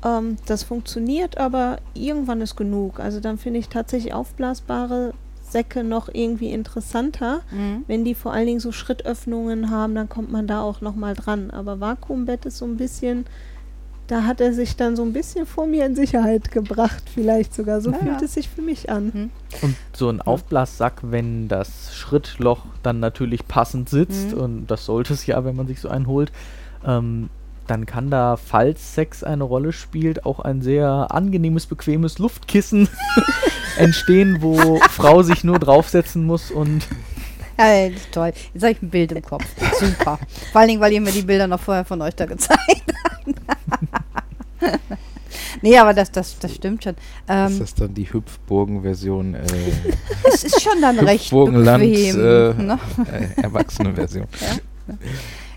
Ähm, 0.05 0.37
das 0.47 0.63
funktioniert, 0.63 1.39
aber 1.39 1.79
irgendwann 1.95 2.41
ist 2.41 2.57
genug. 2.57 3.01
Also 3.01 3.21
dann 3.21 3.39
finde 3.39 3.61
ich 3.61 3.69
tatsächlich 3.69 4.15
aufblasbare 4.15 5.13
Säcke 5.43 5.85
noch 5.85 6.09
irgendwie 6.13 6.51
interessanter. 6.51 7.41
Mhm. 7.51 7.85
Wenn 7.87 8.05
die 8.05 8.15
vor 8.15 8.33
allen 8.33 8.47
Dingen 8.47 8.61
so 8.61 8.73
Schrittöffnungen 8.73 9.71
haben, 9.71 9.95
dann 9.95 10.09
kommt 10.09 10.31
man 10.31 10.47
da 10.47 10.63
auch 10.63 10.81
nochmal 10.81 11.15
dran. 11.15 11.51
Aber 11.51 11.81
Vakuumbett 11.81 12.47
ist 12.47 12.59
so 12.59 12.65
ein 12.65 12.77
bisschen, 12.77 13.27
da 14.09 14.23
hat 14.25 14.41
er 14.41 14.53
sich 14.53 14.77
dann 14.77 14.95
so 14.97 15.03
ein 15.03 15.13
bisschen 15.13 15.47
vor 15.47 15.67
mir 15.67 15.85
in 15.87 15.95
Sicherheit 15.97 16.51
gebracht, 16.53 17.03
vielleicht 17.13 17.55
sogar. 17.55 17.81
So 17.81 17.91
Ja, 17.91 17.99
fühlt 17.99 18.21
ja. 18.21 18.25
es 18.25 18.35
sich 18.35 18.49
für 18.49 18.63
mich 18.63 18.91
an. 18.91 19.11
Mhm. 19.13 19.31
Und 19.63 19.77
so 19.95 20.09
ein 20.09 20.21
Aufblassack, 20.23 21.01
wenn 21.03 21.49
das 21.49 21.95
Schrittloch 21.95 22.65
dann 22.83 23.01
natürlich 23.01 23.47
passend 23.49 23.89
sitzt, 23.89 24.33
Mhm. 24.35 24.41
und 24.41 24.67
das 24.69 24.85
sollte 24.87 25.15
es 25.15 25.27
ja, 25.27 25.45
wenn 25.45 25.57
man 25.57 25.67
sich 25.67 25.81
so 25.81 25.89
einen 25.89 26.07
holt, 26.07 26.31
ähm, 26.87 27.31
dann 27.67 27.85
kann 27.85 28.11
da, 28.11 28.37
falls 28.37 28.95
Sex 28.95 29.25
eine 29.25 29.43
Rolle 29.43 29.73
spielt, 29.73 30.25
auch 30.25 30.39
ein 30.39 30.63
sehr 30.63 31.09
angenehmes, 31.11 31.67
bequemes 31.67 32.21
Luftkissen 32.21 32.89
entstehen, 33.77 34.39
wo 34.41 34.77
Frau 34.91 35.23
sich 35.23 35.43
nur 35.43 35.59
draufsetzen 35.59 36.25
muss 36.25 36.51
und 36.53 36.87
Ja, 37.59 37.87
ist 37.87 38.13
toll. 38.13 38.33
Jetzt 38.53 38.63
habe 38.63 38.73
ich 38.73 38.83
ein 38.83 38.91
Bild 38.91 39.13
im 39.13 39.23
Kopf. 39.23 39.45
Super. 39.81 40.19
Vor 40.53 40.61
allen 40.61 40.69
Dingen, 40.69 40.81
weil 40.81 40.93
ihr 40.93 41.01
mir 41.01 41.13
die 41.13 41.23
Bilder 41.23 41.47
noch 41.47 41.61
vorher 41.61 41.85
von 41.85 42.03
euch 42.03 42.15
da 42.15 42.27
gezeigt 42.27 42.61
habt. 43.05 43.35
nee, 45.63 45.79
aber 45.79 45.95
das, 45.95 46.11
das, 46.11 46.39
das 46.39 46.55
stimmt 46.55 46.85
schon. 46.85 46.95
Ist 46.95 47.01
Ähm, 47.29 47.59
das 47.59 47.75
dann 47.75 47.95
die 47.95 48.13
Hüpfburgen-Version, 48.13 49.35
äh, 49.35 49.41
es 50.33 50.45
ist 50.45 50.63
schon 50.63 50.81
dann 50.81 50.99
recht 50.99 51.31
bequem. 51.31 52.17
äh, 52.21 52.55
ne? 52.55 52.79
äh, 53.11 53.41
Erwachsene-Version? 53.43 54.27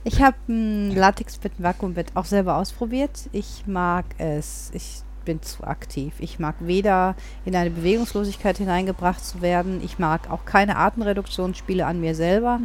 Ich 0.03 0.21
habe 0.21 0.37
ein 0.47 0.95
Latexbett, 0.95 1.59
ein 1.59 1.63
Vakuumbett 1.63 2.07
auch 2.15 2.25
selber 2.25 2.57
ausprobiert. 2.57 3.29
Ich 3.31 3.63
mag 3.67 4.05
es. 4.17 4.71
Ich 4.73 5.01
bin 5.29 5.43
zu 5.43 5.63
aktiv. 5.63 6.15
Ich 6.17 6.39
mag 6.39 6.55
weder 6.59 7.15
in 7.45 7.55
eine 7.55 7.69
Bewegungslosigkeit 7.69 8.57
hineingebracht 8.57 9.23
zu 9.23 9.43
werden. 9.43 9.79
Ich 9.83 9.99
mag 9.99 10.31
auch 10.31 10.43
keine 10.43 10.75
Atemreduktionsspiele 10.75 11.85
an 11.85 12.01
mir 12.01 12.15
selber. 12.15 12.59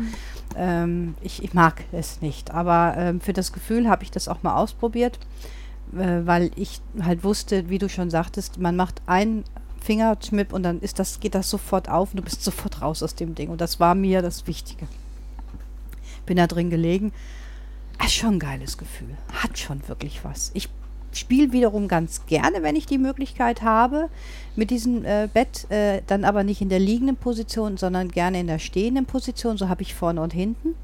Ähm, 0.56 1.14
ich, 1.20 1.44
ich 1.44 1.52
mag 1.52 1.84
es 1.92 2.22
nicht. 2.22 2.52
Aber 2.52 2.94
ähm, 2.96 3.20
für 3.20 3.34
das 3.34 3.52
Gefühl 3.52 3.86
habe 3.86 4.02
ich 4.02 4.10
das 4.10 4.28
auch 4.28 4.42
mal 4.42 4.56
ausprobiert, 4.56 5.18
äh, 5.92 6.22
weil 6.24 6.52
ich 6.56 6.80
halt 7.02 7.22
wusste, 7.22 7.68
wie 7.68 7.76
du 7.78 7.90
schon 7.90 8.08
sagtest, 8.08 8.58
man 8.58 8.76
macht 8.76 9.02
einen 9.04 9.44
Fingerschnipp 9.82 10.54
und 10.54 10.62
dann 10.62 10.80
ist 10.80 10.98
das, 10.98 11.20
geht 11.20 11.34
das 11.34 11.50
sofort 11.50 11.90
auf 11.90 12.12
und 12.12 12.16
du 12.16 12.22
bist 12.22 12.42
sofort 12.42 12.80
raus 12.80 13.02
aus 13.02 13.14
dem 13.14 13.34
Ding. 13.34 13.50
Und 13.50 13.60
das 13.60 13.78
war 13.78 13.94
mir 13.94 14.22
das 14.22 14.46
Wichtige. 14.46 14.86
Bin 16.24 16.38
da 16.38 16.46
drin 16.46 16.70
gelegen. 16.70 17.12
Ah, 17.98 18.08
schon 18.08 18.36
ein 18.36 18.38
geiles 18.38 18.78
Gefühl. 18.78 19.18
Hat 19.34 19.58
schon 19.58 19.86
wirklich 19.86 20.24
was. 20.24 20.50
Ich 20.54 20.70
spiele 21.14 21.52
wiederum 21.52 21.88
ganz 21.88 22.26
gerne, 22.26 22.62
wenn 22.62 22.76
ich 22.76 22.86
die 22.86 22.98
Möglichkeit 22.98 23.62
habe, 23.62 24.08
mit 24.56 24.70
diesem 24.70 25.04
äh, 25.04 25.28
Bett, 25.32 25.70
äh, 25.70 26.02
dann 26.06 26.24
aber 26.24 26.44
nicht 26.44 26.60
in 26.60 26.68
der 26.68 26.78
liegenden 26.78 27.16
Position, 27.16 27.76
sondern 27.76 28.08
gerne 28.08 28.40
in 28.40 28.46
der 28.46 28.58
stehenden 28.58 29.06
Position. 29.06 29.56
So 29.56 29.68
habe 29.68 29.82
ich 29.82 29.94
vorne 29.94 30.20
und 30.20 30.32
hinten. 30.32 30.74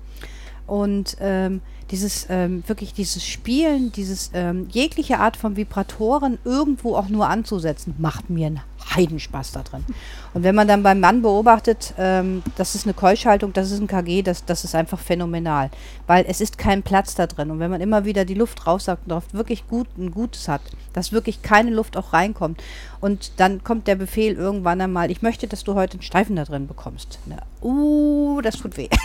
Und 0.66 1.16
ähm, 1.20 1.62
dieses 1.90 2.26
ähm, 2.30 2.62
wirklich 2.66 2.94
dieses 2.94 3.24
Spielen, 3.24 3.92
dieses 3.92 4.30
ähm, 4.34 4.68
jegliche 4.70 5.18
Art 5.18 5.36
von 5.36 5.56
Vibratoren 5.56 6.38
irgendwo 6.44 6.96
auch 6.96 7.08
nur 7.08 7.28
anzusetzen, 7.28 7.94
macht 7.98 8.30
mir 8.30 8.46
einen 8.46 8.60
Heidenspaß 8.94 9.52
da 9.52 9.62
drin. 9.62 9.84
Und 10.34 10.42
wenn 10.42 10.54
man 10.54 10.68
dann 10.68 10.82
beim 10.82 11.00
Mann 11.00 11.22
beobachtet, 11.22 11.94
ähm, 11.98 12.42
das 12.56 12.74
ist 12.74 12.86
eine 12.86 12.94
Keuschhaltung, 12.94 13.52
das 13.52 13.70
ist 13.70 13.80
ein 13.80 13.86
KG, 13.86 14.22
das, 14.22 14.44
das 14.44 14.64
ist 14.64 14.74
einfach 14.74 14.98
phänomenal. 14.98 15.70
Weil 16.06 16.24
es 16.28 16.40
ist 16.40 16.58
kein 16.58 16.82
Platz 16.82 17.14
da 17.14 17.26
drin. 17.26 17.50
Und 17.50 17.58
wenn 17.58 17.70
man 17.70 17.80
immer 17.80 18.04
wieder 18.04 18.24
die 18.24 18.34
Luft 18.34 18.66
raussaugt 18.66 19.02
und 19.04 19.10
darauf 19.10 19.32
wirklich 19.32 19.66
gut, 19.68 19.86
ein 19.98 20.10
Gutes 20.10 20.48
hat, 20.48 20.62
dass 20.92 21.12
wirklich 21.12 21.42
keine 21.42 21.70
Luft 21.70 21.96
auch 21.96 22.12
reinkommt. 22.12 22.62
Und 23.00 23.32
dann 23.36 23.64
kommt 23.64 23.86
der 23.86 23.94
Befehl 23.94 24.34
irgendwann 24.34 24.80
einmal, 24.80 25.10
ich 25.10 25.22
möchte, 25.22 25.46
dass 25.46 25.64
du 25.64 25.74
heute 25.74 25.94
einen 25.94 26.02
Steifen 26.02 26.36
da 26.36 26.44
drin 26.44 26.66
bekommst. 26.66 27.18
Na, 27.26 27.36
uh, 27.62 28.40
das 28.42 28.56
tut 28.56 28.76
weh. 28.76 28.88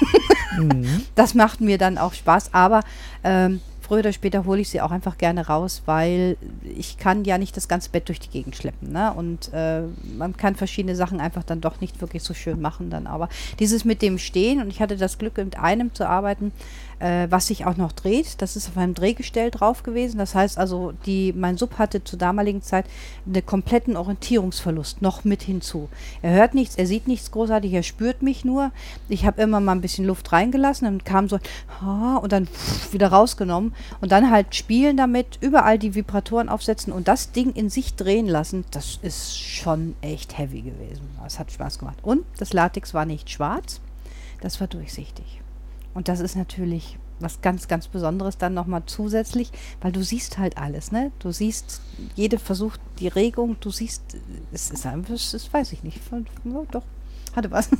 Das 1.16 1.34
macht 1.34 1.60
mir 1.60 1.78
dann 1.78 1.98
auch 1.98 2.14
Spaß, 2.14 2.54
aber 2.54 2.75
ähm, 3.24 3.62
früher 3.86 4.00
oder 4.00 4.14
später 4.14 4.46
hole 4.46 4.62
ich 4.62 4.70
sie 4.70 4.82
auch 4.82 4.92
einfach 4.92 5.18
gerne 5.18 5.48
raus, 5.48 5.84
weil 5.86 6.38
ich 6.64 6.98
kann 6.98 7.24
ja 7.24 7.38
nicht 7.38 7.56
das 7.56 7.68
ganze 7.68 7.90
Bett 7.92 8.08
durch 8.08 8.20
die 8.20 8.30
Gegend 8.30 8.56
schleppen. 8.56 8.92
Ne? 8.92 9.14
Und 9.14 9.52
äh, 9.54 9.84
man 10.18 10.36
kann 10.36 10.56
verschiedene 10.56 10.96
Sachen 10.96 11.22
einfach 11.22 11.44
dann 11.44 11.62
doch 11.62 11.82
nicht 11.82 12.02
wirklich 12.02 12.24
so 12.24 12.34
schön 12.34 12.60
machen 12.60 12.90
dann. 12.90 13.08
Aber 13.08 13.30
dieses 13.60 13.86
mit 13.86 14.02
dem 14.02 14.18
Stehen, 14.18 14.62
und 14.62 14.70
ich 14.70 14.82
hatte 14.82 14.98
das 14.98 15.18
Glück, 15.18 15.38
mit 15.38 15.58
einem 15.60 15.94
zu 15.94 16.08
arbeiten, 16.08 16.52
äh, 17.00 17.28
was 17.30 17.48
sich 17.48 17.66
auch 17.66 17.78
noch 17.78 17.92
dreht. 17.92 18.42
Das 18.42 18.56
ist 18.56 18.70
auf 18.70 18.78
einem 18.78 18.94
Drehgestell 18.94 19.52
drauf 19.52 19.84
gewesen. 19.84 20.18
Das 20.18 20.36
heißt 20.36 20.58
also, 20.58 20.94
die, 21.06 21.34
mein 21.34 21.58
Sub 21.58 21.78
hatte 21.78 22.04
zur 22.04 22.20
damaligen 22.20 22.62
Zeit 22.62 22.86
einen 23.26 23.46
kompletten 23.46 23.98
Orientierungsverlust 23.98 25.02
noch 25.02 25.24
mit 25.24 25.44
hinzu. 25.44 25.90
Er 26.22 26.32
hört 26.32 26.54
nichts, 26.54 26.76
er 26.76 26.88
sieht 26.88 27.08
nichts 27.08 27.32
großartig, 27.32 27.74
er 27.74 27.84
spürt 27.84 28.22
mich 28.22 28.46
nur. 28.46 28.72
Ich 29.10 29.26
habe 29.26 29.42
immer 29.42 29.60
mal 29.60 29.74
ein 29.74 29.82
bisschen 29.82 30.06
Luft 30.06 30.32
reingelassen, 30.32 30.86
dann 30.86 31.04
kam 31.04 31.30
so 31.30 31.40
und 32.22 32.32
dann 32.32 32.48
wieder 32.92 33.08
rausgenommen 33.08 33.74
und 34.02 34.12
dann 34.12 34.32
halt 34.32 34.56
spielen 34.56 34.98
damit, 34.98 35.38
überall 35.42 35.78
die 35.78 35.96
Vibratoren 35.96 36.50
aufsetzen 36.50 36.94
und 36.94 37.08
das 37.08 37.32
Ding 37.32 37.54
in 37.54 37.70
sich 37.70 37.96
drehen 37.96 38.28
lassen. 38.28 38.66
Das 38.72 39.00
ist 39.02 39.38
schon 39.38 39.96
echt 40.02 40.38
heavy 40.38 40.62
gewesen. 40.62 41.10
Das 41.24 41.40
hat 41.40 41.52
Spaß 41.52 41.80
gemacht. 41.80 41.98
Und 42.04 42.26
das 42.38 42.54
Latex 42.54 42.94
war 42.94 43.06
nicht 43.06 43.30
schwarz, 43.30 43.82
das 44.42 44.60
war 44.60 44.68
durchsichtig. 44.68 45.42
Und 45.96 46.08
das 46.08 46.20
ist 46.20 46.36
natürlich 46.36 47.00
was 47.20 47.42
ganz, 47.42 47.68
ganz 47.68 47.88
Besonderes 47.88 48.38
dann 48.38 48.54
nochmal 48.54 48.84
zusätzlich, 48.86 49.52
weil 49.82 49.92
du 49.92 50.04
siehst 50.04 50.38
halt 50.38 50.58
alles, 50.58 50.92
ne? 50.92 51.12
Du 51.20 51.32
siehst, 51.32 51.82
jede 52.16 52.38
versucht 52.38 52.80
die 53.00 53.08
Regung, 53.08 53.56
du 53.62 53.72
siehst, 53.72 54.04
es 54.52 54.70
ist 54.70 54.86
einfach, 54.86 55.14
es 55.14 55.34
ist, 55.34 55.52
weiß 55.52 55.72
ich 55.72 55.84
nicht, 55.84 56.04
von, 56.04 56.28
ja, 56.44 56.62
doch, 56.70 56.84
hatte 57.36 57.50
was. 57.52 57.70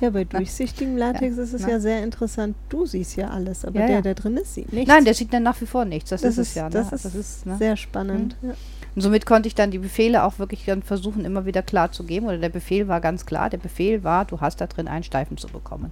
Ja, 0.00 0.10
bei 0.10 0.24
durchsichtigem 0.24 0.98
Latex 0.98 1.38
Ja, 1.38 1.42
ist 1.42 1.54
es 1.54 1.62
na. 1.62 1.70
ja 1.70 1.80
sehr 1.80 2.04
interessant. 2.04 2.54
Du 2.68 2.84
siehst 2.84 3.16
ja 3.16 3.30
alles, 3.30 3.64
aber 3.64 3.80
Ja, 3.80 3.86
der, 3.86 3.96
ja. 3.96 4.02
der 4.02 4.14
drin 4.14 4.36
ist, 4.36 4.54
sieht 4.54 4.70
nichts. 4.70 4.86
Nein, 4.86 5.04
der 5.04 5.14
sieht 5.14 5.32
dann 5.32 5.42
nach 5.42 5.58
wie 5.60 5.66
vor 5.66 5.86
nichts, 5.86 6.10
das, 6.10 6.20
das 6.20 6.36
ist 6.36 6.48
es 6.50 6.54
ja. 6.54 6.64
Ne? 6.64 6.70
Das 6.70 6.92
ist, 6.92 7.46
ne? 7.46 7.56
sehr 7.56 7.74
spannend. 7.76 8.36
Ja. 8.42 8.50
Und 8.94 9.02
somit 9.02 9.26
konnte 9.26 9.48
ich 9.48 9.54
dann 9.54 9.70
die 9.70 9.78
Befehle 9.78 10.24
auch 10.24 10.38
wirklich 10.38 10.64
dann 10.66 10.82
versuchen, 10.82 11.24
immer 11.24 11.46
wieder 11.46 11.62
klar 11.62 11.90
zu 11.90 12.04
geben. 12.04 12.26
Oder 12.26 12.38
der 12.38 12.48
Befehl 12.50 12.86
war 12.86 13.00
ganz 13.00 13.26
klar, 13.26 13.48
der 13.48 13.58
Befehl 13.58 14.04
war, 14.04 14.24
du 14.24 14.40
hast 14.40 14.60
da 14.60 14.66
drin 14.66 14.88
einen 14.88 15.04
Steifen 15.04 15.36
zu 15.36 15.48
bekommen. 15.48 15.90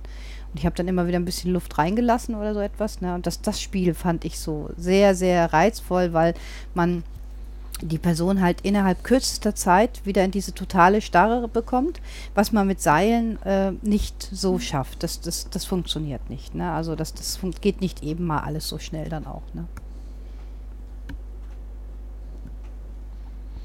Und 0.53 0.59
ich 0.59 0.67
habe 0.67 0.77
dann 0.77 0.89
immer 0.89 1.07
wieder 1.07 1.19
ein 1.19 1.25
bisschen 1.25 1.53
Luft 1.53 1.79
reingelassen 1.79 2.35
oder 2.35 2.55
so 2.55 2.61
etwas. 2.61 3.01
Ne? 3.01 3.15
Und 3.15 3.27
das, 3.27 3.43
das 3.43 3.61
Spiel 3.61 3.95
fand 3.95 4.25
ich 4.25 4.39
so 4.39 4.71
sehr, 4.77 5.15
sehr 5.15 5.53
reizvoll, 5.53 6.13
weil 6.13 6.35
man 6.75 7.03
die 7.83 7.99
Person 7.99 8.41
halt 8.41 8.63
innerhalb 8.63 9.05
kürzester 9.05 9.55
Zeit 9.55 10.05
wieder 10.05 10.25
in 10.25 10.31
diese 10.31 10.55
totale 10.55 11.03
Starre 11.03 11.47
bekommt, 11.47 12.01
was 12.35 12.53
man 12.53 12.67
mit 12.67 12.81
Seilen 12.81 13.41
äh, 13.43 13.73
nicht 13.83 14.29
so 14.33 14.55
mhm. 14.55 14.61
schafft. 14.61 15.03
Das, 15.03 15.21
das, 15.21 15.51
das 15.51 15.65
funktioniert 15.65 16.31
nicht. 16.31 16.55
Ne? 16.55 16.71
Also 16.73 16.97
das, 16.97 17.13
das 17.13 17.39
geht 17.61 17.81
nicht 17.81 18.03
eben 18.03 18.25
mal 18.25 18.41
alles 18.41 18.69
so 18.69 18.79
schnell 18.79 19.09
dann 19.09 19.27
auch. 19.27 19.43
Ne? 19.53 19.67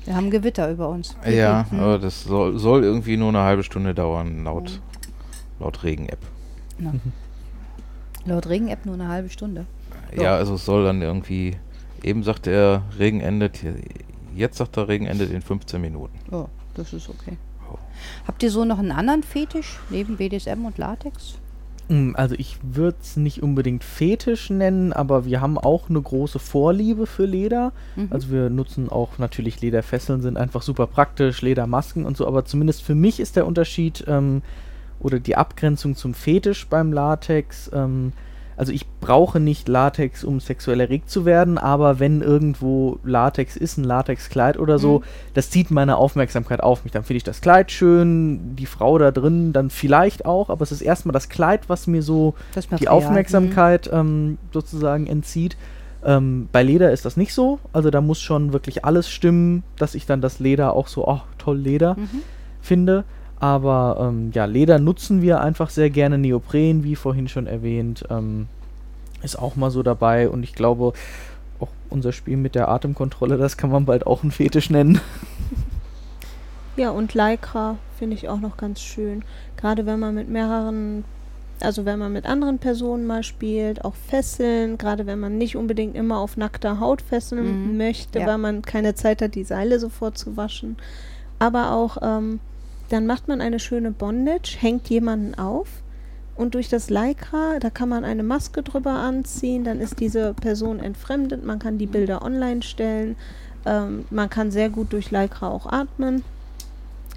Wir 0.06 0.16
haben 0.16 0.32
Gewitter 0.32 0.70
über 0.70 0.90
uns. 0.90 1.16
Wir 1.24 1.66
mhm. 1.72 1.80
aber 1.80 2.00
das 2.00 2.24
soll, 2.24 2.58
soll, 2.58 2.84
irgendwie 2.84 3.18
nur 3.18 3.30
eine 3.30 3.42
halbe 3.42 3.64
Stunde 3.64 3.94
dauern, 3.94 4.44
laut, 4.44 4.72
mhm. 4.72 5.64
laut 5.64 5.84
Regen-App. 5.84 6.20
Laut 8.26 8.48
Regen-App 8.48 8.86
nur 8.86 8.96
eine 8.96 9.08
halbe 9.08 9.30
Stunde. 9.30 9.66
Ja, 10.16 10.36
also 10.36 10.56
es 10.56 10.66
soll 10.66 10.84
dann 10.84 11.02
irgendwie, 11.02 11.56
eben 12.04 12.24
sagt 12.24 12.48
er, 12.48 12.84
Regen 13.00 13.22
endet, 13.22 13.60
jetzt 14.36 14.58
sagt 14.58 14.78
er, 14.78 14.88
Regen 14.88 15.06
endet 15.06 15.32
in 15.32 15.42
15 15.42 15.82
Minuten. 15.82 16.18
Oh, 16.32 16.48
das 16.76 16.94
ist 16.94 17.10
okay. 17.10 17.38
Oh. 17.72 17.78
Habt 18.28 18.44
ihr 18.44 18.52
so 18.52 18.66
noch 18.66 18.80
einen 18.80 18.92
anderen 18.92 19.24
Fetisch 19.24 19.80
neben 19.90 20.18
BDSM 20.18 20.66
und 20.66 20.78
Latex? 20.78 21.36
Mm, 21.88 22.12
Also 22.16 22.36
ich 22.38 22.58
würde 22.62 22.98
es 23.02 23.18
nicht 23.18 23.42
unbedingt 23.42 23.84
Fetisch 23.84 24.50
nennen, 24.50 24.94
aber 24.94 25.26
wir 25.26 25.42
haben 25.42 25.58
auch 25.58 25.90
eine 25.90 26.02
große 26.02 26.40
Vorliebe 26.40 27.08
für 27.08 27.26
Leder. 27.26 27.72
Mhm. 27.96 28.08
Also 28.12 28.30
wir 28.30 28.50
nutzen 28.50 28.90
auch 28.90 29.18
natürlich 29.18 29.62
Lederfesseln, 29.62 30.22
sind 30.22 30.38
einfach 30.38 30.62
super 30.62 30.88
praktisch, 30.88 31.42
Ledermasken 31.42 32.06
und 32.06 32.18
so, 32.18 32.28
aber 32.28 32.46
zumindest 32.46 32.84
für 32.84 32.96
mich 32.96 33.20
ist 33.20 33.36
der 33.36 33.48
Unterschied 33.48 34.04
ähm, 34.08 34.42
oder 35.02 35.20
die 35.20 35.36
Abgrenzung 35.36 35.96
zum 35.96 36.14
Fetisch 36.14 36.68
beim 36.68 36.94
Latex. 36.94 37.70
Ähm, 37.74 38.14
also 38.58 38.72
ich 38.74 38.86
brauche 39.00 39.40
nicht 39.40 39.68
Latex, 39.68 40.24
um 40.24 40.40
sexuell 40.40 40.80
erregt 40.82 41.10
zu 41.10 41.26
werden, 41.26 41.58
aber 41.58 42.00
wenn 42.00 42.22
irgendwo 42.22 43.00
Latex 43.04 43.56
ist, 43.58 43.78
ein 43.78 43.84
Latexkleid 43.84 44.60
oder 44.60 44.78
so, 44.78 45.00
Mhm. 45.00 45.04
das 45.34 45.50
zieht 45.50 45.72
meine 45.72 45.98
Aufmerksamkeit 45.98 46.62
auf 46.62 46.84
mich. 46.84 46.92
Dann 46.94 47.04
finde 47.04 47.18
ich 47.18 47.24
das 47.24 47.42
Kleid 47.42 47.72
schön, 47.72 48.56
die 48.56 48.68
Frau 48.68 49.00
da 49.00 49.10
drin 49.10 49.52
dann 49.54 49.72
vielleicht 49.72 50.26
auch, 50.26 50.50
aber 50.52 50.62
es 50.62 50.72
ist 50.72 50.82
erstmal 50.82 51.14
das 51.14 51.30
Kleid, 51.30 51.70
was 51.70 51.88
mir 51.88 52.04
so 52.04 52.36
die 52.80 52.88
Aufmerksamkeit 52.90 53.90
ähm, 53.92 54.38
sozusagen 54.54 55.08
entzieht. 55.08 55.58
Ähm, 56.04 56.48
bei 56.52 56.62
Leder 56.62 56.92
ist 56.92 57.06
das 57.06 57.18
nicht 57.18 57.34
so. 57.34 57.58
Also 57.74 57.90
da 57.90 58.02
muss 58.02 58.20
schon 58.22 58.54
wirklich 58.54 58.86
alles 58.86 59.10
stimmen, 59.10 59.64
dass 59.78 59.96
ich 59.96 60.06
dann 60.06 60.22
das 60.22 60.40
Leder 60.40 60.74
auch 60.76 60.88
so, 60.88 61.08
oh, 61.08 61.22
toll 61.40 61.58
Leder 61.58 61.96
Mhm. 61.96 62.10
finde. 62.62 63.06
Aber 63.42 63.98
ähm, 64.00 64.30
ja, 64.36 64.46
Leder 64.46 64.78
nutzen 64.78 65.22
wir 65.24 65.42
einfach 65.42 65.72
sehr 65.72 65.90
gerne. 65.90 66.20
Neopren, 66.20 66.84
wie 66.84 66.96
vorhin 66.96 67.28
schon 67.28 67.48
erwähnt, 67.48 68.04
ähm, 68.12 68.48
ist 69.24 69.38
auch 69.38 69.56
mal 69.56 69.72
so 69.72 69.82
dabei. 69.82 70.30
Und 70.30 70.44
ich 70.44 70.54
glaube, 70.54 70.94
auch 71.60 71.70
unser 71.90 72.12
Spiel 72.12 72.38
mit 72.38 72.54
der 72.54 72.70
Atemkontrolle, 72.70 73.38
das 73.38 73.58
kann 73.58 73.72
man 73.72 73.86
bald 73.86 74.06
auch 74.06 74.22
einen 74.22 74.32
Fetisch 74.32 74.70
nennen. 74.70 75.02
Ja, 76.78 76.90
und 76.92 77.14
Lycra 77.14 77.76
finde 78.00 78.16
ich 78.16 78.30
auch 78.30 78.40
noch 78.40 78.56
ganz 78.56 78.80
schön. 78.82 79.24
Gerade 79.58 79.86
wenn 79.86 80.00
man 80.00 80.16
mit 80.16 80.30
mehreren, 80.30 81.04
also 81.60 81.84
wenn 81.84 82.00
man 82.00 82.14
mit 82.14 82.26
anderen 82.26 82.60
Personen 82.60 83.06
mal 83.06 83.24
spielt, 83.24 83.84
auch 83.84 83.94
Fesseln, 83.94 84.78
gerade 84.78 85.06
wenn 85.06 85.20
man 85.20 85.38
nicht 85.38 85.58
unbedingt 85.58 85.96
immer 85.98 86.18
auf 86.20 86.38
nackter 86.38 86.80
Haut 86.80 87.02
fesseln 87.02 87.72
Mhm. 87.74 87.78
möchte, 87.78 88.20
Ja. 88.20 88.26
weil 88.28 88.38
man 88.38 88.62
keine 88.62 88.96
Zeit 88.96 89.22
hat, 89.22 89.36
die 89.36 89.44
Seile 89.44 89.80
sofort 89.80 90.18
zu 90.18 90.38
waschen. 90.38 90.78
Aber 91.40 91.74
auch, 91.74 91.98
ähm, 92.02 92.40
dann 92.92 93.06
macht 93.06 93.28
man 93.28 93.42
eine 93.42 93.60
schöne 93.60 93.92
Bondage, 93.92 94.58
hängt 94.60 94.90
jemanden 94.90 95.36
auf 95.36 95.68
und 96.36 96.56
durch 96.56 96.70
das 96.70 96.90
Lycra, 96.90 97.60
da 97.60 97.70
kann 97.70 97.90
man 97.90 98.04
eine 98.04 98.24
Maske 98.24 98.64
drüber 98.64 98.92
anziehen, 98.92 99.64
dann 99.64 99.80
ist 99.80 100.00
diese 100.00 100.34
Person 100.34 100.80
entfremdet, 100.80 101.46
man 101.46 101.60
kann 101.60 101.78
die 101.78 101.86
Bilder 101.86 102.22
online 102.24 102.62
stellen, 102.64 103.16
ähm, 103.66 104.06
man 104.10 104.30
kann 104.30 104.52
sehr 104.52 104.70
gut 104.70 104.92
durch 104.92 105.12
Lycra 105.12 105.50
auch 105.50 105.68
atmen. 105.68 106.24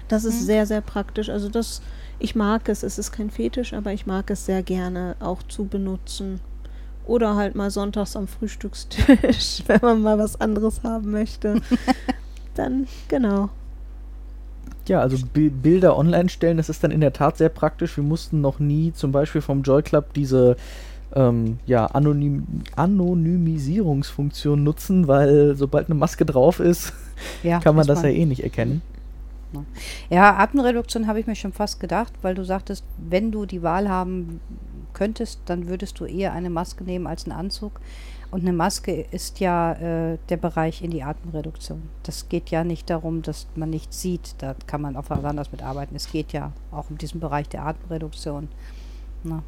Das 0.07 0.23
ist 0.23 0.41
Mhm. 0.41 0.45
sehr, 0.45 0.65
sehr 0.67 0.81
praktisch. 0.81 1.29
Also 1.29 1.49
das, 1.49 1.81
ich 2.19 2.35
mag 2.35 2.69
es, 2.69 2.83
es 2.83 2.99
ist 2.99 3.11
kein 3.11 3.31
Fetisch, 3.31 3.73
aber 3.73 3.91
ich 3.93 4.05
mag 4.05 4.29
es 4.29 4.45
sehr 4.45 4.61
gerne 4.61 5.15
auch 5.19 5.41
zu 5.43 5.65
benutzen. 5.65 6.39
Oder 7.07 7.35
halt 7.35 7.55
mal 7.55 7.71
sonntags 7.71 8.15
am 8.15 8.27
Frühstückstisch, 8.27 9.63
wenn 9.67 9.79
man 9.81 10.01
mal 10.03 10.19
was 10.19 10.39
anderes 10.39 10.83
haben 10.83 11.09
möchte. 11.11 11.59
Dann, 12.55 12.87
genau. 13.07 13.49
Ja, 14.87 14.99
also 14.99 15.17
Bi 15.33 15.49
Bilder 15.49 15.97
online 15.97 16.29
stellen, 16.29 16.57
das 16.57 16.69
ist 16.69 16.83
dann 16.83 16.91
in 16.91 17.01
der 17.01 17.13
Tat 17.13 17.37
sehr 17.37 17.49
praktisch. 17.49 17.97
Wir 17.97 18.03
mussten 18.03 18.41
noch 18.41 18.59
nie 18.59 18.93
zum 18.93 19.11
Beispiel 19.11 19.41
vom 19.41 19.63
Joy 19.63 19.81
Club 19.81 20.13
diese 20.13 20.57
ähm, 21.15 21.59
ja, 21.65 21.85
Anonym 21.87 22.45
Anonymisierungsfunktion 22.75 24.63
nutzen, 24.63 25.07
weil 25.07 25.55
sobald 25.55 25.87
eine 25.87 25.95
Maske 25.95 26.25
drauf 26.25 26.59
ist, 26.59 26.93
Ja, 27.43 27.59
kann 27.63 27.75
man 27.75 27.87
das 27.87 28.03
ja 28.03 28.09
eh 28.09 28.25
nicht 28.25 28.43
erkennen. 28.43 28.81
Ja, 30.09 30.35
Atemreduktion 30.37 31.07
habe 31.07 31.19
ich 31.19 31.27
mir 31.27 31.35
schon 31.35 31.53
fast 31.53 31.79
gedacht, 31.79 32.11
weil 32.21 32.35
du 32.35 32.43
sagtest, 32.43 32.83
wenn 32.97 33.31
du 33.31 33.45
die 33.45 33.63
Wahl 33.63 33.87
haben 33.87 34.41
könntest, 34.93 35.39
dann 35.45 35.67
würdest 35.67 35.99
du 35.99 36.05
eher 36.05 36.33
eine 36.33 36.49
Maske 36.49 36.83
nehmen 36.83 37.07
als 37.07 37.25
einen 37.25 37.37
Anzug. 37.37 37.79
Und 38.35 38.41
eine 38.41 38.51
Maske 38.51 39.05
ist 39.11 39.39
ja 39.39 39.71
äh, 40.11 40.17
der 40.27 40.35
Bereich 40.35 40.81
in 40.81 40.91
die 40.91 41.03
Atemreduktion. 41.03 41.83
Das 42.03 42.27
geht 42.27 42.49
ja 42.49 42.65
nicht 42.65 42.89
darum, 42.89 43.21
dass 43.21 43.47
man 43.55 43.69
nichts 43.69 44.01
sieht. 44.01 44.35
Da 44.39 44.57
kann 44.67 44.81
man 44.81 44.97
auch 44.97 45.05
was 45.07 45.23
anderes 45.23 45.53
mitarbeiten. 45.53 45.95
Es 45.95 46.11
geht 46.11 46.33
ja 46.33 46.51
auch 46.69 46.89
um 46.89 46.97
diesen 46.97 47.21
Bereich 47.21 47.47
der 47.47 47.65
Atemreduktion. 47.65 48.49
Na, 49.23 49.41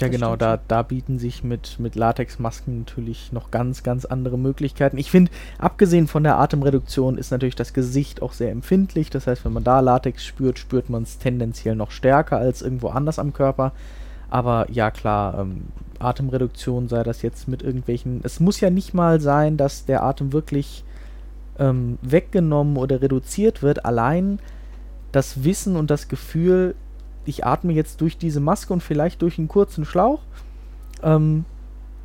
Ja, 0.00 0.08
Das 0.08 0.10
genau, 0.10 0.34
da, 0.34 0.58
da 0.66 0.82
bieten 0.82 1.20
sich 1.20 1.44
mit, 1.44 1.78
mit 1.78 1.94
Latexmasken 1.94 2.80
natürlich 2.80 3.30
noch 3.30 3.52
ganz, 3.52 3.84
ganz 3.84 4.04
andere 4.04 4.36
Möglichkeiten. 4.36 4.98
Ich 4.98 5.12
finde, 5.12 5.30
abgesehen 5.58 6.08
von 6.08 6.24
der 6.24 6.40
Atemreduktion 6.40 7.16
ist 7.16 7.30
natürlich 7.30 7.54
das 7.54 7.72
Gesicht 7.72 8.20
auch 8.20 8.32
sehr 8.32 8.50
empfindlich. 8.50 9.10
Das 9.10 9.28
heißt, 9.28 9.44
wenn 9.44 9.52
man 9.52 9.62
da 9.62 9.78
Latex 9.78 10.24
spürt, 10.24 10.58
spürt 10.58 10.90
man 10.90 11.04
es 11.04 11.18
tendenziell 11.18 11.76
noch 11.76 11.92
stärker 11.92 12.38
als 12.38 12.62
irgendwo 12.62 12.88
anders 12.88 13.20
am 13.20 13.32
Körper. 13.32 13.70
Aber 14.28 14.66
ja, 14.70 14.90
klar, 14.90 15.38
ähm, 15.38 15.66
Atemreduktion 15.98 16.88
sei 16.88 17.02
das 17.02 17.22
jetzt 17.22 17.48
mit 17.48 17.62
irgendwelchen. 17.62 18.20
Es 18.22 18.40
muss 18.40 18.60
ja 18.60 18.70
nicht 18.70 18.94
mal 18.94 19.20
sein, 19.20 19.56
dass 19.56 19.84
der 19.84 20.02
Atem 20.02 20.32
wirklich 20.32 20.84
ähm, 21.58 21.98
weggenommen 22.02 22.76
oder 22.76 23.00
reduziert 23.00 23.62
wird. 23.62 23.84
Allein 23.84 24.38
das 25.12 25.44
Wissen 25.44 25.76
und 25.76 25.90
das 25.90 26.08
Gefühl, 26.08 26.74
ich 27.24 27.44
atme 27.46 27.72
jetzt 27.72 28.00
durch 28.00 28.18
diese 28.18 28.40
Maske 28.40 28.72
und 28.72 28.82
vielleicht 28.82 29.22
durch 29.22 29.38
einen 29.38 29.48
kurzen 29.48 29.84
Schlauch. 29.84 30.20
Ähm, 31.02 31.44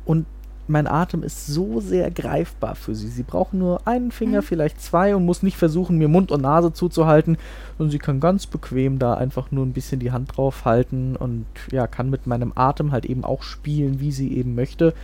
und 0.04 0.26
mein 0.68 0.86
Atem 0.86 1.22
ist 1.22 1.46
so 1.48 1.80
sehr 1.80 2.10
greifbar 2.10 2.74
für 2.74 2.94
sie. 2.94 3.08
Sie 3.08 3.24
braucht 3.24 3.52
nur 3.52 3.86
einen 3.86 4.10
Finger, 4.12 4.38
Mhm. 4.40 4.44
vielleicht 4.44 4.80
zwei 4.80 5.14
und 5.16 5.24
muss 5.24 5.42
nicht 5.42 5.56
versuchen, 5.56 5.98
mir 5.98 6.08
Mund 6.08 6.30
und 6.30 6.42
Nase 6.42 6.72
zuzuhalten. 6.72 7.36
Und 7.78 7.90
sie 7.90 7.98
kann 7.98 8.20
ganz 8.20 8.46
bequem 8.46 8.98
da 8.98 9.14
einfach 9.14 9.50
nur 9.50 9.66
ein 9.66 9.72
bisschen 9.72 9.98
die 10.00 10.12
Hand 10.12 10.36
drauf 10.36 10.64
halten 10.64 11.16
und 11.16 11.46
ja, 11.72 11.86
kann 11.86 12.10
mit 12.10 12.26
meinem 12.26 12.52
Atem 12.54 12.92
halt 12.92 13.06
eben 13.06 13.24
auch 13.24 13.42
spielen, 13.42 13.98
wie 14.00 14.12
sie 14.12 14.36
eben 14.36 14.54
möchte. 14.54 14.94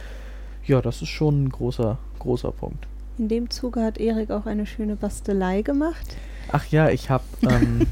Ja, 0.65 0.81
das 0.81 1.03
ist 1.03 1.09
schon 1.09 1.45
ein 1.45 1.49
großer, 1.51 1.99
großer 2.19 2.53
Punkt. 2.53 2.87
In 3.19 3.29
dem 3.29 3.51
Zuge 3.51 3.83
hat 3.83 3.99
Erik 3.99 4.31
auch 4.31 4.47
eine 4.47 4.65
schöne 4.65 4.95
Bastelei 4.95 5.63
gemacht. 5.63 6.17
Ach 6.53 6.65
ja, 6.67 6.89
ich 6.89 7.11
habe, 7.11 7.25
ähm, 7.43 7.87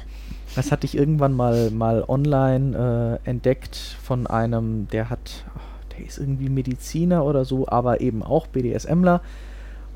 das 0.54 0.70
hatte 0.72 0.84
ich 0.86 0.96
irgendwann 0.96 1.32
mal, 1.32 1.70
mal 1.70 2.04
online 2.06 3.18
äh, 3.24 3.28
entdeckt 3.28 3.76
von 4.02 4.26
einem, 4.26 4.88
der 4.88 5.10
hat, 5.10 5.44
der 5.98 6.06
ist 6.06 6.18
irgendwie 6.18 6.48
Mediziner 6.48 7.24
oder 7.24 7.44
so, 7.44 7.68
aber 7.68 8.00
eben 8.00 8.22
auch 8.22 8.46
BDSMler. 8.46 9.20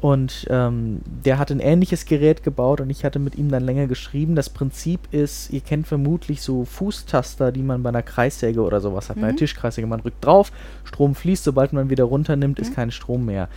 Und 0.00 0.48
ähm, 0.50 1.00
der 1.24 1.38
hat 1.38 1.52
ein 1.52 1.60
ähnliches 1.60 2.06
Gerät 2.06 2.42
gebaut 2.42 2.80
und 2.80 2.90
ich 2.90 3.04
hatte 3.04 3.20
mit 3.20 3.36
ihm 3.36 3.50
dann 3.52 3.62
länger 3.62 3.86
geschrieben. 3.86 4.34
Das 4.34 4.50
Prinzip 4.50 5.00
ist, 5.12 5.50
ihr 5.52 5.60
kennt 5.60 5.86
vermutlich 5.86 6.42
so 6.42 6.64
Fußtaster, 6.64 7.52
die 7.52 7.62
man 7.62 7.84
bei 7.84 7.90
einer 7.90 8.02
Kreissäge 8.02 8.62
oder 8.62 8.80
sowas 8.80 9.08
hat. 9.08 9.16
Bei 9.16 9.22
einer 9.22 9.32
Mhm. 9.34 9.36
Tischkreissäge, 9.36 9.86
man 9.86 10.00
drückt 10.00 10.24
drauf, 10.24 10.50
Strom 10.82 11.14
fließt, 11.14 11.44
sobald 11.44 11.72
man 11.72 11.88
wieder 11.88 12.02
runternimmt, 12.02 12.58
ist 12.58 12.70
Mhm. 12.70 12.74
kein 12.74 12.90
Strom 12.90 13.26
mehr. 13.26 13.48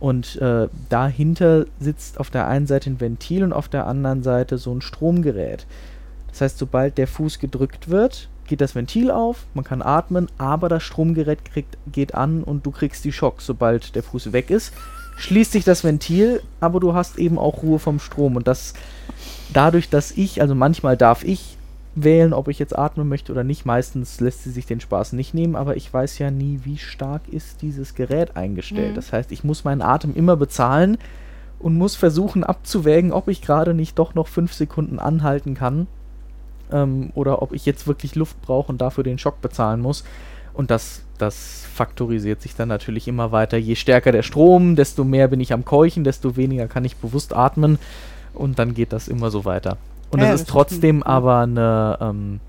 Und 0.00 0.42
äh, 0.42 0.66
dahinter 0.88 1.66
sitzt 1.78 2.18
auf 2.18 2.30
der 2.30 2.48
einen 2.48 2.66
Seite 2.66 2.90
ein 2.90 3.00
Ventil 3.00 3.44
und 3.44 3.52
auf 3.52 3.68
der 3.68 3.86
anderen 3.86 4.24
Seite 4.24 4.58
so 4.58 4.74
ein 4.74 4.80
Stromgerät. 4.80 5.66
Das 6.30 6.40
heißt, 6.40 6.58
sobald 6.58 6.98
der 6.98 7.06
Fuß 7.06 7.38
gedrückt 7.38 7.88
wird, 7.90 8.28
geht 8.52 8.60
das 8.60 8.74
Ventil 8.74 9.10
auf, 9.10 9.46
man 9.54 9.64
kann 9.64 9.80
atmen, 9.80 10.28
aber 10.36 10.68
das 10.68 10.82
Stromgerät 10.82 11.42
kriegt, 11.42 11.78
geht 11.90 12.14
an 12.14 12.44
und 12.44 12.66
du 12.66 12.70
kriegst 12.70 13.02
die 13.02 13.10
Schocks, 13.10 13.46
sobald 13.46 13.94
der 13.96 14.02
Fuß 14.02 14.34
weg 14.34 14.50
ist. 14.50 14.74
Schließt 15.16 15.52
sich 15.52 15.64
das 15.64 15.84
Ventil, 15.84 16.42
aber 16.60 16.78
du 16.78 16.92
hast 16.92 17.18
eben 17.18 17.38
auch 17.38 17.62
Ruhe 17.62 17.78
vom 17.78 17.98
Strom. 17.98 18.36
Und 18.36 18.46
das 18.46 18.74
dadurch, 19.54 19.88
dass 19.88 20.10
ich, 20.10 20.42
also 20.42 20.54
manchmal 20.54 20.98
darf 20.98 21.24
ich 21.24 21.56
wählen, 21.94 22.34
ob 22.34 22.48
ich 22.48 22.58
jetzt 22.58 22.78
atmen 22.78 23.08
möchte 23.08 23.32
oder 23.32 23.42
nicht. 23.42 23.64
Meistens 23.64 24.20
lässt 24.20 24.44
sie 24.44 24.50
sich 24.50 24.66
den 24.66 24.80
Spaß 24.80 25.14
nicht 25.14 25.32
nehmen, 25.32 25.56
aber 25.56 25.78
ich 25.78 25.90
weiß 25.90 26.18
ja 26.18 26.30
nie, 26.30 26.60
wie 26.64 26.76
stark 26.76 27.22
ist 27.30 27.62
dieses 27.62 27.94
Gerät 27.94 28.36
eingestellt. 28.36 28.90
Mhm. 28.90 28.96
Das 28.96 29.14
heißt, 29.14 29.32
ich 29.32 29.44
muss 29.44 29.64
meinen 29.64 29.80
Atem 29.80 30.14
immer 30.14 30.36
bezahlen 30.36 30.98
und 31.58 31.78
muss 31.78 31.96
versuchen 31.96 32.44
abzuwägen, 32.44 33.12
ob 33.12 33.28
ich 33.28 33.40
gerade 33.40 33.72
nicht 33.72 33.98
doch 33.98 34.14
noch 34.14 34.28
fünf 34.28 34.52
Sekunden 34.52 34.98
anhalten 34.98 35.54
kann 35.54 35.86
ähm, 36.72 37.10
oder 37.14 37.42
ob 37.42 37.52
ich 37.52 37.66
jetzt 37.66 37.86
wirklich 37.86 38.14
Luft 38.14 38.40
brauche 38.42 38.70
und 38.72 38.80
dafür 38.80 39.04
den 39.04 39.18
Schock 39.18 39.40
bezahlen 39.40 39.80
muss. 39.80 40.04
Und 40.54 40.70
das, 40.70 41.02
das 41.18 41.64
faktorisiert 41.74 42.42
sich 42.42 42.54
dann 42.54 42.68
natürlich 42.68 43.08
immer 43.08 43.32
weiter. 43.32 43.56
Je 43.56 43.74
stärker 43.74 44.12
der 44.12 44.22
Strom, 44.22 44.76
desto 44.76 45.04
mehr 45.04 45.28
bin 45.28 45.40
ich 45.40 45.52
am 45.52 45.64
Keuchen, 45.64 46.04
desto 46.04 46.36
weniger 46.36 46.66
kann 46.68 46.84
ich 46.84 46.96
bewusst 46.96 47.34
atmen 47.34 47.78
und 48.34 48.58
dann 48.58 48.74
geht 48.74 48.92
das 48.92 49.08
immer 49.08 49.30
so 49.30 49.44
weiter. 49.44 49.78
Und 50.10 50.20
es 50.20 50.26
das 50.26 50.34
ist 50.34 50.40
ist 50.42 50.50
trotzdem 50.50 51.02
ein- 51.02 51.06
aber 51.06 51.38
eine, 51.38 51.98
ähm, 52.02 52.40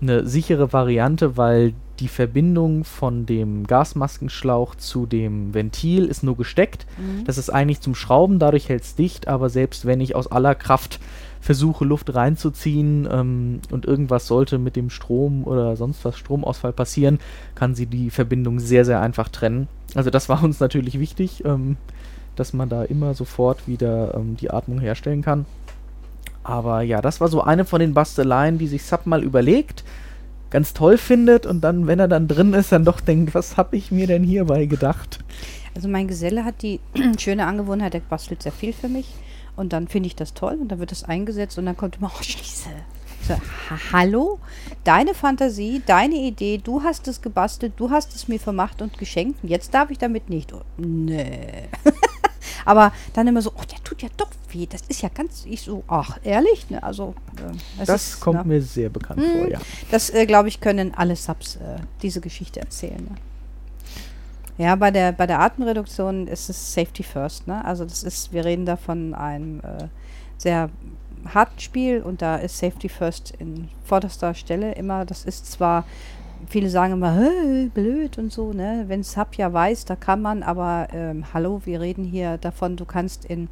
eine 0.00 0.26
sichere 0.26 0.72
Variante, 0.72 1.36
weil 1.36 1.74
die 2.00 2.08
Verbindung 2.08 2.84
von 2.84 3.24
dem 3.26 3.66
Gasmaskenschlauch 3.66 4.74
zu 4.74 5.06
dem 5.06 5.54
Ventil 5.54 6.06
ist 6.06 6.22
nur 6.22 6.36
gesteckt. 6.36 6.86
Mhm. 6.98 7.24
Das 7.24 7.38
ist 7.38 7.50
eigentlich 7.50 7.80
zum 7.80 7.94
Schrauben, 7.94 8.38
dadurch 8.38 8.68
hält 8.68 8.82
es 8.82 8.94
dicht, 8.96 9.28
aber 9.28 9.48
selbst 9.48 9.86
wenn 9.86 10.00
ich 10.00 10.14
aus 10.14 10.30
aller 10.30 10.54
Kraft 10.54 11.00
versuche, 11.44 11.84
Luft 11.84 12.14
reinzuziehen 12.14 13.06
ähm, 13.10 13.60
und 13.70 13.84
irgendwas 13.84 14.26
sollte 14.26 14.56
mit 14.58 14.76
dem 14.76 14.88
Strom 14.88 15.44
oder 15.44 15.76
sonst 15.76 16.02
was 16.04 16.16
Stromausfall 16.16 16.72
passieren, 16.72 17.18
kann 17.54 17.74
sie 17.74 17.84
die 17.84 18.08
Verbindung 18.08 18.60
sehr, 18.60 18.86
sehr 18.86 19.02
einfach 19.02 19.28
trennen. 19.28 19.68
Also 19.94 20.08
das 20.08 20.30
war 20.30 20.42
uns 20.42 20.58
natürlich 20.58 20.98
wichtig, 20.98 21.44
ähm, 21.44 21.76
dass 22.34 22.54
man 22.54 22.70
da 22.70 22.84
immer 22.84 23.12
sofort 23.12 23.68
wieder 23.68 24.14
ähm, 24.14 24.36
die 24.38 24.50
Atmung 24.50 24.80
herstellen 24.80 25.20
kann. 25.20 25.44
Aber 26.42 26.80
ja, 26.80 27.02
das 27.02 27.20
war 27.20 27.28
so 27.28 27.42
eine 27.42 27.66
von 27.66 27.80
den 27.80 27.92
Basteleien, 27.92 28.56
die 28.56 28.66
sich 28.66 28.84
Sub 28.84 29.04
mal 29.04 29.22
überlegt, 29.22 29.84
ganz 30.48 30.72
toll 30.72 30.96
findet 30.96 31.44
und 31.44 31.60
dann, 31.60 31.86
wenn 31.86 32.00
er 32.00 32.08
dann 32.08 32.26
drin 32.26 32.54
ist, 32.54 32.72
dann 32.72 32.86
doch 32.86 33.00
denkt, 33.00 33.34
was 33.34 33.58
habe 33.58 33.76
ich 33.76 33.92
mir 33.92 34.06
denn 34.06 34.24
hierbei 34.24 34.64
gedacht? 34.64 35.18
Also 35.74 35.88
mein 35.88 36.08
Geselle 36.08 36.44
hat 36.46 36.62
die 36.62 36.80
schöne 37.18 37.46
Angewohnheit, 37.46 37.92
der 37.92 38.00
bastelt 38.00 38.42
sehr 38.42 38.52
viel 38.52 38.72
für 38.72 38.88
mich. 38.88 39.12
Und 39.56 39.72
dann 39.72 39.88
finde 39.88 40.08
ich 40.08 40.16
das 40.16 40.34
toll 40.34 40.58
und 40.60 40.68
dann 40.68 40.78
wird 40.80 40.90
das 40.90 41.04
eingesetzt 41.04 41.58
und 41.58 41.66
dann 41.66 41.76
kommt 41.76 41.96
immer, 41.96 42.10
oh 42.18 42.22
Scheiße. 42.22 42.68
So, 43.26 43.34
ha 43.34 43.78
hallo? 43.92 44.38
Deine 44.84 45.14
Fantasie, 45.14 45.80
deine 45.86 46.16
Idee, 46.16 46.58
du 46.58 46.82
hast 46.82 47.08
es 47.08 47.22
gebastelt, 47.22 47.72
du 47.76 47.90
hast 47.90 48.14
es 48.14 48.28
mir 48.28 48.38
vermacht 48.38 48.82
und 48.82 48.98
geschenkt 48.98 49.42
und 49.42 49.48
jetzt 49.48 49.72
darf 49.72 49.90
ich 49.90 49.96
damit 49.98 50.28
nicht. 50.28 50.52
Oh, 50.52 50.60
nee. 50.76 51.68
Aber 52.66 52.92
dann 53.14 53.26
immer 53.26 53.40
so, 53.42 53.50
oh, 53.56 53.62
der 53.70 53.82
tut 53.82 54.02
ja 54.02 54.08
doch 54.16 54.28
weh. 54.50 54.66
Das 54.66 54.82
ist 54.88 55.02
ja 55.02 55.08
ganz, 55.08 55.44
ich 55.46 55.62
so, 55.62 55.84
ach, 55.88 56.18
ehrlich? 56.22 56.68
Ne? 56.70 56.82
Also, 56.82 57.14
äh, 57.36 57.84
Das, 57.86 58.08
ist, 58.08 58.20
kommt 58.20 58.46
ne? 58.46 58.54
mir 58.54 58.62
sehr 58.62 58.88
bekannt 58.90 59.20
Mhm. 59.20 59.38
vor, 59.38 59.50
ja. 59.50 59.60
Das, 59.90 60.10
äh, 60.10 60.26
glaube 60.26 60.48
ich, 60.48 60.60
können 60.60 60.94
alle 60.94 61.16
Subs 61.16 61.56
äh, 61.56 61.76
diese 62.02 62.20
Geschichte 62.20 62.60
erzählen. 62.60 63.04
Ne? 63.10 63.16
Ja, 64.56 64.76
bei 64.76 64.90
der, 64.92 65.12
bei 65.12 65.26
der 65.26 65.40
Atemreduktion 65.40 66.28
ist 66.28 66.48
es 66.48 66.74
Safety 66.74 67.02
First. 67.02 67.48
Ne? 67.48 67.64
Also 67.64 67.84
das 67.84 68.04
ist, 68.04 68.32
wir 68.32 68.44
reden 68.44 68.66
da 68.66 68.76
von 68.76 69.12
einem 69.14 69.58
äh, 69.60 69.88
sehr 70.38 70.70
harten 71.32 71.58
Spiel 71.58 72.02
und 72.02 72.22
da 72.22 72.36
ist 72.36 72.58
Safety 72.58 72.88
First 72.88 73.34
in 73.38 73.68
vorderster 73.84 74.34
Stelle 74.34 74.72
immer. 74.72 75.04
Das 75.04 75.24
ist 75.24 75.50
zwar, 75.50 75.84
viele 76.46 76.68
sagen 76.68 76.92
immer, 76.92 77.16
"Hä, 77.18 77.70
blöd 77.74 78.18
und 78.18 78.32
so, 78.32 78.52
ne? 78.52 78.84
Wenn 78.86 79.02
Sub 79.02 79.34
ja 79.36 79.52
weiß, 79.52 79.86
da 79.86 79.96
kann 79.96 80.22
man, 80.22 80.42
aber 80.42 80.88
ähm, 80.92 81.24
hallo, 81.34 81.62
wir 81.64 81.80
reden 81.80 82.04
hier 82.04 82.38
davon, 82.38 82.76
du 82.76 82.84
kannst 82.84 83.24
in 83.24 83.48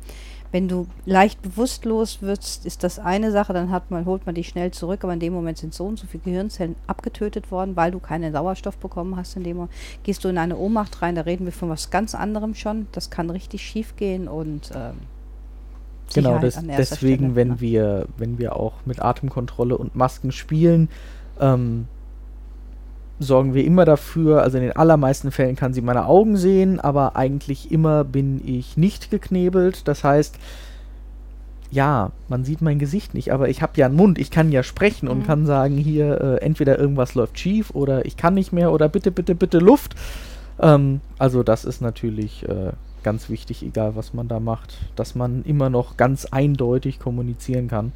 wenn 0.53 0.69
du 0.69 0.87
leicht 1.07 1.41
bewusstlos 1.43 2.21
wirst, 2.21 2.67
ist 2.67 2.85
das 2.85 2.99
eine 2.99 3.33
Sache, 3.33 3.53
dann 3.55 3.71
hat 3.71 3.91
man, 3.91 4.05
holt 4.05 4.27
man 4.27 4.35
dich 4.35 4.49
schnell 4.49 4.71
zurück, 4.71 5.03
aber 5.03 5.15
in 5.15 5.21
dem 5.21 5.33
Moment 5.33 5.59
sind 5.59 5.73
so 5.73 5.85
und 5.87 5.99
so 5.99 6.07
viele 6.07 6.23
Gehirnzellen 6.25 6.77
abgetötet 6.87 7.51
worden, 7.51 7.75
weil 7.75 7.91
du 7.91 7.99
keinen 7.99 8.33
Sauerstoff 8.33 8.77
bekommen 8.77 9.17
hast. 9.17 9.37
In 9.37 9.45
dem 9.45 9.57
Moment 9.57 9.73
gehst 10.03 10.23
du 10.25 10.29
in 10.29 10.39
eine 10.39 10.57
Ohnmacht 10.57 11.01
rein, 11.01 11.15
da 11.15 11.23
reden 11.23 11.47
wir 11.47 11.53
von 11.53 11.71
was 11.71 11.91
ganz 11.91 12.15
anderem 12.15 12.55
schon. 12.55 12.87
Das 12.93 13.11
kann 13.11 13.31
richtig 13.31 13.63
schief 13.63 13.97
gehen 13.97 14.29
und 14.29 14.71
ähm, 14.75 14.95
Genau, 16.15 16.39
erster 16.39 16.63
deswegen, 16.63 17.33
Stelle, 17.33 17.37
wenn 17.37 17.49
ne? 17.49 17.61
wir, 17.61 18.07
wenn 18.19 18.39
wir 18.39 18.57
auch 18.57 18.75
mit 18.85 19.01
Atemkontrolle 19.01 19.79
und 19.79 19.97
Masken 19.97 20.31
spielen, 20.31 20.91
ähm, 21.41 21.87
sorgen 23.23 23.55
wir 23.55 23.65
immer 23.65 23.85
dafür, 23.85 24.43
also 24.43 24.59
in 24.59 24.65
den 24.65 24.77
allermeisten 24.77 25.31
Fällen 25.31 25.57
kann 25.57 25.73
sie 25.75 25.81
meine 25.81 26.07
Augen 26.07 26.37
sehen, 26.37 26.81
aber 26.81 27.17
eigentlich 27.17 27.71
immer 27.73 28.05
bin 28.05 28.41
ich 28.47 28.77
nicht 28.77 29.11
geknebelt. 29.11 29.87
Das 29.89 30.05
heißt, 30.05 30.37
ja, 31.71 32.11
man 32.29 32.45
sieht 32.45 32.61
mein 32.61 32.79
Gesicht 32.79 33.15
nicht, 33.15 33.33
aber 33.33 33.49
ich 33.49 33.63
habe 33.63 33.73
ja 33.77 33.87
einen 33.87 33.97
Mund, 33.97 34.19
ich 34.19 34.31
kann 34.31 34.53
ja 34.53 34.63
sprechen 34.63 35.09
und 35.09 35.21
Mhm. 35.21 35.27
kann 35.27 35.47
sagen, 35.47 35.79
hier, 35.79 36.21
äh, 36.21 36.45
entweder 36.45 36.79
irgendwas 36.79 37.15
läuft 37.15 37.39
schief 37.39 37.71
oder 37.71 38.05
ich 38.05 38.17
kann 38.19 38.35
nicht 38.35 38.53
mehr 38.53 38.73
oder 38.73 38.89
bitte, 38.91 39.11
bitte, 39.11 39.35
bitte 39.35 39.59
Luft. 39.59 39.95
Ähm, 40.61 41.01
also 41.19 41.43
das 41.43 41.65
ist 41.65 41.81
natürlich 41.81 42.47
äh, 42.47 42.73
ganz 43.03 43.31
wichtig, 43.31 43.63
egal 43.63 43.97
was 43.97 44.13
man 44.13 44.29
da 44.29 44.39
macht, 44.39 44.77
dass 44.97 45.15
man 45.15 45.43
immer 45.45 45.71
noch 45.71 45.97
ganz 45.97 46.27
eindeutig 46.27 46.99
kommunizieren 46.99 47.69
kann. 47.69 47.93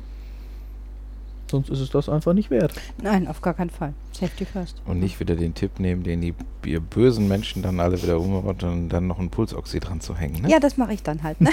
Sonst 1.50 1.70
ist 1.70 1.80
es 1.80 1.90
das 1.90 2.08
einfach 2.08 2.32
nicht 2.32 2.50
wert. 2.50 2.72
nein, 3.02 3.28
auf 3.28 3.40
gar 3.40 3.54
keinen 3.54 3.70
Fall. 3.70 3.94
Safety 4.12 4.44
First. 4.44 4.80
Und 4.86 5.00
nicht 5.00 5.20
wieder 5.20 5.36
den 5.36 5.54
Tipp 5.54 5.78
nehmen, 5.78 6.02
den 6.02 6.20
die 6.20 6.34
ihr 6.64 6.80
bösen 6.80 7.28
Menschen 7.28 7.62
dann 7.62 7.80
alle 7.80 8.02
wieder 8.02 8.18
umbauen 8.18 8.56
und 8.62 8.88
dann 8.88 9.06
noch 9.06 9.18
ein 9.18 9.30
Pulsoxy 9.30 9.80
dran 9.80 10.00
zu 10.00 10.16
hängen. 10.16 10.42
Ne? 10.42 10.50
Ja, 10.50 10.58
das 10.58 10.76
mache 10.76 10.92
ich 10.92 11.02
dann 11.02 11.22
halt. 11.22 11.40
Ne? 11.40 11.50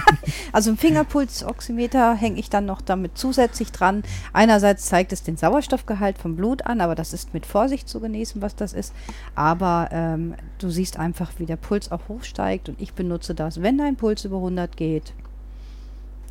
also 0.52 0.70
ein 0.70 0.76
Fingerpulsoximeter 0.76 2.14
hänge 2.14 2.38
ich 2.38 2.48
dann 2.48 2.66
noch 2.66 2.80
damit 2.80 3.18
zusätzlich 3.18 3.72
dran. 3.72 4.02
Einerseits 4.32 4.86
zeigt 4.86 5.12
es 5.12 5.22
den 5.22 5.36
Sauerstoffgehalt 5.36 6.18
vom 6.18 6.36
Blut 6.36 6.66
an, 6.66 6.80
aber 6.80 6.94
das 6.94 7.12
ist 7.12 7.34
mit 7.34 7.46
Vorsicht 7.46 7.88
zu 7.88 8.00
genießen, 8.00 8.40
was 8.40 8.54
das 8.54 8.72
ist. 8.72 8.94
Aber 9.34 9.88
ähm, 9.90 10.34
du 10.58 10.70
siehst 10.70 10.98
einfach, 10.98 11.32
wie 11.38 11.46
der 11.46 11.56
Puls 11.56 11.90
auch 11.90 12.08
hochsteigt 12.08 12.68
und 12.68 12.80
ich 12.80 12.92
benutze 12.94 13.34
das. 13.34 13.62
Wenn 13.62 13.78
dein 13.78 13.96
Puls 13.96 14.24
über 14.24 14.36
100 14.36 14.76
geht, 14.76 15.12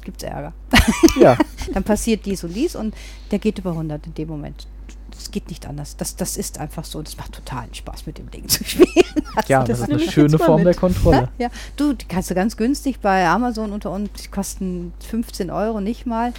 gibt 0.04 0.24
es 0.24 0.30
Ärger. 0.30 0.54
Ja, 1.20 1.38
Dann 1.74 1.84
passiert 1.84 2.26
dies 2.26 2.44
und 2.44 2.54
dies 2.54 2.76
und 2.76 2.96
der 3.32 3.40
geht 3.40 3.60
über 3.60 3.72
100 3.72 4.08
in 4.08 4.14
dem 4.14 4.28
Moment. 4.28 4.68
Das 5.12 5.30
geht 5.30 5.50
nicht 5.50 5.68
anders. 5.68 5.98
Das, 5.98 6.16
das 6.16 6.38
ist 6.38 6.60
einfach 6.60 6.86
so. 6.86 7.02
Das 7.02 7.18
macht 7.18 7.34
totalen 7.34 7.74
Spaß, 7.74 8.06
mit 8.06 8.18
dem 8.18 8.32
Ding 8.32 8.48
zu 8.48 8.64
spielen. 8.66 8.88
ja, 9.48 9.64
das 9.64 9.80
das 9.80 9.90
ist 9.90 9.90
eine 9.90 10.00
schöne 10.00 10.40
Form 10.40 10.58
der 10.58 10.68
mit. 10.68 10.78
Kontrolle. 10.78 11.30
Ja, 11.38 11.50
du, 11.76 11.94
die 11.94 12.06
kannst 12.06 12.32
du 12.32 12.36
ganz 12.36 12.58
günstig 12.58 13.00
bei 13.00 13.28
Amazon 13.28 13.72
unter 13.72 13.92
uns, 13.92 14.10
die 14.24 14.30
kosten 14.30 14.94
15 15.00 15.52
Euro 15.52 15.82
nicht 15.82 16.06
mal. 16.06 16.34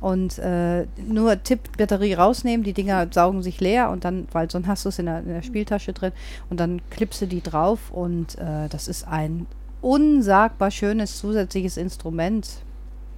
Und 0.00 0.38
äh, 0.38 0.86
nur 1.06 1.42
Tipp, 1.42 1.60
Batterie 1.78 2.12
rausnehmen, 2.12 2.62
die 2.62 2.74
Dinger 2.74 3.06
saugen 3.10 3.42
sich 3.42 3.60
leer 3.60 3.88
und 3.88 4.04
dann, 4.04 4.28
weil 4.32 4.50
sonst 4.50 4.66
hast 4.66 4.84
du 4.84 4.90
es 4.90 4.98
in 4.98 5.06
der, 5.06 5.20
in 5.20 5.28
der 5.28 5.42
Spieltasche 5.42 5.94
drin 5.94 6.12
und 6.50 6.60
dann 6.60 6.82
klippst 6.90 7.22
du 7.22 7.26
die 7.26 7.40
drauf 7.40 7.90
und 7.90 8.36
äh, 8.36 8.68
das 8.68 8.86
ist 8.86 9.08
ein 9.08 9.46
unsagbar 9.80 10.70
schönes 10.70 11.18
zusätzliches 11.18 11.78
Instrument. 11.78 12.48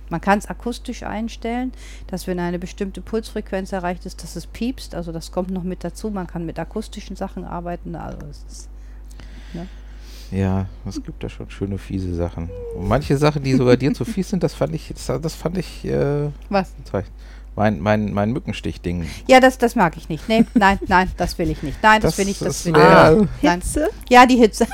Man 0.09 0.21
kann 0.21 0.39
es 0.39 0.47
akustisch 0.47 1.03
einstellen, 1.03 1.73
dass 2.07 2.27
wenn 2.27 2.39
eine 2.39 2.59
bestimmte 2.59 3.01
Pulsfrequenz 3.01 3.73
erreicht 3.73 4.07
ist, 4.07 4.23
dass 4.23 4.37
es 4.37 4.47
piepst. 4.47 4.95
Also 4.95 5.11
das 5.13 5.33
kommt 5.33 5.51
noch 5.51 5.63
mit 5.65 5.83
dazu. 5.85 6.11
Man 6.11 6.27
kann 6.27 6.47
mit 6.47 6.59
akustischen 6.59 7.17
Sachen 7.17 7.45
arbeiten. 7.45 7.95
Also 7.97 8.19
es 8.31 8.45
ist 8.53 8.69
Ja, 10.33 10.67
es 10.89 11.03
gibt 11.03 11.23
da 11.23 11.29
schon 11.29 11.51
schöne 11.51 11.79
fiese 11.79 12.15
Sachen. 12.15 12.51
Und 12.77 12.89
manche 12.89 13.17
Sachen, 13.17 13.43
die 13.43 13.55
sogar 13.55 13.77
dir 13.77 13.95
zu 13.95 14.05
fies 14.05 14.29
sind, 14.31 14.43
das 14.43 14.55
fand 14.55 14.75
ich, 14.75 14.93
das, 14.95 15.21
das 15.21 15.35
fand 15.35 15.57
ich, 15.59 15.85
äh, 15.85 16.29
was? 16.51 16.73
mein, 17.55 17.81
mein, 17.81 18.13
mein 18.13 18.33
Mückenstich-Ding. 18.33 19.09
Ja, 19.29 19.41
das, 19.41 19.57
das 19.59 19.77
mag 19.77 19.97
ich 19.97 20.09
nicht. 20.09 20.29
Nee, 20.29 20.45
nein, 20.55 20.79
nein, 20.89 21.11
das 21.17 21.39
will 21.39 21.49
ich 21.51 21.63
nicht. 21.63 21.83
Nein, 21.83 22.01
das, 22.03 22.17
Das- 22.17 22.19
will 22.19 22.29
ich, 22.31 22.39
das, 22.39 22.49
das 22.49 22.67
will 22.67 22.75
wär- 22.75 23.13
ich 23.13 23.19
nicht. 23.21 23.43
Nein. 23.43 23.61
Hitze? 23.61 23.89
Ja, 24.11 24.27
die 24.27 24.37
Hitze. 24.37 24.67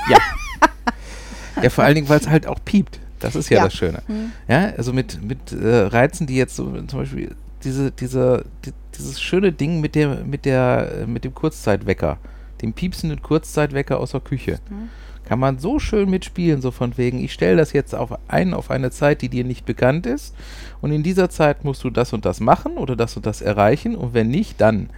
Ja, 1.62 1.70
vor 1.70 1.84
allen 1.84 1.94
Dingen, 1.96 2.08
weil 2.08 2.18
es 2.20 2.28
halt 2.28 2.46
auch 2.46 2.58
piept. 2.64 2.98
Das 3.22 3.36
ist 3.36 3.48
ja, 3.50 3.58
Ja. 3.58 3.64
das 3.64 3.74
Schöne. 3.74 4.02
Hm. 4.06 4.32
Ja, 4.48 4.72
also 4.76 4.92
mit, 4.92 5.22
mit 5.22 5.52
äh, 5.52 5.80
Reizen, 5.82 6.26
die 6.26 6.36
jetzt 6.36 6.56
so 6.56 6.70
zum 6.82 6.98
Beispiel 6.98 7.34
diese, 7.64 7.90
diese, 7.92 8.44
die, 8.64 8.72
dieses 8.96 9.20
schöne 9.20 9.52
Ding 9.52 9.80
mit 9.80 9.94
der, 9.94 10.24
mit 10.24 10.44
der, 10.44 11.04
mit 11.06 11.24
dem 11.24 11.34
Kurzzeitwecker, 11.34 12.18
dem 12.60 12.72
piepsenden 12.72 13.22
Kurzzeitwecker 13.22 13.98
aus 14.00 14.12
der 14.12 14.20
Küche. 14.20 14.58
Mhm. 14.68 14.88
Kann 15.24 15.38
man 15.38 15.58
so 15.60 15.78
schön 15.78 16.10
mitspielen, 16.10 16.60
so 16.60 16.72
von 16.72 16.98
wegen, 16.98 17.20
ich 17.22 17.32
stelle 17.32 17.56
das 17.56 17.72
jetzt 17.72 17.94
auf 17.94 18.18
ein, 18.28 18.52
auf 18.52 18.70
eine 18.70 18.90
Zeit, 18.90 19.22
die 19.22 19.28
dir 19.28 19.44
nicht 19.44 19.64
bekannt 19.64 20.04
ist. 20.04 20.34
Und 20.80 20.90
in 20.90 21.04
dieser 21.04 21.30
Zeit 21.30 21.64
musst 21.64 21.84
du 21.84 21.90
das 21.90 22.12
und 22.12 22.24
das 22.24 22.40
machen 22.40 22.76
oder 22.76 22.96
das 22.96 23.16
und 23.16 23.24
das 23.24 23.40
erreichen. 23.40 23.94
Und 23.94 24.14
wenn 24.14 24.28
nicht, 24.28 24.60
dann. 24.60 24.90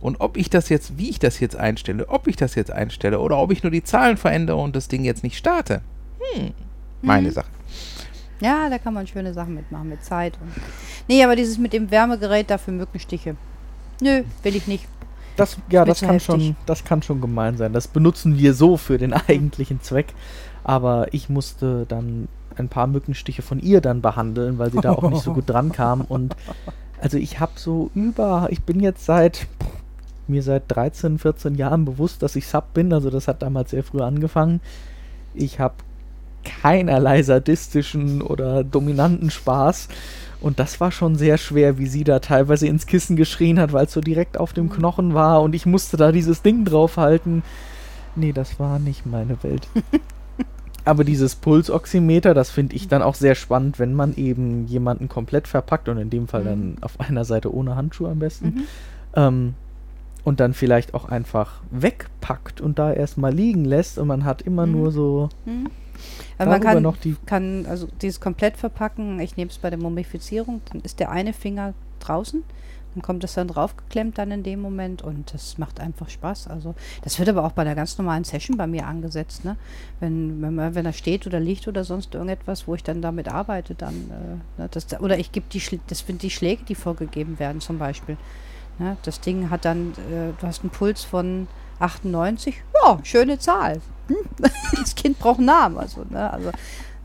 Und 0.00 0.20
ob 0.20 0.36
ich 0.36 0.50
das 0.50 0.68
jetzt, 0.68 0.98
wie 0.98 1.08
ich 1.08 1.20
das 1.20 1.38
jetzt 1.40 1.56
einstelle, 1.56 2.08
ob 2.08 2.26
ich 2.26 2.36
das 2.36 2.56
jetzt 2.56 2.72
einstelle 2.72 3.20
oder 3.20 3.38
ob 3.38 3.52
ich 3.52 3.62
nur 3.62 3.70
die 3.70 3.84
Zahlen 3.84 4.16
verändere 4.16 4.56
und 4.58 4.74
das 4.76 4.88
Ding 4.88 5.04
jetzt 5.04 5.22
nicht 5.22 5.38
starte. 5.38 5.80
Hm, 6.34 6.50
meine 7.04 7.28
Mhm. 7.28 7.32
Sache. 7.32 7.46
Ja, 8.40 8.68
da 8.68 8.78
kann 8.78 8.94
man 8.94 9.06
schöne 9.06 9.32
Sachen 9.32 9.54
mitmachen 9.54 9.88
mit 9.88 10.04
Zeit. 10.04 10.36
Und 10.40 10.50
nee, 11.08 11.22
aber 11.24 11.36
dieses 11.36 11.56
mit 11.58 11.72
dem 11.72 11.90
Wärmegerät 11.90 12.50
da 12.50 12.58
für 12.58 12.72
Mückenstiche. 12.72 13.36
Nö, 14.00 14.22
will 14.42 14.56
ich 14.56 14.66
nicht. 14.66 14.86
Das, 15.36 15.56
ja, 15.70 15.84
das 15.84 16.00
kann, 16.00 16.10
heftig. 16.10 16.26
schon, 16.26 16.56
das 16.66 16.84
kann 16.84 17.02
schon 17.02 17.20
gemein 17.20 17.56
sein. 17.56 17.72
Das 17.72 17.88
benutzen 17.88 18.38
wir 18.38 18.54
so 18.54 18.76
für 18.76 18.98
den 18.98 19.12
eigentlichen 19.12 19.80
Zweck. 19.80 20.12
Aber 20.62 21.12
ich 21.12 21.28
musste 21.28 21.86
dann 21.88 22.28
ein 22.56 22.68
paar 22.68 22.86
Mückenstiche 22.86 23.42
von 23.42 23.58
ihr 23.60 23.80
dann 23.80 24.00
behandeln, 24.00 24.58
weil 24.58 24.70
sie 24.70 24.80
da 24.80 24.92
auch 24.92 25.10
nicht 25.10 25.22
so 25.22 25.32
gut 25.32 25.44
dran 25.50 25.72
kam. 25.72 26.02
Und 26.02 26.36
also 27.00 27.16
ich 27.18 27.40
habe 27.40 27.52
so 27.56 27.90
über, 27.94 28.48
ich 28.50 28.62
bin 28.62 28.80
jetzt 28.80 29.04
seit 29.04 29.46
mir 30.26 30.42
seit 30.42 30.64
13, 30.68 31.18
14 31.18 31.54
Jahren 31.56 31.84
bewusst, 31.84 32.22
dass 32.22 32.34
ich 32.36 32.46
Sub 32.46 32.72
bin. 32.74 32.92
Also 32.92 33.10
das 33.10 33.28
hat 33.28 33.42
damals 33.42 33.70
sehr 33.72 33.84
früh 33.84 34.00
angefangen. 34.00 34.60
Ich 35.34 35.60
habe 35.60 35.74
keinerlei 36.44 37.22
sadistischen 37.22 38.22
oder 38.22 38.64
dominanten 38.64 39.30
Spaß. 39.30 39.88
Und 40.40 40.58
das 40.58 40.78
war 40.80 40.92
schon 40.92 41.16
sehr 41.16 41.38
schwer, 41.38 41.78
wie 41.78 41.86
sie 41.86 42.04
da 42.04 42.18
teilweise 42.18 42.66
ins 42.66 42.86
Kissen 42.86 43.16
geschrien 43.16 43.58
hat, 43.58 43.72
weil 43.72 43.86
es 43.86 43.92
so 43.92 44.00
direkt 44.02 44.38
auf 44.38 44.52
dem 44.52 44.68
Knochen 44.68 45.14
war 45.14 45.40
und 45.42 45.54
ich 45.54 45.64
musste 45.64 45.96
da 45.96 46.12
dieses 46.12 46.42
Ding 46.42 46.64
draufhalten. 46.66 47.42
Nee, 48.14 48.32
das 48.32 48.60
war 48.60 48.78
nicht 48.78 49.06
meine 49.06 49.42
Welt. 49.42 49.66
Aber 50.84 51.02
dieses 51.02 51.34
Pulsoximeter, 51.34 52.34
das 52.34 52.50
finde 52.50 52.76
ich 52.76 52.88
dann 52.88 53.00
auch 53.00 53.14
sehr 53.14 53.34
spannend, 53.34 53.78
wenn 53.78 53.94
man 53.94 54.14
eben 54.16 54.66
jemanden 54.66 55.08
komplett 55.08 55.48
verpackt 55.48 55.88
und 55.88 55.96
in 55.96 56.10
dem 56.10 56.28
Fall 56.28 56.44
dann 56.44 56.76
auf 56.82 57.00
einer 57.00 57.24
Seite 57.24 57.54
ohne 57.54 57.74
Handschuhe 57.74 58.10
am 58.10 58.18
besten. 58.18 58.46
Mhm. 58.48 58.62
Ähm, 59.16 59.54
und 60.24 60.40
dann 60.40 60.52
vielleicht 60.52 60.92
auch 60.92 61.06
einfach 61.06 61.62
wegpackt 61.70 62.60
und 62.60 62.78
da 62.78 62.92
erstmal 62.92 63.32
liegen 63.32 63.64
lässt 63.64 63.98
und 63.98 64.08
man 64.08 64.24
hat 64.26 64.42
immer 64.42 64.66
Mhm. 64.66 64.72
nur 64.72 64.92
so 64.92 65.28
Mhm. 65.46 65.70
Weil 66.38 66.46
man 66.46 66.60
kann, 66.60 66.82
noch 66.82 66.96
die 66.96 67.16
kann 67.26 67.66
also 67.66 67.88
dieses 68.02 68.20
komplett 68.20 68.56
verpacken. 68.56 69.20
Ich 69.20 69.36
nehme 69.36 69.50
es 69.50 69.58
bei 69.58 69.70
der 69.70 69.78
Mumifizierung, 69.78 70.60
dann 70.72 70.80
ist 70.82 71.00
der 71.00 71.10
eine 71.10 71.32
Finger 71.32 71.74
draußen. 72.00 72.42
Dann 72.94 73.02
kommt 73.02 73.24
das 73.24 73.34
dann 73.34 73.48
draufgeklemmt 73.48 74.18
dann 74.18 74.30
in 74.30 74.44
dem 74.44 74.60
Moment 74.60 75.02
und 75.02 75.34
das 75.34 75.58
macht 75.58 75.80
einfach 75.80 76.08
Spaß. 76.08 76.46
Also 76.46 76.74
das 77.02 77.18
wird 77.18 77.28
aber 77.28 77.44
auch 77.44 77.52
bei 77.52 77.64
der 77.64 77.74
ganz 77.74 77.98
normalen 77.98 78.22
Session 78.22 78.56
bei 78.56 78.68
mir 78.68 78.86
angesetzt, 78.86 79.44
ne? 79.44 79.56
Wenn, 79.98 80.40
wenn, 80.40 80.54
man, 80.54 80.74
wenn 80.76 80.86
er 80.86 80.92
steht 80.92 81.26
oder 81.26 81.40
liegt 81.40 81.66
oder 81.66 81.82
sonst 81.82 82.14
irgendetwas, 82.14 82.68
wo 82.68 82.74
ich 82.76 82.84
dann 82.84 83.02
damit 83.02 83.28
arbeite, 83.28 83.74
dann 83.74 83.94
äh, 83.94 84.60
ne, 84.62 84.68
das, 84.70 85.00
oder 85.00 85.18
ich 85.18 85.32
gebe 85.32 85.46
die 85.50 85.80
das 85.88 86.00
sind 86.06 86.22
die 86.22 86.30
Schläge, 86.30 86.62
die 86.64 86.76
vorgegeben 86.76 87.38
werden 87.40 87.60
zum 87.60 87.78
Beispiel. 87.78 88.16
Ne? 88.78 88.96
Das 89.02 89.20
Ding 89.20 89.50
hat 89.50 89.64
dann, 89.64 89.92
äh, 89.92 90.32
du 90.40 90.46
hast 90.46 90.62
einen 90.62 90.70
Puls 90.70 91.02
von 91.02 91.48
98, 91.80 92.62
ja, 92.74 92.98
schöne 93.02 93.38
Zahl. 93.38 93.80
Hm? 94.08 94.16
Das 94.78 94.94
Kind 94.94 95.18
braucht 95.18 95.38
einen 95.38 95.46
Namen, 95.46 95.78
also, 95.78 96.04
ne? 96.10 96.30
also 96.30 96.50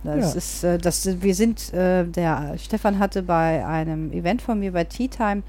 das 0.03 0.31
Ja. 0.33 0.37
ist, 0.37 0.63
äh, 0.63 0.77
das, 0.77 1.21
wir 1.21 1.35
sind, 1.35 1.73
äh, 1.73 2.05
der 2.05 2.55
Stefan 2.57 2.99
hatte 2.99 3.21
bei 3.21 3.65
einem 3.65 4.13
Event 4.13 4.41
von 4.41 4.59
mir 4.59 4.71
bei 4.71 4.85
Tea 4.85 5.09
Time 5.09 5.43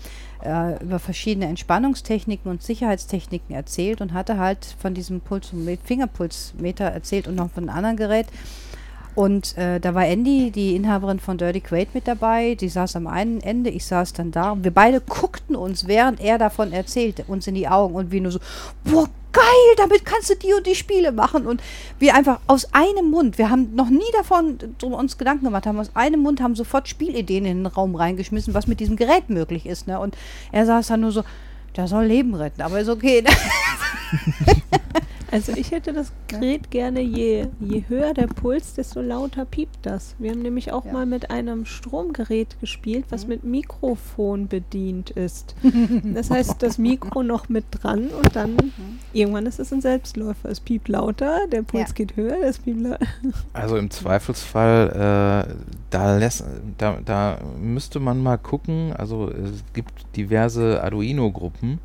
äh, 0.45 0.83
über 0.83 0.99
verschiedene 0.99 1.47
Entspannungstechniken 1.47 2.51
und 2.51 2.61
Sicherheitstechniken 2.63 3.55
erzählt 3.55 4.01
und 4.01 4.13
hatte 4.13 4.39
halt 4.39 4.77
von 4.81 4.93
diesem 4.93 5.21
Puls 5.21 5.53
Fingerpulsmeter 5.85 6.85
erzählt 6.87 7.29
und 7.29 7.37
noch 7.37 7.51
von 7.51 7.69
einem 7.69 7.77
anderen 7.77 7.97
Gerät. 7.97 8.27
Und 9.21 9.55
äh, 9.59 9.81
da 9.81 9.95
war 9.95 10.07
Andy, 10.07 10.51
die 10.51 10.75
Inhaberin 10.75 11.21
von 11.21 11.37
Dirty 11.37 11.61
Quaid, 11.61 11.95
mit 11.95 12.09
dabei. 12.09 12.55
Die 12.55 12.71
saß 12.71 12.97
am 12.97 13.07
einen 13.07 13.43
Ende, 13.43 13.69
ich 13.69 13.85
saß 13.85 14.15
dann 14.15 14.31
da. 14.31 14.53
Und 14.53 14.65
wir 14.65 14.71
beide 14.71 15.03
guckten 15.03 15.57
uns, 15.57 15.87
während 15.87 16.23
er 16.23 16.39
davon 16.39 16.73
erzählte, 16.73 17.25
uns 17.29 17.47
in 17.47 17.55
die 17.55 17.69
Augen 17.69 17.97
und 17.97 18.13
wir 18.13 18.23
nur 18.23 18.33
so, 18.33 18.39
boah, 18.83 19.11
geil, 19.33 19.75
damit 19.77 20.07
kannst 20.07 20.31
du 20.31 20.37
die 20.37 20.55
und 20.55 20.67
die 20.67 20.75
Spiele 20.75 21.13
machen. 21.13 21.47
Und 21.47 21.63
wir 21.99 22.15
einfach 22.15 22.41
aus 22.47 22.73
einem 22.73 23.11
Mund, 23.11 23.37
wir 23.37 23.51
haben 23.51 23.75
noch 23.75 23.91
nie 23.91 24.11
davon 24.15 24.57
drum 24.79 24.95
uns 24.95 25.19
Gedanken 25.19 25.45
gemacht, 25.45 25.67
haben 25.67 25.79
aus 25.79 25.95
einem 25.95 26.21
Mund, 26.21 26.41
haben 26.41 26.55
sofort 26.55 26.89
Spielideen 26.89 27.45
in 27.45 27.59
den 27.59 27.67
Raum 27.67 27.97
reingeschmissen, 27.97 28.55
was 28.55 28.69
mit 28.69 28.81
diesem 28.81 28.97
Gerät 28.97 29.29
möglich 29.29 29.67
ist. 29.67 29.87
Ne? 29.87 30.01
Und 30.01 30.17
er 30.51 30.65
saß 30.65 30.87
dann 30.87 31.03
nur 31.03 31.13
so, 31.13 31.25
der 31.77 31.89
soll 31.89 32.07
Leben 32.07 32.35
retten, 32.35 32.63
aber 32.63 32.81
ist 32.81 32.89
okay. 32.89 33.21
Ne? 33.21 33.29
Also 35.33 35.53
ich 35.53 35.71
hätte 35.71 35.93
das 35.93 36.13
Gerät 36.27 36.71
gerne, 36.71 37.01
je, 37.01 37.47
je 37.61 37.85
höher 37.89 38.15
der 38.15 38.27
Puls, 38.27 38.75
desto 38.75 39.01
lauter 39.01 39.45
piept 39.45 39.79
das. 39.83 40.17
Wir 40.19 40.33
haben 40.33 40.43
nämlich 40.43 40.73
auch 40.73 40.85
Ja. 40.85 40.93
mal 40.93 41.07
mit 41.07 41.31
einem 41.31 41.67
Stromgerät 41.67 42.59
gespielt, 42.61 43.05
was 43.11 43.25
Mhm. 43.25 43.29
mit 43.29 43.45
Mikrofon 43.45 44.49
bedient 44.49 45.11
ist. 45.11 45.55
Das 46.15 46.31
heißt, 46.31 46.63
das 46.63 46.79
Mikro 46.79 47.23
noch 47.23 47.49
mit 47.49 47.65
dran 47.71 48.09
und 48.09 48.35
dann 48.35 48.57
irgendwann 49.13 49.47
ist 49.47 49.61
es 49.61 49.73
ein 49.73 49.81
Selbstläufer. 49.81 50.49
Es 50.49 50.59
piept 50.61 50.89
lauter, 50.89 51.47
der 51.51 51.63
Puls 51.63 51.91
Ja. 51.91 51.95
geht 51.95 52.17
höher, 52.17 52.37
es 52.43 52.59
piept 52.59 52.81
lauter. 52.81 52.99
Also 53.53 53.77
im 53.77 53.91
Zweifelsfall, 53.91 55.47
äh, 55.49 55.55
da, 55.91 56.17
lässt, 56.19 56.45
da, 56.79 56.99
da 57.05 57.39
müsste 57.61 58.01
man 58.01 58.23
mal 58.23 58.37
gucken. 58.39 58.93
Also 58.97 59.31
es 59.31 59.63
gibt 59.75 59.93
diverse 60.17 60.83
Arduino-Gruppen, 60.83 61.79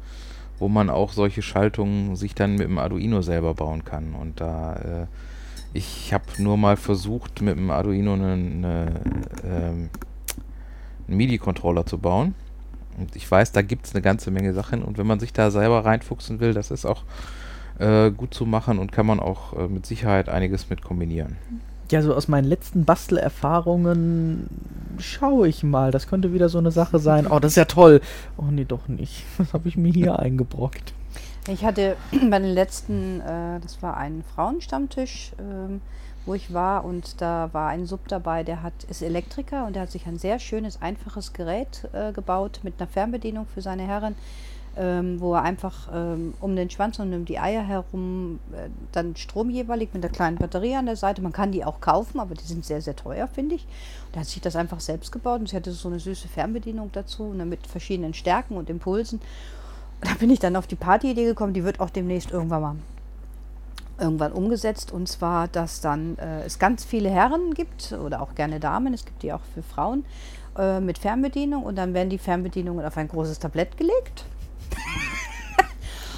wo 0.59 0.67
man 0.67 0.89
auch 0.89 1.11
solche 1.11 1.41
Schaltungen 1.41 2.15
sich 2.15 2.35
dann 2.35 2.53
mit 2.53 2.63
dem 2.67 2.77
Arduino 2.77 3.21
selber 3.21 3.53
bauen 3.53 3.83
kann. 3.83 4.13
Und 4.13 4.39
da, 4.39 4.75
äh, 4.75 5.07
ich 5.73 6.13
habe 6.13 6.25
nur 6.37 6.57
mal 6.57 6.77
versucht, 6.77 7.41
mit 7.41 7.57
dem 7.57 7.69
Arduino 7.69 8.13
eine, 8.13 8.33
eine, 8.33 9.01
ähm, 9.43 9.89
einen 11.07 11.17
MIDI-Controller 11.17 11.85
zu 11.85 11.97
bauen. 11.97 12.35
Und 12.97 13.15
ich 13.15 13.29
weiß, 13.29 13.51
da 13.51 13.61
gibt 13.61 13.87
es 13.87 13.93
eine 13.93 14.01
ganze 14.01 14.31
Menge 14.31 14.53
Sachen. 14.53 14.83
Und 14.83 14.97
wenn 14.97 15.07
man 15.07 15.19
sich 15.19 15.33
da 15.33 15.51
selber 15.51 15.83
reinfuchsen 15.83 16.39
will, 16.39 16.53
das 16.53 16.71
ist 16.71 16.85
auch 16.85 17.03
äh, 17.79 18.11
gut 18.11 18.33
zu 18.33 18.45
machen 18.45 18.79
und 18.79 18.91
kann 18.91 19.05
man 19.05 19.19
auch 19.19 19.53
äh, 19.53 19.67
mit 19.67 19.85
Sicherheit 19.85 20.29
einiges 20.29 20.69
mit 20.69 20.81
kombinieren. 20.81 21.35
Ja, 21.91 22.01
so 22.01 22.15
aus 22.15 22.27
meinen 22.27 22.45
letzten 22.45 22.83
Bastelerfahrungen 22.85 24.49
schaue 24.97 25.47
ich 25.47 25.63
mal. 25.63 25.91
Das 25.91 26.07
könnte 26.07 26.33
wieder 26.33 26.49
so 26.49 26.57
eine 26.57 26.71
Sache 26.71 26.99
sein. 26.99 27.27
Oh, 27.27 27.39
das 27.39 27.51
ist 27.51 27.57
ja 27.57 27.65
toll. 27.65 28.01
Oh, 28.37 28.45
nee, 28.49 28.65
doch 28.65 28.87
nicht. 28.87 29.23
Was 29.37 29.53
habe 29.53 29.67
ich 29.67 29.77
mir 29.77 29.91
hier 29.91 30.19
eingebrockt? 30.19 30.93
Ich 31.47 31.63
hatte 31.63 31.95
bei 32.29 32.39
den 32.39 32.53
letzten, 32.53 33.21
äh, 33.21 33.59
das 33.59 33.81
war 33.81 33.97
ein 33.97 34.23
Frauenstammtisch, 34.33 35.33
ähm, 35.39 35.81
wo 36.25 36.33
ich 36.33 36.53
war 36.53 36.85
und 36.85 37.21
da 37.21 37.49
war 37.51 37.69
ein 37.69 37.85
Sub 37.85 38.07
dabei, 38.07 38.43
der 38.43 38.63
hat, 38.63 38.73
ist 38.89 39.03
Elektriker 39.03 39.67
und 39.67 39.75
der 39.75 39.83
hat 39.83 39.91
sich 39.91 40.07
ein 40.07 40.17
sehr 40.17 40.39
schönes, 40.39 40.81
einfaches 40.81 41.33
Gerät 41.33 41.87
äh, 41.93 42.11
gebaut 42.13 42.61
mit 42.63 42.75
einer 42.79 42.87
Fernbedienung 42.87 43.45
für 43.45 43.61
seine 43.61 43.83
Herren, 43.83 44.15
ähm, 44.77 45.19
wo 45.19 45.33
er 45.33 45.43
einfach 45.43 45.89
ähm, 45.93 46.33
um 46.41 46.55
den 46.55 46.69
Schwanz 46.69 46.99
und 46.99 47.13
um 47.13 47.25
die 47.25 47.39
Eier 47.39 47.63
herum 47.63 48.39
äh, 48.51 48.69
dann 48.91 49.15
Strom 49.15 49.49
jeweilig 49.49 49.93
mit 49.93 50.03
einer 50.03 50.13
kleinen 50.13 50.37
Batterie 50.37 50.75
an 50.75 50.85
der 50.85 50.95
Seite. 50.95 51.21
Man 51.21 51.31
kann 51.31 51.51
die 51.51 51.63
auch 51.63 51.79
kaufen, 51.81 52.19
aber 52.19 52.35
die 52.35 52.43
sind 52.43 52.65
sehr, 52.65 52.81
sehr 52.81 52.95
teuer, 52.95 53.27
finde 53.27 53.55
ich. 53.55 53.63
Und 54.07 54.15
er 54.15 54.21
hat 54.21 54.27
sich 54.27 54.41
das 54.41 54.55
einfach 54.55 54.79
selbst 54.79 55.11
gebaut 55.11 55.39
und 55.39 55.49
sie 55.49 55.55
hatte 55.55 55.71
so 55.71 55.87
eine 55.87 55.99
süße 55.99 56.27
Fernbedienung 56.27 56.89
dazu 56.91 57.23
und 57.23 57.49
mit 57.49 57.65
verschiedenen 57.67 58.13
Stärken 58.13 58.57
und 58.57 58.69
Impulsen. 58.69 59.21
Da 60.01 60.13
bin 60.19 60.29
ich 60.29 60.39
dann 60.39 60.55
auf 60.55 60.67
die 60.67 60.75
Partyidee 60.75 61.25
gekommen, 61.25 61.53
die 61.53 61.63
wird 61.63 61.79
auch 61.79 61.89
demnächst 61.89 62.31
irgendwann 62.31 62.61
mal 62.61 62.75
irgendwann 63.97 64.33
umgesetzt. 64.33 64.91
Und 64.91 65.07
zwar, 65.07 65.47
dass 65.47 65.81
dann 65.81 66.17
äh, 66.17 66.43
es 66.43 66.59
ganz 66.59 66.83
viele 66.83 67.09
Herren 67.09 67.53
gibt 67.53 67.93
oder 67.93 68.21
auch 68.21 68.35
gerne 68.35 68.59
Damen, 68.59 68.93
es 68.93 69.05
gibt 69.05 69.23
die 69.23 69.33
auch 69.33 69.41
für 69.53 69.63
Frauen 69.63 70.05
äh, 70.57 70.79
mit 70.79 70.97
Fernbedienung 70.97 71.63
und 71.63 71.77
dann 71.77 71.93
werden 71.93 72.09
die 72.09 72.17
Fernbedienungen 72.17 72.85
auf 72.85 72.97
ein 72.97 73.07
großes 73.07 73.39
Tablett 73.39 73.77
gelegt. 73.77 74.25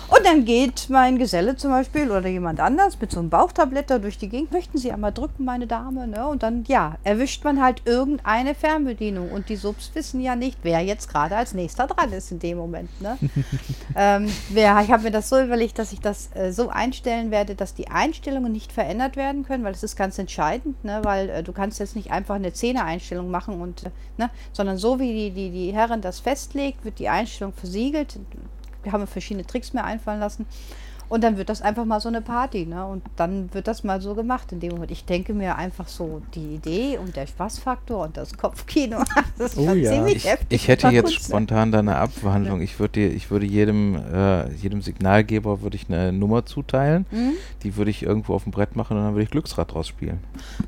Und 0.09 0.25
dann 0.25 0.45
geht 0.45 0.89
mein 0.89 1.17
Geselle 1.17 1.57
zum 1.57 1.71
Beispiel 1.71 2.09
oder 2.09 2.27
jemand 2.27 2.61
anders 2.61 2.99
mit 2.99 3.11
so 3.11 3.19
einem 3.19 3.29
Bauchtablett 3.29 3.89
da 3.89 3.99
durch 3.99 4.17
die 4.17 4.29
Gegend. 4.29 4.53
Möchten 4.53 4.77
Sie 4.77 4.91
einmal 4.91 5.11
drücken, 5.11 5.43
meine 5.43 5.67
Dame? 5.67 6.07
Ne? 6.07 6.25
Und 6.25 6.43
dann, 6.43 6.63
ja, 6.67 6.95
erwischt 7.03 7.43
man 7.43 7.61
halt 7.61 7.81
irgendeine 7.84 8.55
Fernbedienung. 8.55 9.31
Und 9.31 9.49
die 9.49 9.57
Subs 9.57 9.91
wissen 9.95 10.21
ja 10.21 10.38
nicht, 10.38 10.59
wer 10.63 10.79
jetzt 10.79 11.09
gerade 11.09 11.35
als 11.35 11.53
nächster 11.53 11.88
dran 11.88 12.13
ist 12.13 12.31
in 12.31 12.39
dem 12.39 12.57
Moment. 12.57 12.89
Ne? 13.01 13.17
ähm, 13.97 14.31
wer, 14.49 14.79
ich 14.81 14.91
habe 14.91 15.03
mir 15.03 15.11
das 15.11 15.27
so 15.27 15.41
überlegt, 15.41 15.77
dass 15.77 15.91
ich 15.91 15.99
das 15.99 16.29
äh, 16.35 16.53
so 16.53 16.69
einstellen 16.69 17.29
werde, 17.29 17.55
dass 17.55 17.73
die 17.73 17.89
Einstellungen 17.89 18.53
nicht 18.53 18.71
verändert 18.71 19.17
werden 19.17 19.43
können, 19.43 19.65
weil 19.65 19.73
das 19.73 19.84
ist 19.84 19.97
ganz 19.97 20.17
entscheidend, 20.17 20.85
ne? 20.85 21.01
weil 21.03 21.29
äh, 21.29 21.43
du 21.43 21.51
kannst 21.51 21.79
jetzt 21.79 21.97
nicht 21.97 22.11
einfach 22.11 22.35
eine 22.35 22.53
Zehner-Einstellung 22.53 23.29
machen, 23.29 23.59
und, 23.59 23.84
äh, 23.84 23.89
ne? 24.17 24.29
sondern 24.53 24.77
so 24.77 24.99
wie 24.99 25.13
die, 25.13 25.31
die, 25.31 25.51
die 25.51 25.73
Herren 25.73 25.99
das 25.99 26.21
festlegt, 26.21 26.85
wird 26.85 26.99
die 26.99 27.09
Einstellung 27.09 27.51
versiegelt. 27.51 28.17
Wir 28.83 28.91
haben 28.91 29.01
mir 29.01 29.07
verschiedene 29.07 29.45
Tricks 29.45 29.73
mir 29.73 29.83
einfallen 29.83 30.19
lassen. 30.19 30.45
Und 31.09 31.23
dann 31.23 31.37
wird 31.37 31.47
das 31.47 31.61
einfach 31.61 31.85
mal 31.85 32.01
so 32.01 32.09
eine 32.09 32.21
Party, 32.21 32.65
ne? 32.65 32.85
Und 32.85 33.01
dann 33.15 33.53
wird 33.53 33.69
das 33.69 33.85
mal 33.85 34.01
so 34.01 34.13
gemacht 34.13 34.51
in 34.51 34.59
dem 34.59 34.73
Moment. 34.73 34.91
Ich 34.91 35.05
denke 35.05 35.33
mir 35.33 35.55
einfach 35.55 35.87
so, 35.87 36.21
die 36.35 36.55
Idee 36.55 36.97
und 36.97 37.15
der 37.15 37.27
Spaßfaktor 37.27 38.03
und 38.03 38.17
das 38.17 38.37
Kopfkino, 38.37 38.97
das 39.37 39.53
ist 39.53 39.57
Oh 39.57 39.67
schon 39.67 39.79
ja. 39.81 39.93
ziemlich 39.93 40.17
Ich, 40.17 40.25
heftig. 40.25 40.47
ich 40.49 40.67
hätte 40.67 40.89
jetzt 40.89 41.05
Kunst, 41.05 41.19
ne? 41.21 41.25
spontan 41.27 41.71
da 41.71 41.79
eine 41.79 41.95
Abwandlung. 41.95 42.59
Ich 42.59 42.77
würde 42.77 43.07
ich 43.07 43.31
würde 43.31 43.45
jedem, 43.45 43.95
äh, 43.95 44.51
jedem 44.55 44.81
Signalgeber 44.81 45.61
würde 45.61 45.77
ich 45.77 45.85
eine 45.87 46.11
Nummer 46.11 46.45
zuteilen. 46.45 47.05
Mhm. 47.11 47.33
Die 47.63 47.77
würde 47.77 47.89
ich 47.89 48.03
irgendwo 48.03 48.33
auf 48.33 48.43
dem 48.43 48.51
Brett 48.51 48.75
machen 48.75 48.97
und 48.97 49.03
dann 49.05 49.13
würde 49.13 49.23
ich 49.23 49.31
Glücksrad 49.31 49.73
draus 49.73 49.87
spielen. 49.87 50.19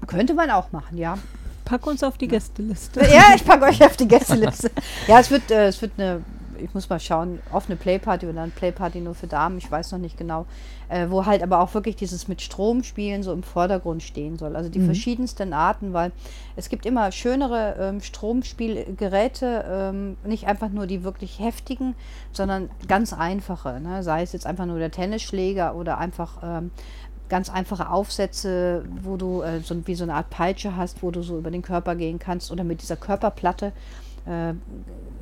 Könnte 0.07 0.33
man 0.35 0.49
auch 0.51 0.71
machen, 0.71 0.97
ja. 0.97 1.17
Pack 1.65 1.85
uns 1.85 2.01
auf 2.01 2.17
die 2.17 2.29
Gästeliste. 2.29 3.01
Ja, 3.01 3.33
ich 3.35 3.43
packe 3.43 3.65
euch 3.65 3.83
auf 3.83 3.97
die 3.97 4.07
Gästeliste. 4.07 4.71
Ja, 5.09 5.19
es 5.19 5.29
wird, 5.29 5.51
äh, 5.51 5.67
es 5.67 5.81
wird 5.81 5.91
eine, 5.97 6.21
ich 6.61 6.73
muss 6.73 6.89
mal 6.89 6.99
schauen, 6.99 7.39
offene 7.51 7.75
Playparty 7.75 8.27
oder 8.27 8.41
eine 8.41 8.51
Playparty 8.51 9.01
nur 9.01 9.15
für 9.15 9.27
Damen, 9.27 9.57
ich 9.57 9.69
weiß 9.69 9.91
noch 9.91 9.99
nicht 9.99 10.17
genau. 10.17 10.45
Äh, 10.89 11.11
wo 11.11 11.27
halt 11.27 11.43
aber 11.43 11.59
auch 11.59 11.75
wirklich 11.75 11.95
dieses 11.95 12.27
mit 12.27 12.41
Strom 12.41 12.83
spielen 12.83 13.21
so 13.21 13.31
im 13.31 13.43
Vordergrund 13.43 14.01
stehen 14.01 14.37
soll. 14.37 14.55
Also 14.55 14.69
die 14.71 14.81
verschiedensten 14.81 15.53
Arten, 15.53 15.93
weil 15.93 16.11
es 16.55 16.67
gibt 16.67 16.87
immer 16.87 17.11
schönere 17.11 17.75
ähm, 17.79 18.01
Stromspielgeräte, 18.01 19.65
ähm, 19.69 20.17
nicht 20.23 20.47
einfach 20.47 20.69
nur 20.69 20.87
die 20.87 21.03
wirklich 21.03 21.39
heftigen, 21.39 21.93
sondern 22.31 22.71
ganz 22.87 23.13
einfache. 23.13 23.79
Ne? 23.79 24.01
Sei 24.01 24.23
es 24.23 24.33
jetzt 24.33 24.47
einfach 24.47 24.65
nur 24.65 24.79
der 24.79 24.89
Tennisschläger 24.89 25.75
oder 25.75 25.99
einfach 25.99 26.39
ähm, 26.43 26.71
ganz 27.29 27.49
einfache 27.49 27.89
Aufsätze, 27.89 28.83
wo 29.03 29.15
du 29.15 29.41
äh, 29.41 29.61
so 29.61 29.75
wie 29.87 29.95
so 29.95 30.03
eine 30.03 30.15
Art 30.15 30.29
Peitsche 30.31 30.75
hast, 30.75 31.03
wo 31.03 31.11
du 31.11 31.21
so 31.21 31.37
über 31.37 31.51
den 31.51 31.61
Körper 31.61 31.95
gehen 31.95 32.19
kannst 32.19 32.51
oder 32.51 32.63
mit 32.63 32.81
dieser 32.81 32.97
Körperplatte. 32.97 33.71
Äh, 34.25 34.53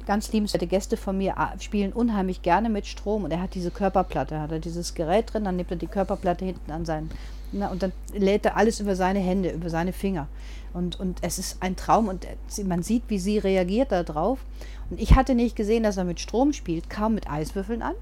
ganz 0.06 0.32
liebenswerte 0.32 0.68
Gäste 0.68 0.96
von 0.96 1.18
mir 1.18 1.38
ah, 1.38 1.54
spielen 1.60 1.92
unheimlich 1.92 2.42
gerne 2.42 2.70
mit 2.70 2.88
Strom 2.88 3.26
und 3.26 3.32
er 3.32 3.42
hat 3.42 3.56
diese 3.56 3.72
Körperplatte, 3.72 4.40
hat 4.40 4.52
er 4.54 4.60
dieses 4.60 4.94
Gerät 4.94 5.34
drin, 5.34 5.44
dann 5.44 5.58
nimmt 5.58 5.70
er 5.70 5.76
die 5.78 5.88
Körperplatte 5.88 6.46
hinten 6.46 6.72
an 6.72 6.86
seinen, 6.86 7.10
na, 7.52 7.68
und 7.68 7.84
dann 7.84 7.92
lädt 8.14 8.46
er 8.46 8.56
alles 8.56 8.80
über 8.80 8.96
seine 8.96 9.20
Hände, 9.20 9.50
über 9.52 9.70
seine 9.70 9.92
Finger. 9.92 10.28
Und, 10.74 10.98
und 11.00 11.20
es 11.24 11.40
ist 11.40 11.58
ein 11.62 11.76
Traum 11.76 12.08
und 12.08 12.26
sie- 12.48 12.64
man 12.64 12.84
sieht, 12.84 13.04
wie 13.10 13.20
sie 13.20 13.38
reagiert 13.38 13.92
darauf. 13.92 14.40
Und 14.90 15.02
ich 15.02 15.16
hatte 15.16 15.36
nicht 15.36 15.56
gesehen, 15.56 15.84
dass 15.84 15.98
er 15.98 16.04
mit 16.06 16.20
Strom 16.22 16.54
spielt, 16.54 16.90
kam 16.90 17.14
mit 17.16 17.30
Eiswürfeln 17.30 17.82
an. 17.82 17.96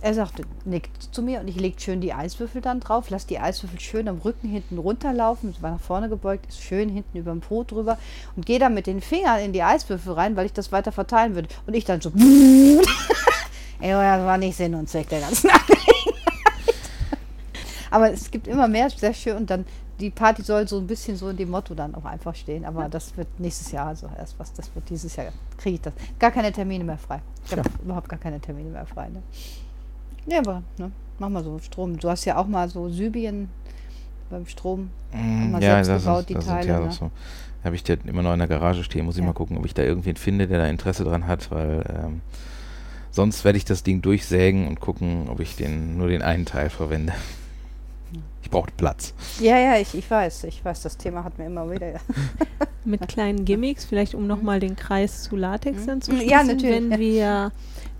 Er 0.00 0.14
sagte, 0.14 0.44
nickt 0.64 1.14
zu 1.14 1.22
mir 1.22 1.40
und 1.40 1.48
ich 1.48 1.58
legt 1.58 1.82
schön 1.82 2.00
die 2.00 2.12
Eiswürfel 2.12 2.60
dann 2.60 2.80
drauf, 2.80 3.10
lass 3.10 3.26
die 3.26 3.38
Eiswürfel 3.38 3.80
schön 3.80 4.08
am 4.08 4.18
Rücken 4.18 4.48
hinten 4.48 4.78
runterlaufen, 4.78 5.54
war 5.60 5.72
nach 5.72 5.80
vorne 5.80 6.08
gebeugt, 6.08 6.46
ist 6.46 6.62
schön 6.62 6.88
hinten 6.88 7.18
über 7.18 7.32
dem 7.32 7.40
Po 7.40 7.64
drüber 7.64 7.98
und 8.36 8.46
gehe 8.46 8.58
dann 8.58 8.74
mit 8.74 8.86
den 8.86 9.00
Fingern 9.00 9.40
in 9.40 9.52
die 9.52 9.62
Eiswürfel 9.62 10.12
rein, 10.12 10.36
weil 10.36 10.46
ich 10.46 10.52
das 10.52 10.70
weiter 10.70 10.92
verteilen 10.92 11.34
würde. 11.34 11.48
Und 11.66 11.74
ich 11.74 11.84
dann 11.84 12.00
so, 12.00 12.12
Ey, 13.80 13.90
das 13.90 14.24
war 14.24 14.38
nicht 14.38 14.56
Sinn 14.56 14.74
und 14.74 14.88
Zweck 14.88 15.08
der 15.08 15.20
ganzen 15.20 15.50
Angelegenheit. 15.50 16.14
Aber 17.90 18.12
es 18.12 18.30
gibt 18.30 18.46
immer 18.48 18.68
mehr, 18.68 18.90
sehr 18.90 19.14
schön. 19.14 19.36
Und 19.36 19.50
dann, 19.50 19.64
die 20.00 20.10
Party 20.10 20.42
soll 20.42 20.66
so 20.68 20.78
ein 20.78 20.86
bisschen 20.86 21.16
so 21.16 21.28
in 21.28 21.36
dem 21.36 21.50
Motto 21.50 21.74
dann 21.74 21.94
auch 21.94 22.04
einfach 22.04 22.34
stehen. 22.34 22.64
Aber 22.64 22.88
das 22.88 23.16
wird 23.16 23.28
nächstes 23.38 23.72
Jahr 23.72 23.86
also 23.86 24.10
erst 24.18 24.38
was. 24.38 24.52
Das 24.52 24.74
wird 24.74 24.90
dieses 24.90 25.14
Jahr, 25.16 25.28
kriege 25.56 25.76
ich 25.76 25.80
das. 25.80 25.94
Gar 26.18 26.32
keine 26.32 26.52
Termine 26.52 26.84
mehr 26.84 26.98
frei. 26.98 27.20
Ich 27.46 27.52
habe 27.52 27.62
überhaupt 27.82 28.08
gar 28.08 28.18
keine 28.18 28.40
Termine 28.40 28.70
mehr 28.70 28.86
frei. 28.86 29.08
Ne? 29.08 29.22
Ja, 30.30 30.38
aber, 30.40 30.62
ne? 30.78 30.90
Mach 31.18 31.28
mal 31.28 31.42
so 31.42 31.58
Strom. 31.58 31.98
Du 31.98 32.08
hast 32.08 32.24
ja 32.24 32.36
auch 32.36 32.46
mal 32.46 32.68
so 32.68 32.88
Sybien 32.88 33.48
beim 34.30 34.46
Strom. 34.46 34.90
Mm, 35.12 35.52
mal 35.52 35.62
ja, 35.62 35.82
selbst 35.82 35.88
das, 35.88 36.02
gebaut, 36.04 36.20
ist, 36.20 36.28
die 36.28 36.34
das 36.34 36.44
Teile, 36.46 36.62
sind 36.62 36.72
ja 36.72 36.80
ne? 36.80 36.88
auch 36.88 36.92
so. 36.92 37.10
Habe 37.64 37.74
ich 37.74 37.82
der 37.82 37.98
immer 38.06 38.22
noch 38.22 38.32
in 38.34 38.38
der 38.38 38.46
Garage 38.48 38.84
stehen, 38.84 39.04
muss 39.04 39.16
ich 39.16 39.20
Ja. 39.22 39.26
mal 39.26 39.32
gucken, 39.32 39.58
ob 39.58 39.64
ich 39.66 39.74
da 39.74 39.82
irgendwen 39.82 40.16
finde, 40.16 40.46
der 40.46 40.58
da 40.58 40.66
Interesse 40.66 41.02
dran 41.04 41.26
hat, 41.26 41.50
weil 41.50 41.82
ähm, 41.88 42.20
sonst 43.10 43.44
werde 43.44 43.58
ich 43.58 43.64
das 43.64 43.82
Ding 43.82 44.00
durchsägen 44.00 44.68
und 44.68 44.80
gucken, 44.80 45.28
ob 45.28 45.40
ich 45.40 45.56
den 45.56 45.96
nur 45.98 46.08
den 46.08 46.22
einen 46.22 46.44
Teil 46.46 46.70
verwende. 46.70 47.12
Ich 48.42 48.50
brauche 48.50 48.70
Platz. 48.76 49.12
Ja, 49.40 49.58
ja, 49.58 49.76
ich, 49.78 49.94
ich 49.94 50.08
weiß. 50.10 50.44
Ich 50.44 50.64
weiß, 50.64 50.82
das 50.82 50.96
Thema 50.96 51.24
hat 51.24 51.36
mir 51.38 51.46
immer 51.46 51.70
wieder. 51.70 51.94
Mit 52.84 53.06
kleinen 53.08 53.44
Gimmicks, 53.44 53.84
vielleicht 53.84 54.14
um 54.14 54.26
nochmal 54.26 54.60
den 54.60 54.76
Kreis 54.76 55.24
zu 55.24 55.36
Latex 55.36 55.82
Mhm. 55.82 55.86
dann 55.86 56.00
zu 56.02 56.12
Ja, 56.12 56.18
schließen. 56.40 56.46
natürlich, 56.46 56.76
Wenn 56.76 56.90
ja. 56.92 56.98
wir 56.98 57.52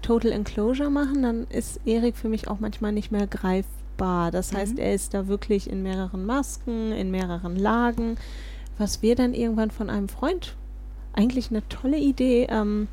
Total 0.03 0.33
Enclosure 0.33 0.91
machen, 0.91 1.23
dann 1.23 1.47
ist 1.51 1.81
Erik 1.85 2.17
für 2.17 2.29
mich 2.29 2.49
auch 2.49 2.61
manchmal 2.61 2.93
nicht 2.93 3.11
mehr 3.11 3.27
greifbar. 3.27 4.31
Das 4.31 4.53
heißt, 4.55 4.75
Mhm. 4.75 4.79
er 4.81 4.95
ist 4.95 5.15
da 5.15 5.27
wirklich 5.29 5.69
in 5.71 5.83
mehreren 5.83 6.25
Masken, 6.25 6.93
in 6.93 7.11
mehreren 7.11 7.57
Lagen. 7.57 8.17
Was 8.79 9.03
wir 9.03 9.17
dann 9.17 9.35
irgendwann 9.35 9.71
von 9.71 9.91
einem 9.91 10.09
Freund, 10.09 10.55
eigentlich 11.15 11.51
eine 11.51 11.67
tolle 11.69 11.99
Idee, 11.99 12.47
ähm, 12.49 12.87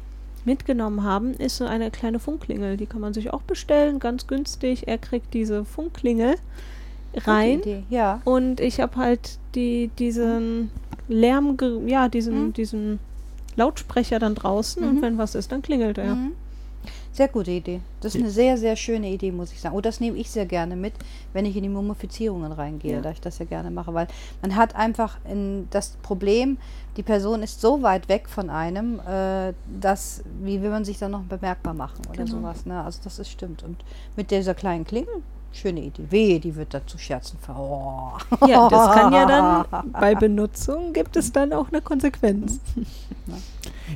mitgenommen 0.45 1.03
haben, 1.03 1.33
ist 1.33 1.57
so 1.57 1.65
eine 1.65 1.89
kleine 1.91 2.19
Funkklingel. 2.19 2.77
Die 2.77 2.85
kann 2.85 3.01
man 3.01 3.13
sich 3.13 3.33
auch 3.33 3.41
bestellen, 3.43 3.97
ganz 3.99 4.27
günstig. 4.27 4.87
Er 4.87 4.97
kriegt 4.99 5.33
diese 5.33 5.65
Funkklingel 5.65 6.35
rein. 7.15 7.59
Idee, 7.59 7.83
Ja. 7.89 8.21
Und 8.25 8.59
ich 8.59 8.79
habe 8.79 8.95
halt 8.97 9.39
die, 9.55 9.89
diesen 9.97 10.69
Lärm, 11.07 11.57
ja, 11.87 12.09
diesen, 12.09 12.47
Mhm. 12.47 12.53
diesen 12.53 12.99
Lautsprecher 13.55 14.19
dann 14.19 14.35
draußen 14.35 14.83
Mhm. 14.83 14.89
und 14.89 15.01
wenn 15.01 15.17
was 15.17 15.33
ist, 15.35 15.51
dann 15.51 15.61
klingelt 15.61 15.97
er. 15.97 16.15
Mhm. 16.15 16.31
Sehr 17.15 17.29
gute 17.29 17.49
Idee. 17.51 17.79
Das 18.01 18.13
ist 18.13 18.19
eine 18.21 18.29
sehr, 18.29 18.57
sehr 18.57 18.75
schöne 18.75 19.09
Idee, 19.09 19.31
muss 19.31 19.53
ich 19.53 19.61
sagen. 19.61 19.73
Oh, 19.73 19.79
das 19.79 20.01
nehme 20.01 20.17
ich 20.17 20.29
sehr 20.29 20.45
gerne 20.45 20.75
mit, 20.75 20.91
wenn 21.31 21.45
ich 21.45 21.55
in 21.55 21.63
die 21.63 21.69
Mumifizierungen 21.69 22.51
reingehe, 22.51 22.95
Ja. 22.95 23.01
da 23.01 23.11
ich 23.11 23.21
das 23.21 23.39
ja 23.39 23.45
gerne 23.45 23.71
mache, 23.71 23.93
weil 23.93 24.07
man 24.41 24.53
hat 24.57 24.75
einfach 24.75 25.17
in 25.23 25.65
das 25.69 25.91
Problem, 26.03 26.57
die 26.97 27.03
Person 27.03 27.41
ist 27.41 27.61
so 27.61 27.81
weit 27.81 28.09
weg 28.09 28.27
von 28.27 28.49
einem, 28.49 28.99
äh, 29.07 29.53
dass, 29.79 30.23
wie 30.41 30.61
will 30.61 30.69
man 30.71 30.83
sich 30.83 30.97
dann 30.99 31.11
noch 31.11 31.21
bemerkbar 31.23 31.73
machen 31.73 32.01
oder 32.09 32.25
Genau. 32.25 32.39
sowas. 32.39 32.65
Ne? 32.65 32.83
Also 32.83 32.99
das 33.05 33.17
ist 33.17 33.29
stimmt. 33.29 33.63
Und 33.63 33.77
mit 34.17 34.29
dieser 34.29 34.53
kleinen 34.53 34.83
Klingel, 34.83 35.23
schöne 35.55 35.81
Idee. 35.81 36.03
Wehe, 36.09 36.39
die 36.39 36.55
wird 36.55 36.73
dazu 36.73 36.97
Scherzen 36.97 37.39
ver. 37.39 37.55
Oh. 37.57 38.11
Ja, 38.47 38.67
das 38.69 38.95
kann 38.95 39.13
ja 39.13 39.25
dann, 39.25 39.91
bei 39.93 40.15
Benutzung 40.15 40.93
gibt 40.93 41.15
es 41.15 41.31
dann 41.31 41.53
auch 41.53 41.69
eine 41.69 41.81
Konsequenz. 41.81 42.59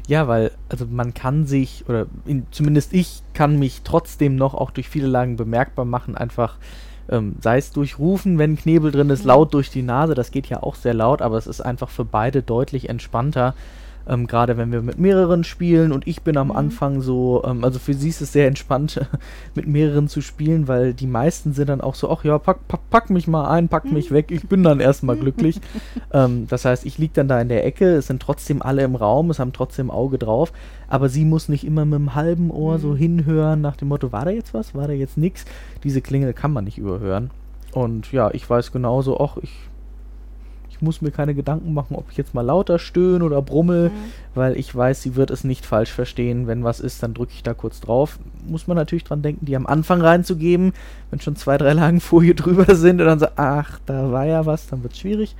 Ja, 0.07 0.27
weil, 0.27 0.51
also 0.69 0.85
man 0.89 1.13
kann 1.13 1.45
sich, 1.45 1.83
oder 1.87 2.07
in, 2.25 2.45
zumindest 2.51 2.93
ich 2.93 3.21
kann 3.33 3.59
mich 3.59 3.81
trotzdem 3.83 4.35
noch 4.35 4.53
auch 4.53 4.71
durch 4.71 4.89
viele 4.89 5.07
Lagen 5.07 5.35
bemerkbar 5.35 5.85
machen, 5.85 6.15
einfach, 6.15 6.57
ähm, 7.09 7.35
sei 7.41 7.57
es 7.57 7.71
durch 7.71 7.99
Rufen, 7.99 8.37
wenn 8.37 8.55
Knebel 8.55 8.91
drin 8.91 9.09
ist, 9.09 9.23
Mhm. 9.23 9.27
laut 9.29 9.53
durch 9.53 9.69
die 9.69 9.81
Nase, 9.81 10.15
das 10.15 10.31
geht 10.31 10.47
ja 10.47 10.63
auch 10.63 10.75
sehr 10.75 10.93
laut, 10.93 11.21
aber 11.21 11.37
es 11.37 11.47
ist 11.47 11.61
einfach 11.61 11.89
für 11.89 12.05
beide 12.05 12.41
deutlich 12.41 12.89
entspannter. 12.89 13.53
Ähm, 14.09 14.25
Gerade 14.27 14.57
wenn 14.57 14.71
wir 14.71 14.81
mit 14.81 14.97
mehreren 14.99 15.43
spielen 15.43 15.91
und 15.91 16.07
ich 16.07 16.23
bin 16.23 16.35
am 16.35 16.47
Mhm. 16.47 16.55
Anfang 16.55 17.01
so, 17.01 17.43
ähm, 17.45 17.63
also 17.63 17.77
für 17.79 17.93
sie 17.93 18.09
ist 18.09 18.21
es 18.21 18.33
sehr 18.33 18.47
entspannt, 18.47 18.99
mit 19.55 19.67
mehreren 19.67 20.07
zu 20.07 20.21
spielen, 20.21 20.67
weil 20.67 20.93
die 20.95 21.05
meisten 21.07 21.53
sind 21.53 21.69
dann 21.69 21.79
auch 21.79 21.93
so, 21.95 22.09
ach 22.09 22.23
ja, 22.23 22.39
pack, 22.39 22.67
pack, 22.67 22.81
pack 22.89 23.09
mich 23.11 23.27
mal 23.27 23.47
ein, 23.49 23.69
pack 23.69 23.85
Mhm. 23.85 23.93
mich 23.93 24.11
weg, 24.11 24.31
ich 24.31 24.47
bin 24.49 24.63
dann 24.63 24.79
erstmal 24.79 25.15
glücklich. 25.19 25.61
ähm, 26.11 26.47
das 26.49 26.65
heißt, 26.65 26.85
ich 26.85 26.97
liege 26.97 27.13
dann 27.13 27.27
da 27.27 27.39
in 27.39 27.49
der 27.49 27.65
Ecke, 27.65 27.95
es 27.97 28.07
sind 28.07 28.21
trotzdem 28.21 28.61
alle 28.63 28.81
im 28.83 28.95
Raum, 28.95 29.29
es 29.29 29.37
haben 29.39 29.53
trotzdem 29.53 29.91
Auge 29.91 30.17
drauf, 30.17 30.51
aber 30.87 31.07
sie 31.07 31.23
muss 31.23 31.47
nicht 31.47 31.63
immer 31.65 31.85
mit 31.85 31.99
dem 31.99 32.15
halben 32.15 32.49
Ohr 32.49 32.79
so 32.79 32.89
Mhm. 32.89 32.95
hinhören 32.97 33.61
nach 33.61 33.75
dem 33.75 33.89
Motto, 33.89 34.11
war 34.11 34.25
da 34.25 34.31
jetzt 34.31 34.53
was, 34.55 34.73
war 34.73 34.87
da 34.87 34.93
jetzt 34.93 35.17
nix? 35.17 35.45
Diese 35.83 36.01
Klingel 36.01 36.33
kann 36.33 36.51
man 36.51 36.63
nicht 36.65 36.79
überhören. 36.79 37.29
Und 37.73 38.11
ja, 38.11 38.31
ich 38.33 38.49
weiß 38.49 38.71
genauso, 38.71 39.19
ach, 39.19 39.37
ich, 39.43 39.51
ich 40.79 40.81
muss 40.81 41.01
mir 41.01 41.11
keine 41.11 41.35
Gedanken 41.35 41.73
machen, 41.73 41.95
ob 41.97 42.05
ich 42.09 42.15
jetzt 42.15 42.33
mal 42.33 42.41
lauter 42.41 42.79
stöhne 42.79 43.25
oder 43.25 43.41
brummel, 43.41 43.89
Mhm. 43.89 43.93
weil 44.33 44.57
ich 44.57 44.73
weiß, 44.73 45.01
sie 45.01 45.17
wird 45.17 45.29
es 45.29 45.43
nicht 45.43 45.65
falsch 45.65 45.91
verstehen. 45.91 46.47
Wenn 46.47 46.63
was 46.63 46.79
ist, 46.79 47.03
dann 47.03 47.13
drücke 47.13 47.33
ich 47.35 47.43
da 47.43 47.53
kurz 47.53 47.81
drauf. 47.81 48.17
Muss 48.47 48.65
man 48.67 48.77
natürlich 48.77 49.03
dran 49.03 49.21
denken, 49.21 49.45
die 49.45 49.57
am 49.57 49.67
Anfang 49.67 49.99
reinzugeben, 50.01 50.71
wenn 51.11 51.19
schon 51.19 51.35
zwei, 51.35 51.57
drei 51.57 51.73
Lagen 51.73 51.99
Folie 51.99 52.33
drüber 52.33 52.73
sind 52.75 53.01
und 53.01 53.07
dann 53.07 53.19
so, 53.19 53.27
ach, 53.35 53.79
da 53.85 54.09
war 54.11 54.25
ja 54.25 54.45
was, 54.45 54.67
dann 54.67 54.81
wird 54.83 54.93
es 54.93 54.99
schwierig. 54.99 55.35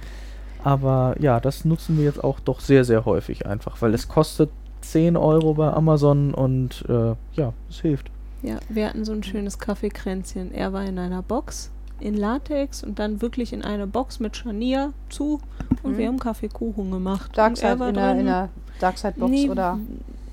Aber 0.62 1.16
ja, 1.20 1.40
das 1.40 1.64
nutzen 1.64 1.98
wir 1.98 2.04
jetzt 2.04 2.22
auch 2.22 2.42
doch 2.42 2.60
sehr, 2.60 2.84
sehr 2.84 3.06
häufig 3.06 3.46
einfach, 3.46 3.82
weil 3.82 3.94
es 3.94 4.10
kostet 4.10 4.50
10 4.82 5.16
Euro 5.16 5.54
bei 5.54 5.72
Amazon 5.72 6.34
und 6.34 6.84
äh, 6.90 7.14
ja, 7.40 7.54
es 7.70 7.80
hilft. 7.80 8.12
Ja, 8.42 8.58
wir 8.68 8.88
hatten 8.90 9.06
so 9.06 9.12
ein 9.14 9.24
schönes 9.24 9.58
Kaffeekränzchen. 9.60 10.54
Er 10.54 10.74
war 10.74 10.84
in 10.86 11.00
einer 11.00 11.22
Box 11.22 11.72
in 12.00 12.16
Latex 12.18 12.84
und 12.84 13.00
dann 13.00 13.22
wirklich 13.22 13.54
in 13.54 13.64
eine 13.64 13.88
Box 13.88 14.20
mit 14.20 14.36
Scharnier 14.38 14.94
zu 15.10 15.40
und 15.84 15.94
Mhm. 15.94 15.98
wir 15.98 16.08
haben 16.08 16.20
Kaffeekuchen 16.20 16.92
gemacht. 16.92 17.32
Darkside 17.38 17.88
in 17.88 17.94
der, 17.96 18.20
in 18.20 18.26
der 18.26 18.50
Darkside-Box 18.80 19.32
nee, 19.32 19.50
oder? 19.50 19.78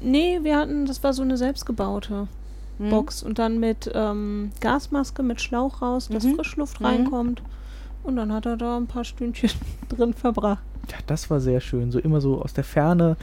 Nee, 0.00 0.40
wir 0.42 0.56
hatten, 0.56 0.86
das 0.86 1.02
war 1.02 1.12
so 1.12 1.22
eine 1.22 1.36
selbstgebaute 1.36 2.28
Hm? 2.78 2.90
Box 2.90 3.22
und 3.22 3.38
dann 3.38 3.58
mit 3.58 3.90
ähm, 3.94 4.50
Gasmaske, 4.60 5.22
mit 5.22 5.40
Schlauch 5.40 5.80
raus, 5.80 6.08
dass 6.12 6.24
Mhm. 6.24 6.34
Frischluft 6.36 6.80
Mhm. 6.80 6.86
reinkommt. 6.86 7.42
Und 8.02 8.16
dann 8.16 8.32
hat 8.32 8.44
er 8.46 8.56
da 8.58 8.76
ein 8.76 8.86
paar 8.86 9.04
Stündchen 9.04 9.50
drin 9.88 10.12
verbracht. 10.14 10.62
Ja, 10.90 10.98
das 11.06 11.30
war 11.30 11.40
sehr 11.40 11.60
schön. 11.60 11.90
So 11.90 11.98
immer 11.98 12.20
so 12.20 12.40
aus 12.42 12.52
der 12.52 12.64
Ferne 12.64 13.16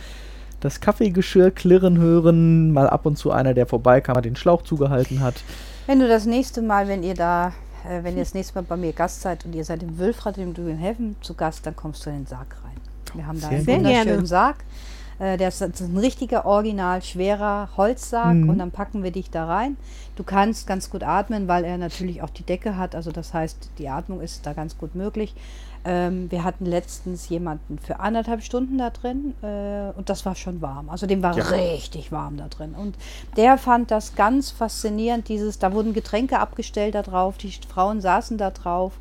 das 0.60 0.80
Kaffeegeschirr 0.82 1.52
klirren 1.52 1.98
hören, 2.00 2.72
mal 2.72 2.90
ab 2.90 3.06
und 3.06 3.18
zu 3.18 3.32
einer, 3.32 3.54
der 3.54 3.66
vorbeikam, 3.68 4.22
den 4.22 4.36
Schlauch 4.36 4.62
zugehalten 4.64 5.20
hat. 5.20 5.36
Wenn 5.88 6.00
du 6.00 6.08
das 6.08 6.26
nächste 6.26 6.62
Mal, 6.62 6.88
wenn 6.88 7.04
ihr 7.04 7.14
da, 7.16 7.52
äh, 7.88 8.04
wenn 8.04 8.16
ihr 8.18 8.24
das 8.24 8.34
nächste 8.34 8.56
Mal 8.56 8.64
bei 8.64 8.78
mir 8.78 8.94
Gast 8.94 9.22
seid 9.22 9.46
und 9.46 9.54
ihr 9.54 9.66
seid 9.66 9.84
im 9.84 9.98
Wülfrad 9.98 10.38
im 10.38 10.54
Dugenheffen 10.54 11.16
zu 11.22 11.34
Gast, 11.34 11.66
dann 11.66 11.76
kommst 11.76 12.06
du 12.06 12.10
in 12.10 12.18
den 12.18 12.26
Sarg 12.28 12.56
rein. 12.64 12.78
Wir 13.16 13.28
haben 13.28 13.40
da 13.40 13.48
Sehr 13.50 13.58
einen 13.58 13.60
gut. 13.60 13.66
Sehr 13.66 13.78
wunderschönen 13.78 14.06
gerne. 14.06 14.26
Sarg. 14.28 14.56
Äh, 15.20 15.38
der 15.38 15.50
das 15.50 15.62
ist 15.62 15.82
ein 15.82 15.98
richtiger, 15.98 16.46
original 16.46 17.02
schwerer 17.04 17.70
Holzsarg 17.78 18.36
Mhm. 18.36 18.50
und 18.50 18.58
dann 18.58 18.72
packen 18.72 19.04
wir 19.04 19.12
dich 19.12 19.30
da 19.30 19.46
rein. 19.46 19.78
Du 20.16 20.24
kannst 20.24 20.66
ganz 20.66 20.90
gut 20.90 21.04
atmen, 21.04 21.48
weil 21.48 21.64
er 21.66 21.78
natürlich 21.78 22.22
auch 22.24 22.32
die 22.32 22.44
Decke 22.44 22.78
hat. 22.78 22.96
Also 22.96 23.12
das 23.12 23.34
heißt, 23.34 23.70
die 23.78 23.90
Atmung 23.90 24.22
ist 24.22 24.46
da 24.46 24.54
ganz 24.54 24.78
gut 24.78 24.96
möglich. 24.96 25.36
Ähm, 25.86 26.32
wir 26.32 26.44
hatten 26.46 26.66
letztens 26.66 27.28
jemanden 27.28 27.78
für 27.78 28.00
anderthalb 28.00 28.42
Stunden 28.42 28.78
da 28.78 28.90
drin 28.90 29.34
äh, 29.42 29.92
und 29.98 30.10
das 30.10 30.26
war 30.26 30.34
schon 30.36 30.62
warm. 30.62 30.90
Also 30.90 31.08
dem 31.08 31.22
war 31.22 31.36
Ja. 31.38 31.44
richtig 31.44 32.12
warm 32.12 32.38
da 32.38 32.48
drin. 32.48 32.74
Und 32.74 32.96
der 33.36 33.58
fand 33.58 33.92
das 33.92 34.16
ganz 34.16 34.50
faszinierend, 34.52 35.28
dieses, 35.28 35.60
da 35.60 35.74
wurden 35.74 35.94
Getränke 35.94 36.40
abgestellt 36.40 36.96
da 36.96 37.02
drauf, 37.02 37.38
die 37.38 37.52
Frauen 37.68 38.00
saßen 38.00 38.38
da 38.38 38.52
drauf. 38.52 38.94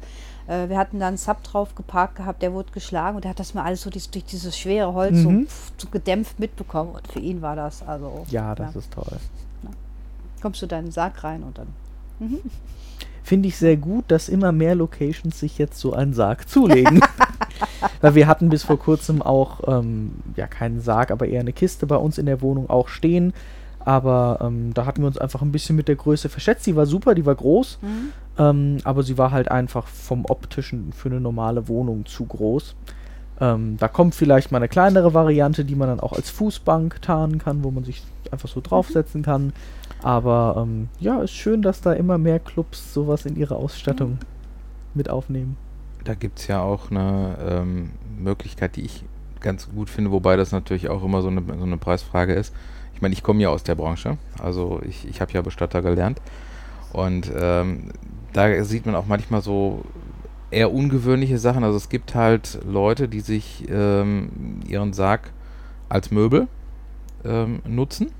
Äh, 0.48 0.68
wir 0.70 0.76
hatten 0.76 0.98
da 0.98 1.06
einen 1.06 1.18
Sub 1.18 1.44
drauf 1.44 1.76
geparkt 1.76 2.16
gehabt, 2.16 2.42
der 2.42 2.52
wurde 2.52 2.72
geschlagen 2.72 3.14
und 3.14 3.22
der 3.22 3.30
hat 3.30 3.38
das 3.38 3.54
mal 3.54 3.62
alles 3.62 3.82
so 3.82 3.90
dies, 3.90 4.10
durch 4.10 4.24
dieses 4.24 4.58
schwere 4.58 4.92
Holz 4.92 5.18
so, 5.22 5.30
Mhm. 5.30 5.46
pf, 5.46 5.70
so 5.78 5.86
gedämpft 5.88 6.40
mitbekommen. 6.40 6.90
Und 6.96 7.06
für 7.06 7.20
ihn 7.20 7.42
war 7.42 7.54
das 7.54 7.86
also. 7.86 8.26
Ja, 8.28 8.56
das 8.56 8.74
ist 8.74 8.92
toll. 8.92 9.18
Kommst 10.40 10.60
du 10.60 10.66
deinen 10.66 10.90
Sarg 10.90 11.22
rein 11.22 11.44
und 11.44 11.58
dann. 11.58 11.68
Finde 13.22 13.48
ich 13.48 13.56
sehr 13.56 13.76
gut, 13.76 14.04
dass 14.08 14.28
immer 14.28 14.52
mehr 14.52 14.74
Locations 14.74 15.38
sich 15.38 15.58
jetzt 15.58 15.78
so 15.78 15.92
einen 15.92 16.14
Sarg 16.14 16.48
zulegen. 16.48 17.00
Weil 18.00 18.14
wir 18.14 18.26
hatten 18.26 18.48
bis 18.48 18.64
vor 18.64 18.78
kurzem 18.78 19.22
auch, 19.22 19.60
ähm, 19.66 20.12
ja, 20.36 20.46
keinen 20.46 20.80
Sarg, 20.80 21.10
aber 21.10 21.26
eher 21.26 21.40
eine 21.40 21.52
Kiste 21.52 21.86
bei 21.86 21.96
uns 21.96 22.18
in 22.18 22.26
der 22.26 22.40
Wohnung 22.40 22.68
auch 22.68 22.88
stehen. 22.88 23.32
Aber 23.84 24.38
ähm, 24.40 24.74
da 24.74 24.86
hatten 24.86 25.02
wir 25.02 25.08
uns 25.08 25.18
einfach 25.18 25.42
ein 25.42 25.52
bisschen 25.52 25.76
mit 25.76 25.88
der 25.88 25.96
Größe 25.96 26.28
verschätzt. 26.28 26.66
Die 26.66 26.76
war 26.76 26.86
super, 26.86 27.14
die 27.14 27.26
war 27.26 27.34
groß. 27.34 27.78
Ähm, 28.38 28.78
aber 28.84 29.02
sie 29.02 29.18
war 29.18 29.30
halt 29.30 29.50
einfach 29.50 29.86
vom 29.86 30.24
optischen 30.24 30.92
für 30.92 31.08
eine 31.08 31.20
normale 31.20 31.68
Wohnung 31.68 32.06
zu 32.06 32.24
groß. 32.24 32.74
Ähm, 33.40 33.76
da 33.78 33.88
kommt 33.88 34.14
vielleicht 34.14 34.52
mal 34.52 34.58
eine 34.58 34.68
kleinere 34.68 35.14
Variante, 35.14 35.64
die 35.64 35.74
man 35.74 35.88
dann 35.88 36.00
auch 36.00 36.12
als 36.12 36.30
Fußbank 36.30 37.02
tarnen 37.02 37.38
kann, 37.38 37.64
wo 37.64 37.70
man 37.70 37.84
sich 37.84 38.02
einfach 38.30 38.48
so 38.48 38.60
draufsetzen 38.60 39.22
kann. 39.22 39.52
Aber 40.02 40.54
ähm, 40.58 40.88
ja, 40.98 41.20
ist 41.20 41.32
schön, 41.32 41.62
dass 41.62 41.80
da 41.80 41.92
immer 41.92 42.18
mehr 42.18 42.40
Clubs 42.40 42.92
sowas 42.92 43.24
in 43.26 43.36
ihre 43.36 43.56
Ausstattung 43.56 44.18
mit 44.94 45.08
aufnehmen. 45.08 45.56
Da 46.04 46.14
gibt 46.14 46.40
es 46.40 46.48
ja 46.48 46.60
auch 46.60 46.90
eine 46.90 47.36
ähm, 47.48 47.90
Möglichkeit, 48.18 48.76
die 48.76 48.82
ich 48.82 49.04
ganz 49.40 49.68
gut 49.70 49.90
finde, 49.90 50.10
wobei 50.10 50.36
das 50.36 50.52
natürlich 50.52 50.88
auch 50.88 51.04
immer 51.04 51.22
so 51.22 51.28
eine, 51.28 51.42
so 51.46 51.64
eine 51.64 51.76
Preisfrage 51.76 52.32
ist. 52.32 52.54
Ich 52.94 53.02
meine, 53.02 53.12
ich 53.12 53.22
komme 53.22 53.42
ja 53.42 53.48
aus 53.48 53.62
der 53.64 53.74
Branche, 53.74 54.18
also 54.40 54.80
ich, 54.84 55.08
ich 55.08 55.20
habe 55.20 55.32
ja 55.32 55.42
Bestatter 55.42 55.82
gelernt 55.82 56.20
und 56.92 57.30
ähm, 57.36 57.90
da 58.32 58.64
sieht 58.64 58.86
man 58.86 58.94
auch 58.94 59.06
manchmal 59.06 59.42
so 59.42 59.82
eher 60.52 60.72
ungewöhnliche 60.72 61.38
Sachen. 61.38 61.64
Also 61.64 61.76
es 61.76 61.88
gibt 61.88 62.14
halt 62.14 62.58
Leute, 62.66 63.08
die 63.08 63.20
sich 63.20 63.64
ähm, 63.70 64.60
ihren 64.68 64.92
Sarg 64.92 65.30
als 65.88 66.10
Möbel 66.10 66.48
ähm, 67.24 67.60
nutzen. 67.66 68.10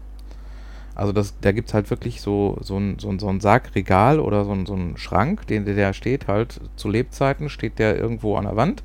Also 0.94 1.12
das, 1.12 1.34
da 1.40 1.52
gibt 1.52 1.68
es 1.68 1.74
halt 1.74 1.88
wirklich 1.90 2.20
so, 2.20 2.58
so 2.60 2.76
ein, 2.76 2.98
so 2.98 3.08
ein, 3.08 3.18
so 3.18 3.28
ein 3.28 3.40
Sargregal 3.40 4.20
oder 4.20 4.44
so 4.44 4.52
ein, 4.52 4.66
so 4.66 4.74
ein 4.74 4.96
Schrank, 4.98 5.46
den, 5.46 5.64
der 5.64 5.92
steht 5.94 6.28
halt 6.28 6.60
zu 6.76 6.88
Lebzeiten, 6.90 7.48
steht 7.48 7.78
der 7.78 7.96
irgendwo 7.96 8.36
an 8.36 8.44
der 8.44 8.56
Wand, 8.56 8.82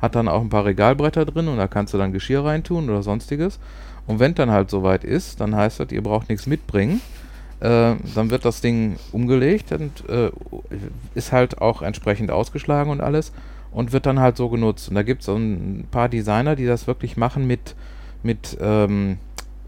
hat 0.00 0.16
dann 0.16 0.26
auch 0.26 0.40
ein 0.40 0.48
paar 0.48 0.64
Regalbretter 0.64 1.24
drin 1.24 1.46
und 1.46 1.56
da 1.58 1.68
kannst 1.68 1.94
du 1.94 1.98
dann 1.98 2.12
Geschirr 2.12 2.44
reintun 2.44 2.90
oder 2.90 3.02
sonstiges. 3.02 3.60
Und 4.06 4.18
wenn 4.18 4.34
dann 4.34 4.50
halt 4.50 4.68
soweit 4.68 5.04
ist, 5.04 5.40
dann 5.40 5.54
heißt 5.54 5.80
das, 5.80 5.92
ihr 5.92 6.02
braucht 6.02 6.28
nichts 6.28 6.46
mitbringen. 6.46 7.00
Äh, 7.64 7.96
dann 8.14 8.28
wird 8.28 8.44
das 8.44 8.60
Ding 8.60 8.96
umgelegt 9.10 9.72
und 9.72 10.06
äh, 10.10 10.30
ist 11.14 11.32
halt 11.32 11.62
auch 11.62 11.80
entsprechend 11.80 12.30
ausgeschlagen 12.30 12.90
und 12.90 13.00
alles 13.00 13.32
und 13.72 13.92
wird 13.92 14.04
dann 14.04 14.20
halt 14.20 14.36
so 14.36 14.50
genutzt. 14.50 14.90
Und 14.90 14.96
da 14.96 15.02
gibt 15.02 15.22
es 15.22 15.28
ein 15.30 15.86
paar 15.90 16.10
Designer, 16.10 16.56
die 16.56 16.66
das 16.66 16.86
wirklich 16.86 17.16
machen 17.16 17.46
mit, 17.46 17.74
mit 18.22 18.58
ähm, 18.60 19.16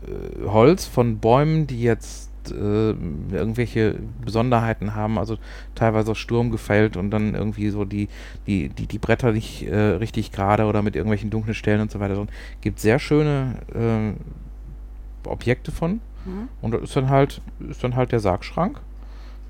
äh, 0.06 0.46
Holz 0.46 0.84
von 0.84 1.20
Bäumen, 1.20 1.66
die 1.66 1.80
jetzt 1.80 2.30
äh, 2.50 2.90
irgendwelche 2.90 3.96
Besonderheiten 4.22 4.94
haben, 4.94 5.18
also 5.18 5.38
teilweise 5.74 6.10
aus 6.10 6.18
Sturm 6.18 6.50
gefällt 6.50 6.98
und 6.98 7.10
dann 7.10 7.34
irgendwie 7.34 7.70
so 7.70 7.86
die, 7.86 8.08
die, 8.46 8.68
die, 8.68 8.86
die 8.86 8.98
Bretter 8.98 9.32
nicht 9.32 9.66
äh, 9.66 9.74
richtig 9.74 10.32
gerade 10.32 10.66
oder 10.66 10.82
mit 10.82 10.96
irgendwelchen 10.96 11.30
dunklen 11.30 11.54
Stellen 11.54 11.80
und 11.80 11.90
so 11.90 11.98
weiter. 11.98 12.20
Es 12.20 12.60
gibt 12.60 12.78
sehr 12.78 12.98
schöne 12.98 13.54
äh, 13.74 15.26
Objekte 15.26 15.72
von. 15.72 16.00
Mhm. 16.26 16.48
Und 16.60 16.74
das 16.74 16.82
ist 16.82 16.96
dann 16.96 17.08
halt, 17.08 17.40
ist 17.68 17.82
dann 17.82 17.96
halt 17.96 18.12
der 18.12 18.20
Sargschrank. 18.20 18.80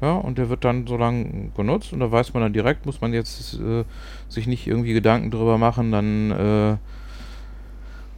Ja, 0.00 0.12
und 0.12 0.36
der 0.36 0.50
wird 0.50 0.62
dann 0.64 0.86
so 0.86 0.98
lange 0.98 1.50
genutzt 1.56 1.94
und 1.94 2.00
da 2.00 2.12
weiß 2.12 2.34
man 2.34 2.42
dann 2.42 2.52
direkt, 2.52 2.84
muss 2.84 3.00
man 3.00 3.14
jetzt 3.14 3.54
äh, 3.54 3.84
sich 4.28 4.46
nicht 4.46 4.66
irgendwie 4.66 4.92
Gedanken 4.92 5.30
drüber 5.30 5.56
machen, 5.56 5.90
dann 5.90 6.30
äh, 6.32 6.76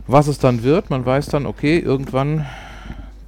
was 0.08 0.26
es 0.26 0.40
dann 0.40 0.64
wird. 0.64 0.90
Man 0.90 1.06
weiß 1.06 1.26
dann, 1.26 1.46
okay, 1.46 1.78
irgendwann 1.78 2.46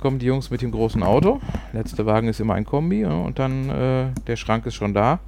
kommen 0.00 0.18
die 0.18 0.26
Jungs 0.26 0.50
mit 0.50 0.62
dem 0.62 0.72
großen 0.72 1.02
Auto. 1.04 1.40
Letzter 1.72 2.06
Wagen 2.06 2.26
ist 2.26 2.40
immer 2.40 2.54
ein 2.54 2.64
Kombi 2.64 3.02
ja, 3.02 3.12
und 3.12 3.38
dann 3.38 3.68
äh, 3.68 4.06
der 4.26 4.36
Schrank 4.36 4.66
ist 4.66 4.74
schon 4.74 4.94
da. 4.94 5.20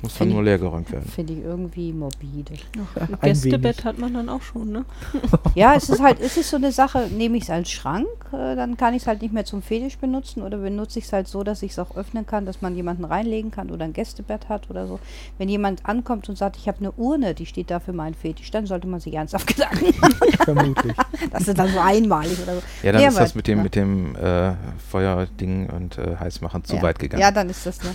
Muss 0.00 0.16
dann 0.16 0.28
nur 0.28 0.44
leer 0.44 0.58
geräumt 0.58 0.92
werden. 0.92 1.08
Finde 1.08 1.32
ich 1.32 1.40
irgendwie 1.40 1.92
morbide. 1.92 2.54
Ein 2.94 3.18
Gästebett 3.20 3.84
hat 3.84 3.98
man 3.98 4.14
dann 4.14 4.28
auch 4.28 4.42
schon, 4.42 4.70
ne? 4.70 4.84
ja, 5.56 5.74
es 5.74 5.88
ist 5.88 6.00
halt, 6.00 6.20
es 6.20 6.36
ist 6.36 6.50
so 6.50 6.56
eine 6.56 6.70
Sache, 6.70 7.08
nehme 7.10 7.36
ich 7.36 7.44
es 7.44 7.50
als 7.50 7.70
Schrank, 7.70 8.06
äh, 8.32 8.54
dann 8.54 8.76
kann 8.76 8.94
ich 8.94 9.02
es 9.02 9.08
halt 9.08 9.22
nicht 9.22 9.34
mehr 9.34 9.44
zum 9.44 9.60
Fetisch 9.60 9.98
benutzen 9.98 10.42
oder 10.42 10.58
benutze 10.58 11.00
ich 11.00 11.06
es 11.06 11.12
halt 11.12 11.26
so, 11.26 11.42
dass 11.42 11.62
ich 11.62 11.72
es 11.72 11.78
auch 11.80 11.96
öffnen 11.96 12.26
kann, 12.26 12.46
dass 12.46 12.62
man 12.62 12.76
jemanden 12.76 13.04
reinlegen 13.04 13.50
kann 13.50 13.70
oder 13.70 13.84
ein 13.84 13.92
Gästebett 13.92 14.48
hat 14.48 14.70
oder 14.70 14.86
so. 14.86 15.00
Wenn 15.36 15.48
jemand 15.48 15.84
ankommt 15.86 16.28
und 16.28 16.38
sagt, 16.38 16.56
ich 16.56 16.68
habe 16.68 16.78
eine 16.78 16.92
Urne, 16.92 17.34
die 17.34 17.46
steht 17.46 17.70
da 17.70 17.80
für 17.80 17.92
meinen 17.92 18.14
Fetisch, 18.14 18.52
dann 18.52 18.66
sollte 18.66 18.86
man 18.86 19.00
sich 19.00 19.14
ernsthaft 19.14 19.48
Gedanken 19.48 19.94
machen. 20.00 20.32
Vermutlich. 20.44 20.94
das 21.32 21.48
ist 21.48 21.58
dann 21.58 21.72
so 21.72 21.80
einmalig 21.80 22.38
oder 22.40 22.56
so. 22.56 22.62
Ja, 22.84 22.92
dann 22.92 23.00
nee, 23.00 23.08
ist 23.08 23.18
das 23.18 23.34
mit 23.34 23.48
dem, 23.48 23.58
ja. 23.58 23.64
mit 23.64 23.74
dem 23.74 24.14
äh, 24.14 24.52
Feuerding 24.90 25.70
und 25.70 25.98
äh, 25.98 26.16
Heißmachen 26.20 26.62
zu 26.62 26.76
ja. 26.76 26.82
weit 26.82 27.00
gegangen. 27.00 27.20
Ja, 27.20 27.32
dann 27.32 27.50
ist 27.50 27.66
das, 27.66 27.82
ne? 27.82 27.90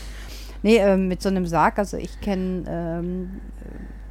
Nee, 0.64 0.78
ähm, 0.78 1.10
mit 1.10 1.22
so 1.22 1.30
einem 1.30 1.46
Sarg, 1.46 1.78
also 1.78 1.98
ich 1.98 2.22
kenne 2.22 2.64
ähm, 2.68 3.42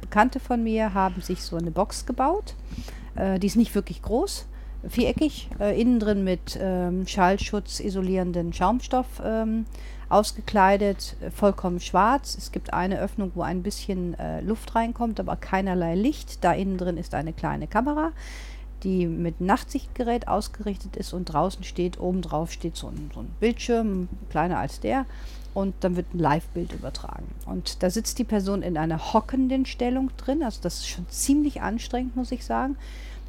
Bekannte 0.01 0.39
von 0.39 0.63
mir, 0.63 0.93
haben 0.93 1.21
sich 1.21 1.41
so 1.41 1.57
eine 1.57 1.71
Box 1.71 2.05
gebaut. 2.05 2.53
Äh, 3.15 3.39
die 3.39 3.47
ist 3.47 3.55
nicht 3.55 3.73
wirklich 3.73 4.03
groß, 4.03 4.45
viereckig, 4.87 5.49
äh, 5.59 5.79
innen 5.79 5.99
drin 5.99 6.23
mit 6.23 6.57
ähm, 6.61 7.07
Schallschutz 7.07 7.79
isolierenden 7.79 8.53
Schaumstoff 8.53 9.07
ähm, 9.25 9.65
ausgekleidet, 10.09 11.15
äh, 11.21 11.31
vollkommen 11.31 11.79
schwarz. 11.79 12.35
Es 12.37 12.51
gibt 12.51 12.71
eine 12.71 12.99
Öffnung, 12.99 13.31
wo 13.33 13.41
ein 13.41 13.63
bisschen 13.63 14.13
äh, 14.19 14.41
Luft 14.41 14.75
reinkommt, 14.75 15.19
aber 15.19 15.35
keinerlei 15.35 15.95
Licht. 15.95 16.43
Da 16.43 16.53
innen 16.53 16.77
drin 16.77 16.97
ist 16.97 17.15
eine 17.15 17.33
kleine 17.33 17.65
Kamera 17.65 18.11
die 18.83 19.07
mit 19.07 19.39
Nachtsichtgerät 19.41 20.27
ausgerichtet 20.27 20.97
ist 20.97 21.13
und 21.13 21.25
draußen 21.25 21.63
steht, 21.63 21.99
oben 21.99 22.21
drauf 22.21 22.51
steht 22.51 22.75
so 22.75 22.87
ein, 22.87 23.09
so 23.13 23.21
ein 23.21 23.29
Bildschirm, 23.39 24.09
kleiner 24.29 24.59
als 24.59 24.79
der 24.81 25.05
und 25.53 25.75
dann 25.81 25.95
wird 25.95 26.13
ein 26.13 26.19
Live-Bild 26.19 26.73
übertragen. 26.73 27.27
Und 27.45 27.83
da 27.83 27.89
sitzt 27.89 28.19
die 28.19 28.23
Person 28.23 28.61
in 28.61 28.77
einer 28.77 29.13
hockenden 29.13 29.65
Stellung 29.65 30.11
drin, 30.17 30.43
also 30.43 30.59
das 30.61 30.79
ist 30.79 30.87
schon 30.87 31.07
ziemlich 31.09 31.61
anstrengend, 31.61 32.15
muss 32.15 32.31
ich 32.31 32.45
sagen. 32.45 32.77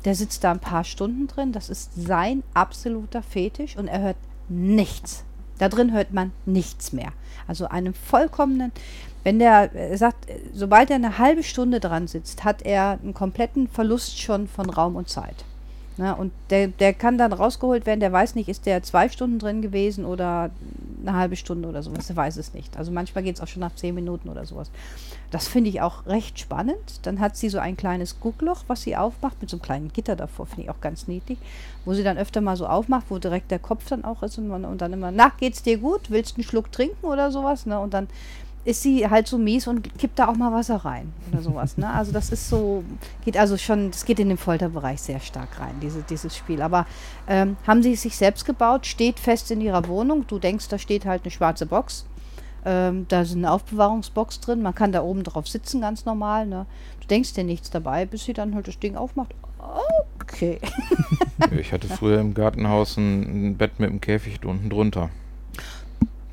Der 0.04 0.14
sitzt 0.14 0.44
da 0.44 0.52
ein 0.52 0.60
paar 0.60 0.84
Stunden 0.84 1.26
drin, 1.26 1.52
das 1.52 1.70
ist 1.70 1.92
sein 1.94 2.42
absoluter 2.52 3.22
Fetisch 3.22 3.76
und 3.76 3.88
er 3.88 4.00
hört 4.00 4.16
nichts. 4.48 5.24
Da 5.58 5.68
drin 5.68 5.92
hört 5.92 6.12
man 6.12 6.32
nichts 6.46 6.92
mehr. 6.92 7.12
Also 7.46 7.66
einen 7.66 7.94
vollkommenen, 7.94 8.72
wenn 9.22 9.38
der 9.38 9.70
sagt, 9.96 10.26
sobald 10.52 10.90
er 10.90 10.96
eine 10.96 11.18
halbe 11.18 11.42
Stunde 11.42 11.80
dran 11.80 12.08
sitzt, 12.08 12.44
hat 12.44 12.62
er 12.62 12.98
einen 13.02 13.14
kompletten 13.14 13.68
Verlust 13.68 14.20
schon 14.20 14.48
von 14.48 14.68
Raum 14.68 14.96
und 14.96 15.08
Zeit. 15.08 15.44
Na, 15.96 16.12
und 16.12 16.32
der, 16.50 16.68
der 16.68 16.92
kann 16.92 17.18
dann 17.18 17.32
rausgeholt 17.32 17.86
werden, 17.86 18.00
der 18.00 18.12
weiß 18.12 18.34
nicht, 18.34 18.48
ist 18.48 18.66
der 18.66 18.82
zwei 18.82 19.08
Stunden 19.08 19.38
drin 19.38 19.62
gewesen 19.62 20.04
oder 20.04 20.50
eine 21.06 21.16
halbe 21.16 21.36
Stunde 21.36 21.68
oder 21.68 21.82
sowas, 21.82 22.08
der 22.08 22.16
weiß 22.16 22.36
es 22.36 22.52
nicht. 22.52 22.76
Also 22.76 22.90
manchmal 22.90 23.22
geht 23.22 23.36
es 23.36 23.40
auch 23.40 23.46
schon 23.46 23.60
nach 23.60 23.74
zehn 23.76 23.94
Minuten 23.94 24.28
oder 24.28 24.44
sowas. 24.44 24.70
Das 25.30 25.46
finde 25.46 25.70
ich 25.70 25.80
auch 25.80 26.06
recht 26.06 26.38
spannend. 26.38 27.00
Dann 27.02 27.20
hat 27.20 27.36
sie 27.36 27.48
so 27.48 27.58
ein 27.58 27.76
kleines 27.76 28.18
Guckloch, 28.18 28.64
was 28.66 28.82
sie 28.82 28.96
aufmacht, 28.96 29.40
mit 29.40 29.50
so 29.50 29.56
einem 29.56 29.62
kleinen 29.62 29.92
Gitter 29.92 30.16
davor, 30.16 30.46
finde 30.46 30.62
ich 30.62 30.70
auch 30.70 30.80
ganz 30.80 31.06
niedlich, 31.06 31.38
wo 31.84 31.94
sie 31.94 32.02
dann 32.02 32.18
öfter 32.18 32.40
mal 32.40 32.56
so 32.56 32.66
aufmacht, 32.66 33.06
wo 33.08 33.18
direkt 33.18 33.52
der 33.52 33.60
Kopf 33.60 33.88
dann 33.88 34.04
auch 34.04 34.22
ist 34.24 34.36
und, 34.38 34.48
man, 34.48 34.64
und 34.64 34.80
dann 34.80 34.92
immer, 34.92 35.12
na, 35.12 35.30
geht's 35.38 35.62
dir 35.62 35.78
gut? 35.78 36.10
Willst 36.10 36.32
du 36.32 36.36
einen 36.36 36.44
Schluck 36.44 36.72
trinken 36.72 37.06
oder 37.06 37.30
sowas? 37.30 37.66
Ne? 37.66 37.78
Und 37.78 37.94
dann 37.94 38.08
ist 38.64 38.82
sie 38.82 39.08
halt 39.08 39.28
so 39.28 39.36
mies 39.36 39.66
und 39.66 39.96
kippt 39.98 40.18
da 40.18 40.28
auch 40.28 40.36
mal 40.36 40.52
Wasser 40.52 40.76
rein 40.76 41.12
oder 41.30 41.42
sowas. 41.42 41.76
Ne? 41.76 41.88
Also 41.90 42.12
das 42.12 42.30
ist 42.30 42.48
so, 42.48 42.82
geht 43.24 43.36
also 43.36 43.58
schon, 43.58 43.90
das 43.90 44.04
geht 44.04 44.18
in 44.18 44.28
den 44.28 44.38
Folterbereich 44.38 45.00
sehr 45.00 45.20
stark 45.20 45.60
rein, 45.60 45.74
diese, 45.82 46.02
dieses 46.02 46.36
Spiel. 46.36 46.62
Aber 46.62 46.86
ähm, 47.28 47.56
haben 47.66 47.82
sie 47.82 47.92
es 47.92 48.02
sich 48.02 48.16
selbst 48.16 48.46
gebaut, 48.46 48.86
steht 48.86 49.20
fest 49.20 49.50
in 49.50 49.60
ihrer 49.60 49.86
Wohnung. 49.86 50.26
Du 50.26 50.38
denkst, 50.38 50.68
da 50.68 50.78
steht 50.78 51.04
halt 51.04 51.22
eine 51.24 51.30
schwarze 51.30 51.66
Box. 51.66 52.06
Ähm, 52.64 53.04
da 53.08 53.20
ist 53.20 53.34
eine 53.34 53.52
Aufbewahrungsbox 53.52 54.40
drin. 54.40 54.62
Man 54.62 54.74
kann 54.74 54.92
da 54.92 55.02
oben 55.02 55.22
drauf 55.22 55.46
sitzen, 55.46 55.82
ganz 55.82 56.06
normal. 56.06 56.46
Ne? 56.46 56.64
Du 57.00 57.06
denkst 57.06 57.34
dir 57.34 57.44
nichts 57.44 57.68
dabei, 57.68 58.06
bis 58.06 58.24
sie 58.24 58.32
dann 58.32 58.54
halt 58.54 58.66
das 58.66 58.78
Ding 58.78 58.96
aufmacht. 58.96 59.34
Okay. 60.22 60.58
ich 61.58 61.72
hatte 61.72 61.88
früher 61.88 62.20
im 62.20 62.32
Gartenhaus 62.32 62.96
ein, 62.96 63.50
ein 63.50 63.56
Bett 63.58 63.78
mit 63.78 63.90
einem 63.90 64.00
Käfig 64.00 64.42
unten 64.44 64.70
drunter. 64.70 65.10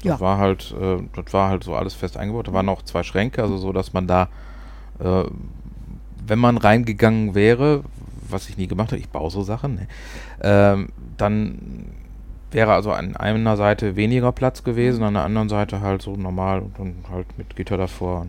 Das 0.03 0.19
ja. 0.19 0.19
war 0.19 0.37
halt, 0.37 0.73
äh, 0.79 0.97
das 1.15 1.33
war 1.33 1.49
halt 1.49 1.63
so 1.63 1.75
alles 1.75 1.93
fest 1.93 2.17
eingebaut. 2.17 2.47
Da 2.47 2.53
waren 2.53 2.65
noch 2.65 2.81
zwei 2.83 3.03
Schränke, 3.03 3.41
also 3.41 3.57
so, 3.57 3.71
dass 3.71 3.93
man 3.93 4.07
da, 4.07 4.29
äh, 4.99 5.23
wenn 6.25 6.39
man 6.39 6.57
reingegangen 6.57 7.35
wäre, 7.35 7.83
was 8.29 8.49
ich 8.49 8.57
nie 8.57 8.67
gemacht 8.67 8.91
habe, 8.91 8.99
ich 8.99 9.09
baue 9.09 9.29
so 9.29 9.43
Sachen, 9.43 9.75
ne? 9.75 9.87
ähm, 10.41 10.89
dann 11.17 11.87
wäre 12.51 12.73
also 12.73 12.91
an 12.91 13.15
einer 13.15 13.57
Seite 13.57 13.95
weniger 13.95 14.31
Platz 14.31 14.63
gewesen, 14.63 15.03
an 15.03 15.13
der 15.13 15.23
anderen 15.23 15.49
Seite 15.49 15.81
halt 15.81 16.01
so 16.01 16.15
normal 16.15 16.61
und 16.61 16.77
dann 16.77 16.95
halt 17.09 17.37
mit 17.37 17.55
Gitter 17.55 17.77
davor. 17.77 18.27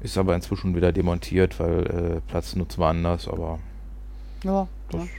Ist 0.00 0.16
aber 0.16 0.34
inzwischen 0.34 0.74
wieder 0.74 0.92
demontiert, 0.92 1.60
weil 1.60 1.86
äh, 1.86 2.20
Platz 2.26 2.56
nutzt 2.56 2.78
man 2.78 2.96
anders, 2.96 3.28
aber 3.28 3.58
ja, 4.44 4.66
das 4.90 5.04
ja. 5.04 5.10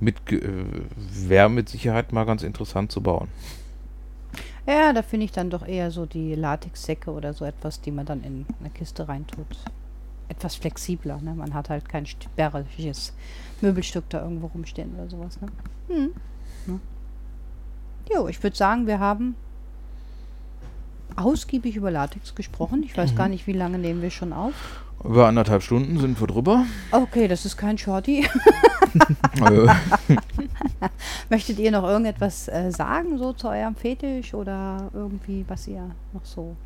mit 0.00 0.16
äh, 0.30 0.64
wäre 0.98 1.48
mit 1.48 1.68
Sicherheit 1.68 2.12
mal 2.12 2.24
ganz 2.24 2.42
interessant 2.42 2.92
zu 2.92 3.00
bauen. 3.00 3.28
Ja, 4.66 4.92
da 4.92 5.02
finde 5.02 5.24
ich 5.26 5.32
dann 5.32 5.50
doch 5.50 5.66
eher 5.66 5.90
so 5.90 6.06
die 6.06 6.34
Latexsäcke 6.34 7.10
oder 7.10 7.34
so 7.34 7.44
etwas, 7.44 7.80
die 7.80 7.90
man 7.90 8.06
dann 8.06 8.22
in 8.22 8.46
eine 8.60 8.70
Kiste 8.70 9.06
reintut. 9.08 9.46
Etwas 10.28 10.54
flexibler, 10.56 11.20
ne? 11.20 11.34
Man 11.34 11.52
hat 11.52 11.68
halt 11.68 11.88
kein 11.88 12.06
sperriges 12.06 13.12
Möbelstück 13.60 14.08
da 14.08 14.22
irgendwo 14.22 14.46
rumstehen 14.46 14.94
oder 14.94 15.08
sowas, 15.08 15.38
ne? 15.40 15.48
Hm. 15.88 16.14
Ne? 16.66 16.80
Jo, 18.10 18.28
ich 18.28 18.42
würde 18.42 18.56
sagen, 18.56 18.86
wir 18.86 19.00
haben 19.00 19.36
ausgiebig 21.16 21.76
über 21.76 21.90
Latex 21.90 22.34
gesprochen. 22.34 22.82
Ich 22.82 22.96
weiß 22.96 23.12
mhm. 23.12 23.16
gar 23.16 23.28
nicht, 23.28 23.46
wie 23.46 23.52
lange 23.52 23.78
nehmen 23.78 24.02
wir 24.02 24.10
schon 24.10 24.32
auf. 24.32 24.83
Über 25.04 25.26
anderthalb 25.26 25.62
Stunden 25.62 25.98
sind 25.98 26.18
wir 26.18 26.26
drüber. 26.26 26.64
Okay, 26.90 27.28
das 27.28 27.44
ist 27.44 27.58
kein 27.58 27.76
Shorty. 27.76 28.26
Möchtet 31.30 31.58
ihr 31.58 31.70
noch 31.70 31.84
irgendetwas 31.84 32.48
äh, 32.48 32.70
sagen, 32.70 33.18
so 33.18 33.34
zu 33.34 33.48
eurem 33.48 33.74
Fetisch 33.74 34.32
oder 34.32 34.90
irgendwie, 34.94 35.44
was 35.46 35.68
ihr 35.68 35.90
noch 36.14 36.24
so 36.24 36.56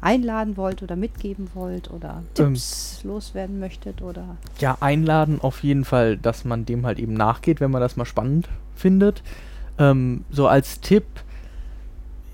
einladen 0.00 0.56
wollt 0.56 0.82
oder 0.82 0.96
mitgeben 0.96 1.48
wollt 1.54 1.90
oder 1.90 2.22
Tipps 2.34 3.00
ähm, 3.02 3.10
loswerden 3.10 3.60
möchtet 3.60 4.02
oder? 4.02 4.36
Ja, 4.58 4.76
einladen 4.80 5.40
auf 5.40 5.62
jeden 5.62 5.84
Fall, 5.84 6.16
dass 6.16 6.44
man 6.44 6.66
dem 6.66 6.84
halt 6.86 6.98
eben 6.98 7.14
nachgeht, 7.14 7.60
wenn 7.60 7.70
man 7.70 7.80
das 7.80 7.96
mal 7.96 8.04
spannend 8.04 8.48
findet. 8.74 9.22
Ähm, 9.78 10.24
so 10.30 10.48
als 10.48 10.80
Tipp, 10.80 11.04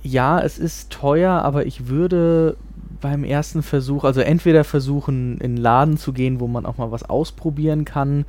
ja, 0.03 0.41
es 0.41 0.59
ist 0.59 0.91
teuer, 0.91 1.43
aber 1.43 1.67
ich 1.67 1.89
würde 1.89 2.57
beim 3.03 3.25
ersten 3.25 3.63
Versuch, 3.63 4.05
also 4.05 4.23
entweder 4.23 4.65
versuchen, 4.65 5.37
in 5.39 5.53
einen 5.53 5.57
Laden 5.59 5.97
zu 5.99 6.15
gehen, 6.15 6.41
wo 6.41 6.47
man 6.47 6.65
auch 6.65 6.79
mal 6.79 6.91
was 6.91 7.03
ausprobieren 7.03 7.85
kann, 7.85 8.25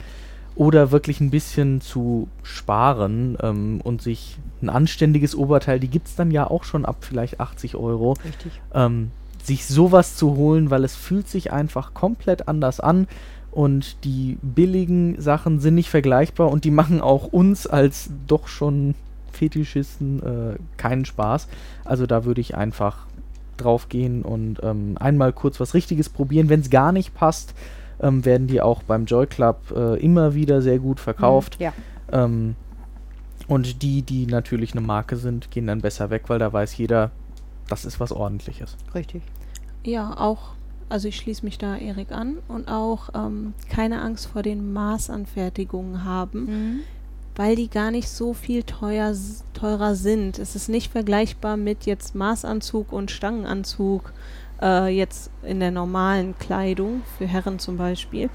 oder 0.56 0.92
wirklich 0.92 1.20
ein 1.20 1.32
bisschen 1.32 1.82
zu 1.82 2.28
sparen 2.44 3.38
ähm, 3.42 3.82
und 3.84 4.02
sich 4.02 4.38
ein 4.62 4.70
anständiges 4.70 5.36
Oberteil, 5.36 5.80
die 5.80 5.88
gibt 5.88 6.08
es 6.08 6.16
dann 6.16 6.30
ja 6.30 6.48
auch 6.48 6.64
schon 6.64 6.86
ab 6.86 6.98
vielleicht 7.00 7.40
80 7.40 7.76
Euro. 7.76 8.14
Richtig. 8.24 8.62
Ähm, 8.74 9.12
sich 9.44 9.66
sowas 9.66 10.16
zu 10.16 10.36
holen, 10.36 10.70
weil 10.70 10.84
es 10.84 10.96
fühlt 10.96 11.28
sich 11.28 11.52
einfach 11.52 11.94
komplett 11.94 12.48
anders 12.48 12.80
an 12.80 13.08
Und 13.52 14.04
die 14.04 14.38
billigen 14.42 15.22
Sachen 15.22 15.60
sind 15.60 15.76
nicht 15.76 15.90
vergleichbar 15.90 16.50
und 16.50 16.64
die 16.64 16.72
machen 16.72 17.02
auch 17.02 17.26
uns 17.26 17.68
als 17.68 18.10
doch 18.26 18.48
schon 18.48 18.96
Fetischisten 19.32 20.24
äh, 20.24 20.56
keinen 20.78 21.06
Spaß. 21.06 21.48
Also 21.84 22.08
da 22.08 22.26
würde 22.26 22.42
ich 22.42 22.56
einfach 22.56 23.06
drauf 23.58 23.90
gehen 23.90 24.24
und 24.24 24.60
ähm, 24.64 24.98
einmal 25.00 25.34
kurz 25.34 25.60
was 25.60 25.74
Richtiges 25.74 26.10
probieren. 26.10 26.50
Wenn 26.50 26.62
es 26.62 26.70
gar 26.70 26.92
nicht 26.92 27.14
passt, 27.14 27.54
ähm, 28.02 28.26
werden 28.26 28.48
die 28.48 28.62
auch 28.62 28.84
beim 28.84 29.06
Joy 29.06 29.28
Club 29.28 29.74
äh, 29.76 30.00
immer 30.00 30.34
wieder 30.34 30.62
sehr 30.62 30.80
gut 30.80 31.00
verkauft. 31.00 31.58
Ja. 31.60 31.74
Ähm, 32.12 32.56
und 33.48 33.82
die, 33.82 34.02
die 34.02 34.26
natürlich 34.26 34.72
eine 34.74 34.82
Marke 34.82 35.18
sind, 35.18 35.52
gehen 35.52 35.68
dann 35.68 35.82
besser 35.82 36.10
weg, 36.10 36.24
weil 36.28 36.40
da 36.40 36.52
weiß 36.52 36.78
jeder, 36.78 37.12
das 37.70 37.86
ist 37.86 38.00
was 38.00 38.12
ordentliches. 38.12 38.78
Richtig. 38.96 39.22
Ja, 39.84 40.18
auch, 40.18 40.54
also 40.90 41.08
ich 41.08 41.18
schließe 41.18 41.44
mich 41.44 41.58
da 41.58 41.76
Erik 41.76 42.12
an 42.12 42.38
und 42.48 42.68
auch 42.70 43.10
ähm, 43.14 43.54
keine 43.70 44.02
Angst 44.02 44.28
vor 44.28 44.44
den 44.44 44.72
Maßanfertigungen 44.74 46.04
haben, 46.06 46.46
Mhm. 46.46 46.80
Weil 47.36 47.56
die 47.56 47.70
gar 47.70 47.92
nicht 47.92 48.10
so 48.10 48.34
viel 48.34 48.64
teuer, 48.64 49.14
teurer 49.54 49.96
sind. 49.96 50.40
Es 50.40 50.56
ist 50.56 50.70
nicht 50.70 50.92
vergleichbar 50.92 51.58
mit 51.58 51.86
jetzt 51.86 52.16
Maßanzug 52.16 52.92
und 52.92 53.12
Stangenanzug, 53.12 54.14
äh, 54.62 54.88
jetzt 54.96 55.32
in 55.42 55.60
der 55.60 55.72
normalen 55.72 56.38
Kleidung, 56.38 57.02
für 57.18 57.26
Herren 57.26 57.60
zum 57.60 57.78
Beispiel. 57.78 58.30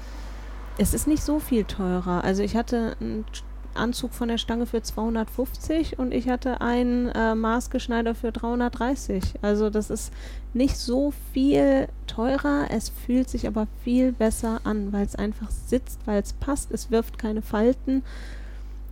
Es 0.77 0.93
ist 0.93 1.07
nicht 1.07 1.23
so 1.23 1.39
viel 1.39 1.65
teurer. 1.65 2.23
Also 2.23 2.43
ich 2.43 2.55
hatte 2.55 2.95
einen 2.99 3.25
Anzug 3.73 4.13
von 4.13 4.27
der 4.27 4.37
Stange 4.37 4.65
für 4.65 4.81
250 4.81 5.99
und 5.99 6.13
ich 6.13 6.29
hatte 6.29 6.61
einen 6.61 7.09
äh, 7.09 7.35
Maßgeschneider 7.35 8.15
für 8.15 8.31
330. 8.31 9.35
Also 9.41 9.69
das 9.69 9.89
ist 9.89 10.11
nicht 10.53 10.77
so 10.77 11.13
viel 11.33 11.87
teurer, 12.07 12.67
es 12.69 12.89
fühlt 12.89 13.29
sich 13.29 13.47
aber 13.47 13.67
viel 13.83 14.11
besser 14.11 14.61
an, 14.63 14.91
weil 14.91 15.05
es 15.05 15.15
einfach 15.15 15.51
sitzt, 15.51 15.99
weil 16.05 16.21
es 16.21 16.33
passt, 16.33 16.71
es 16.71 16.91
wirft 16.91 17.17
keine 17.17 17.41
Falten. 17.41 18.03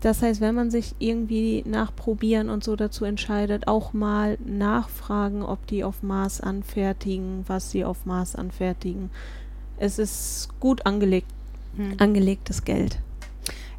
Das 0.01 0.21
heißt, 0.21 0.41
wenn 0.41 0.53
man 0.55 0.69
sich 0.69 0.95
irgendwie 0.99 1.63
nach 1.65 1.95
Probieren 1.95 2.49
und 2.49 2.63
so 2.63 2.75
dazu 2.75 3.03
entscheidet, 3.03 3.67
auch 3.67 3.93
mal 3.93 4.37
nachfragen, 4.45 5.41
ob 5.41 5.65
die 5.67 5.83
auf 5.83 6.03
Maß 6.03 6.41
anfertigen, 6.41 7.43
was 7.47 7.71
sie 7.71 7.83
auf 7.83 8.05
Maß 8.05 8.35
anfertigen. 8.35 9.09
Es 9.77 9.99
ist 9.99 10.49
gut 10.59 10.85
angelegt, 10.85 11.27
Mhm. 11.77 11.95
angelegtes 11.99 12.63
Geld. 12.65 12.99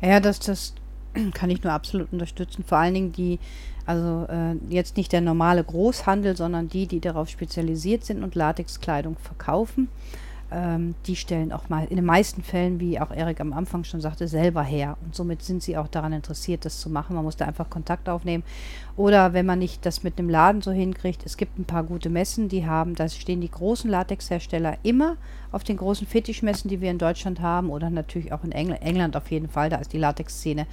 Ja, 0.01 0.21
das, 0.21 0.39
das 0.39 0.75
kann 1.35 1.51
ich 1.51 1.63
nur 1.63 1.73
absolut 1.73 2.13
unterstützen. 2.13 2.65
Vor 2.65 2.79
allen 2.79 2.95
Dingen 2.95 3.13
die, 3.13 3.39
also 3.87 4.27
äh, 4.29 4.55
jetzt 4.69 4.97
nicht 4.97 5.13
der 5.13 5.21
normale 5.21 5.65
Großhandel, 5.65 6.37
sondern 6.37 6.69
die, 6.69 6.87
die 6.87 7.01
darauf 7.01 7.29
spezialisiert 7.29 8.05
sind 8.05 8.23
und 8.23 8.35
Latexkleidung 8.35 9.17
verkaufen. 9.17 9.89
Ähm, 10.51 10.95
die 11.07 11.17
stellen 11.17 11.53
auch 11.53 11.69
mal 11.69 11.85
in 11.85 11.97
den 11.97 12.07
meisten 12.07 12.43
Fällen, 12.43 12.81
wie 12.81 12.99
auch 12.99 13.11
Erik 13.11 13.41
am 13.41 13.53
Anfang 13.53 13.85
schon 13.85 14.01
sagte, 14.01 14.29
selber 14.29 14.63
her. 14.63 14.97
Und 15.05 15.15
somit 15.15 15.43
sind 15.43 15.63
sie 15.63 15.77
auch 15.77 15.89
daran 15.89 16.15
interessiert, 16.15 16.65
das 16.65 16.81
zu 16.81 16.89
machen. 16.89 17.17
Man 17.17 17.25
muss 17.25 17.37
da 17.37 17.45
einfach 17.45 17.69
Kontakt 17.69 18.09
aufnehmen. 18.09 18.45
Oder 18.97 19.35
wenn 19.35 19.45
man 19.45 19.59
nicht 19.59 19.85
das 19.85 20.03
mit 20.03 20.19
einem 20.19 20.31
Laden 20.31 20.63
so 20.63 20.71
hinkriegt, 20.71 21.27
es 21.27 21.37
gibt 21.37 21.59
ein 21.59 21.67
paar 21.67 21.85
gute 21.85 22.09
Messen, 22.09 22.49
die 22.49 22.67
haben, 22.67 22.95
da 22.95 23.09
stehen 23.09 23.43
die 23.43 23.51
großen 23.51 23.91
Latexhersteller 23.91 24.79
immer 24.83 25.17
auf 25.53 25.65
den 25.65 25.77
großen 25.77 26.07
Fetischmessen, 26.07 26.69
die 26.69 26.81
wir 26.81 26.91
in 26.91 26.99
Deutschland 26.99 27.41
haben 27.41 27.69
oder 27.69 27.91
natürlich 27.91 28.33
auch 28.33 28.43
in 28.45 28.53
Engl 28.53 28.79
England 28.81 29.17
auf 29.17 29.31
jeden 29.31 29.49
Fall. 29.49 29.69
Da 29.69 29.77
ist 29.77 29.93
die 29.93 29.99
Latex-Szene 29.99 30.67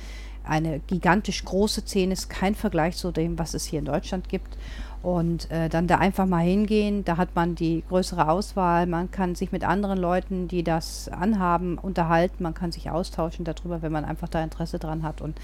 eine 0.47 0.79
gigantisch 0.79 1.43
große 1.43 1.81
Szene, 1.81 2.13
ist 2.13 2.29
kein 2.29 2.55
Vergleich 2.55 2.95
zu 2.95 3.11
dem, 3.11 3.37
was 3.37 3.53
es 3.53 3.65
hier 3.65 3.79
in 3.79 3.85
Deutschland 3.85 4.29
gibt. 4.29 4.57
Und 5.05 5.51
äh, 5.51 5.69
dann 5.69 5.85
da 5.85 5.99
einfach 5.99 6.25
mal 6.25 6.43
hingehen, 6.43 7.05
da 7.05 7.17
hat 7.17 7.35
man 7.35 7.53
die 7.53 7.83
größere 7.89 8.27
Auswahl, 8.27 8.87
man 8.87 9.11
kann 9.11 9.35
sich 9.35 9.51
mit 9.51 9.63
anderen 9.63 9.99
Leuten, 9.99 10.47
die 10.47 10.63
das 10.63 11.09
anhaben, 11.09 11.77
unterhalten, 11.77 12.41
man 12.41 12.55
kann 12.55 12.71
sich 12.71 12.89
austauschen 12.89 13.45
darüber, 13.45 13.83
wenn 13.83 13.91
man 13.91 14.03
einfach 14.03 14.29
da 14.29 14.43
Interesse 14.43 14.79
dran 14.79 15.03
hat. 15.03 15.21
Und 15.21 15.39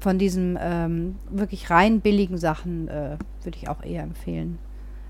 von 0.00 0.18
diesen 0.18 0.58
ähm, 0.58 1.16
wirklich 1.28 1.68
rein 1.68 2.00
billigen 2.00 2.38
Sachen 2.38 2.88
äh, 2.88 3.18
würde 3.42 3.58
ich 3.58 3.68
auch 3.68 3.82
eher 3.82 4.02
empfehlen. 4.02 4.56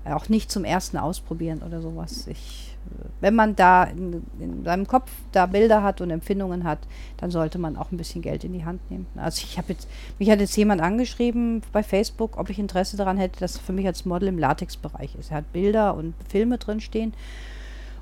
Äh, 0.03 0.11
auch 0.11 0.27
nicht 0.27 0.51
zum 0.51 0.65
ersten 0.65 0.97
Ausprobieren 0.97 1.63
oder 1.65 1.79
sowas. 1.81 2.27
Ich, 2.27 2.76
wenn 3.21 3.35
man 3.35 3.55
da 3.55 3.83
in, 3.85 4.23
in 4.39 4.63
seinem 4.63 4.87
Kopf 4.87 5.11
da 5.31 5.45
Bilder 5.45 5.83
hat 5.83 6.01
und 6.01 6.11
Empfindungen 6.11 6.63
hat, 6.63 6.79
dann 7.17 7.31
sollte 7.31 7.57
man 7.57 7.75
auch 7.75 7.91
ein 7.91 7.97
bisschen 7.97 8.21
Geld 8.21 8.43
in 8.43 8.53
die 8.53 8.65
Hand 8.65 8.79
nehmen. 8.91 9.07
Also 9.15 9.43
ich 9.43 9.57
habe 9.57 9.73
jetzt, 9.73 9.87
mich 10.19 10.29
hat 10.29 10.39
jetzt 10.39 10.55
jemand 10.55 10.81
angeschrieben 10.81 11.61
bei 11.71 11.83
Facebook, 11.83 12.37
ob 12.37 12.49
ich 12.49 12.59
Interesse 12.59 12.97
daran 12.97 13.17
hätte, 13.17 13.39
dass 13.39 13.55
er 13.55 13.61
für 13.61 13.73
mich 13.73 13.87
als 13.87 14.05
Model 14.05 14.29
im 14.29 14.39
Latex-Bereich 14.39 15.15
ist. 15.15 15.31
Er 15.31 15.37
hat 15.37 15.51
Bilder 15.53 15.95
und 15.95 16.13
Filme 16.29 16.57
drin 16.57 16.79
stehen. 16.79 17.13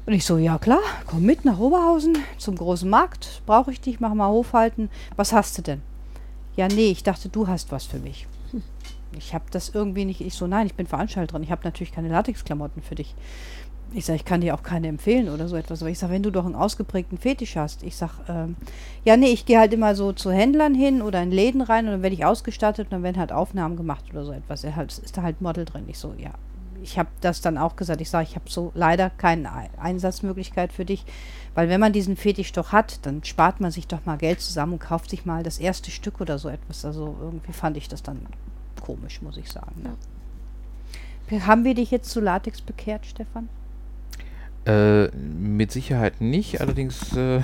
Und 0.05 0.13
ich 0.13 0.25
so, 0.25 0.37
ja 0.37 0.57
klar, 0.57 0.81
komm 1.07 1.23
mit 1.23 1.45
nach 1.45 1.59
Oberhausen 1.59 2.17
zum 2.37 2.55
großen 2.55 2.89
Markt. 2.89 3.41
Brauche 3.45 3.71
ich 3.71 3.81
dich, 3.81 3.99
mach 3.99 4.13
mal 4.13 4.29
Hofhalten. 4.29 4.89
Was 5.15 5.33
hast 5.33 5.57
du 5.57 5.61
denn? 5.61 5.81
Ja, 6.55 6.67
nee, 6.67 6.91
ich 6.91 7.03
dachte, 7.03 7.29
du 7.29 7.47
hast 7.47 7.71
was 7.71 7.85
für 7.85 7.97
mich. 7.99 8.27
Ich 9.17 9.33
habe 9.33 9.45
das 9.51 9.69
irgendwie 9.69 10.05
nicht. 10.05 10.21
Ich 10.21 10.33
so, 10.33 10.47
nein, 10.47 10.67
ich 10.67 10.75
bin 10.75 10.87
Veranstalterin. 10.87 11.43
Ich 11.43 11.51
habe 11.51 11.61
natürlich 11.63 11.93
keine 11.93 12.09
Latexklamotten 12.09 12.81
für 12.81 12.95
dich. 12.95 13.15
Ich 13.95 14.05
sage, 14.05 14.17
ich 14.17 14.25
kann 14.25 14.41
dir 14.41 14.53
auch 14.53 14.61
keine 14.61 14.89
empfehlen 14.89 15.29
oder 15.29 15.47
so 15.47 15.55
etwas. 15.55 15.81
Aber 15.81 15.89
ich 15.89 15.97
sage, 15.97 16.11
wenn 16.11 16.21
du 16.21 16.29
doch 16.29 16.45
einen 16.45 16.53
ausgeprägten 16.53 17.17
Fetisch 17.17 17.55
hast. 17.55 17.81
Ich 17.81 17.95
sage, 17.95 18.11
ähm, 18.27 18.57
ja, 19.05 19.15
nee, 19.15 19.31
ich 19.31 19.45
gehe 19.45 19.57
halt 19.57 19.71
immer 19.71 19.95
so 19.95 20.11
zu 20.11 20.31
Händlern 20.31 20.75
hin 20.75 21.01
oder 21.01 21.23
in 21.23 21.31
Läden 21.31 21.61
rein 21.61 21.85
und 21.85 21.91
dann 21.93 22.03
werde 22.03 22.13
ich 22.13 22.25
ausgestattet 22.25 22.87
und 22.87 22.91
dann 22.91 23.03
werden 23.03 23.17
halt 23.17 23.31
Aufnahmen 23.31 23.77
gemacht 23.77 24.03
oder 24.11 24.25
so 24.25 24.33
etwas. 24.33 24.65
Er 24.65 24.75
halt, 24.75 24.97
ist 24.97 25.15
da 25.15 25.21
halt 25.21 25.39
Model 25.41 25.63
drin. 25.63 25.85
Ich 25.87 25.97
so, 25.97 26.13
ja. 26.17 26.31
Ich 26.83 26.99
habe 26.99 27.07
das 27.21 27.39
dann 27.39 27.57
auch 27.57 27.77
gesagt. 27.77 28.01
Ich 28.01 28.09
sage, 28.09 28.27
ich 28.29 28.35
habe 28.35 28.49
so 28.49 28.73
leider 28.75 29.09
keine 29.09 29.53
Ei- 29.53 29.69
Einsatzmöglichkeit 29.79 30.73
für 30.73 30.83
dich. 30.83 31.05
Weil 31.53 31.69
wenn 31.69 31.79
man 31.79 31.93
diesen 31.93 32.17
Fetisch 32.17 32.51
doch 32.51 32.73
hat, 32.73 33.05
dann 33.05 33.23
spart 33.23 33.61
man 33.61 33.71
sich 33.71 33.87
doch 33.87 34.05
mal 34.05 34.17
Geld 34.17 34.41
zusammen 34.41 34.73
und 34.73 34.79
kauft 34.79 35.09
sich 35.09 35.25
mal 35.25 35.41
das 35.41 35.57
erste 35.57 35.89
Stück 35.89 36.19
oder 36.19 36.37
so 36.37 36.49
etwas. 36.49 36.83
Also 36.83 37.15
irgendwie 37.21 37.53
fand 37.53 37.77
ich 37.77 37.87
das 37.87 38.03
dann 38.03 38.25
komisch, 38.81 39.21
muss 39.21 39.37
ich 39.37 39.49
sagen. 39.49 39.83
Ne? 39.83 39.95
Haben 41.47 41.63
wir 41.63 41.75
dich 41.75 41.91
jetzt 41.91 42.11
zu 42.11 42.19
Latex 42.19 42.61
bekehrt, 42.61 43.05
Stefan? 43.05 43.47
Äh, 44.65 45.09
mit 45.15 45.71
Sicherheit 45.71 46.21
nicht, 46.21 46.59
allerdings 46.59 47.15
äh, 47.15 47.37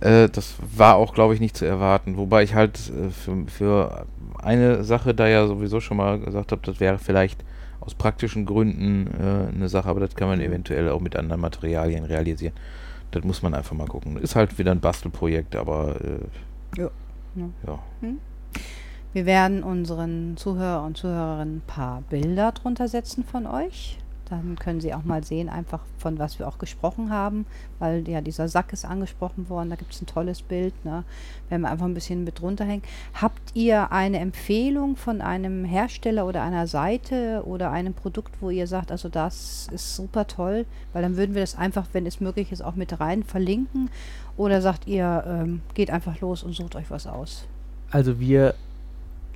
äh, 0.00 0.28
das 0.28 0.56
war 0.76 0.96
auch, 0.96 1.14
glaube 1.14 1.32
ich, 1.32 1.40
nicht 1.40 1.56
zu 1.56 1.64
erwarten. 1.64 2.18
Wobei 2.18 2.42
ich 2.42 2.54
halt 2.54 2.78
äh, 2.90 3.08
für, 3.08 3.46
für 3.46 4.06
eine 4.38 4.84
Sache 4.84 5.14
da 5.14 5.28
ja 5.28 5.46
sowieso 5.46 5.80
schon 5.80 5.96
mal 5.96 6.20
gesagt 6.20 6.52
habe, 6.52 6.60
das 6.62 6.78
wäre 6.78 6.98
vielleicht 6.98 7.42
aus 7.80 7.94
praktischen 7.94 8.44
Gründen 8.44 9.06
äh, 9.18 9.54
eine 9.54 9.70
Sache, 9.70 9.88
aber 9.88 10.00
das 10.00 10.14
kann 10.14 10.28
man 10.28 10.40
eventuell 10.40 10.90
auch 10.90 11.00
mit 11.00 11.16
anderen 11.16 11.40
Materialien 11.40 12.04
realisieren. 12.04 12.52
Das 13.12 13.24
muss 13.24 13.40
man 13.40 13.54
einfach 13.54 13.74
mal 13.74 13.86
gucken. 13.86 14.18
Ist 14.18 14.36
halt 14.36 14.58
wieder 14.58 14.72
ein 14.72 14.80
Bastelprojekt, 14.80 15.56
aber 15.56 15.96
Ja. 16.76 16.90
Ja. 17.34 17.48
ja. 17.66 17.78
Wir 19.14 19.24
werden 19.24 19.62
unseren 19.62 20.36
Zuhörer 20.36 20.84
und 20.84 20.98
Zuhörerinnen 20.98 21.58
ein 21.58 21.62
paar 21.66 22.02
Bilder 22.10 22.52
drunter 22.52 22.88
setzen 22.88 23.24
von 23.24 23.46
euch. 23.46 23.96
Dann 24.28 24.56
können 24.56 24.80
sie 24.80 24.92
auch 24.92 25.04
mal 25.04 25.22
sehen, 25.22 25.48
einfach 25.48 25.80
von 25.98 26.18
was 26.18 26.38
wir 26.38 26.48
auch 26.48 26.58
gesprochen 26.58 27.10
haben, 27.10 27.46
weil 27.78 28.08
ja 28.08 28.20
dieser 28.20 28.48
Sack 28.48 28.72
ist 28.72 28.84
angesprochen 28.84 29.48
worden, 29.48 29.70
da 29.70 29.76
gibt 29.76 29.94
es 29.94 30.02
ein 30.02 30.06
tolles 30.06 30.42
Bild, 30.42 30.72
ne? 30.84 31.04
wenn 31.48 31.60
wir 31.60 31.70
einfach 31.70 31.86
ein 31.86 31.94
bisschen 31.94 32.24
mit 32.24 32.40
drunter 32.40 32.64
hängen. 32.64 32.82
Habt 33.14 33.54
ihr 33.54 33.92
eine 33.92 34.18
Empfehlung 34.18 34.96
von 34.96 35.20
einem 35.20 35.64
Hersteller 35.64 36.26
oder 36.26 36.42
einer 36.42 36.66
Seite 36.66 37.42
oder 37.46 37.70
einem 37.70 37.94
Produkt, 37.94 38.34
wo 38.40 38.50
ihr 38.50 38.66
sagt, 38.66 38.90
also 38.90 39.08
das 39.08 39.68
ist 39.72 39.96
super 39.96 40.26
toll, 40.26 40.66
weil 40.92 41.02
dann 41.02 41.16
würden 41.16 41.34
wir 41.34 41.42
das 41.42 41.56
einfach, 41.56 41.86
wenn 41.92 42.06
es 42.06 42.20
möglich 42.20 42.52
ist, 42.52 42.62
auch 42.62 42.74
mit 42.74 42.98
rein 42.98 43.22
verlinken. 43.22 43.90
Oder 44.36 44.60
sagt 44.60 44.86
ihr, 44.86 45.24
ähm, 45.26 45.62
geht 45.74 45.90
einfach 45.90 46.20
los 46.20 46.42
und 46.42 46.52
sucht 46.52 46.76
euch 46.76 46.90
was 46.90 47.06
aus? 47.06 47.46
Also 47.90 48.18
wir 48.20 48.54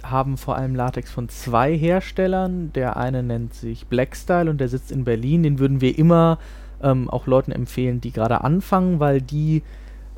haben 0.03 0.37
vor 0.37 0.57
allem 0.57 0.75
Latex 0.75 1.11
von 1.11 1.29
zwei 1.29 1.77
Herstellern. 1.77 2.73
Der 2.75 2.97
eine 2.97 3.23
nennt 3.23 3.55
sich 3.55 3.87
Blackstyle 3.87 4.51
und 4.51 4.59
der 4.59 4.69
sitzt 4.69 4.93
in 4.93 5.05
Berlin. 5.05 5.43
Den 5.43 5.59
würden 5.59 5.81
wir 5.81 5.99
immer 5.99 6.39
ähm, 6.83 7.09
auch 7.11 7.27
Leuten 7.27 7.53
empfehlen, 7.53 8.01
die 8.01 8.13
gerade 8.13 8.43
anfangen, 8.43 9.01
weil 9.01 9.21
die 9.21 9.63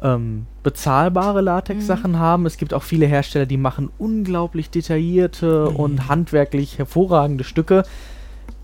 ähm, 0.03 0.47
bezahlbare 0.63 1.41
Latex-Sachen 1.41 2.19
haben. 2.19 2.47
Es 2.47 2.57
gibt 2.57 2.75
auch 2.75 2.83
viele 2.83 3.07
Hersteller, 3.07 3.47
die 3.47 3.57
machen 3.57 3.91
unglaublich 3.99 4.71
detaillierte 4.71 5.69
und 5.69 6.09
handwerklich 6.09 6.79
hervorragende 6.79 7.45
Stücke. 7.45 7.85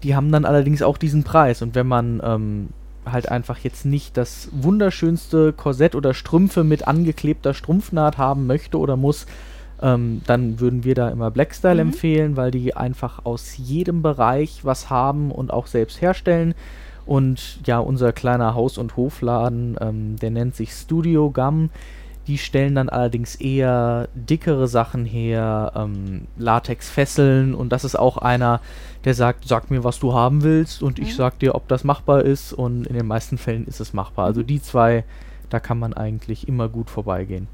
Die 0.02 0.14
haben 0.14 0.30
dann 0.30 0.44
allerdings 0.44 0.82
auch 0.82 0.98
diesen 0.98 1.24
Preis. 1.24 1.62
Und 1.62 1.74
wenn 1.74 1.86
man 1.86 2.20
ähm, 2.24 2.68
halt 3.12 3.28
einfach 3.28 3.58
jetzt 3.58 3.84
nicht 3.84 4.16
das 4.16 4.48
wunderschönste 4.52 5.52
Korsett 5.52 5.94
oder 5.94 6.14
Strümpfe 6.14 6.64
mit 6.64 6.86
angeklebter 6.86 7.54
Strumpfnaht 7.54 8.18
haben 8.18 8.46
möchte 8.46 8.78
oder 8.78 8.96
muss, 8.96 9.26
ähm, 9.82 10.22
dann 10.26 10.60
würden 10.60 10.84
wir 10.84 10.94
da 10.94 11.08
immer 11.08 11.30
Blackstyle 11.30 11.74
Mhm. 11.84 11.90
empfehlen, 11.92 12.36
weil 12.36 12.50
die 12.50 12.74
einfach 12.76 13.24
aus 13.24 13.56
jedem 13.56 14.02
Bereich 14.02 14.64
was 14.64 14.90
haben 14.90 15.30
und 15.30 15.52
auch 15.52 15.66
selbst 15.66 16.00
herstellen. 16.00 16.54
Und 17.06 17.60
ja, 17.66 17.78
unser 17.78 18.12
kleiner 18.12 18.54
Haus- 18.54 18.76
und 18.78 18.96
Hofladen, 18.96 19.76
ähm, 19.80 20.16
der 20.16 20.30
nennt 20.30 20.54
sich 20.56 20.72
Studio 20.72 21.30
Gum. 21.30 21.70
Die 22.26 22.36
stellen 22.36 22.74
dann 22.74 22.90
allerdings 22.90 23.36
eher 23.36 24.08
dickere 24.14 24.68
Sachen 24.68 25.06
her, 25.06 25.72
ähm, 25.74 26.26
Latexfesseln 26.36 27.54
und 27.54 27.70
das 27.70 27.84
ist 27.84 27.98
auch 27.98 28.18
einer, 28.18 28.60
der 29.04 29.14
sagt, 29.14 29.48
sag 29.48 29.70
mir, 29.70 29.84
was 29.84 29.98
du 29.98 30.12
haben 30.12 30.42
willst 30.42 30.82
und 30.82 30.98
ich 30.98 31.12
Mhm. 31.12 31.16
sag 31.16 31.38
dir, 31.38 31.54
ob 31.54 31.66
das 31.68 31.84
machbar 31.84 32.22
ist 32.24 32.52
und 32.52 32.86
in 32.86 32.94
den 32.94 33.06
meisten 33.06 33.38
Fällen 33.38 33.66
ist 33.66 33.80
es 33.80 33.94
machbar. 33.94 34.26
Also 34.26 34.42
die 34.42 34.60
zwei, 34.60 35.04
da 35.48 35.60
kann 35.60 35.78
man 35.78 35.94
eigentlich 35.94 36.46
immer 36.46 36.68
gut 36.68 36.90
vorbeigehen. 36.90 37.48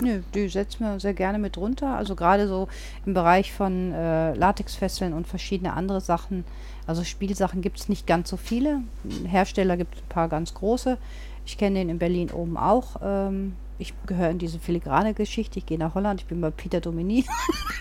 Nö, 0.00 0.22
die 0.34 0.48
setzen 0.48 0.80
wir 0.80 0.98
sehr 0.98 1.14
gerne 1.14 1.38
mit 1.38 1.56
runter. 1.58 1.96
Also 1.96 2.14
gerade 2.14 2.48
so 2.48 2.68
im 3.04 3.14
Bereich 3.14 3.52
von 3.52 3.92
äh, 3.92 4.34
Latexfesseln 4.34 5.12
und 5.12 5.26
verschiedene 5.26 5.74
andere 5.74 6.00
Sachen. 6.00 6.44
Also 6.86 7.04
Spielsachen 7.04 7.60
gibt 7.60 7.78
es 7.78 7.88
nicht 7.88 8.06
ganz 8.06 8.30
so 8.30 8.36
viele. 8.36 8.80
Hersteller 9.26 9.76
gibt 9.76 9.94
es 9.94 10.00
ein 10.00 10.08
paar 10.08 10.28
ganz 10.28 10.54
große. 10.54 10.96
Ich 11.44 11.58
kenne 11.58 11.78
den 11.80 11.88
in 11.90 11.98
Berlin 11.98 12.30
oben 12.30 12.56
auch. 12.56 12.96
Ähm, 13.02 13.54
ich 13.78 13.94
gehöre 14.06 14.30
in 14.30 14.38
diese 14.38 14.58
filigrane 14.58 15.14
Geschichte. 15.14 15.58
Ich 15.58 15.66
gehe 15.66 15.78
nach 15.78 15.94
Holland. 15.94 16.20
Ich 16.20 16.26
bin 16.26 16.40
bei 16.40 16.50
Peter 16.50 16.80
Domini. 16.80 17.24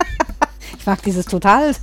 ich 0.78 0.86
mag 0.86 1.02
dieses 1.04 1.26
total. 1.26 1.74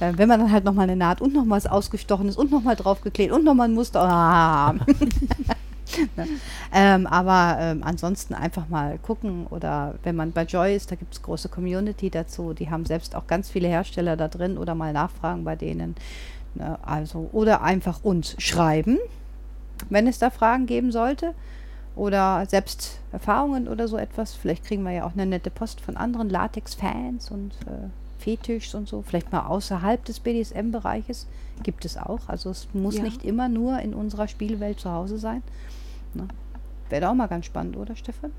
Äh, 0.00 0.12
wenn 0.16 0.28
man 0.28 0.40
dann 0.40 0.50
halt 0.50 0.64
nochmal 0.64 0.84
eine 0.84 0.96
Naht 0.96 1.20
und 1.20 1.32
nochmal 1.32 1.58
was 1.58 1.68
Ausgestochenes 1.68 2.36
und 2.36 2.50
nochmal 2.50 2.74
draufgeklebt 2.74 3.32
und 3.32 3.44
nochmal 3.44 3.68
ein 3.68 3.74
Muster. 3.74 4.02
Ah. 4.02 4.74
ne? 6.16 6.26
ähm, 6.72 7.06
aber 7.06 7.56
ähm, 7.60 7.82
ansonsten 7.82 8.34
einfach 8.34 8.68
mal 8.68 8.98
gucken 8.98 9.46
oder 9.48 9.94
wenn 10.02 10.16
man 10.16 10.32
bei 10.32 10.44
Joy 10.44 10.74
ist, 10.74 10.90
da 10.90 10.96
gibt 10.96 11.14
es 11.14 11.22
große 11.22 11.48
Community 11.48 12.10
dazu. 12.10 12.52
Die 12.54 12.70
haben 12.70 12.84
selbst 12.86 13.14
auch 13.14 13.26
ganz 13.26 13.50
viele 13.50 13.68
Hersteller 13.68 14.16
da 14.16 14.28
drin 14.28 14.58
oder 14.58 14.74
mal 14.74 14.92
nachfragen 14.92 15.44
bei 15.44 15.56
denen. 15.56 15.94
Ne? 16.54 16.78
Also, 16.82 17.28
oder 17.32 17.62
einfach 17.62 18.02
uns 18.04 18.36
schreiben, 18.38 18.98
wenn 19.90 20.06
es 20.06 20.18
da 20.18 20.30
Fragen 20.30 20.66
geben 20.66 20.92
sollte. 20.92 21.34
Oder 21.96 22.44
selbst 22.48 22.98
Erfahrungen 23.12 23.68
oder 23.68 23.86
so 23.86 23.96
etwas. 23.96 24.34
Vielleicht 24.34 24.64
kriegen 24.64 24.82
wir 24.82 24.90
ja 24.90 25.04
auch 25.04 25.12
eine 25.12 25.26
nette 25.26 25.50
Post 25.50 25.80
von 25.80 25.96
anderen 25.96 26.28
Latex-Fans 26.28 27.30
und 27.30 27.52
äh, 27.66 27.88
Fetischs 28.18 28.74
und 28.74 28.88
so. 28.88 29.02
Vielleicht 29.02 29.30
mal 29.30 29.46
außerhalb 29.46 30.04
des 30.04 30.18
BDSM-Bereiches. 30.18 31.28
Gibt 31.62 31.84
es 31.84 31.96
auch. 31.96 32.22
Also 32.26 32.50
es 32.50 32.66
muss 32.72 32.96
Ja. 32.96 33.04
nicht 33.04 33.24
immer 33.24 33.48
nur 33.48 33.78
in 33.78 33.94
unserer 33.94 34.26
Spielwelt 34.26 34.80
zu 34.80 34.90
Hause 34.90 35.18
sein. 35.18 35.42
Ne? 36.14 36.28
Wäre 36.90 37.02
doch 37.02 37.08
auch 37.10 37.14
mal 37.14 37.26
ganz 37.26 37.46
spannend, 37.46 37.76
oder 37.76 37.96
Stefan? 37.96 38.30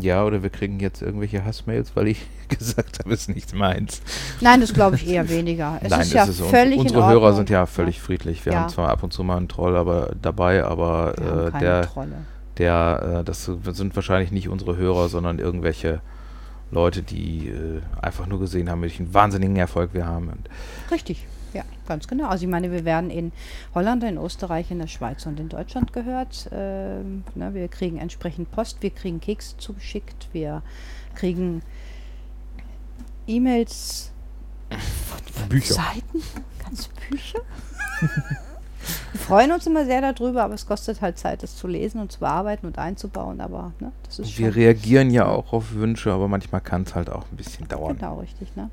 Ja, 0.00 0.24
oder 0.24 0.42
wir 0.42 0.50
kriegen 0.50 0.80
jetzt 0.80 1.00
irgendwelche 1.00 1.44
Hassmails, 1.44 1.94
weil 1.94 2.08
ich 2.08 2.26
gesagt 2.48 2.98
habe, 2.98 3.14
es 3.14 3.22
ist 3.28 3.34
nicht 3.34 3.54
meins. 3.54 4.02
Nein, 4.40 4.60
das 4.60 4.74
glaube 4.74 4.96
ich 4.96 5.06
eher 5.08 5.28
weniger. 5.28 5.78
Es 5.80 5.90
Nein, 5.90 6.00
ist 6.00 6.12
ja 6.12 6.24
ist 6.24 6.40
uns- 6.40 6.50
völlig 6.50 6.78
unsere 6.78 7.00
in 7.02 7.06
Hörer 7.08 7.32
sind 7.34 7.50
ja 7.50 7.66
völlig 7.66 8.00
friedlich. 8.00 8.44
Wir 8.44 8.52
Ja. 8.52 8.60
haben 8.62 8.68
zwar 8.68 8.88
ab 8.88 9.02
und 9.04 9.12
zu 9.12 9.22
mal 9.22 9.36
einen 9.36 9.48
Troll 9.48 9.76
aber 9.76 10.10
dabei, 10.20 10.64
aber 10.64 11.14
äh, 11.54 11.58
der, 11.60 11.82
Trolle. 11.82 12.16
der, 12.58 13.18
äh, 13.20 13.24
das 13.24 13.44
sind 13.44 13.94
wahrscheinlich 13.94 14.32
nicht 14.32 14.48
unsere 14.48 14.76
Hörer, 14.76 15.08
sondern 15.08 15.38
irgendwelche 15.38 16.00
Leute, 16.72 17.02
die 17.04 17.50
äh, 17.50 17.80
einfach 18.02 18.26
nur 18.26 18.40
gesehen 18.40 18.68
haben, 18.68 18.82
welchen 18.82 19.14
wahnsinnigen 19.14 19.54
Erfolg 19.54 19.90
wir 19.94 20.04
haben. 20.04 20.30
Und 20.30 20.48
Richtig, 20.90 21.28
ja, 21.56 21.64
ganz 21.86 22.06
genau. 22.06 22.28
Also 22.28 22.44
ich 22.44 22.50
meine, 22.50 22.70
wir 22.70 22.84
werden 22.84 23.10
in 23.10 23.32
Holland, 23.74 24.04
in 24.04 24.18
Österreich, 24.18 24.70
in 24.70 24.78
der 24.78 24.86
Schweiz 24.86 25.24
und 25.24 25.40
in 25.40 25.48
Deutschland 25.48 25.92
gehört. 25.92 26.50
Ähm, 26.52 27.24
ne, 27.34 27.54
wir 27.54 27.68
kriegen 27.68 27.96
entsprechend 27.96 28.50
Post, 28.50 28.82
wir 28.82 28.90
kriegen 28.90 29.20
Kekse 29.20 29.56
zugeschickt, 29.56 30.28
wir 30.32 30.62
kriegen 31.14 31.62
E-Mails, 33.26 34.12
Bücher. 35.48 35.74
Seiten, 35.74 36.22
ganze 36.62 36.90
Bücher. 37.08 37.40
wir 39.12 39.20
freuen 39.20 39.52
uns 39.52 39.66
immer 39.66 39.86
sehr 39.86 40.00
darüber, 40.00 40.44
aber 40.44 40.54
es 40.54 40.66
kostet 40.66 41.00
halt 41.00 41.18
Zeit, 41.18 41.42
das 41.42 41.56
zu 41.56 41.68
lesen 41.68 42.00
und 42.00 42.12
zu 42.12 42.20
bearbeiten 42.20 42.66
und 42.66 42.78
einzubauen. 42.78 43.40
Aber 43.40 43.72
ne, 43.80 43.92
das 44.04 44.18
ist 44.18 44.38
Wir 44.38 44.54
reagieren 44.54 45.10
ja 45.10 45.26
auch 45.26 45.54
auf 45.54 45.72
Wünsche, 45.72 46.12
aber 46.12 46.28
manchmal 46.28 46.60
kann 46.60 46.82
es 46.82 46.94
halt 46.94 47.08
auch 47.08 47.24
ein 47.32 47.36
bisschen 47.36 47.66
dauern. 47.66 47.96
Genau, 47.96 48.18
richtig. 48.20 48.54
Ne? 48.56 48.68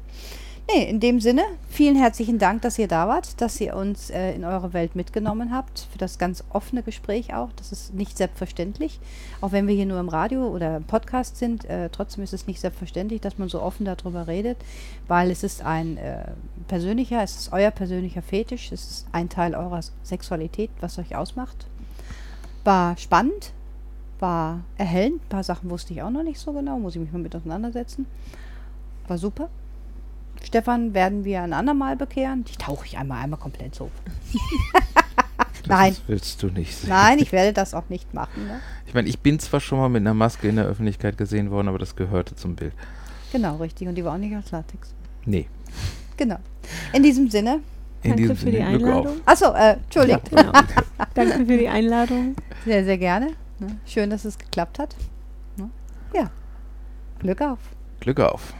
Nee, 0.71 0.89
in 0.89 1.01
dem 1.01 1.19
Sinne, 1.19 1.43
vielen 1.69 1.97
herzlichen 1.97 2.39
Dank, 2.39 2.61
dass 2.61 2.79
ihr 2.79 2.87
da 2.87 3.09
wart, 3.09 3.41
dass 3.41 3.59
ihr 3.59 3.75
uns 3.75 4.09
äh, 4.09 4.31
in 4.33 4.45
eure 4.45 4.71
Welt 4.71 4.95
mitgenommen 4.95 5.53
habt, 5.53 5.87
für 5.91 5.97
das 5.97 6.17
ganz 6.17 6.41
offene 6.51 6.83
Gespräch 6.83 7.33
auch. 7.33 7.49
Das 7.57 7.73
ist 7.73 7.93
nicht 7.93 8.17
selbstverständlich. 8.17 9.01
Auch 9.41 9.51
wenn 9.51 9.67
wir 9.67 9.75
hier 9.75 9.85
nur 9.85 9.99
im 9.99 10.07
Radio 10.07 10.47
oder 10.47 10.77
im 10.77 10.85
Podcast 10.85 11.35
sind, 11.35 11.65
äh, 11.65 11.89
trotzdem 11.89 12.23
ist 12.23 12.33
es 12.33 12.47
nicht 12.47 12.61
selbstverständlich, 12.61 13.19
dass 13.19 13.37
man 13.37 13.49
so 13.49 13.61
offen 13.61 13.85
darüber 13.85 14.27
redet, 14.27 14.57
weil 15.09 15.31
es 15.31 15.43
ist 15.43 15.63
ein 15.63 15.97
äh, 15.97 16.31
persönlicher, 16.69 17.21
es 17.21 17.35
ist 17.35 17.51
euer 17.51 17.71
persönlicher 17.71 18.21
Fetisch, 18.21 18.71
es 18.71 18.89
ist 18.89 19.07
ein 19.11 19.27
Teil 19.27 19.55
eurer 19.55 19.81
Sexualität, 20.03 20.69
was 20.79 20.97
euch 20.97 21.13
ausmacht. 21.13 21.67
War 22.63 22.95
spannend, 22.97 23.51
war 24.19 24.61
erhellend, 24.77 25.25
ein 25.25 25.29
paar 25.29 25.43
Sachen 25.43 25.69
wusste 25.69 25.91
ich 25.93 26.01
auch 26.01 26.09
noch 26.09 26.23
nicht 26.23 26.39
so 26.39 26.53
genau, 26.53 26.79
muss 26.79 26.95
ich 26.95 27.01
mich 27.01 27.11
mal 27.11 27.19
mit 27.19 27.35
auseinandersetzen. 27.35 28.05
War 29.09 29.17
super. 29.17 29.49
Stefan 30.43 30.93
werden 30.93 31.25
wir 31.25 31.41
ein 31.41 31.53
andermal 31.53 31.95
bekehren. 31.95 32.43
Die 32.45 32.55
tauche 32.55 32.85
ich 32.85 32.97
einmal, 32.97 33.23
einmal 33.23 33.39
komplett 33.39 33.75
so. 33.75 33.89
Das 35.65 35.69
Nein. 35.69 35.97
willst 36.07 36.43
du 36.43 36.47
nicht 36.47 36.75
sehen. 36.75 36.89
Nein, 36.89 37.19
ich 37.19 37.31
werde 37.31 37.53
das 37.53 37.73
auch 37.73 37.87
nicht 37.87 38.13
machen. 38.13 38.47
Ne? 38.47 38.59
Ich 38.85 38.93
meine, 38.93 39.07
ich 39.07 39.19
bin 39.19 39.39
zwar 39.39 39.61
schon 39.61 39.79
mal 39.79 39.87
mit 39.87 40.01
einer 40.01 40.13
Maske 40.13 40.49
in 40.49 40.57
der 40.57 40.65
Öffentlichkeit 40.65 41.17
gesehen 41.17 41.51
worden, 41.51 41.69
aber 41.69 41.79
das 41.79 41.95
gehörte 41.95 42.35
zum 42.35 42.55
Bild. 42.55 42.73
Genau, 43.31 43.55
richtig. 43.57 43.87
Und 43.87 43.95
die 43.95 44.03
war 44.03 44.13
auch 44.13 44.17
nicht 44.17 44.35
aus 44.35 44.51
Latex. 44.51 44.93
Nee. 45.25 45.47
Genau. 46.17 46.37
In 46.91 47.01
diesem 47.01 47.29
Sinne. 47.29 47.61
In 48.01 48.09
Danke 48.11 48.21
diesem 48.21 48.35
für 48.37 48.45
die 48.51 48.57
Sinne, 48.57 48.67
auf. 48.67 48.73
Einladung. 48.73 49.21
Achso, 49.25 49.53
äh, 49.53 49.73
entschuldigt. 49.73 50.29
Genau. 50.29 50.51
Danke 51.13 51.45
für 51.45 51.57
die 51.57 51.69
Einladung. 51.69 52.35
Sehr, 52.65 52.83
sehr 52.83 52.97
gerne. 52.97 53.27
Ne? 53.59 53.77
Schön, 53.85 54.09
dass 54.09 54.25
es 54.25 54.37
geklappt 54.37 54.79
hat. 54.79 54.95
Ne? 55.55 55.69
Ja. 56.13 56.29
Glück 57.19 57.41
auf. 57.41 57.59
Glück 58.01 58.19
auf. 58.19 58.53